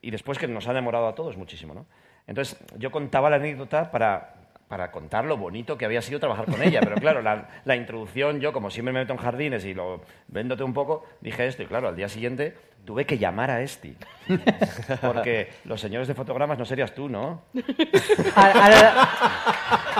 y 0.00 0.10
después 0.10 0.38
que 0.38 0.48
nos 0.48 0.66
ha 0.68 0.72
demorado 0.72 1.06
a 1.06 1.14
todos 1.14 1.36
muchísimo, 1.36 1.74
¿no? 1.74 1.86
Entonces, 2.26 2.58
yo 2.78 2.90
contaba 2.90 3.28
la 3.28 3.36
anécdota 3.36 3.90
para, 3.90 4.34
para 4.68 4.90
contar 4.90 5.26
lo 5.26 5.36
bonito 5.36 5.76
que 5.76 5.84
había 5.84 6.00
sido 6.00 6.20
trabajar 6.20 6.46
con 6.46 6.62
ella. 6.62 6.80
Pero 6.80 6.96
claro, 6.96 7.20
la, 7.20 7.48
la 7.64 7.76
introducción, 7.76 8.40
yo 8.40 8.54
como 8.54 8.70
siempre 8.70 8.92
me 8.92 9.00
meto 9.00 9.12
en 9.12 9.18
jardines 9.18 9.64
y 9.64 9.74
lo 9.74 10.00
véndote 10.28 10.62
un 10.62 10.72
poco, 10.72 11.04
dije 11.20 11.46
esto 11.46 11.62
y 11.62 11.66
claro, 11.66 11.88
al 11.88 11.96
día 11.96 12.08
siguiente 12.08 12.54
tuve 12.84 13.04
que 13.06 13.18
llamar 13.18 13.50
a 13.50 13.60
Esti. 13.62 13.96
Porque 15.00 15.52
los 15.64 15.80
señores 15.80 16.06
de 16.08 16.14
fotogramas 16.14 16.56
no 16.58 16.64
serías 16.64 16.94
tú, 16.94 17.08
¿no? 17.08 17.42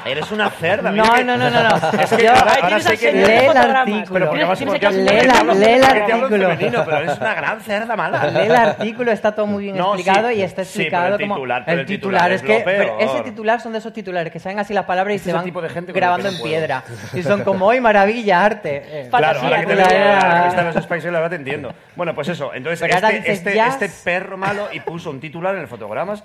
Eres 0.05 0.31
una 0.31 0.51
cerda. 0.51 0.91
No, 0.91 1.03
mira 1.03 1.17
que- 1.17 1.25
no, 1.25 1.37
no, 1.37 1.51
no, 1.51 1.63
no. 1.63 1.77
Es 2.01 2.11
que 2.13 2.23
Yo- 2.25 2.31
ahora, 2.33 2.55
ahora 2.63 2.81
sé 2.81 2.97
que... 2.99 3.13
Lee 3.13 3.21
el 3.51 3.57
artículo. 3.57 4.05
Pero 4.13 4.27
porque 4.31 4.65
porque 4.67 4.91
Lee 4.91 5.07
te 5.07 5.27
la- 5.27 5.35
hablo- 5.35 5.55
lee 5.55 5.65
el 5.73 5.85
artículo. 5.85 6.49
femenino, 6.51 6.85
pero 6.85 6.97
eres 6.99 7.19
una 7.19 7.35
gran 7.35 7.61
cerda 7.61 7.97
mala. 7.97 8.27
Lee 8.31 8.47
el 8.47 8.55
artículo, 8.57 9.13
está 9.13 9.35
todo 9.35 9.47
muy 9.47 9.65
bien 9.65 9.77
No, 9.77 9.95
explicado 9.95 10.29
sí. 10.29 10.35
y 10.37 10.43
está 10.43 10.65
Sí, 10.65 10.71
explicado 10.83 11.17
el 11.17 11.21
como 11.21 11.35
titular- 11.37 11.65
pero 11.67 11.81
el 11.81 11.87
titular 11.87 12.33
es 12.33 12.43
es 12.43 12.47
que 12.47 12.63
pero 12.65 12.99
ese 12.99 13.13
peor. 13.13 13.25
titular 13.25 13.61
son 13.61 13.73
de 13.73 13.79
esos 13.79 13.93
titulares 13.93 14.33
que 14.33 14.39
saben 14.39 14.59
así 14.59 14.73
las 14.75 14.85
palabras 14.85 15.17
y 15.17 15.19
se 15.19 15.31
el 15.31 15.37
van 15.37 15.45
tipo 15.45 15.61
de 15.63 15.69
gente 15.69 15.91
el 15.93 15.97
grabando 15.97 16.29
en 16.29 16.41
piedra 16.43 16.83
y 17.13 17.23
son 17.23 17.43
como 17.45 17.67
hoy 17.67 17.81
maravilla 17.81 18.45
arte. 18.45 18.83
Eh, 18.87 19.09
Claro, 19.11 19.41
ahora 19.41 19.61
que 19.61 19.67
te 19.67 19.75
la 19.75 19.83
los 19.85 20.87
Girls, 20.87 21.17
ahora 21.17 21.29
te 21.31 21.37
entiendo. 21.37 21.75
Bueno, 21.97 22.15
pues 22.15 22.29
eso. 22.29 22.53
Entonces, 22.55 22.72
Pero 22.81 22.95
ahora 22.95 23.11
este, 23.11 23.31
dices 23.31 23.47
este, 23.47 23.87
este 23.87 23.89
perro 24.05 24.37
malo 24.37 24.69
y 24.73 24.81
puso 24.81 25.11
un 25.11 25.21
titular 25.21 25.55
en 25.55 25.63
el 25.63 25.69
fotogramas 25.69 26.25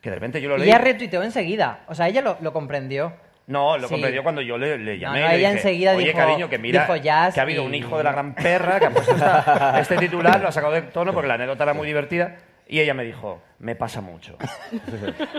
que 0.00 0.10
de 0.10 0.16
repente 0.16 0.40
yo 0.40 0.48
lo 0.50 0.56
Y 0.56 0.60
leí. 0.60 0.68
ella 0.68 0.78
retuiteó 0.78 1.22
enseguida, 1.22 1.80
o 1.86 1.94
sea, 1.94 2.08
ella 2.08 2.20
lo, 2.22 2.36
lo 2.40 2.52
comprendió. 2.52 3.12
No, 3.46 3.76
lo 3.76 3.88
Sí. 3.88 3.94
comprendió 3.94 4.22
cuando 4.22 4.40
yo 4.40 4.56
le, 4.56 4.78
le 4.78 4.98
llamé. 4.98 5.20
no, 5.20 5.26
y 5.26 5.28
le 5.30 5.36
ella 5.36 5.48
dije, 5.50 5.60
enseguida 5.60 5.94
Oye, 5.94 6.06
dijo- 6.06 6.18
cariño, 6.18 6.48
que 6.48 6.58
mira, 6.58 6.80
dijo 6.82 6.96
jazz 6.96 7.34
que 7.34 7.40
ha 7.40 7.42
habido 7.42 7.62
y- 7.62 7.66
un 7.66 7.74
hijo 7.74 7.98
de 7.98 8.04
la 8.04 8.12
gran 8.12 8.34
perra 8.34 8.78
que 8.80 8.86
ha 8.86 8.90
puesto 8.90 9.12
esta- 9.12 9.78
este 9.80 9.96
titular, 9.98 10.40
lo 10.40 10.48
ha 10.48 10.52
sacado 10.52 10.72
de 10.72 10.82
tono 10.82 11.12
porque 11.12 11.28
la 11.28 11.34
anécdota 11.34 11.64
era 11.64 11.74
muy 11.74 11.86
divertida. 11.86 12.36
Y 12.66 12.80
ella 12.80 12.94
me 12.94 13.04
dijo, 13.04 13.42
me 13.58 13.74
pasa 13.76 14.00
mucho. 14.00 14.38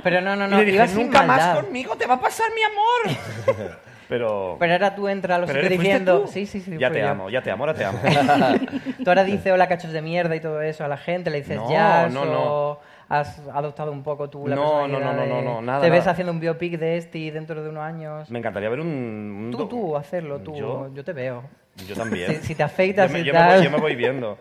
Pero 0.04 0.22
no, 0.22 0.36
no, 0.36 0.46
y 0.46 0.50
no, 0.52 0.58
le 0.60 0.66
dije, 0.66 0.88
sin 0.88 1.06
nunca 1.08 1.24
maldad. 1.24 1.56
más 1.56 1.64
conmigo 1.64 1.96
te 1.96 2.06
va 2.06 2.14
a 2.16 2.20
pasar, 2.22 2.46
mi 2.54 2.62
amor. 2.62 3.72
Pero... 4.08 4.58
Pero 4.60 4.74
ahora 4.74 4.94
tú 4.96 5.08
entras 5.08 5.38
a 5.38 5.40
los 5.42 5.50
sitios 5.50 5.66
eres- 5.66 5.76
¿fuiste 5.78 5.94
diciendo, 6.00 6.22
tú? 6.22 6.28
sí, 6.28 6.46
sí, 6.46 6.62
sí, 6.62 6.78
Ya 6.78 6.92
te 6.92 7.00
yo. 7.02 7.10
amo, 7.10 7.30
ya 7.30 7.42
te 7.42 7.50
amo, 7.52 7.64
ahora 7.64 7.74
te 7.74 7.86
amo. 7.86 8.00
Tú 9.04 9.10
ahora 9.10 9.24
dices 9.24 9.52
hola 9.52 9.68
cachos 9.68 9.92
de 9.92 10.02
mierda 10.02 10.36
y 10.36 10.40
todo 10.40 10.62
eso 10.62 10.84
a 10.86 10.88
la 10.88 10.98
gente, 10.98 11.30
le 11.30 11.38
dices 11.42 11.56
No, 11.58 11.70
jazz 11.70 12.14
no, 12.14 12.22
o 12.22 12.26
no. 12.26 12.80
has 13.10 13.40
adoptado 13.54 13.92
un 13.92 14.04
poco 14.04 14.30
tú 14.30 14.48
la 14.48 14.56
No, 14.56 14.88
no, 14.88 15.00
no, 15.00 15.14
no, 15.14 15.26
no, 15.26 15.42
no, 15.42 15.62
nada, 15.62 15.82
Te 15.82 15.90
ves 15.90 16.02
nada. 16.02 16.12
haciendo 16.12 16.32
un 16.34 16.40
biopic 16.40 16.78
de 16.80 16.98
este 16.98 17.32
dentro 17.32 17.64
de 17.64 17.70
unos 17.70 17.84
años. 17.84 18.30
Me 18.30 18.40
encantaría 18.40 18.70
ver 18.70 18.80
un... 18.80 18.88
un 18.88 19.52
Tú, 19.52 19.68
tú, 19.68 19.96
hacerlo, 19.98 20.40
tú. 20.40 20.54
¿Yo? 20.56 20.90
Yo, 20.94 21.04
te 21.04 21.14
veo. 21.14 21.44
Yo 21.88 21.96
también. 21.96 22.42
Si- 22.42 22.48
si 22.48 22.56
te 22.56 22.64
afeitas 22.64 23.10
yo 23.12 23.14
me, 23.18 23.22
y 23.22 23.26
yo 23.26 23.34
me 23.34 23.40
tal. 23.40 23.56
voy, 23.56 23.64
yo 23.64 23.72
me 23.72 23.78
voy 23.78 23.96
viendo. 23.96 24.38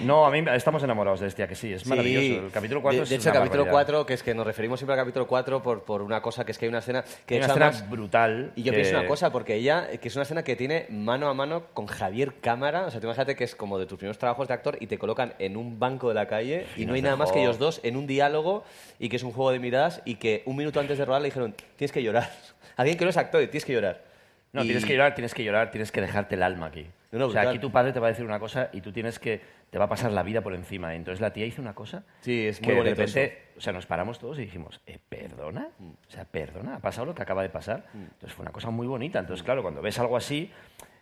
No, 0.00 0.26
a 0.26 0.30
mí 0.30 0.42
estamos 0.54 0.82
enamorados 0.82 1.20
de 1.20 1.26
este, 1.28 1.42
¿a 1.42 1.48
que 1.48 1.54
sí, 1.54 1.72
es 1.72 1.86
maravilloso. 1.86 2.46
El 2.46 2.50
capítulo 2.52 2.82
4 2.82 2.96
de, 2.98 3.02
es 3.04 3.08
de 3.10 3.16
hecho, 3.16 3.28
el 3.28 3.34
capítulo 3.34 3.64
barbaridad. 3.64 3.86
4, 3.94 4.06
que 4.06 4.14
es 4.14 4.22
que 4.22 4.34
nos 4.34 4.46
referimos 4.46 4.78
siempre 4.80 4.94
al 4.94 5.00
capítulo 5.00 5.26
4 5.26 5.62
por, 5.62 5.82
por 5.84 6.02
una 6.02 6.20
cosa 6.22 6.44
que 6.44 6.52
es 6.52 6.58
que 6.58 6.66
hay 6.66 6.68
una 6.70 6.78
escena 6.78 7.04
que 7.26 7.34
Hay 7.36 7.40
una 7.42 7.46
escena 7.68 7.86
brutal. 7.88 8.52
Y 8.56 8.62
yo 8.62 8.72
que- 8.72 8.78
pienso 8.80 8.98
una 8.98 9.08
cosa, 9.08 9.30
porque 9.32 9.54
ella, 9.54 9.88
que 10.00 10.08
es 10.08 10.14
una 10.16 10.22
escena 10.22 10.42
que 10.42 10.56
tiene 10.56 10.86
mano 10.90 11.28
a 11.28 11.34
mano 11.34 11.64
con 11.74 11.86
Javier 11.86 12.34
Cámara, 12.40 12.86
o 12.86 12.90
sea, 12.90 13.00
imagínate 13.02 13.36
que 13.36 13.44
es 13.44 13.54
como 13.54 13.78
de 13.78 13.86
tus 13.86 13.98
primeros 13.98 14.18
trabajos 14.18 14.48
de 14.48 14.54
actor 14.54 14.76
y 14.80 14.86
te 14.86 14.98
colocan 14.98 15.34
en 15.38 15.56
un 15.56 15.78
banco 15.78 16.08
de 16.08 16.14
la 16.14 16.26
calle 16.26 16.66
y 16.76 16.86
no 16.86 16.94
hay 16.94 17.02
nada 17.02 17.16
más 17.16 17.32
que 17.32 17.40
ellos 17.40 17.58
dos 17.58 17.80
en 17.82 17.96
un 17.96 18.06
diálogo 18.06 18.64
y 18.98 19.08
que 19.08 19.16
es 19.16 19.22
un 19.22 19.32
juego 19.32 19.50
de 19.52 19.58
miradas 19.58 20.02
y 20.04 20.16
que 20.16 20.42
un 20.46 20.56
minuto 20.56 20.80
antes 20.80 20.98
de 20.98 21.04
rodar 21.04 21.22
le 21.22 21.28
dijeron, 21.28 21.54
tienes 21.76 21.92
que 21.92 22.02
llorar. 22.02 22.30
Alguien 22.76 22.96
que 22.96 23.04
no 23.04 23.10
es 23.10 23.16
actor 23.16 23.42
y 23.42 23.46
tienes 23.48 23.64
que 23.64 23.72
llorar. 23.72 24.02
No, 24.52 24.62
Y- 24.62 24.66
tienes 24.66 24.84
que 24.84 24.94
llorar, 24.94 25.14
tienes 25.14 25.34
que 25.34 25.44
llorar, 25.44 25.70
tienes 25.70 25.92
que 25.92 26.00
dejarte 26.00 26.34
el 26.36 26.42
alma 26.42 26.66
aquí. 26.66 26.86
No, 27.10 27.18
no, 27.18 27.26
o 27.26 27.30
sea, 27.30 27.42
aquí 27.48 27.58
tu 27.58 27.70
padre 27.72 27.92
te 27.92 28.00
va 28.00 28.06
a 28.08 28.10
decir 28.10 28.24
una 28.24 28.38
cosa 28.38 28.68
y 28.72 28.80
tú 28.82 28.92
tienes 28.92 29.18
que... 29.18 29.40
Te 29.70 29.78
va 29.78 29.84
a 29.84 29.88
pasar 29.88 30.10
la 30.12 30.22
vida 30.22 30.40
por 30.40 30.54
encima. 30.54 30.94
Entonces 30.94 31.20
la 31.20 31.32
tía 31.32 31.44
hizo 31.46 31.60
una 31.60 31.74
cosa 31.74 32.04
Sí, 32.20 32.46
es 32.46 32.58
que 32.60 32.72
muy 32.74 32.84
de 32.84 32.90
repente... 32.90 33.42
O 33.58 33.60
sea, 33.60 33.72
nos 33.72 33.86
paramos 33.86 34.18
todos 34.18 34.38
y 34.38 34.42
dijimos, 34.42 34.80
eh, 34.86 34.98
¿perdona? 35.08 35.68
O 35.80 36.10
sea, 36.10 36.24
¿perdona? 36.24 36.76
¿Ha 36.76 36.78
pasado 36.78 37.06
lo 37.06 37.14
que 37.14 37.22
acaba 37.22 37.42
de 37.42 37.48
pasar? 37.50 37.84
Entonces 37.92 38.32
fue 38.32 38.44
una 38.44 38.52
cosa 38.52 38.70
muy 38.70 38.86
bonita. 38.86 39.18
Entonces, 39.18 39.42
claro, 39.44 39.62
cuando 39.62 39.82
ves 39.82 39.98
algo 39.98 40.16
así, 40.16 40.50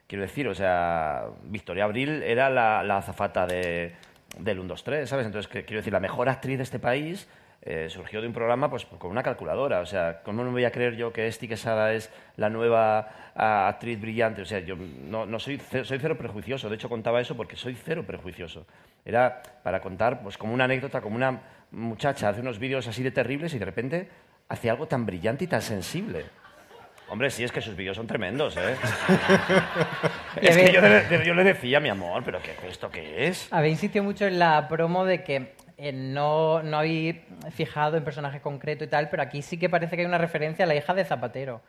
quiero 0.07 0.23
decir, 0.23 0.49
o 0.49 0.55
sea, 0.55 1.27
Victoria 1.45 1.85
Abril 1.85 2.23
era 2.23 2.49
la, 2.51 2.83
la 2.83 2.97
azafata 2.99 3.47
de, 3.47 3.93
del 4.39 4.59
1, 4.59 4.69
2, 4.69 4.85
3, 4.85 5.09
¿sabes? 5.09 5.27
Entonces, 5.27 5.49
que- 5.51 5.65
quiero 5.65 5.81
decir, 5.81 5.93
la 5.93 6.01
mejor 6.01 6.29
actriz 6.29 6.57
de 6.57 6.65
este 6.65 6.79
país 6.79 7.29
eh, 7.69 7.89
surgió 7.91 8.21
de 8.21 8.29
un 8.29 8.33
programa 8.33 8.71
pues 8.71 8.87
con 8.87 9.11
una 9.11 9.23
calculadora. 9.25 9.81
O 9.81 9.87
sea, 9.87 10.21
¿cómo 10.23 10.39
no 10.43 10.51
me 10.51 10.53
voy 10.53 10.65
a 10.65 10.71
creer 10.71 10.95
yo 10.95 11.13
que 11.13 11.27
Esti 11.27 11.49
Quesada 11.49 11.93
es 11.93 12.11
la 12.37 12.49
nueva 12.49 13.09
actriz 13.35 14.01
brillante? 14.01 14.43
O 14.43 14.45
sea, 14.47 14.61
yo 14.61 14.77
no, 14.77 15.27
no 15.27 15.39
soy, 15.41 15.59
ce- 15.59 15.85
soy 15.85 15.99
cero 15.99 16.17
prejuicioso. 16.17 16.69
De 16.69 16.77
hecho, 16.77 16.89
contaba 16.89 17.21
eso 17.21 17.37
porque 17.37 17.57
soy 17.57 17.75
cero 17.75 18.05
prejuicioso. 18.07 18.67
Era 19.05 19.43
para 19.65 19.81
contar 19.81 20.23
pues 20.23 20.39
como 20.39 20.55
una 20.55 20.65
anécdota, 20.65 21.01
como 21.01 21.17
una 21.17 21.41
muchacha 21.73 22.29
hace 22.29 22.41
unos 22.41 22.59
vídeos 22.61 22.87
así 22.87 23.03
de 23.03 23.11
terribles 23.11 23.53
y 23.55 23.59
de 23.59 23.65
repente 23.65 24.09
hace 24.49 24.71
algo 24.71 24.87
tan 24.87 25.05
brillante 25.05 25.45
y 25.45 25.49
tan 25.49 25.61
sensible. 25.63 26.25
Hombre, 27.09 27.31
sí, 27.31 27.45
es 27.45 27.53
que 27.53 27.61
sus 27.61 27.77
vídeos 27.77 27.97
son 27.97 28.07
tremendos, 28.07 28.57
¿eh? 28.57 28.75
Es 30.41 30.57
que 30.57 30.73
yo, 30.73 30.81
le- 30.81 31.25
yo 31.25 31.35
le 31.35 31.45
decía, 31.45 31.81
mi 31.81 31.89
amor, 31.89 32.23
¿pero 32.25 32.41
qué, 32.43 32.55
esto 32.69 32.91
qué 32.91 33.27
es? 33.29 33.49
Habéis 33.53 33.75
insistido 33.75 34.05
mucho 34.05 34.27
en 34.27 34.39
la 34.39 34.67
promo 34.69 35.05
de 35.05 35.23
que 35.23 35.53
eh, 35.79 35.93
no, 35.93 36.63
no 36.63 36.79
habéis 36.79 37.17
fijado 37.51 37.97
en 37.97 38.05
personajes 38.05 38.41
concretos 38.41 38.87
y 38.87 38.91
tal, 38.91 39.11
pero 39.11 39.23
aquí 39.23 39.43
sí 39.43 39.59
que 39.59 39.69
parece 39.69 39.97
que 39.97 40.03
hay 40.03 40.09
una 40.09 40.19
referencia 40.19 40.65
a 40.65 40.69
la 40.69 40.75
hija 40.75 40.95
de 40.95 41.05
Zapatero. 41.05 41.61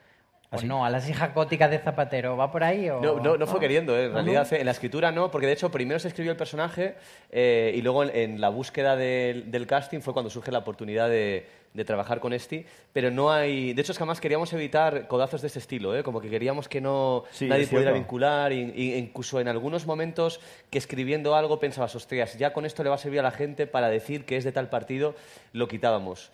O 0.49 0.61
no, 0.61 0.85
a 0.85 0.89
las 0.89 1.09
hijas 1.09 1.33
góticas 1.33 1.69
de 1.69 1.77
Zapatero. 1.77 2.37
¿Va 2.37 2.49
por 2.49 2.63
ahí 2.63 2.89
o...? 2.89 3.01
No, 3.01 3.19
no, 3.19 3.35
no 3.35 3.47
fue 3.47 3.59
queriendo, 3.59 3.97
¿eh? 3.97 4.05
en 4.05 4.11
¿Ah, 4.11 4.15
realidad 4.15 4.47
en 4.53 4.65
la 4.65 4.71
escritura 4.71 5.11
no, 5.11 5.29
porque 5.29 5.45
de 5.45 5.51
hecho 5.51 5.69
primero 5.69 5.99
se 5.99 6.07
escribió 6.07 6.31
el 6.31 6.37
personaje 6.37 6.95
eh, 7.31 7.73
y 7.75 7.81
luego 7.81 8.03
en, 8.03 8.15
en 8.15 8.39
la 8.39 8.47
búsqueda 8.47 8.95
del 8.95 9.67
casting 9.67 9.99
fue 9.99 10.13
cuando 10.13 10.29
surge 10.29 10.51
la 10.53 10.59
oportunidad 10.59 11.09
de, 11.09 11.45
de 11.77 11.85
trabajar 11.85 12.19
con 12.19 12.33
Esti, 12.33 12.65
pero 12.91 13.11
no 13.11 13.31
hay... 13.31 13.73
De 13.73 13.81
hecho 13.81 13.91
es 13.93 13.97
que 13.97 14.03
además 14.03 14.19
queríamos 14.19 14.51
evitar 14.51 15.07
codazos 15.07 15.41
de 15.41 15.47
este 15.47 15.59
estilo, 15.59 15.95
¿eh? 15.95 16.03
como 16.03 16.19
que 16.19 16.29
queríamos 16.29 16.67
que 16.67 16.81
no 16.81 17.23
Sí, 17.31 17.45
nadie 17.47 17.67
pudiera 17.67 17.91
cierto. 17.91 17.99
vincular, 17.99 18.51
y, 18.51 18.73
y 18.75 18.95
incluso 18.95 19.39
en 19.39 19.47
algunos 19.47 19.85
momentos 19.85 20.39
que 20.69 20.79
escribiendo 20.79 21.35
algo 21.35 21.59
pensabas, 21.59 21.95
hostias, 21.95 22.37
ya 22.37 22.51
con 22.51 22.65
esto 22.65 22.83
le 22.83 22.89
va 22.89 22.95
a 22.95 22.97
servir 22.97 23.19
a 23.19 23.23
la 23.23 23.31
gente 23.31 23.67
para 23.67 23.89
decir 23.89 24.25
que 24.25 24.35
es 24.37 24.43
de 24.43 24.51
tal 24.51 24.69
partido, 24.69 25.15
lo 25.53 25.67
quitábamos. 25.67 26.31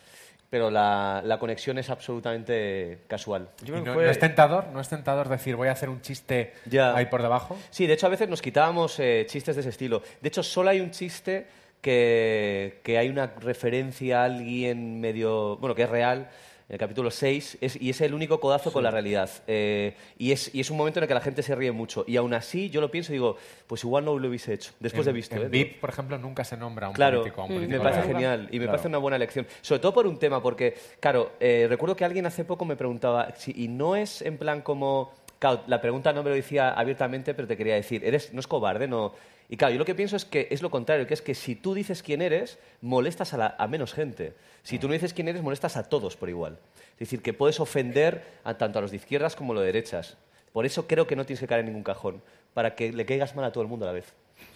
Pero 0.49 0.69
la, 0.69 1.21
la 1.25 1.39
conexión 1.39 1.77
es 1.79 1.89
absolutamente 1.89 2.99
casual. 3.07 3.49
Yo 3.63 3.65
¿Y 3.77 3.81
creo 3.81 3.83
que 3.83 3.89
no, 3.89 3.93
fue- 3.95 4.05
no 4.05 4.11
es 4.11 4.19
tentador? 4.19 4.67
¿No 4.67 4.79
es 4.79 4.87
tentador 4.87 5.27
decir 5.27 5.55
voy 5.55 5.67
a 5.67 5.71
hacer 5.71 5.89
un 5.89 6.01
chiste 6.01 6.53
Ya. 6.65 6.95
ahí 6.95 7.07
por 7.07 7.21
debajo? 7.21 7.57
Sí, 7.69 7.85
de 7.87 7.93
hecho 7.93 8.05
a 8.05 8.09
veces 8.09 8.29
nos 8.29 8.41
quitábamos 8.41 8.99
eh, 8.99 9.25
chistes 9.27 9.55
de 9.55 9.61
ese 9.61 9.69
estilo. 9.71 10.01
De 10.21 10.27
hecho, 10.29 10.41
solo 10.43 10.69
hay 10.69 10.79
un 10.79 10.91
chiste 10.91 11.47
que, 11.83 12.79
que 12.83 12.97
hay 12.97 13.09
una 13.09 13.27
referencia 13.27 14.21
a 14.21 14.25
alguien 14.25 14.99
medio, 15.01 15.57
bueno, 15.57 15.75
que 15.75 15.83
es 15.83 15.89
real, 15.89 16.29
en 16.69 16.75
el 16.75 16.79
capítulo 16.79 17.11
6, 17.11 17.57
es, 17.59 17.79
y 17.81 17.89
es 17.89 17.99
el 17.99 18.13
único 18.13 18.39
codazo 18.39 18.71
con 18.71 18.83
la 18.83 18.89
realidad. 18.89 19.29
Eh, 19.47 19.93
y, 20.17 20.31
es, 20.31 20.55
y 20.55 20.61
es 20.61 20.71
un 20.71 20.77
momento 20.77 20.99
en 20.99 21.03
el 21.03 21.07
que 21.09 21.13
la 21.13 21.19
gente 21.19 21.43
se 21.43 21.53
ríe 21.55 21.73
mucho. 21.73 22.05
Y 22.07 22.15
aún 22.15 22.33
así 22.33 22.69
yo 22.69 22.79
lo 22.79 22.89
pienso 22.89 23.11
y 23.11 23.15
digo, 23.15 23.35
pues 23.67 23.83
igual 23.83 24.05
no 24.05 24.17
lo 24.17 24.29
hubiese 24.29 24.53
hecho, 24.53 24.71
después 24.79 25.05
en, 25.05 25.13
de 25.13 25.15
visto. 25.17 25.35
En 25.35 25.41
¿eh? 25.43 25.47
VIP, 25.49 25.81
por 25.81 25.89
ejemplo, 25.89 26.17
nunca 26.17 26.45
se 26.45 26.55
nombra 26.55 26.87
a 26.87 26.89
un 26.89 26.95
Claro, 26.95 27.19
político. 27.19 27.41
a 27.41 27.43
un 27.43 27.49
me 27.51 27.55
político 27.57 27.83
parece 27.83 28.01
real. 28.03 28.13
genial 28.13 28.39
y 28.49 28.53
me 28.53 28.59
Claro. 28.59 28.71
parece 28.71 28.87
una 28.87 28.97
buena 28.99 29.17
elección. 29.17 29.45
Sobre 29.61 29.79
todo 29.81 29.93
por 29.93 30.07
un 30.07 30.17
tema, 30.17 30.41
porque, 30.41 30.73
claro, 31.01 31.33
eh, 31.41 31.67
recuerdo 31.69 31.97
que 31.97 32.05
alguien 32.05 32.25
hace 32.25 32.45
poco 32.45 32.63
me 32.63 32.77
preguntaba, 32.77 33.35
si, 33.35 33.53
y 33.55 33.67
no 33.67 33.97
es 33.97 34.21
en 34.21 34.37
plan 34.37 34.61
como. 34.61 35.11
Claro, 35.39 35.63
la 35.67 35.81
pregunta 35.81 36.13
no 36.13 36.23
me 36.23 36.29
lo 36.29 36.35
decía 36.37 36.69
abiertamente, 36.69 37.33
pero 37.33 37.45
te 37.45 37.57
quería 37.57 37.75
decir, 37.75 38.01
eres, 38.05 38.33
no 38.33 38.39
es 38.39 38.47
cobarde, 38.47 38.87
no. 38.87 39.13
Y 39.53 39.55
claro, 39.55 39.73
yo 39.73 39.77
lo 39.77 39.85
que 39.85 39.93
pienso 39.93 40.15
es 40.15 40.25
que 40.25 40.47
es 40.49 40.63
lo 40.63 40.71
contrario, 40.71 41.05
que 41.05 41.13
es 41.13 41.21
que 41.21 41.35
si 41.35 41.53
tú 41.53 41.75
dices 41.75 42.01
quién 42.01 42.23
eres, 42.23 42.57
molestas 42.81 43.35
a, 43.35 43.37
la- 43.37 43.55
a 43.59 43.67
menos 43.67 43.93
gente. 43.93 44.33
Si 44.63 44.79
tú 44.79 44.87
no 44.87 44.93
dices 44.93 45.13
quién 45.13 45.27
eres, 45.27 45.43
molestas 45.43 45.77
a 45.77 45.83
todos 45.87 46.17
por 46.17 46.27
igual. 46.27 46.57
Es 46.93 47.01
decir, 47.01 47.21
que 47.21 47.33
puedes 47.33 47.59
ofender 47.59 48.23
tanto 48.57 48.79
a 48.79 48.81
los 48.81 48.89
de 48.89 48.97
izquierdas 48.97 49.35
como 49.35 49.51
a 49.51 49.55
los 49.57 49.61
de 49.61 49.67
derechas. 49.67 50.17
Por 50.53 50.65
eso 50.65 50.87
creo 50.87 51.05
que 51.05 51.15
no 51.15 51.23
tienes 51.27 51.39
que 51.39 51.45
caer 51.45 51.59
en 51.59 51.67
ningún 51.67 51.83
cajón, 51.83 52.23
para 52.55 52.73
que 52.73 52.91
le 52.91 53.05
caigas 53.05 53.35
mal 53.35 53.45
a 53.45 53.51
todo 53.51 53.61
el 53.61 53.69
mundo 53.69 53.85
a 53.85 53.89
la 53.89 53.93
vez. 53.93 54.11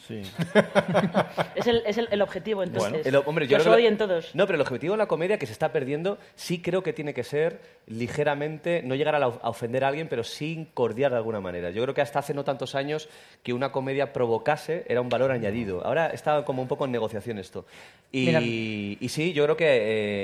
Sí. 0.07 0.21
Es 1.55 1.67
el, 1.67 1.81
es 1.85 1.97
el, 1.97 2.07
el 2.11 2.21
objetivo, 2.21 2.63
entonces. 2.63 2.91
Bueno, 3.03 3.19
el- 3.19 3.27
hombre, 3.27 3.47
yo 3.47 3.57
creo 3.57 3.71
que 3.71 3.75
odien 3.81 3.97
todos. 3.97 4.33
No, 4.35 4.45
pero 4.45 4.55
el 4.55 4.61
objetivo 4.61 4.93
de 4.93 4.99
la 4.99 5.07
comedia 5.07 5.37
que 5.37 5.45
se 5.45 5.51
está 5.51 5.71
perdiendo 5.73 6.17
sí 6.35 6.61
creo 6.61 6.81
que 6.83 6.93
tiene 6.93 7.13
que 7.13 7.23
ser 7.23 7.59
ligeramente, 7.87 8.81
no 8.83 8.95
llegar 8.95 9.15
a, 9.15 9.19
la- 9.19 9.25
a 9.41 9.49
ofender 9.49 9.83
a 9.83 9.89
alguien, 9.89 10.07
pero 10.07 10.23
sí 10.23 10.69
cordiar 10.73 11.11
de 11.11 11.17
alguna 11.17 11.41
manera. 11.41 11.71
Yo 11.71 11.81
creo 11.83 11.93
que 11.93 12.01
hasta 12.01 12.19
hace 12.19 12.33
no 12.33 12.43
tantos 12.45 12.75
años 12.75 13.09
que 13.43 13.51
una 13.53 13.71
comedia 13.71 14.13
provocase 14.13 14.85
era 14.87 15.01
un 15.01 15.09
valor 15.09 15.31
añadido. 15.31 15.83
Ahora 15.85 16.07
está 16.07 16.45
como 16.45 16.61
un 16.61 16.67
poco 16.69 16.85
en 16.85 16.91
negociación 16.91 17.37
esto. 17.37 17.65
Y, 18.11 18.97
y 19.01 19.09
sí, 19.09 19.33
yo 19.33 19.43
creo 19.43 19.57
que 19.57 19.67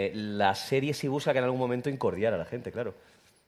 eh, 0.08 0.12
la 0.16 0.56
serie 0.56 0.94
sí 0.94 1.08
busca 1.10 1.34
que 1.34 1.40
en 1.40 1.46
algún 1.46 1.60
momento 1.60 1.90
incordiar 1.90 2.34
a 2.34 2.38
la 2.38 2.46
gente, 2.46 2.72
claro. 2.72 2.94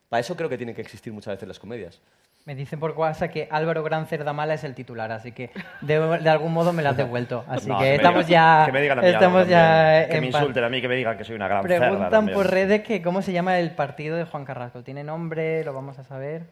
Para 0.10 0.20
eso 0.22 0.36
creo 0.36 0.50
que 0.50 0.58
tienen 0.58 0.76
que 0.76 0.82
existir 0.82 1.14
muchas 1.14 1.36
veces 1.36 1.48
las 1.48 1.60
comedias. 1.60 2.00
Me 2.46 2.54
dicen 2.54 2.80
por 2.80 2.92
WhatsApp 2.92 3.32
que 3.32 3.48
Álvaro 3.50 3.82
Gran 3.82 4.06
Cerdamala 4.06 4.54
es 4.54 4.64
el 4.64 4.76
titular, 4.76 5.12
así 5.12 5.32
que 5.32 5.50
de, 5.82 6.00
de 6.20 6.30
algún 6.30 6.54
modo 6.54 6.74
me 6.74 6.84
lo 6.84 6.90
has 6.90 6.98
devuelto. 6.98 7.44
Así 7.48 7.68
No, 7.68 7.80
que, 7.80 7.86
me 7.86 7.96
estamos 7.96 8.28
digan- 8.28 8.62
ya. 8.62 8.64
Que 8.68 8.72
me 8.72 8.82
digan 8.82 9.00
a 9.00 9.02
mí 9.02 9.08
algo 9.08 9.18
estamos 9.20 9.48
ya 9.48 9.60
también. 9.98 10.10
Que 10.12 10.22
me 10.22 10.28
insulten 10.28 10.64
a 10.64 10.70
mí, 10.70 10.82
que 10.82 10.88
me 10.88 10.96
digan 10.96 11.18
que 11.18 11.24
soy 11.24 11.36
una 11.36 11.48
gran 11.48 11.64
cerda 11.64 11.90
Preguntan 11.90 12.30
por 12.30 12.48
redes 12.52 12.84
que 12.84 13.02
cómo 13.02 13.24
se 13.24 13.32
llama 13.34 13.58
el 13.58 13.72
partido 13.72 14.16
de 14.16 14.26
Juan 14.26 14.46
Carrasco. 14.46 14.84
¿Tiene 14.84 15.04
nombre? 15.04 15.64
¿Lo 15.64 15.74
vamos 15.74 15.98
a 15.98 16.04
saber? 16.04 16.44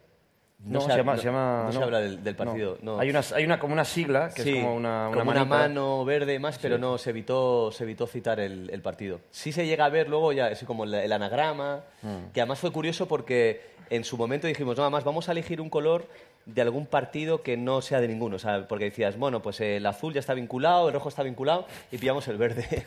No, 0.66 0.80
se, 0.80 0.90
se, 0.90 0.96
llama, 0.96 1.12
no, 1.12 1.18
se 1.18 1.24
llama. 1.26 1.62
no 1.66 1.72
se 1.72 1.82
habla 1.84 2.00
del, 2.00 2.24
del 2.24 2.34
partido. 2.34 2.78
No. 2.82 2.98
Hay, 2.98 3.10
una, 3.10 3.20
hay 3.36 3.44
una, 3.44 3.58
como 3.60 3.74
una 3.74 3.84
sigla 3.84 4.30
que 4.34 4.42
Sí, 4.42 4.56
es 4.56 4.64
como 4.64 4.74
una, 4.74 5.08
una 5.10 5.18
como 5.18 5.30
una 5.30 5.44
manita. 5.44 5.56
mano 5.58 6.04
verde 6.06 6.34
y 6.34 6.38
más, 6.40 6.58
pero 6.58 6.76
no, 6.78 6.96
se 6.98 7.10
evitó, 7.10 7.70
se 7.70 7.84
evitó 7.84 8.06
citar 8.08 8.40
el, 8.40 8.68
el 8.72 8.80
partido. 8.82 9.20
Sí 9.30 9.52
se 9.52 9.64
llega 9.66 9.84
a 9.84 9.90
ver 9.90 10.08
luego 10.08 10.32
ya, 10.32 10.48
es 10.48 10.64
como 10.64 10.82
el, 10.84 10.94
el 10.94 11.12
anagrama, 11.12 11.82
Mm. 12.02 12.32
que 12.32 12.40
además 12.40 12.58
fue 12.58 12.70
curioso 12.72 13.06
porque 13.06 13.73
en 13.94 14.04
su 14.04 14.16
momento 14.16 14.46
dijimos, 14.46 14.76
no, 14.76 14.82
además 14.82 15.04
vamos 15.04 15.28
a 15.28 15.32
elegir 15.32 15.60
un 15.60 15.70
color 15.70 16.08
de 16.46 16.60
algún 16.60 16.86
partido 16.86 17.42
que 17.42 17.56
no 17.56 17.80
sea 17.80 18.00
de 18.00 18.08
ninguno, 18.08 18.36
o 18.36 18.38
sea, 18.38 18.68
porque 18.68 18.86
decías, 18.86 19.16
bueno, 19.16 19.40
pues 19.40 19.60
el 19.60 19.86
azul 19.86 20.12
ya 20.12 20.20
está 20.20 20.34
vinculado, 20.34 20.88
el 20.88 20.94
rojo 20.94 21.08
está 21.08 21.22
vinculado, 21.22 21.66
y 21.90 21.96
pillamos 21.96 22.28
el 22.28 22.36
verde. 22.36 22.66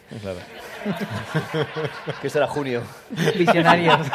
que 2.22 2.28
esto 2.28 2.40
era 2.40 2.48
junio. 2.48 2.84
Visionarios. 3.38 3.98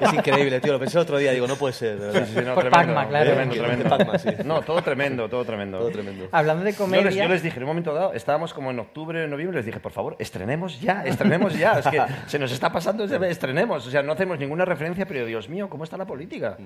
Es 0.00 0.12
increíble, 0.12 0.60
tío, 0.60 0.72
lo 0.72 0.78
pensé 0.78 0.98
el 0.98 1.02
otro 1.02 1.18
día, 1.18 1.32
digo, 1.32 1.46
no 1.46 1.56
puede 1.56 1.74
ser. 1.74 1.98
Sí, 1.98 2.34
sí, 2.34 2.40
no, 2.44 2.54
Por 2.54 2.64
tremendo, 2.64 2.70
Pac-Man, 2.70 3.08
claro. 3.08 3.26
Tremendo, 3.26 3.54
tremendo. 3.54 3.88
Pac-Man, 3.88 4.18
sí. 4.18 4.28
No, 4.44 4.62
todo 4.62 4.82
tremendo, 4.82 5.28
todo 5.28 5.44
tremendo. 5.44 5.78
Todo 5.78 5.90
tremendo. 5.90 6.28
Hablando 6.32 6.64
de 6.64 6.72
Yo 6.72 6.78
comedia... 6.78 7.04
les, 7.04 7.16
yo 7.16 7.28
les 7.28 7.42
dije, 7.42 7.56
en 7.56 7.64
un 7.64 7.68
momento 7.68 7.92
dado, 7.92 8.12
estábamos 8.12 8.54
como 8.54 8.70
en 8.70 8.78
octubre, 8.78 9.26
noviembre, 9.28 9.58
les 9.58 9.66
dije, 9.66 9.80
por 9.80 9.92
favor, 9.92 10.16
estrenemos 10.18 10.80
ya, 10.80 11.04
estrenemos 11.04 11.56
ya. 11.56 11.78
Es 11.78 11.86
que 11.86 12.02
se 12.26 12.38
nos 12.38 12.52
está 12.52 12.72
pasando, 12.72 13.04
estrenemos. 13.04 13.86
O 13.86 13.90
sea, 13.90 14.02
no 14.02 14.12
hacemos 14.12 14.38
ninguna 14.38 14.64
referencia, 14.64 15.06
pero 15.06 15.26
Dios 15.26 15.48
mío, 15.48 15.68
¿cómo 15.68 15.84
está 15.84 15.96
la 15.96 16.06
política? 16.06 16.56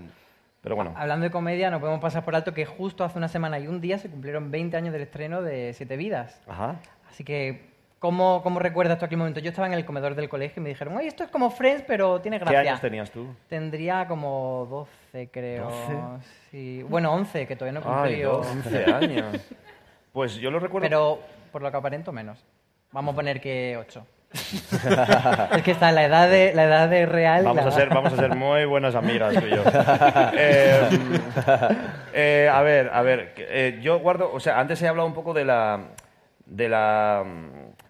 Pero 0.65 0.75
bueno, 0.77 0.93
Hablando 0.97 1.23
de 1.25 1.31
comedia, 1.31 1.71
no 1.71 1.79
podemos 1.79 2.01
pasar 2.01 2.25
por 2.25 2.35
alto 2.35 2.53
que 2.55 2.65
justo 2.67 3.05
hace 3.05 3.19
una 3.19 3.29
semana 3.29 3.59
y 3.61 3.69
un 3.69 3.81
día 3.81 3.99
se 3.99 4.09
cumplieron 4.11 4.51
20 4.51 4.77
años 4.77 4.93
del 4.93 5.03
estreno 5.03 5.43
de 5.43 5.73
Siete 5.75 5.97
Vidas. 5.97 6.41
ajá. 6.49 6.77
Así 7.09 7.23
que, 7.23 7.71
¿cómo, 8.01 8.43
cómo 8.43 8.59
recuerdas 8.59 8.99
tú 8.99 9.05
aquel 9.05 9.19
momento? 9.19 9.39
Yo 9.41 9.51
estaba 9.51 9.69
en 9.69 9.75
el 9.75 9.85
comedor 9.85 10.15
del 10.17 10.29
colegio 10.29 10.61
y 10.61 10.65
me 10.65 10.71
dijeron, 10.71 10.97
ay, 10.99 11.07
esto 11.07 11.23
es 11.23 11.31
como 11.31 11.51
Friends, 11.51 11.85
pero 11.87 12.21
tiene 12.21 12.39
¿Qué 12.39 12.45
gracia. 12.47 12.61
años 12.73 12.81
tenías 12.81 13.11
tú? 13.13 13.27
Tendría 13.49 14.09
como 14.09 14.67
12, 15.13 15.29
creo. 15.31 15.65
12. 15.67 15.95
Sí. 16.51 16.83
Bueno, 16.89 17.13
11, 17.13 17.47
que 17.47 17.55
todavía 17.55 17.79
no 17.81 17.87
he 17.87 17.93
Ay, 17.95 17.99
cumplido. 18.25 18.41
11 18.41 18.85
años. 18.95 19.53
Pues 20.13 20.35
yo 20.37 20.51
lo 20.51 20.59
recuerdo. 20.59 20.87
Pero, 20.89 21.21
por 21.53 21.61
lo 21.63 21.71
que 21.71 21.77
aparento, 21.77 22.11
menos. 22.11 22.43
Vamos 22.91 23.13
a 23.13 23.17
poner 23.17 23.41
que 23.41 23.77
8. 23.79 24.07
Es 24.35 25.63
que 25.63 25.71
está 25.71 25.93
la 25.93 26.05
edad 26.05 26.29
de, 26.29 26.53
la 26.55 26.65
edad 26.65 26.89
de 26.89 27.07
real. 27.07 27.45
Vamos 27.45 27.65
la- 27.65 27.71
a, 27.71 27.73
ser, 27.73 27.89
vamos 27.89 28.13
a 28.13 28.17
ser 28.17 28.35
muy 28.35 28.65
buenas 28.65 28.95
amigas 28.95 29.35
tú 29.35 29.47
y 29.47 29.51
yo. 29.51 29.63
Eh, 30.37 30.89
eh, 32.13 32.51
a 32.53 32.63
ver, 32.63 32.91
a 32.93 33.03
ver. 33.03 33.35
eh, 33.39 33.79
yo 33.83 33.99
guardo. 34.01 34.31
O 34.33 34.41
sea, 34.41 34.59
antes 34.59 34.81
he 34.83 34.89
hablado 34.89 35.07
un 35.07 35.15
poco 35.15 35.33
de 35.35 35.45
la. 35.45 35.81
de 36.47 36.69
la. 36.69 37.25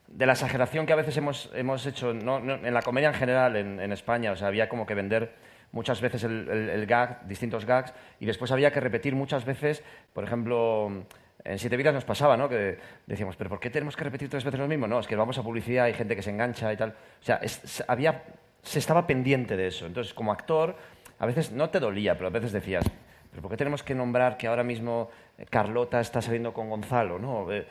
de 0.09 0.27
la 0.27 0.33
exageración 0.33 0.87
que 0.87 0.93
a 0.93 0.97
veces 0.97 1.17
hemos, 1.17 1.51
hemos 1.55 1.85
hecho 1.87 2.13
no- 2.13 2.41
no, 2.41 2.55
en 2.55 2.75
la 2.75 2.83
comedia 2.83 3.09
en 3.09 3.15
general 3.15 3.57
en, 3.57 3.81
en 3.81 3.93
España. 3.93 4.33
O 4.33 4.37
sea, 4.37 4.49
había 4.49 4.69
como 4.69 4.87
que 4.87 4.95
vender 4.95 5.33
muchas 5.73 6.01
veces 6.01 6.25
el, 6.25 6.49
el- 6.51 6.71
el 6.71 6.87
gag, 6.87 7.27
distintos 7.27 7.65
gags, 7.65 7.93
y 8.21 8.27
después 8.27 8.53
había 8.53 8.71
que 8.71 8.81
repetir 8.81 9.15
muchas 9.15 9.45
veces, 9.45 9.83
por 10.13 10.25
ejemplo, 10.25 11.05
en 11.45 11.59
Siete 11.59 11.77
Vidas 11.77 11.93
nos 11.95 12.05
pasaba, 12.05 12.37
¿no? 12.37 12.49
Que 12.49 12.79
decíamos, 13.07 13.37
¿pero 13.37 13.51
por 13.51 13.61
qué 13.61 13.69
tenemos 13.71 13.97
que 13.97 14.05
repetir 14.05 14.31
tres 14.31 14.45
veces 14.45 14.59
lo 14.59 14.67
mismo? 14.67 14.87
No, 14.87 14.99
es 15.01 15.07
que 15.07 15.15
vamos 15.17 15.37
a 15.39 15.43
publicidad, 15.43 15.85
hay 15.85 15.95
gente 15.95 16.17
que 16.17 16.23
se 16.23 16.31
engancha 16.31 16.73
y 16.73 16.77
tal. 16.77 16.91
O 16.91 17.25
sea, 17.25 17.37
es- 17.37 17.85
había, 17.87 18.23
se 18.63 18.79
estaba 18.79 19.07
pendiente 19.07 19.57
de 19.57 19.67
eso. 19.67 19.87
Entonces, 19.87 20.15
como 20.15 20.33
actor, 20.33 20.75
a 21.19 21.27
veces 21.27 21.53
no 21.53 21.69
te 21.71 21.81
dolía, 21.81 22.15
pero 22.15 22.29
a 22.29 22.31
veces 22.31 22.51
decías, 22.53 22.85
¿pero 23.31 23.43
por 23.43 23.51
qué 23.51 23.57
tenemos 23.59 23.83
que 23.83 23.95
nombrar 23.95 24.37
que 24.39 24.47
ahora 24.47 24.63
mismo 24.65 25.11
eh, 25.37 25.45
Carlota 25.51 26.01
está 26.01 26.23
saliendo 26.23 26.53
con 26.55 26.71
Gonzalo? 26.71 27.19
¿no? 27.19 27.53
Eh, 27.53 27.67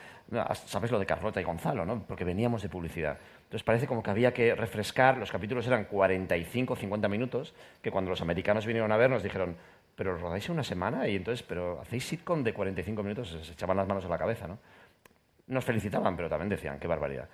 ¿Sabes 0.65 0.91
lo 0.91 0.99
de 0.99 1.05
Carlota 1.05 1.41
y 1.41 1.43
Gonzalo? 1.43 1.85
¿no? 1.85 2.03
Porque 2.07 2.23
veníamos 2.23 2.61
de 2.61 2.69
publicidad. 2.69 3.17
Entonces 3.43 3.63
parece 3.63 3.87
como 3.87 4.01
que 4.03 4.09
había 4.11 4.33
que 4.33 4.55
refrescar, 4.55 5.17
los 5.17 5.31
capítulos 5.31 5.65
eran 5.67 5.85
45, 5.85 6.75
50 6.75 7.07
minutos, 7.07 7.53
que 7.81 7.91
cuando 7.91 8.09
los 8.09 8.21
americanos 8.21 8.65
vinieron 8.65 8.91
a 8.91 8.97
ver 8.97 9.09
nos 9.09 9.21
dijeron, 9.23 9.55
pero 9.95 10.17
rodáis 10.17 10.49
una 10.49 10.63
semana 10.63 11.07
y 11.07 11.15
entonces, 11.15 11.43
pero 11.43 11.79
hacéis 11.81 12.05
sitcom 12.05 12.43
de 12.43 12.53
45 12.53 13.03
minutos, 13.03 13.37
se 13.41 13.53
echaban 13.53 13.77
las 13.77 13.87
manos 13.87 14.05
a 14.05 14.09
la 14.09 14.17
cabeza, 14.17 14.47
¿no? 14.47 14.59
Nos 15.47 15.63
felicitaban, 15.63 16.15
pero 16.15 16.29
también 16.29 16.49
decían, 16.49 16.79
qué 16.79 16.87
barbaridad. 16.87 17.29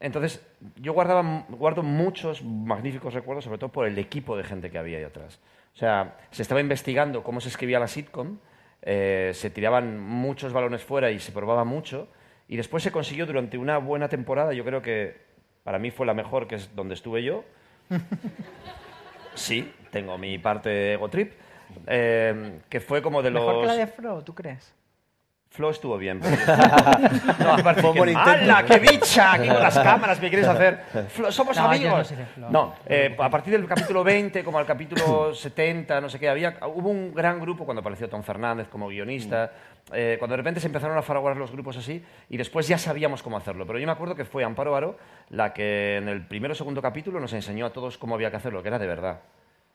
Entonces, 0.00 0.46
yo 0.76 0.92
guardaba, 0.92 1.46
guardo 1.48 1.82
muchos 1.82 2.42
magníficos 2.42 3.14
recuerdos, 3.14 3.44
sobre 3.44 3.58
todo 3.58 3.70
por 3.70 3.86
el 3.86 3.98
equipo 3.98 4.36
de 4.36 4.44
gente 4.44 4.70
que 4.70 4.78
había 4.78 4.98
ahí 4.98 5.04
atrás. 5.04 5.40
O 5.74 5.76
sea, 5.76 6.16
se 6.30 6.42
estaba 6.42 6.60
investigando 6.60 7.22
cómo 7.22 7.40
se 7.40 7.48
escribía 7.48 7.80
la 7.80 7.88
sitcom, 7.88 8.38
eh, 8.82 9.32
se 9.34 9.50
tiraban 9.50 9.98
muchos 9.98 10.52
balones 10.52 10.84
fuera 10.84 11.10
y 11.10 11.18
se 11.18 11.32
probaba 11.32 11.64
mucho, 11.64 12.08
y 12.46 12.56
después 12.56 12.82
se 12.82 12.92
consiguió 12.92 13.26
durante 13.26 13.58
una 13.58 13.78
buena 13.78 14.08
temporada, 14.08 14.52
yo 14.52 14.64
creo 14.64 14.82
que 14.82 15.20
para 15.64 15.78
mí 15.78 15.90
fue 15.90 16.06
la 16.06 16.14
mejor, 16.14 16.46
que 16.46 16.54
es 16.54 16.74
donde 16.74 16.94
estuve 16.94 17.22
yo. 17.22 17.44
Sí, 19.34 19.72
tengo 19.92 20.18
mi 20.18 20.36
parte 20.38 20.94
ego 20.94 21.08
trip, 21.08 21.32
eh, 21.86 22.60
que 22.68 22.80
fue 22.80 23.02
como 23.02 23.22
de 23.22 23.30
los... 23.30 23.44
Mejor 23.44 23.60
que 23.62 23.66
la 23.66 23.74
de 23.74 23.86
Fro, 23.86 24.22
¿tú 24.22 24.34
crees? 24.34 24.74
Flo 25.50 25.70
estuvo 25.70 25.96
bien. 25.96 26.20
pero 26.20 26.36
no, 27.38 27.52
aparte, 27.54 27.80
Fue 27.80 27.90
un 27.90 27.94
que, 27.94 28.00
buen 28.00 28.10
intento. 28.10 28.30
¡Hala, 28.30 28.64
qué 28.64 28.78
bicha! 28.78 29.32
Aquí 29.32 29.48
con 29.48 29.58
las 29.60 29.78
cámaras, 29.78 30.20
¿me 30.20 30.28
quieres 30.28 30.46
hacer? 30.46 30.78
Flo, 31.08 31.32
somos 31.32 31.56
No, 31.56 31.64
amigos. 31.64 31.98
no 31.98 32.04
soy 32.04 32.16
de 32.18 32.26
Flo. 32.26 32.50
No, 32.50 32.74
eh, 32.86 33.16
a 33.18 33.30
partir 33.30 33.54
del 33.54 33.66
capítulo 33.66 34.04
20, 34.04 34.44
como 34.44 34.58
al 34.58 34.66
capítulo 34.66 35.34
70, 35.34 36.00
no 36.02 36.10
sé 36.10 36.18
qué, 36.18 36.28
había, 36.28 36.58
hubo 36.66 36.90
un 36.90 37.14
gran 37.14 37.40
grupo 37.40 37.64
cuando 37.64 37.80
apareció 37.80 38.08
Tom 38.10 38.22
Fernández 38.22 38.68
como 38.68 38.88
guionista, 38.88 39.50
eh, 39.92 40.16
cuando 40.18 40.34
de 40.34 40.36
repente 40.36 40.60
se 40.60 40.66
empezaron 40.66 40.98
a 40.98 41.02
fraguar 41.02 41.36
los 41.36 41.50
grupos 41.50 41.78
así, 41.78 42.04
y 42.28 42.36
después 42.36 42.68
ya 42.68 42.76
sabíamos 42.76 43.22
cómo 43.22 43.38
hacerlo. 43.38 43.66
Pero 43.66 43.78
yo 43.78 43.86
me 43.86 43.92
acuerdo 43.92 44.14
que 44.14 44.26
fue 44.26 44.44
Amparo 44.44 44.72
Varo 44.72 44.98
la 45.30 45.54
que 45.54 45.96
en 45.96 46.08
el 46.08 46.26
primero 46.26 46.52
o 46.52 46.56
segundo 46.56 46.82
capítulo 46.82 47.20
nos 47.20 47.32
enseñó 47.32 47.66
a 47.66 47.70
todos 47.72 47.96
cómo 47.96 48.14
había 48.14 48.30
que 48.30 48.36
hacerlo, 48.36 48.62
que 48.62 48.68
era 48.68 48.78
de 48.78 48.86
verdad. 48.86 49.20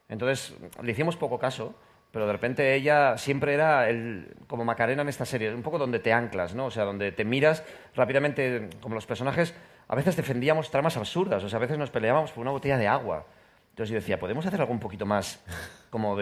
Entonces, 0.08 0.54
le 0.82 0.92
hicimos 0.92 1.16
poco 1.16 1.38
caso, 1.38 1.74
pero 2.10 2.26
de 2.26 2.32
repente 2.32 2.74
ella 2.74 3.18
siempre 3.18 3.54
era 3.54 3.88
el, 3.88 4.36
como 4.46 4.64
Macarena 4.64 5.02
en 5.02 5.08
esta 5.08 5.24
serie, 5.24 5.52
un 5.52 5.62
poco 5.62 5.78
donde 5.78 5.98
te 5.98 6.12
anclas, 6.12 6.54
¿no? 6.54 6.66
O 6.66 6.70
sea, 6.70 6.84
donde 6.84 7.10
te 7.12 7.24
miras 7.24 7.64
rápidamente, 7.94 8.70
como 8.80 8.94
los 8.94 9.06
personajes, 9.06 9.54
a 9.88 9.96
veces 9.96 10.16
defendíamos 10.16 10.70
tramas 10.70 10.96
absurdas, 10.96 11.42
o 11.42 11.48
sea, 11.48 11.56
a 11.56 11.60
veces 11.60 11.76
nos 11.78 11.90
peleábamos 11.90 12.30
por 12.32 12.42
una 12.42 12.52
botella 12.52 12.78
de 12.78 12.86
agua. 12.86 13.26
Entonces 13.70 13.90
yo 13.90 13.96
decía, 13.96 14.20
¿podemos 14.20 14.46
hacer 14.46 14.60
algo 14.60 14.72
un 14.72 14.78
poquito 14.78 15.04
más 15.04 15.42
como 15.90 16.16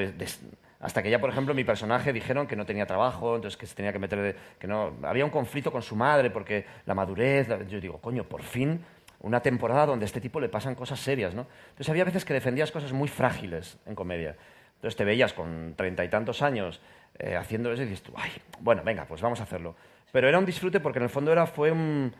Hasta 0.80 1.02
que 1.02 1.10
ya, 1.10 1.20
por 1.20 1.28
ejemplo, 1.28 1.52
mi 1.52 1.64
personaje 1.64 2.12
dijeron 2.12 2.46
que 2.46 2.56
no 2.56 2.64
tenía 2.64 2.86
trabajo, 2.86 3.36
entonces 3.36 3.58
que 3.58 3.66
se 3.66 3.74
tenía 3.74 3.92
que 3.92 3.98
meter... 3.98 4.20
de- 4.20 4.36
que 4.58 4.66
no... 4.66 4.94
Había 5.02 5.26
un 5.26 5.30
conflicto 5.30 5.70
con 5.70 5.82
su 5.82 5.94
madre 5.94 6.30
porque 6.30 6.64
la 6.86 6.94
madurez... 6.94 7.48
Yo 7.68 7.78
digo, 7.78 7.98
coño, 7.98 8.24
por 8.24 8.42
fin 8.42 8.82
una 9.22 9.40
temporada 9.40 9.86
donde 9.86 10.04
a 10.04 10.06
este 10.06 10.20
tipo 10.20 10.40
le 10.40 10.48
pasan 10.48 10.74
cosas 10.74 11.00
serias, 11.00 11.34
¿no? 11.34 11.46
Entonces 11.70 11.88
había 11.88 12.04
veces 12.04 12.24
que 12.24 12.34
defendías 12.34 12.70
cosas 12.70 12.92
muy 12.92 13.08
frágiles 13.08 13.78
en 13.86 13.94
comedia. 13.94 14.36
Entonces 14.74 14.96
te 14.96 15.04
veías 15.04 15.32
con 15.32 15.74
treinta 15.76 16.04
y 16.04 16.08
tantos 16.08 16.42
años 16.42 16.80
eh, 17.18 17.36
haciendo 17.36 17.72
eso 17.72 17.82
y 17.82 17.86
dices 17.86 18.02
tú, 18.02 18.12
ay, 18.16 18.30
bueno, 18.60 18.82
venga, 18.84 19.04
pues 19.04 19.20
vamos 19.20 19.40
a 19.40 19.44
hacerlo. 19.44 19.76
Pero 20.10 20.28
era 20.28 20.38
un 20.38 20.44
disfrute 20.44 20.80
porque 20.80 20.98
en 20.98 21.04
el 21.04 21.10
fondo 21.10 21.32
era, 21.32 21.46
fue 21.46 21.70
un... 21.70 22.12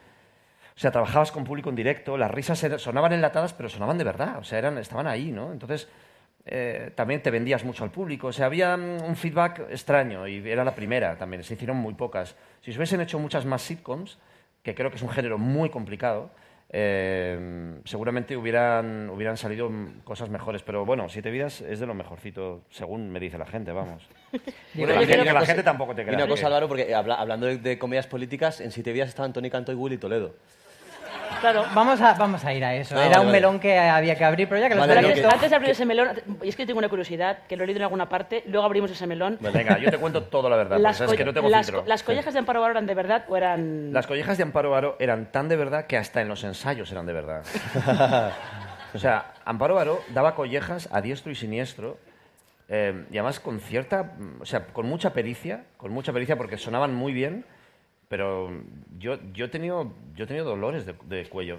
O 0.75 0.79
sea, 0.79 0.91
trabajabas 0.91 1.31
con 1.31 1.45
público 1.45 1.69
en 1.69 1.77
directo, 1.77 2.17
las 2.17 2.31
risas 2.31 2.59
sonaban 2.79 3.13
enlatadas, 3.13 3.53
pero 3.53 3.69
sonaban 3.69 3.99
de 3.99 4.05
verdad, 4.05 4.39
o 4.39 4.45
sea, 4.45 4.59
eran, 4.59 4.79
estaban 4.79 5.07
ahí, 5.07 5.31
¿no? 5.31 5.53
Entonces, 5.53 5.87
eh, 6.47 6.93
también 6.95 7.23
te 7.23 7.31
vendías 7.31 7.63
mucho 7.63 7.85
al 7.85 7.91
público, 7.91 8.29
o 8.29 8.33
sea, 8.33 8.47
había 8.47 8.77
mm, 8.77 9.05
un 9.05 9.15
feedback 9.15 9.67
extraño 9.71 10.27
y 10.27 10.49
era 10.49 10.65
la 10.65 10.75
primera 10.75 11.17
también, 11.17 11.45
se 11.45 11.55
hicieron 11.55 11.77
muy 11.77 11.93
pocas. 11.95 12.37
Si 12.63 12.73
se 12.73 12.79
hubiesen 12.79 13.03
hecho 13.03 13.19
muchas 13.19 13.45
más 13.45 13.61
sitcoms, 13.61 14.19
que 14.63 14.75
creo 14.75 14.91
que 14.91 14.97
es 14.97 15.03
un 15.03 15.11
género 15.11 15.37
muy 15.37 15.69
complicado, 15.69 16.31
eh, 16.75 17.79
seguramente 17.85 18.37
hubieran, 18.37 19.11
hubieran 19.11 19.37
salido 19.37 19.71
cosas 20.05 20.31
mejores, 20.31 20.63
pero 20.63 20.85
bueno, 20.87 21.09
Siete 21.11 21.31
Vidas 21.31 21.61
es 21.61 21.81
de 21.81 21.87
lo 21.87 21.95
mejorcito, 21.95 22.63
según 22.71 23.11
me 23.11 23.21
dice 23.21 23.37
la 23.39 23.47
gente, 23.47 23.73
vamos. 23.73 24.03
Bueno, 24.75 24.95
la, 24.95 25.01
gente, 25.01 25.21
una 25.21 25.33
la 25.35 25.41
cosa- 25.41 25.47
gente 25.47 25.63
tampoco 25.63 25.95
te 25.95 26.03
Y 26.03 26.09
una 26.09 26.27
cosa, 26.27 26.47
Álvaro, 26.47 26.67
porque 26.69 26.95
habla- 26.95 27.17
hablando 27.17 27.47
de, 27.47 27.59
de 27.59 27.79
comedias 27.79 28.07
políticas, 28.07 28.63
en 28.63 28.71
Siete 28.71 28.95
Días 28.95 29.11
estaban 29.11 29.35
Tony 29.35 29.51
Canto 29.51 29.71
y 29.71 29.75
Willy 29.75 29.99
Toledo. 29.99 30.35
Claro. 31.41 31.65
Vamos 31.75 32.01
a, 32.01 32.15
vamos 32.15 32.45
a 32.45 32.53
ir 32.55 32.65
a 32.65 32.75
eso. 32.75 32.95
Ah, 32.97 33.01
Era 33.07 33.09
vale, 33.11 33.21
un 33.21 33.27
vale. 33.27 33.39
melón 33.39 33.61
que 33.61 33.79
había 33.79 34.17
que 34.17 34.25
abrir, 34.25 34.49
pero 34.49 34.61
ya 34.61 34.69
que 34.69 34.75
lo 34.75 34.81
Vale, 34.81 34.95
lo 34.95 34.99
antes, 35.01 35.13
abierto- 35.19 35.35
antes 35.35 35.51
de 35.51 35.57
abrir 35.57 35.71
ese 35.71 35.87
melón, 35.87 36.09
y 36.43 36.49
es 36.49 36.57
que 36.57 36.67
tengo 36.67 36.79
una 36.79 36.89
curiosidad, 36.89 37.39
que 37.49 37.57
lo 37.57 37.65
he 37.65 37.67
leído 37.67 37.79
en 37.79 37.85
alguna 37.85 38.09
parte, 38.09 38.43
luego 38.47 38.65
abrimos 38.67 38.91
ese 38.91 39.07
melón. 39.07 39.39
Venga, 39.41 39.79
yo 39.79 39.91
te 39.91 39.99
cuento 39.99 40.23
toda 40.25 40.49
la 40.51 40.57
verdad, 40.57 40.77
porque 40.79 40.95
sabes 40.95 41.13
que 41.17 41.23
coll- 41.23 41.27
no 41.27 41.33
tengo 41.35 41.49
las, 41.49 41.67
filtro. 41.67 41.83
co- 41.83 41.89
¿Las 41.89 42.03
collejas 42.03 42.33
de 42.35 42.39
Amparo 42.41 42.61
Baró 42.61 42.73
eran 42.73 42.87
de 42.87 42.95
verdad 42.95 43.25
o 43.29 43.37
eran...? 43.37 43.93
Las 43.93 44.07
collejas 44.07 44.37
de 44.37 44.43
Amparo 44.45 44.71
Baró 44.71 44.97
eran 45.01 45.31
tan 45.33 45.49
de 45.49 45.57
verdad 45.57 45.87
que 45.87 45.97
hasta 45.97 46.21
en 46.21 46.29
los 46.29 46.45
ensayos 46.45 46.91
eran 46.93 47.07
de 47.07 47.13
verdad. 47.13 47.43
o 48.95 48.99
sea, 48.99 49.33
Amparo 49.45 49.75
Baró 49.75 50.01
daba 50.11 50.35
collejas 50.35 50.89
a 50.93 51.01
diestro 51.01 51.33
y 51.33 51.35
siniestro, 51.35 51.99
eh, 52.69 53.05
y 53.11 53.19
además 53.19 53.41
con 53.41 53.61
cierta, 53.61 54.03
mm, 54.19 54.43
o 54.43 54.47
sea, 54.47 54.67
con 54.67 54.87
mucha 54.87 55.13
pericia, 55.13 55.65
con 55.77 55.93
mucha 55.93 56.13
pericia 56.13 56.37
porque 56.37 56.57
sonaban 56.59 56.95
muy 56.95 57.13
bien, 57.13 57.45
pero 58.13 58.51
yo, 58.99 59.19
yo, 59.33 59.47
he, 59.47 59.49
tenido, 59.49 59.91
yo 60.15 60.25
he 60.25 60.27
tenido 60.27 60.45
dolores 60.45 60.85
de, 60.85 60.95
de 61.07 61.27
cuello. 61.31 61.57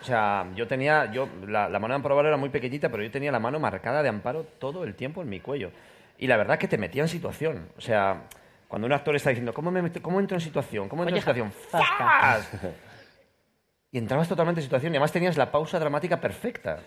O 0.00 0.04
sea, 0.04 0.46
yo 0.54 0.68
tenía, 0.68 1.10
yo, 1.10 1.28
la, 1.44 1.68
la 1.68 1.80
mano 1.80 1.94
de 1.94 1.96
Amparo 1.96 2.20
era 2.20 2.36
muy 2.36 2.50
pequeñita, 2.50 2.88
pero 2.88 3.02
yo 3.02 3.10
tenía 3.10 3.32
la 3.32 3.40
mano 3.40 3.58
marcada 3.58 4.00
de 4.00 4.08
Amparo 4.08 4.44
todo 4.60 4.84
el 4.84 4.94
tiempo 4.94 5.22
en 5.22 5.28
mi 5.28 5.40
cuello. 5.40 5.72
Y 6.18 6.28
la 6.28 6.36
verdad 6.36 6.56
que 6.56 6.68
te 6.68 6.78
metía 6.78 7.02
en 7.02 7.08
situación. 7.08 7.68
O 7.76 7.80
sea, 7.80 8.22
cuando 8.68 8.86
un 8.86 8.92
actor 8.92 9.16
está 9.16 9.30
diciendo, 9.30 9.52
¿cómo, 9.52 9.72
me 9.72 9.82
meto- 9.82 10.00
cómo 10.00 10.20
entro 10.20 10.36
en 10.36 10.40
situación? 10.40 10.88
¿Cómo 10.88 11.02
entro 11.02 11.16
en 11.16 11.20
situación? 11.20 11.50
¡Fas! 11.50 12.48
Y 13.90 13.98
entrabas 13.98 14.28
totalmente 14.28 14.60
en 14.60 14.64
situación 14.66 14.92
y 14.92 14.96
además 14.98 15.10
tenías 15.10 15.36
la 15.36 15.50
pausa 15.50 15.80
dramática 15.80 16.20
perfecta. 16.20 16.78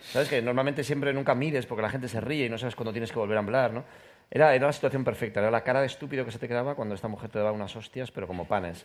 ¿Sabes? 0.00 0.30
Que 0.30 0.40
normalmente 0.40 0.82
siempre 0.84 1.12
nunca 1.12 1.34
mires 1.34 1.66
porque 1.66 1.82
la 1.82 1.90
gente 1.90 2.08
se 2.08 2.18
ríe 2.22 2.46
y 2.46 2.48
no 2.48 2.56
sabes 2.56 2.74
cuándo 2.74 2.92
tienes 2.92 3.12
que 3.12 3.18
volver 3.18 3.36
a 3.36 3.40
hablar, 3.40 3.74
¿no? 3.74 3.84
Era, 4.30 4.54
era 4.54 4.66
la 4.66 4.72
situación 4.72 5.04
perfecta, 5.04 5.40
era 5.40 5.50
la 5.50 5.62
cara 5.62 5.80
de 5.80 5.86
estúpido 5.86 6.24
que 6.24 6.32
se 6.32 6.38
te 6.38 6.48
quedaba 6.48 6.74
cuando 6.74 6.94
esta 6.94 7.08
mujer 7.08 7.30
te 7.30 7.38
daba 7.38 7.52
unas 7.52 7.74
hostias, 7.76 8.10
pero 8.10 8.26
como 8.26 8.44
panes. 8.46 8.84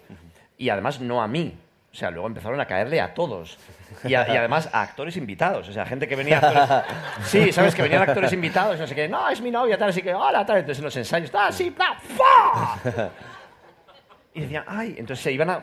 Y 0.57 0.69
además 0.69 0.99
no 1.01 1.21
a 1.21 1.27
mí. 1.27 1.57
O 1.91 1.95
sea, 1.95 2.09
luego 2.09 2.25
empezaron 2.27 2.61
a 2.61 2.65
caerle 2.65 3.01
a 3.01 3.13
todos. 3.13 3.57
Y, 4.05 4.13
a- 4.13 4.25
y 4.33 4.37
además 4.37 4.69
a 4.71 4.81
actores 4.81 5.17
invitados. 5.17 5.67
O 5.67 5.73
sea, 5.73 5.85
gente 5.85 6.07
que 6.07 6.15
venía... 6.15 6.37
Actores... 6.37 6.69
Sí, 7.25 7.51
¿sabes? 7.51 7.75
Que 7.75 7.81
venían 7.81 8.01
actores 8.03 8.31
invitados, 8.31 8.79
no 8.79 8.87
sé 8.87 8.95
qué. 8.95 9.09
No, 9.09 9.27
es 9.29 9.41
mi 9.41 9.51
novia, 9.51 9.77
tal, 9.77 9.89
así 9.89 10.01
que, 10.01 10.13
hola, 10.13 10.45
tal. 10.45 10.57
Entonces 10.59 10.77
en 10.79 10.85
los 10.85 10.95
ensayos, 10.95 11.29
tal, 11.31 11.51
sí, 11.51 11.69
bla, 11.71 11.95
¡fa! 11.99 13.09
Y 14.33 14.41
decían, 14.41 14.63
ay, 14.67 14.95
entonces 14.97 15.21
se 15.21 15.31
iban, 15.33 15.49
a, 15.49 15.61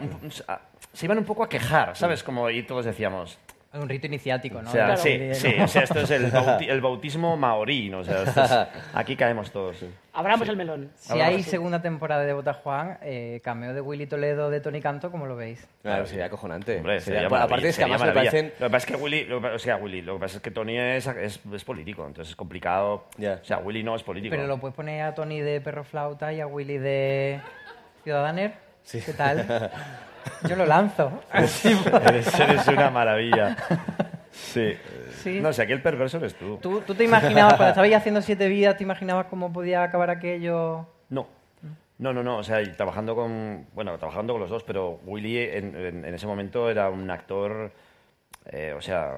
a- 0.48 0.60
se 0.92 1.06
iban 1.06 1.16
un 1.16 1.24
poco 1.24 1.44
a 1.44 1.48
quejar, 1.48 1.96
¿sabes? 1.96 2.22
Como, 2.22 2.50
y 2.50 2.62
todos 2.64 2.84
decíamos... 2.84 3.38
Es 3.70 3.78
un 3.78 3.86
rito 3.88 4.06
iniciático, 4.06 4.62
¿no? 4.62 4.70
O 4.70 4.72
sea, 4.72 4.86
Claro. 4.86 5.02
sí, 5.02 5.34
sí, 5.34 5.54
o 5.60 5.68
sea, 5.68 5.82
esto 5.82 6.00
es 6.00 6.10
el, 6.10 6.32
bauti- 6.32 6.70
el 6.70 6.80
bautismo 6.80 7.36
maorí, 7.36 7.90
¿no? 7.90 7.98
O 7.98 8.04
sea, 8.04 8.22
esto 8.22 8.42
es- 8.42 8.50
aquí 8.94 9.14
caemos 9.14 9.50
todos. 9.50 9.84
Abramos 10.14 10.48
el 10.48 10.56
melón. 10.56 10.90
Si 10.96 11.20
hay 11.20 11.42
segunda 11.42 11.82
temporada 11.82 12.24
de 12.24 12.32
Bota 12.32 12.54
Juan, 12.54 12.98
eh, 13.02 13.40
cameo 13.44 13.74
de 13.74 13.82
Willy 13.82 14.06
Toledo 14.06 14.48
de 14.48 14.60
Tony 14.60 14.80
Canto, 14.80 15.10
¿cómo 15.10 15.26
lo 15.26 15.36
veis? 15.36 15.68
Claro, 15.82 16.06
sería 16.06 16.24
acojonante. 16.24 16.78
Hombre, 16.78 16.98
Sería- 17.00 17.28
sería 17.28 17.42
aparte 17.44 17.68
es 17.68 17.76
que 17.76 17.82
además 17.84 18.04
me 18.06 18.12
parecen... 18.12 18.52
Lo 18.58 18.66
que 18.66 18.70
pasa 18.72 18.76
es 18.78 18.86
que 18.86 18.96
Willy, 18.96 19.24
lo, 19.26 19.36
o 19.38 19.58
sea, 19.58 19.76
Willy, 19.76 20.00
lo 20.00 20.14
que 20.14 20.20
pasa 20.20 20.36
es 20.38 20.42
que 20.42 20.50
Tony 20.50 20.78
es, 20.78 21.06
es, 21.06 21.38
es 21.52 21.64
político, 21.64 22.06
entonces 22.06 22.30
es 22.30 22.36
complicado. 22.36 23.04
Ya. 23.18 23.38
O 23.42 23.44
sea, 23.44 23.58
Willy 23.58 23.82
no 23.82 23.94
es 23.94 24.02
político. 24.02 24.34
Pero 24.34 24.46
lo 24.48 24.56
puedes 24.58 24.74
poner 24.74 25.02
a 25.02 25.14
Tony 25.14 25.40
de 25.40 25.60
Perro 25.60 25.84
Flauta 25.84 26.32
y 26.32 26.40
a 26.40 26.46
Willy 26.46 26.78
de 26.78 27.40
Ciudadaner. 28.02 28.54
¿Qué 28.90 29.12
tal? 29.12 29.70
Yo 30.48 30.56
lo 30.56 30.66
lanzo. 30.66 31.22
eres, 31.32 32.38
eres 32.40 32.66
una 32.68 32.90
maravilla. 32.90 33.56
Sí. 34.32 34.74
Sí. 35.22 35.40
No 35.40 35.52
sé, 35.52 35.62
aquí 35.62 35.72
el 35.72 35.82
perverso 35.82 36.18
eres 36.18 36.34
tú. 36.34 36.58
¿Tú, 36.62 36.80
tú 36.86 36.94
te 36.94 37.04
imaginabas, 37.04 37.54
cuando 37.54 37.70
estabais 37.70 37.94
haciendo 37.94 38.22
siete 38.22 38.48
vidas, 38.48 38.76
te 38.76 38.84
imaginabas 38.84 39.26
cómo 39.26 39.52
podía 39.52 39.82
acabar 39.82 40.10
aquello? 40.10 40.86
No. 41.08 41.26
No, 41.98 42.12
no, 42.12 42.22
no. 42.22 42.38
O 42.38 42.42
sea, 42.44 42.62
trabajando 42.76 43.16
con. 43.16 43.66
Bueno, 43.74 43.98
trabajando 43.98 44.32
con 44.34 44.40
los 44.40 44.50
dos, 44.50 44.62
pero 44.62 45.00
Willy 45.04 45.38
en, 45.38 45.74
en- 45.74 46.04
en 46.04 46.14
ese 46.14 46.26
momento 46.28 46.70
era 46.70 46.88
un 46.90 47.10
actor. 47.10 47.72
eh, 48.46 48.72
o 48.76 48.80
sea, 48.80 49.14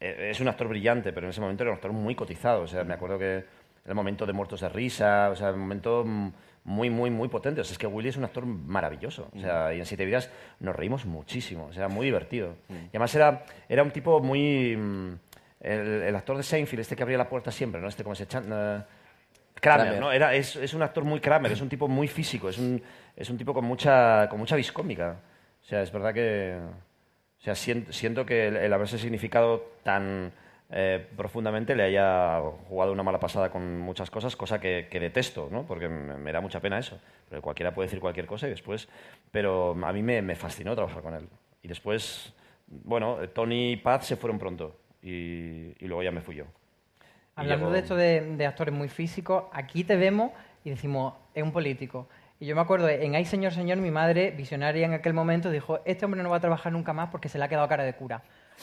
eh, 0.00 0.28
es 0.32 0.40
un 0.40 0.48
actor 0.48 0.66
brillante, 0.66 1.12
pero 1.12 1.26
en 1.26 1.30
ese 1.30 1.40
momento 1.40 1.62
era 1.62 1.70
un 1.70 1.76
actor 1.76 1.92
muy 1.92 2.16
cotizado. 2.16 2.62
O 2.62 2.66
sea, 2.66 2.82
me 2.82 2.94
acuerdo 2.94 3.16
que 3.18 3.44
el 3.86 3.94
momento 3.94 4.26
de 4.26 4.32
Muertos 4.32 4.60
de 4.62 4.68
Risa, 4.68 5.30
o 5.30 5.36
sea, 5.36 5.52
un 5.52 5.60
momento 5.60 6.02
mm, 6.04 6.28
muy, 6.64 6.90
muy, 6.90 7.10
muy 7.10 7.28
potente. 7.28 7.60
O 7.60 7.64
sea, 7.64 7.72
es 7.72 7.78
que 7.78 7.86
Willy 7.86 8.08
es 8.10 8.16
un 8.16 8.24
actor 8.24 8.44
maravilloso. 8.46 9.28
O 9.34 9.40
sea, 9.40 9.72
y 9.74 9.78
en 9.78 9.86
Siete 9.86 10.04
Vidas 10.04 10.30
nos 10.60 10.74
reímos 10.76 11.06
muchísimo. 11.06 11.66
O 11.66 11.72
sea, 11.72 11.88
muy 11.88 12.06
divertido. 12.06 12.54
Y 12.68 12.88
además 12.90 13.14
era, 13.14 13.44
era 13.68 13.82
un 13.82 13.90
tipo 13.90 14.20
muy. 14.20 14.76
mm, 14.76 15.12
El, 15.60 16.02
el 16.02 16.16
actor 16.16 16.36
de 16.38 16.42
Seinfeld, 16.42 16.80
este 16.80 16.96
que 16.96 17.02
abría 17.02 17.18
la 17.18 17.28
puerta 17.28 17.50
siempre, 17.50 17.80
¿no? 17.80 17.88
Este 17.88 18.02
como 18.02 18.14
se 18.14 18.26
Chan- 18.26 18.46
eh, 18.50 18.82
Kramer, 19.60 19.86
Kramer. 19.86 20.00
¿no? 20.00 20.10
Era, 20.10 20.34
es, 20.34 20.56
es 20.56 20.72
un 20.72 20.82
actor 20.82 21.04
muy 21.04 21.20
Kramer, 21.20 21.52
es 21.52 21.60
un 21.60 21.68
tipo 21.68 21.86
muy 21.86 22.08
físico, 22.08 22.48
es 22.48 22.56
un, 22.56 22.82
es 23.14 23.28
un 23.28 23.36
tipo 23.36 23.52
con 23.52 23.66
mucha, 23.66 24.26
con 24.30 24.38
mucha 24.38 24.56
viscómica. 24.56 25.16
O 25.60 25.64
sea, 25.64 25.82
es 25.82 25.92
verdad 25.92 26.14
que... 26.14 26.56
O 27.38 27.42
sea, 27.42 27.54
siento, 27.54 27.92
siento 27.92 28.24
que 28.24 28.48
el, 28.48 28.56
el 28.56 28.72
haberse 28.72 28.98
significado 28.98 29.64
tan 29.82 30.32
eh, 30.70 31.06
profundamente 31.16 31.74
le 31.74 31.82
haya 31.82 32.40
jugado 32.68 32.92
una 32.92 33.02
mala 33.02 33.18
pasada 33.18 33.50
con 33.50 33.78
muchas 33.80 34.10
cosas, 34.10 34.36
cosa 34.36 34.60
que, 34.60 34.88
que 34.90 35.00
detesto, 35.00 35.48
¿no? 35.50 35.64
Porque 35.66 35.88
me, 35.88 36.16
me 36.16 36.32
da 36.32 36.40
mucha 36.40 36.60
pena 36.60 36.78
eso. 36.78 36.98
Pero 37.28 37.42
cualquiera 37.42 37.74
puede 37.74 37.86
decir 37.86 38.00
cualquier 38.00 38.26
cosa 38.26 38.46
y 38.46 38.50
después... 38.50 38.88
Pero 39.30 39.76
a 39.84 39.92
mí 39.92 40.02
me, 40.02 40.22
me 40.22 40.34
fascinó 40.36 40.74
trabajar 40.74 41.02
con 41.02 41.14
él. 41.14 41.28
Y 41.62 41.68
después, 41.68 42.32
bueno, 42.68 43.16
Tony 43.34 43.72
y 43.72 43.76
Paz 43.76 44.06
se 44.06 44.16
fueron 44.16 44.38
pronto 44.38 44.76
y, 45.02 45.74
y 45.78 45.86
luego 45.86 46.02
ya 46.02 46.10
me 46.12 46.20
fui 46.20 46.36
yo. 46.36 46.44
Hablando 47.36 47.66
llegó- 47.66 47.72
de 47.72 47.78
esto 47.78 47.96
de, 47.96 48.36
de 48.36 48.46
actores 48.46 48.74
muy 48.74 48.88
físicos, 48.88 49.44
aquí 49.52 49.84
te 49.84 49.96
vemos 49.96 50.32
y 50.64 50.70
decimos, 50.70 51.14
es 51.34 51.42
un 51.42 51.52
político. 51.52 52.08
Y 52.38 52.46
yo 52.46 52.54
me 52.54 52.62
acuerdo, 52.62 52.88
en 52.88 53.14
Ay 53.14 53.24
Señor 53.24 53.52
Señor, 53.52 53.78
mi 53.78 53.90
madre, 53.90 54.30
visionaria 54.30 54.86
en 54.86 54.94
aquel 54.94 55.12
momento, 55.14 55.50
dijo, 55.50 55.80
este 55.84 56.04
hombre 56.04 56.22
no 56.22 56.30
va 56.30 56.36
a 56.36 56.40
trabajar 56.40 56.72
nunca 56.72 56.92
más 56.92 57.10
porque 57.10 57.28
se 57.28 57.38
le 57.38 57.44
ha 57.44 57.48
quedado 57.48 57.68
cara 57.68 57.84
de 57.84 57.94
cura. 57.94 58.22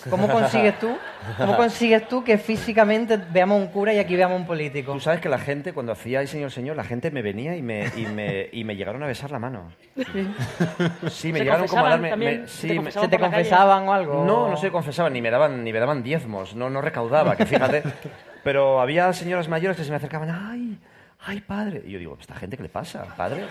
¿Cómo 0.10 0.28
consigues 0.30 0.78
tú, 0.80 0.96
cómo 1.38 1.58
consigues 1.58 2.08
tú 2.08 2.24
que 2.24 2.38
físicamente 2.38 3.18
veamos 3.18 3.60
un 3.60 3.68
cura 3.68 3.94
y 3.94 3.98
aquí 4.00 4.16
veamos 4.16 4.40
un 4.40 4.46
político? 4.46 4.94
Tú 4.94 5.00
sabes 5.00 5.20
que 5.20 5.28
la 5.28 5.40
gente, 5.40 5.74
cuando 5.74 5.92
hacía 5.92 6.20
Ay 6.20 6.28
Señor 6.28 6.52
Señor, 6.52 6.76
la 6.76 6.84
gente 6.84 7.10
me 7.10 7.22
venía 7.24 7.56
y 7.56 7.62
me, 7.64 7.88
y 7.98 8.06
me, 8.06 8.48
y 8.52 8.64
me 8.64 8.76
llegaron 8.76 9.02
a 9.02 9.08
besar 9.08 9.32
la 9.32 9.40
mano. 9.40 9.72
Sí, 9.96 11.32
me 11.34 11.40
¿Se 11.40 11.44
llegaron 11.44 11.68
como 11.68 11.86
a 11.86 11.90
darme... 11.90 12.10
también? 12.12 12.42
me- 12.42 12.48
¿Se 12.48 12.68
sí, 12.68 13.08
te 13.10 13.20
confesaban 13.20 13.88
o 13.88 13.94
algo? 13.94 14.24
no, 14.24 14.50
no 14.50 14.58
se 14.58 14.72
confesaban, 14.72 15.14
ni 15.14 15.22
me 15.22 15.32
daban, 15.32 15.64
ni 15.64 15.74
me 15.74 15.80
daban 15.80 16.04
diezmos, 16.04 16.56
no, 16.56 16.70
no 16.70 16.82
recaudaba, 16.82 17.36
que 17.36 17.46
fíjate. 17.46 17.84
Pero 18.44 18.80
había 18.80 19.12
señoras 19.14 19.48
mayores 19.50 19.78
que 19.78 19.84
se 19.84 19.90
me 19.90 19.98
acercaban, 19.98 20.30
¡ay! 20.30 20.78
¡ay, 21.26 21.42
padre! 21.42 21.82
Y 21.86 21.92
yo 21.92 22.00
digo, 22.00 22.18
¿esta 22.22 22.36
gente 22.36 22.56
qué 22.56 22.64
le 22.64 22.70
pasa, 22.70 23.04
padre? 23.18 23.46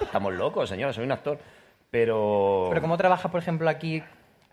Estamos 0.00 0.32
locos, 0.32 0.68
señora, 0.68 0.92
soy 0.92 1.04
un 1.04 1.12
actor. 1.12 1.38
Pero... 1.90 2.66
Pero 2.70 2.80
¿cómo 2.80 2.96
trabajas, 2.96 3.30
por 3.30 3.40
ejemplo, 3.40 3.68
aquí 3.68 4.02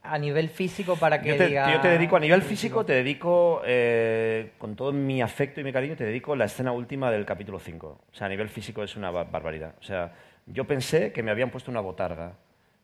a 0.10 0.18
nivel 0.18 0.49
físico 0.49 0.95
para 0.95 1.22
que 1.22 1.30
Yo 1.30 1.38
te, 1.38 1.47
diga... 1.47 1.72
yo 1.74 1.82
te 1.82 1.88
dedico, 1.89 2.16
a 2.16 2.20
nivel 2.20 2.41
físico, 2.41 2.86
te 2.86 2.93
dedico, 2.93 3.62
eh, 3.66 4.51
con 4.58 4.76
todo 4.76 4.91
mi 4.91 5.22
afecto 5.22 5.62
y 5.62 5.64
mi 5.64 5.72
cariño, 5.74 5.95
te 5.95 6.03
dedico 6.06 6.36
la 6.36 6.45
escena 6.45 6.72
última 6.72 7.12
del 7.12 7.26
capítulo 7.26 7.60
5. 7.60 7.88
O 7.88 8.16
sea, 8.16 8.28
a 8.28 8.30
nivel 8.30 8.49
físico 8.49 8.84
es 8.84 8.95
una 8.95 9.12
ba- 9.12 9.24
barbaridad. 9.26 9.76
O 9.80 9.84
sea, 9.84 10.14
yo 10.45 10.66
pensé 10.66 11.12
que 11.12 11.24
me 11.24 11.32
habían 11.32 11.49
puesto 11.49 11.72
una 11.72 11.80
botarga. 11.82 12.34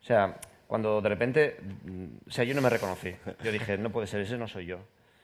O 0.01 0.03
sea, 0.03 0.38
cuando 0.67 1.01
de 1.01 1.09
repente, 1.09 1.57
mm, 1.86 2.05
o 2.28 2.32
sea, 2.32 2.43
yo 2.43 2.53
no 2.55 2.61
me 2.61 2.69
reconocí. 2.69 3.13
Yo 3.43 3.51
dije, 3.51 3.78
no 3.78 3.89
puede 3.91 4.07
ser, 4.07 4.22
ese 4.22 4.38
no 4.38 4.47
soy 4.47 4.65
yo. 4.65 4.80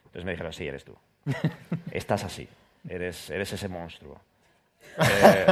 Entonces 0.06 0.26
me 0.26 0.32
dijeron, 0.32 0.54
sí, 0.54 0.68
eres 0.68 0.84
tú. 0.86 0.96
Estás 1.92 2.24
así. 2.24 2.48
Eres, 2.88 3.30
eres 3.30 3.52
ese 3.54 3.68
monstruo. 3.68 4.20
Eh, 5.00 5.46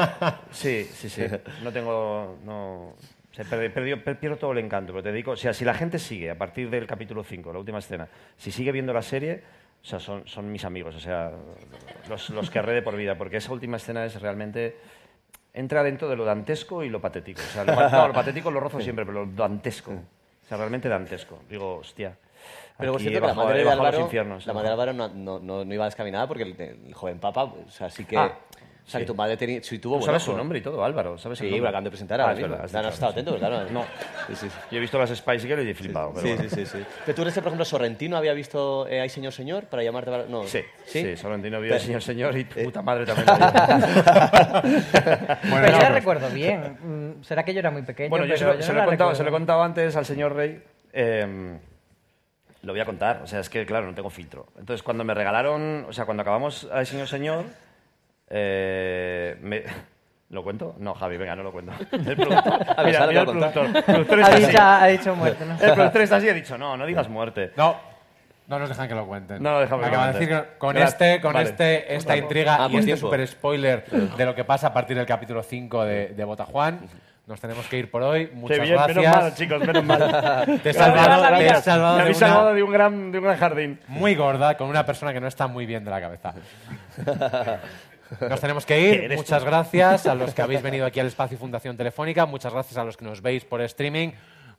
sí, 0.52 0.89
sí, 0.91 1.08
sí. 1.10 1.24
No 1.62 1.72
tengo. 1.72 2.38
No, 2.46 2.96
per- 3.44 3.74
perdió- 3.74 4.04
per- 4.04 4.18
pierdo 4.20 4.38
todo 4.38 4.52
el 4.54 4.60
encanto, 4.60 4.94
pero 4.94 5.04
te 5.04 5.12
digo, 5.12 5.34
o 5.34 5.36
sea, 5.36 5.54
si 5.54 5.66
la 5.66 5.74
gente 5.74 6.00
sigue 6.00 6.30
a 6.32 6.38
partir 6.38 6.70
del 6.70 6.88
capítulo 6.88 7.24
5, 7.24 7.52
la 7.52 7.60
última 7.60 7.80
escena, 7.80 8.08
si 8.38 8.52
sigue 8.52 8.72
viendo 8.72 8.94
la 8.94 9.02
serie, 9.02 9.44
o 9.84 9.86
sea, 9.86 10.00
son, 10.00 10.28
son 10.28 10.52
mis 10.52 10.64
amigos, 10.66 10.96
o 10.96 11.00
sea, 11.00 11.32
los, 12.10 12.30
los 12.30 12.50
querré 12.50 12.74
de 12.74 12.82
por 12.82 12.96
vida, 12.96 13.18
porque 13.18 13.38
esa 13.38 13.52
última 13.52 13.78
escena 13.78 14.06
es 14.06 14.22
realmente. 14.22 14.78
Entra 15.54 15.84
dentro 15.84 16.10
de 16.10 16.18
lo 16.18 16.26
dantesco 16.26 16.84
y 16.84 16.90
lo 16.90 17.00
patético. 17.00 17.40
O 17.42 17.44
sea, 17.54 17.64
lo, 17.64 17.76
no, 17.90 18.08
lo 18.10 18.14
patético 18.14 18.52
lo 18.52 18.60
rozo 18.60 18.82
siempre, 18.82 19.06
pero 19.06 19.24
lo 19.26 19.32
dantesco. 19.32 19.92
O 19.92 20.48
sea, 20.48 20.58
realmente 20.58 20.90
dantesco. 20.90 21.40
Digo, 21.50 21.78
hostia. 21.78 22.18
Pero 22.78 22.92
por 22.92 23.00
cierto 23.02 23.22
que 23.22 23.28
la 23.28 23.34
madre 23.34 23.62
he 23.62 23.64
de 23.64 23.72
Álvaro, 23.72 23.92
los 23.94 24.02
infiernos. 24.02 24.46
la 24.46 24.52
madre 24.54 24.68
de 24.68 24.74
Álvaro 24.74 24.92
no, 24.94 25.08
no, 25.08 25.40
no- 25.40 25.64
no 25.64 25.74
iba 25.74 25.86
descaminada 25.86 26.28
porque 26.28 26.44
el, 26.44 26.60
el 26.88 26.94
joven 26.94 27.20
papa, 27.20 27.46
o 27.46 27.70
sea, 27.70 27.90
sí 27.90 28.04
que... 28.04 28.18
Ah, 28.18 28.38
o 28.86 28.88
sea, 28.88 29.00
sí. 29.00 29.04
que 29.04 29.08
tu 29.08 29.16
madre 29.16 29.36
tenía, 29.36 29.64
sí 29.64 29.80
tuvo 29.80 29.96
buen 29.96 30.06
sabes 30.06 30.22
ojo. 30.22 30.34
su 30.34 30.38
nombre 30.38 30.60
y 30.60 30.62
todo, 30.62 30.86
Álvaro. 30.86 31.18
¿sabes 31.18 31.40
Sí, 31.40 31.50
lo 31.50 31.68
acaban 31.68 31.84
de 31.86 31.90
presentar 31.90 32.22
Ah, 32.22 32.26
ahora 32.26 32.36
mismo. 32.36 32.56
verdad, 32.56 32.82
no 32.84 32.88
has 32.88 32.94
estado 32.94 33.12
atento, 33.14 33.36
claro. 33.38 33.70
No. 33.72 33.84
Sí, 34.28 34.36
sí, 34.36 34.48
sí. 34.50 34.56
Yo 34.70 34.78
he 34.78 34.80
visto 34.82 35.00
las 35.00 35.10
Spice 35.10 35.48
Girls 35.48 35.66
y 35.66 35.70
he 35.72 35.74
flipado. 35.74 36.12
pero 36.14 36.22
Sí, 36.28 36.34
bueno. 36.36 36.50
sí, 36.50 36.56
sí, 36.56 36.66
sí. 36.68 36.86
Pero 37.04 37.16
tú 37.16 37.22
eres, 37.24 37.34
por 37.34 37.44
ejemplo, 37.48 37.66
Sorrentino, 37.66 38.16
había 38.16 38.34
visto 38.34 38.88
eh, 38.88 39.02
Ay 39.02 39.10
Señor 39.10 39.34
Señor 39.34 39.64
para 39.66 39.82
llamarte... 39.82 40.12
para- 40.12 40.26
No. 40.28 40.44
Sí, 40.44 40.60
¿Sí? 40.86 41.02
sí, 41.02 41.18
Sorrentino 41.18 41.60
vio 41.60 41.70
Pero- 41.70 41.76
al 41.76 41.82
señor 41.82 42.02
señor 42.04 42.38
y 42.38 42.42
Eh. 42.42 42.46
tu 42.46 42.64
puta 42.64 42.82
madre 42.84 43.06
también. 43.08 43.26
lo 43.28 43.36
vio. 43.38 44.82
Pero 45.42 45.72
yo 45.72 45.80
la 45.80 45.90
recuerdo 45.90 46.30
bien. 46.30 46.78
Mm, 47.20 47.24
Será 47.24 47.44
que 47.44 47.54
yo 47.54 47.60
era 47.60 47.72
muy 47.72 47.82
pequeño, 47.82 48.10
bueno, 48.10 48.26
yo 48.26 48.36
pero 48.38 48.52
se 48.52 48.58
lo, 48.58 48.62
se 48.64 48.70
no 48.74 48.78
lo 48.80 48.84
he 48.84 48.86
contado, 48.88 49.16
se 49.16 49.24
lo 49.24 49.30
he 49.30 49.32
contado 49.32 49.64
antes 49.64 49.96
al 49.96 50.06
señor 50.06 50.36
Rey. 50.36 50.62
eh, 50.94 51.58
lo 52.62 52.72
voy 52.74 52.80
a 52.82 52.86
contar, 52.86 53.22
o 53.24 53.28
sea, 53.28 53.42
es 53.42 53.50
que, 53.50 53.64
claro, 53.66 53.86
no 53.86 53.94
tengo 53.94 54.10
filtro. 54.10 54.48
Entonces, 54.58 54.82
cuando 54.82 55.04
me 55.04 55.14
regalaron, 55.14 55.86
o 55.88 55.94
sea, 55.94 56.06
cuando 56.06 56.22
acabamos 56.22 56.68
al 56.72 56.88
señor 56.88 57.08
señor, 57.08 57.46
eh, 58.30 59.38
me- 59.41 59.63
¿Lo 60.30 60.43
cuento? 60.43 60.76
No, 60.80 60.95
Javi, 60.95 61.17
venga, 61.17 61.36
no 61.36 61.43
lo 61.43 61.51
cuento. 61.51 61.71
El 61.91 62.15
productor, 62.17 62.53
A 62.53 62.84
ver, 62.84 62.86
mira, 62.88 62.99
ahora 62.99 63.07
mira 63.07 63.23
lo 63.23 63.32
el 63.32 63.38
productor. 63.38 63.63
contar. 63.65 63.78
El 63.78 63.84
productor 64.05 64.19
Ha 64.19 64.23
está 64.23 64.36
dicho, 64.36 64.47
así. 64.49 64.84
ha 64.84 64.88
dicho 64.88 65.15
muerte, 65.15 65.45
¿no? 65.45 65.53
El 65.61 65.73
productor 65.73 66.01
está 66.01 66.15
así 66.17 66.26
y 66.26 66.30
ha 66.30 66.34
dicho, 66.34 66.57
no, 66.57 66.76
no 66.78 66.86
digas 66.86 67.07
muerte. 67.09 67.51
No, 67.55 67.76
no 68.47 68.59
nos 68.59 68.69
dejan 68.69 68.88
que 68.88 68.95
lo 68.95 69.05
cuenten. 69.05 69.41
No 69.41 69.51
lo 69.53 69.59
dejamos 69.61 69.84
que 69.86 69.89
Acaba 69.89 70.07
de 70.07 70.13
decir 70.13 70.28
que 70.30 70.57
con 70.57 70.73
Gracias. 70.76 70.93
este, 71.01 71.21
con 71.21 71.34
Vale. 71.34 71.49
este, 71.49 71.95
esta 71.95 72.17
intriga 72.17 72.55
Ah, 72.59 72.65
y 72.67 72.71
por 72.71 72.80
este 72.80 72.86
tiempo. 72.86 73.07
super 73.07 73.28
spoiler 73.28 73.86
de 73.86 74.26
lo 74.26 74.34
que 74.36 74.43
pasa 74.43 74.67
a 74.67 74.73
partir 74.73 74.97
del 74.97 75.05
capítulo 75.05 75.41
5 75.43 75.86
de, 75.86 76.07
de 76.09 76.23
Botajuan, 76.23 76.80
nos 77.28 77.39
tenemos 77.39 77.65
que 77.67 77.78
ir 77.78 77.89
por 77.89 78.01
hoy. 78.03 78.30
Muchas 78.34 78.57
Qué 78.57 78.63
bien, 78.63 78.76
gracias. 78.76 78.97
menos 78.97 79.15
mal, 79.15 79.34
chicos, 79.36 79.59
menos 79.61 79.84
mal. 79.86 80.59
Te 80.61 80.69
he 80.71 80.73
salvado, 80.73 81.21
te 81.21 81.28
he 81.28 81.43
gracias. 81.45 81.63
salvado 81.63 81.91
Me 81.93 81.97
de 81.97 82.01
habéis 82.01 82.17
una 82.17 82.28
salvado 82.28 82.53
de 82.53 82.63
un 82.63 82.71
gran, 82.71 83.11
de 83.11 83.17
un 83.19 83.23
gran 83.23 83.38
jardín. 83.38 83.80
muy 83.88 84.15
gorda 84.15 84.57
con 84.57 84.69
una 84.69 84.86
persona 84.86 85.13
que 85.13 85.19
no 85.21 85.28
está 85.28 85.47
muy 85.47 85.65
bien 85.67 85.84
de 85.86 85.91
la 85.91 86.01
cabeza. 86.01 86.34
Nos 88.22 88.39
tenemos 88.39 88.66
que 88.66 88.80
ir. 88.80 89.14
Muchas 89.16 89.43
gracias 89.43 90.06
a 90.08 90.16
los 90.16 90.34
que 90.34 90.41
habéis 90.41 90.62
venido 90.62 90.86
aquí 90.86 90.99
al 90.99 91.08
espacio 91.08 91.38
Fundación 91.38 91.78
Telefónica. 91.78 92.26
Muchas 92.26 92.53
gracias 92.53 92.78
a 92.78 92.84
los 92.84 92.97
que 92.97 93.06
nos 93.06 93.22
veis 93.22 93.45
por 93.45 93.62
streaming. 93.62 94.10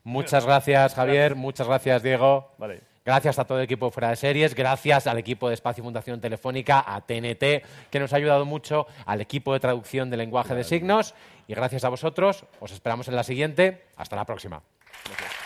Muchas 0.04 0.46
gracias, 0.46 0.94
Javier. 0.94 1.34
Muchas 1.34 1.66
gracias, 1.66 2.02
Diego. 2.02 2.54
Vale. 2.58 2.80
Gracias 3.06 3.38
a 3.38 3.44
todo 3.44 3.58
el 3.58 3.64
equipo 3.64 3.86
de 3.86 3.92
Fuera 3.92 4.10
de 4.10 4.16
Series, 4.16 4.52
gracias 4.56 5.06
al 5.06 5.16
equipo 5.16 5.46
de 5.46 5.54
Espacio 5.54 5.84
Fundación 5.84 6.20
Telefónica, 6.20 6.84
a 6.84 7.00
TNT, 7.02 7.62
que 7.88 8.00
nos 8.00 8.12
ha 8.12 8.16
ayudado 8.16 8.44
mucho, 8.44 8.88
al 9.04 9.20
equipo 9.20 9.52
de 9.52 9.60
traducción 9.60 10.10
de 10.10 10.16
lenguaje 10.16 10.56
de 10.56 10.64
signos 10.64 11.14
y 11.46 11.54
gracias 11.54 11.84
a 11.84 11.88
vosotros. 11.88 12.44
Os 12.58 12.72
esperamos 12.72 13.06
en 13.06 13.14
la 13.14 13.22
siguiente. 13.22 13.84
Hasta 13.96 14.16
la 14.16 14.24
próxima. 14.24 14.60
Gracias. 15.04 15.45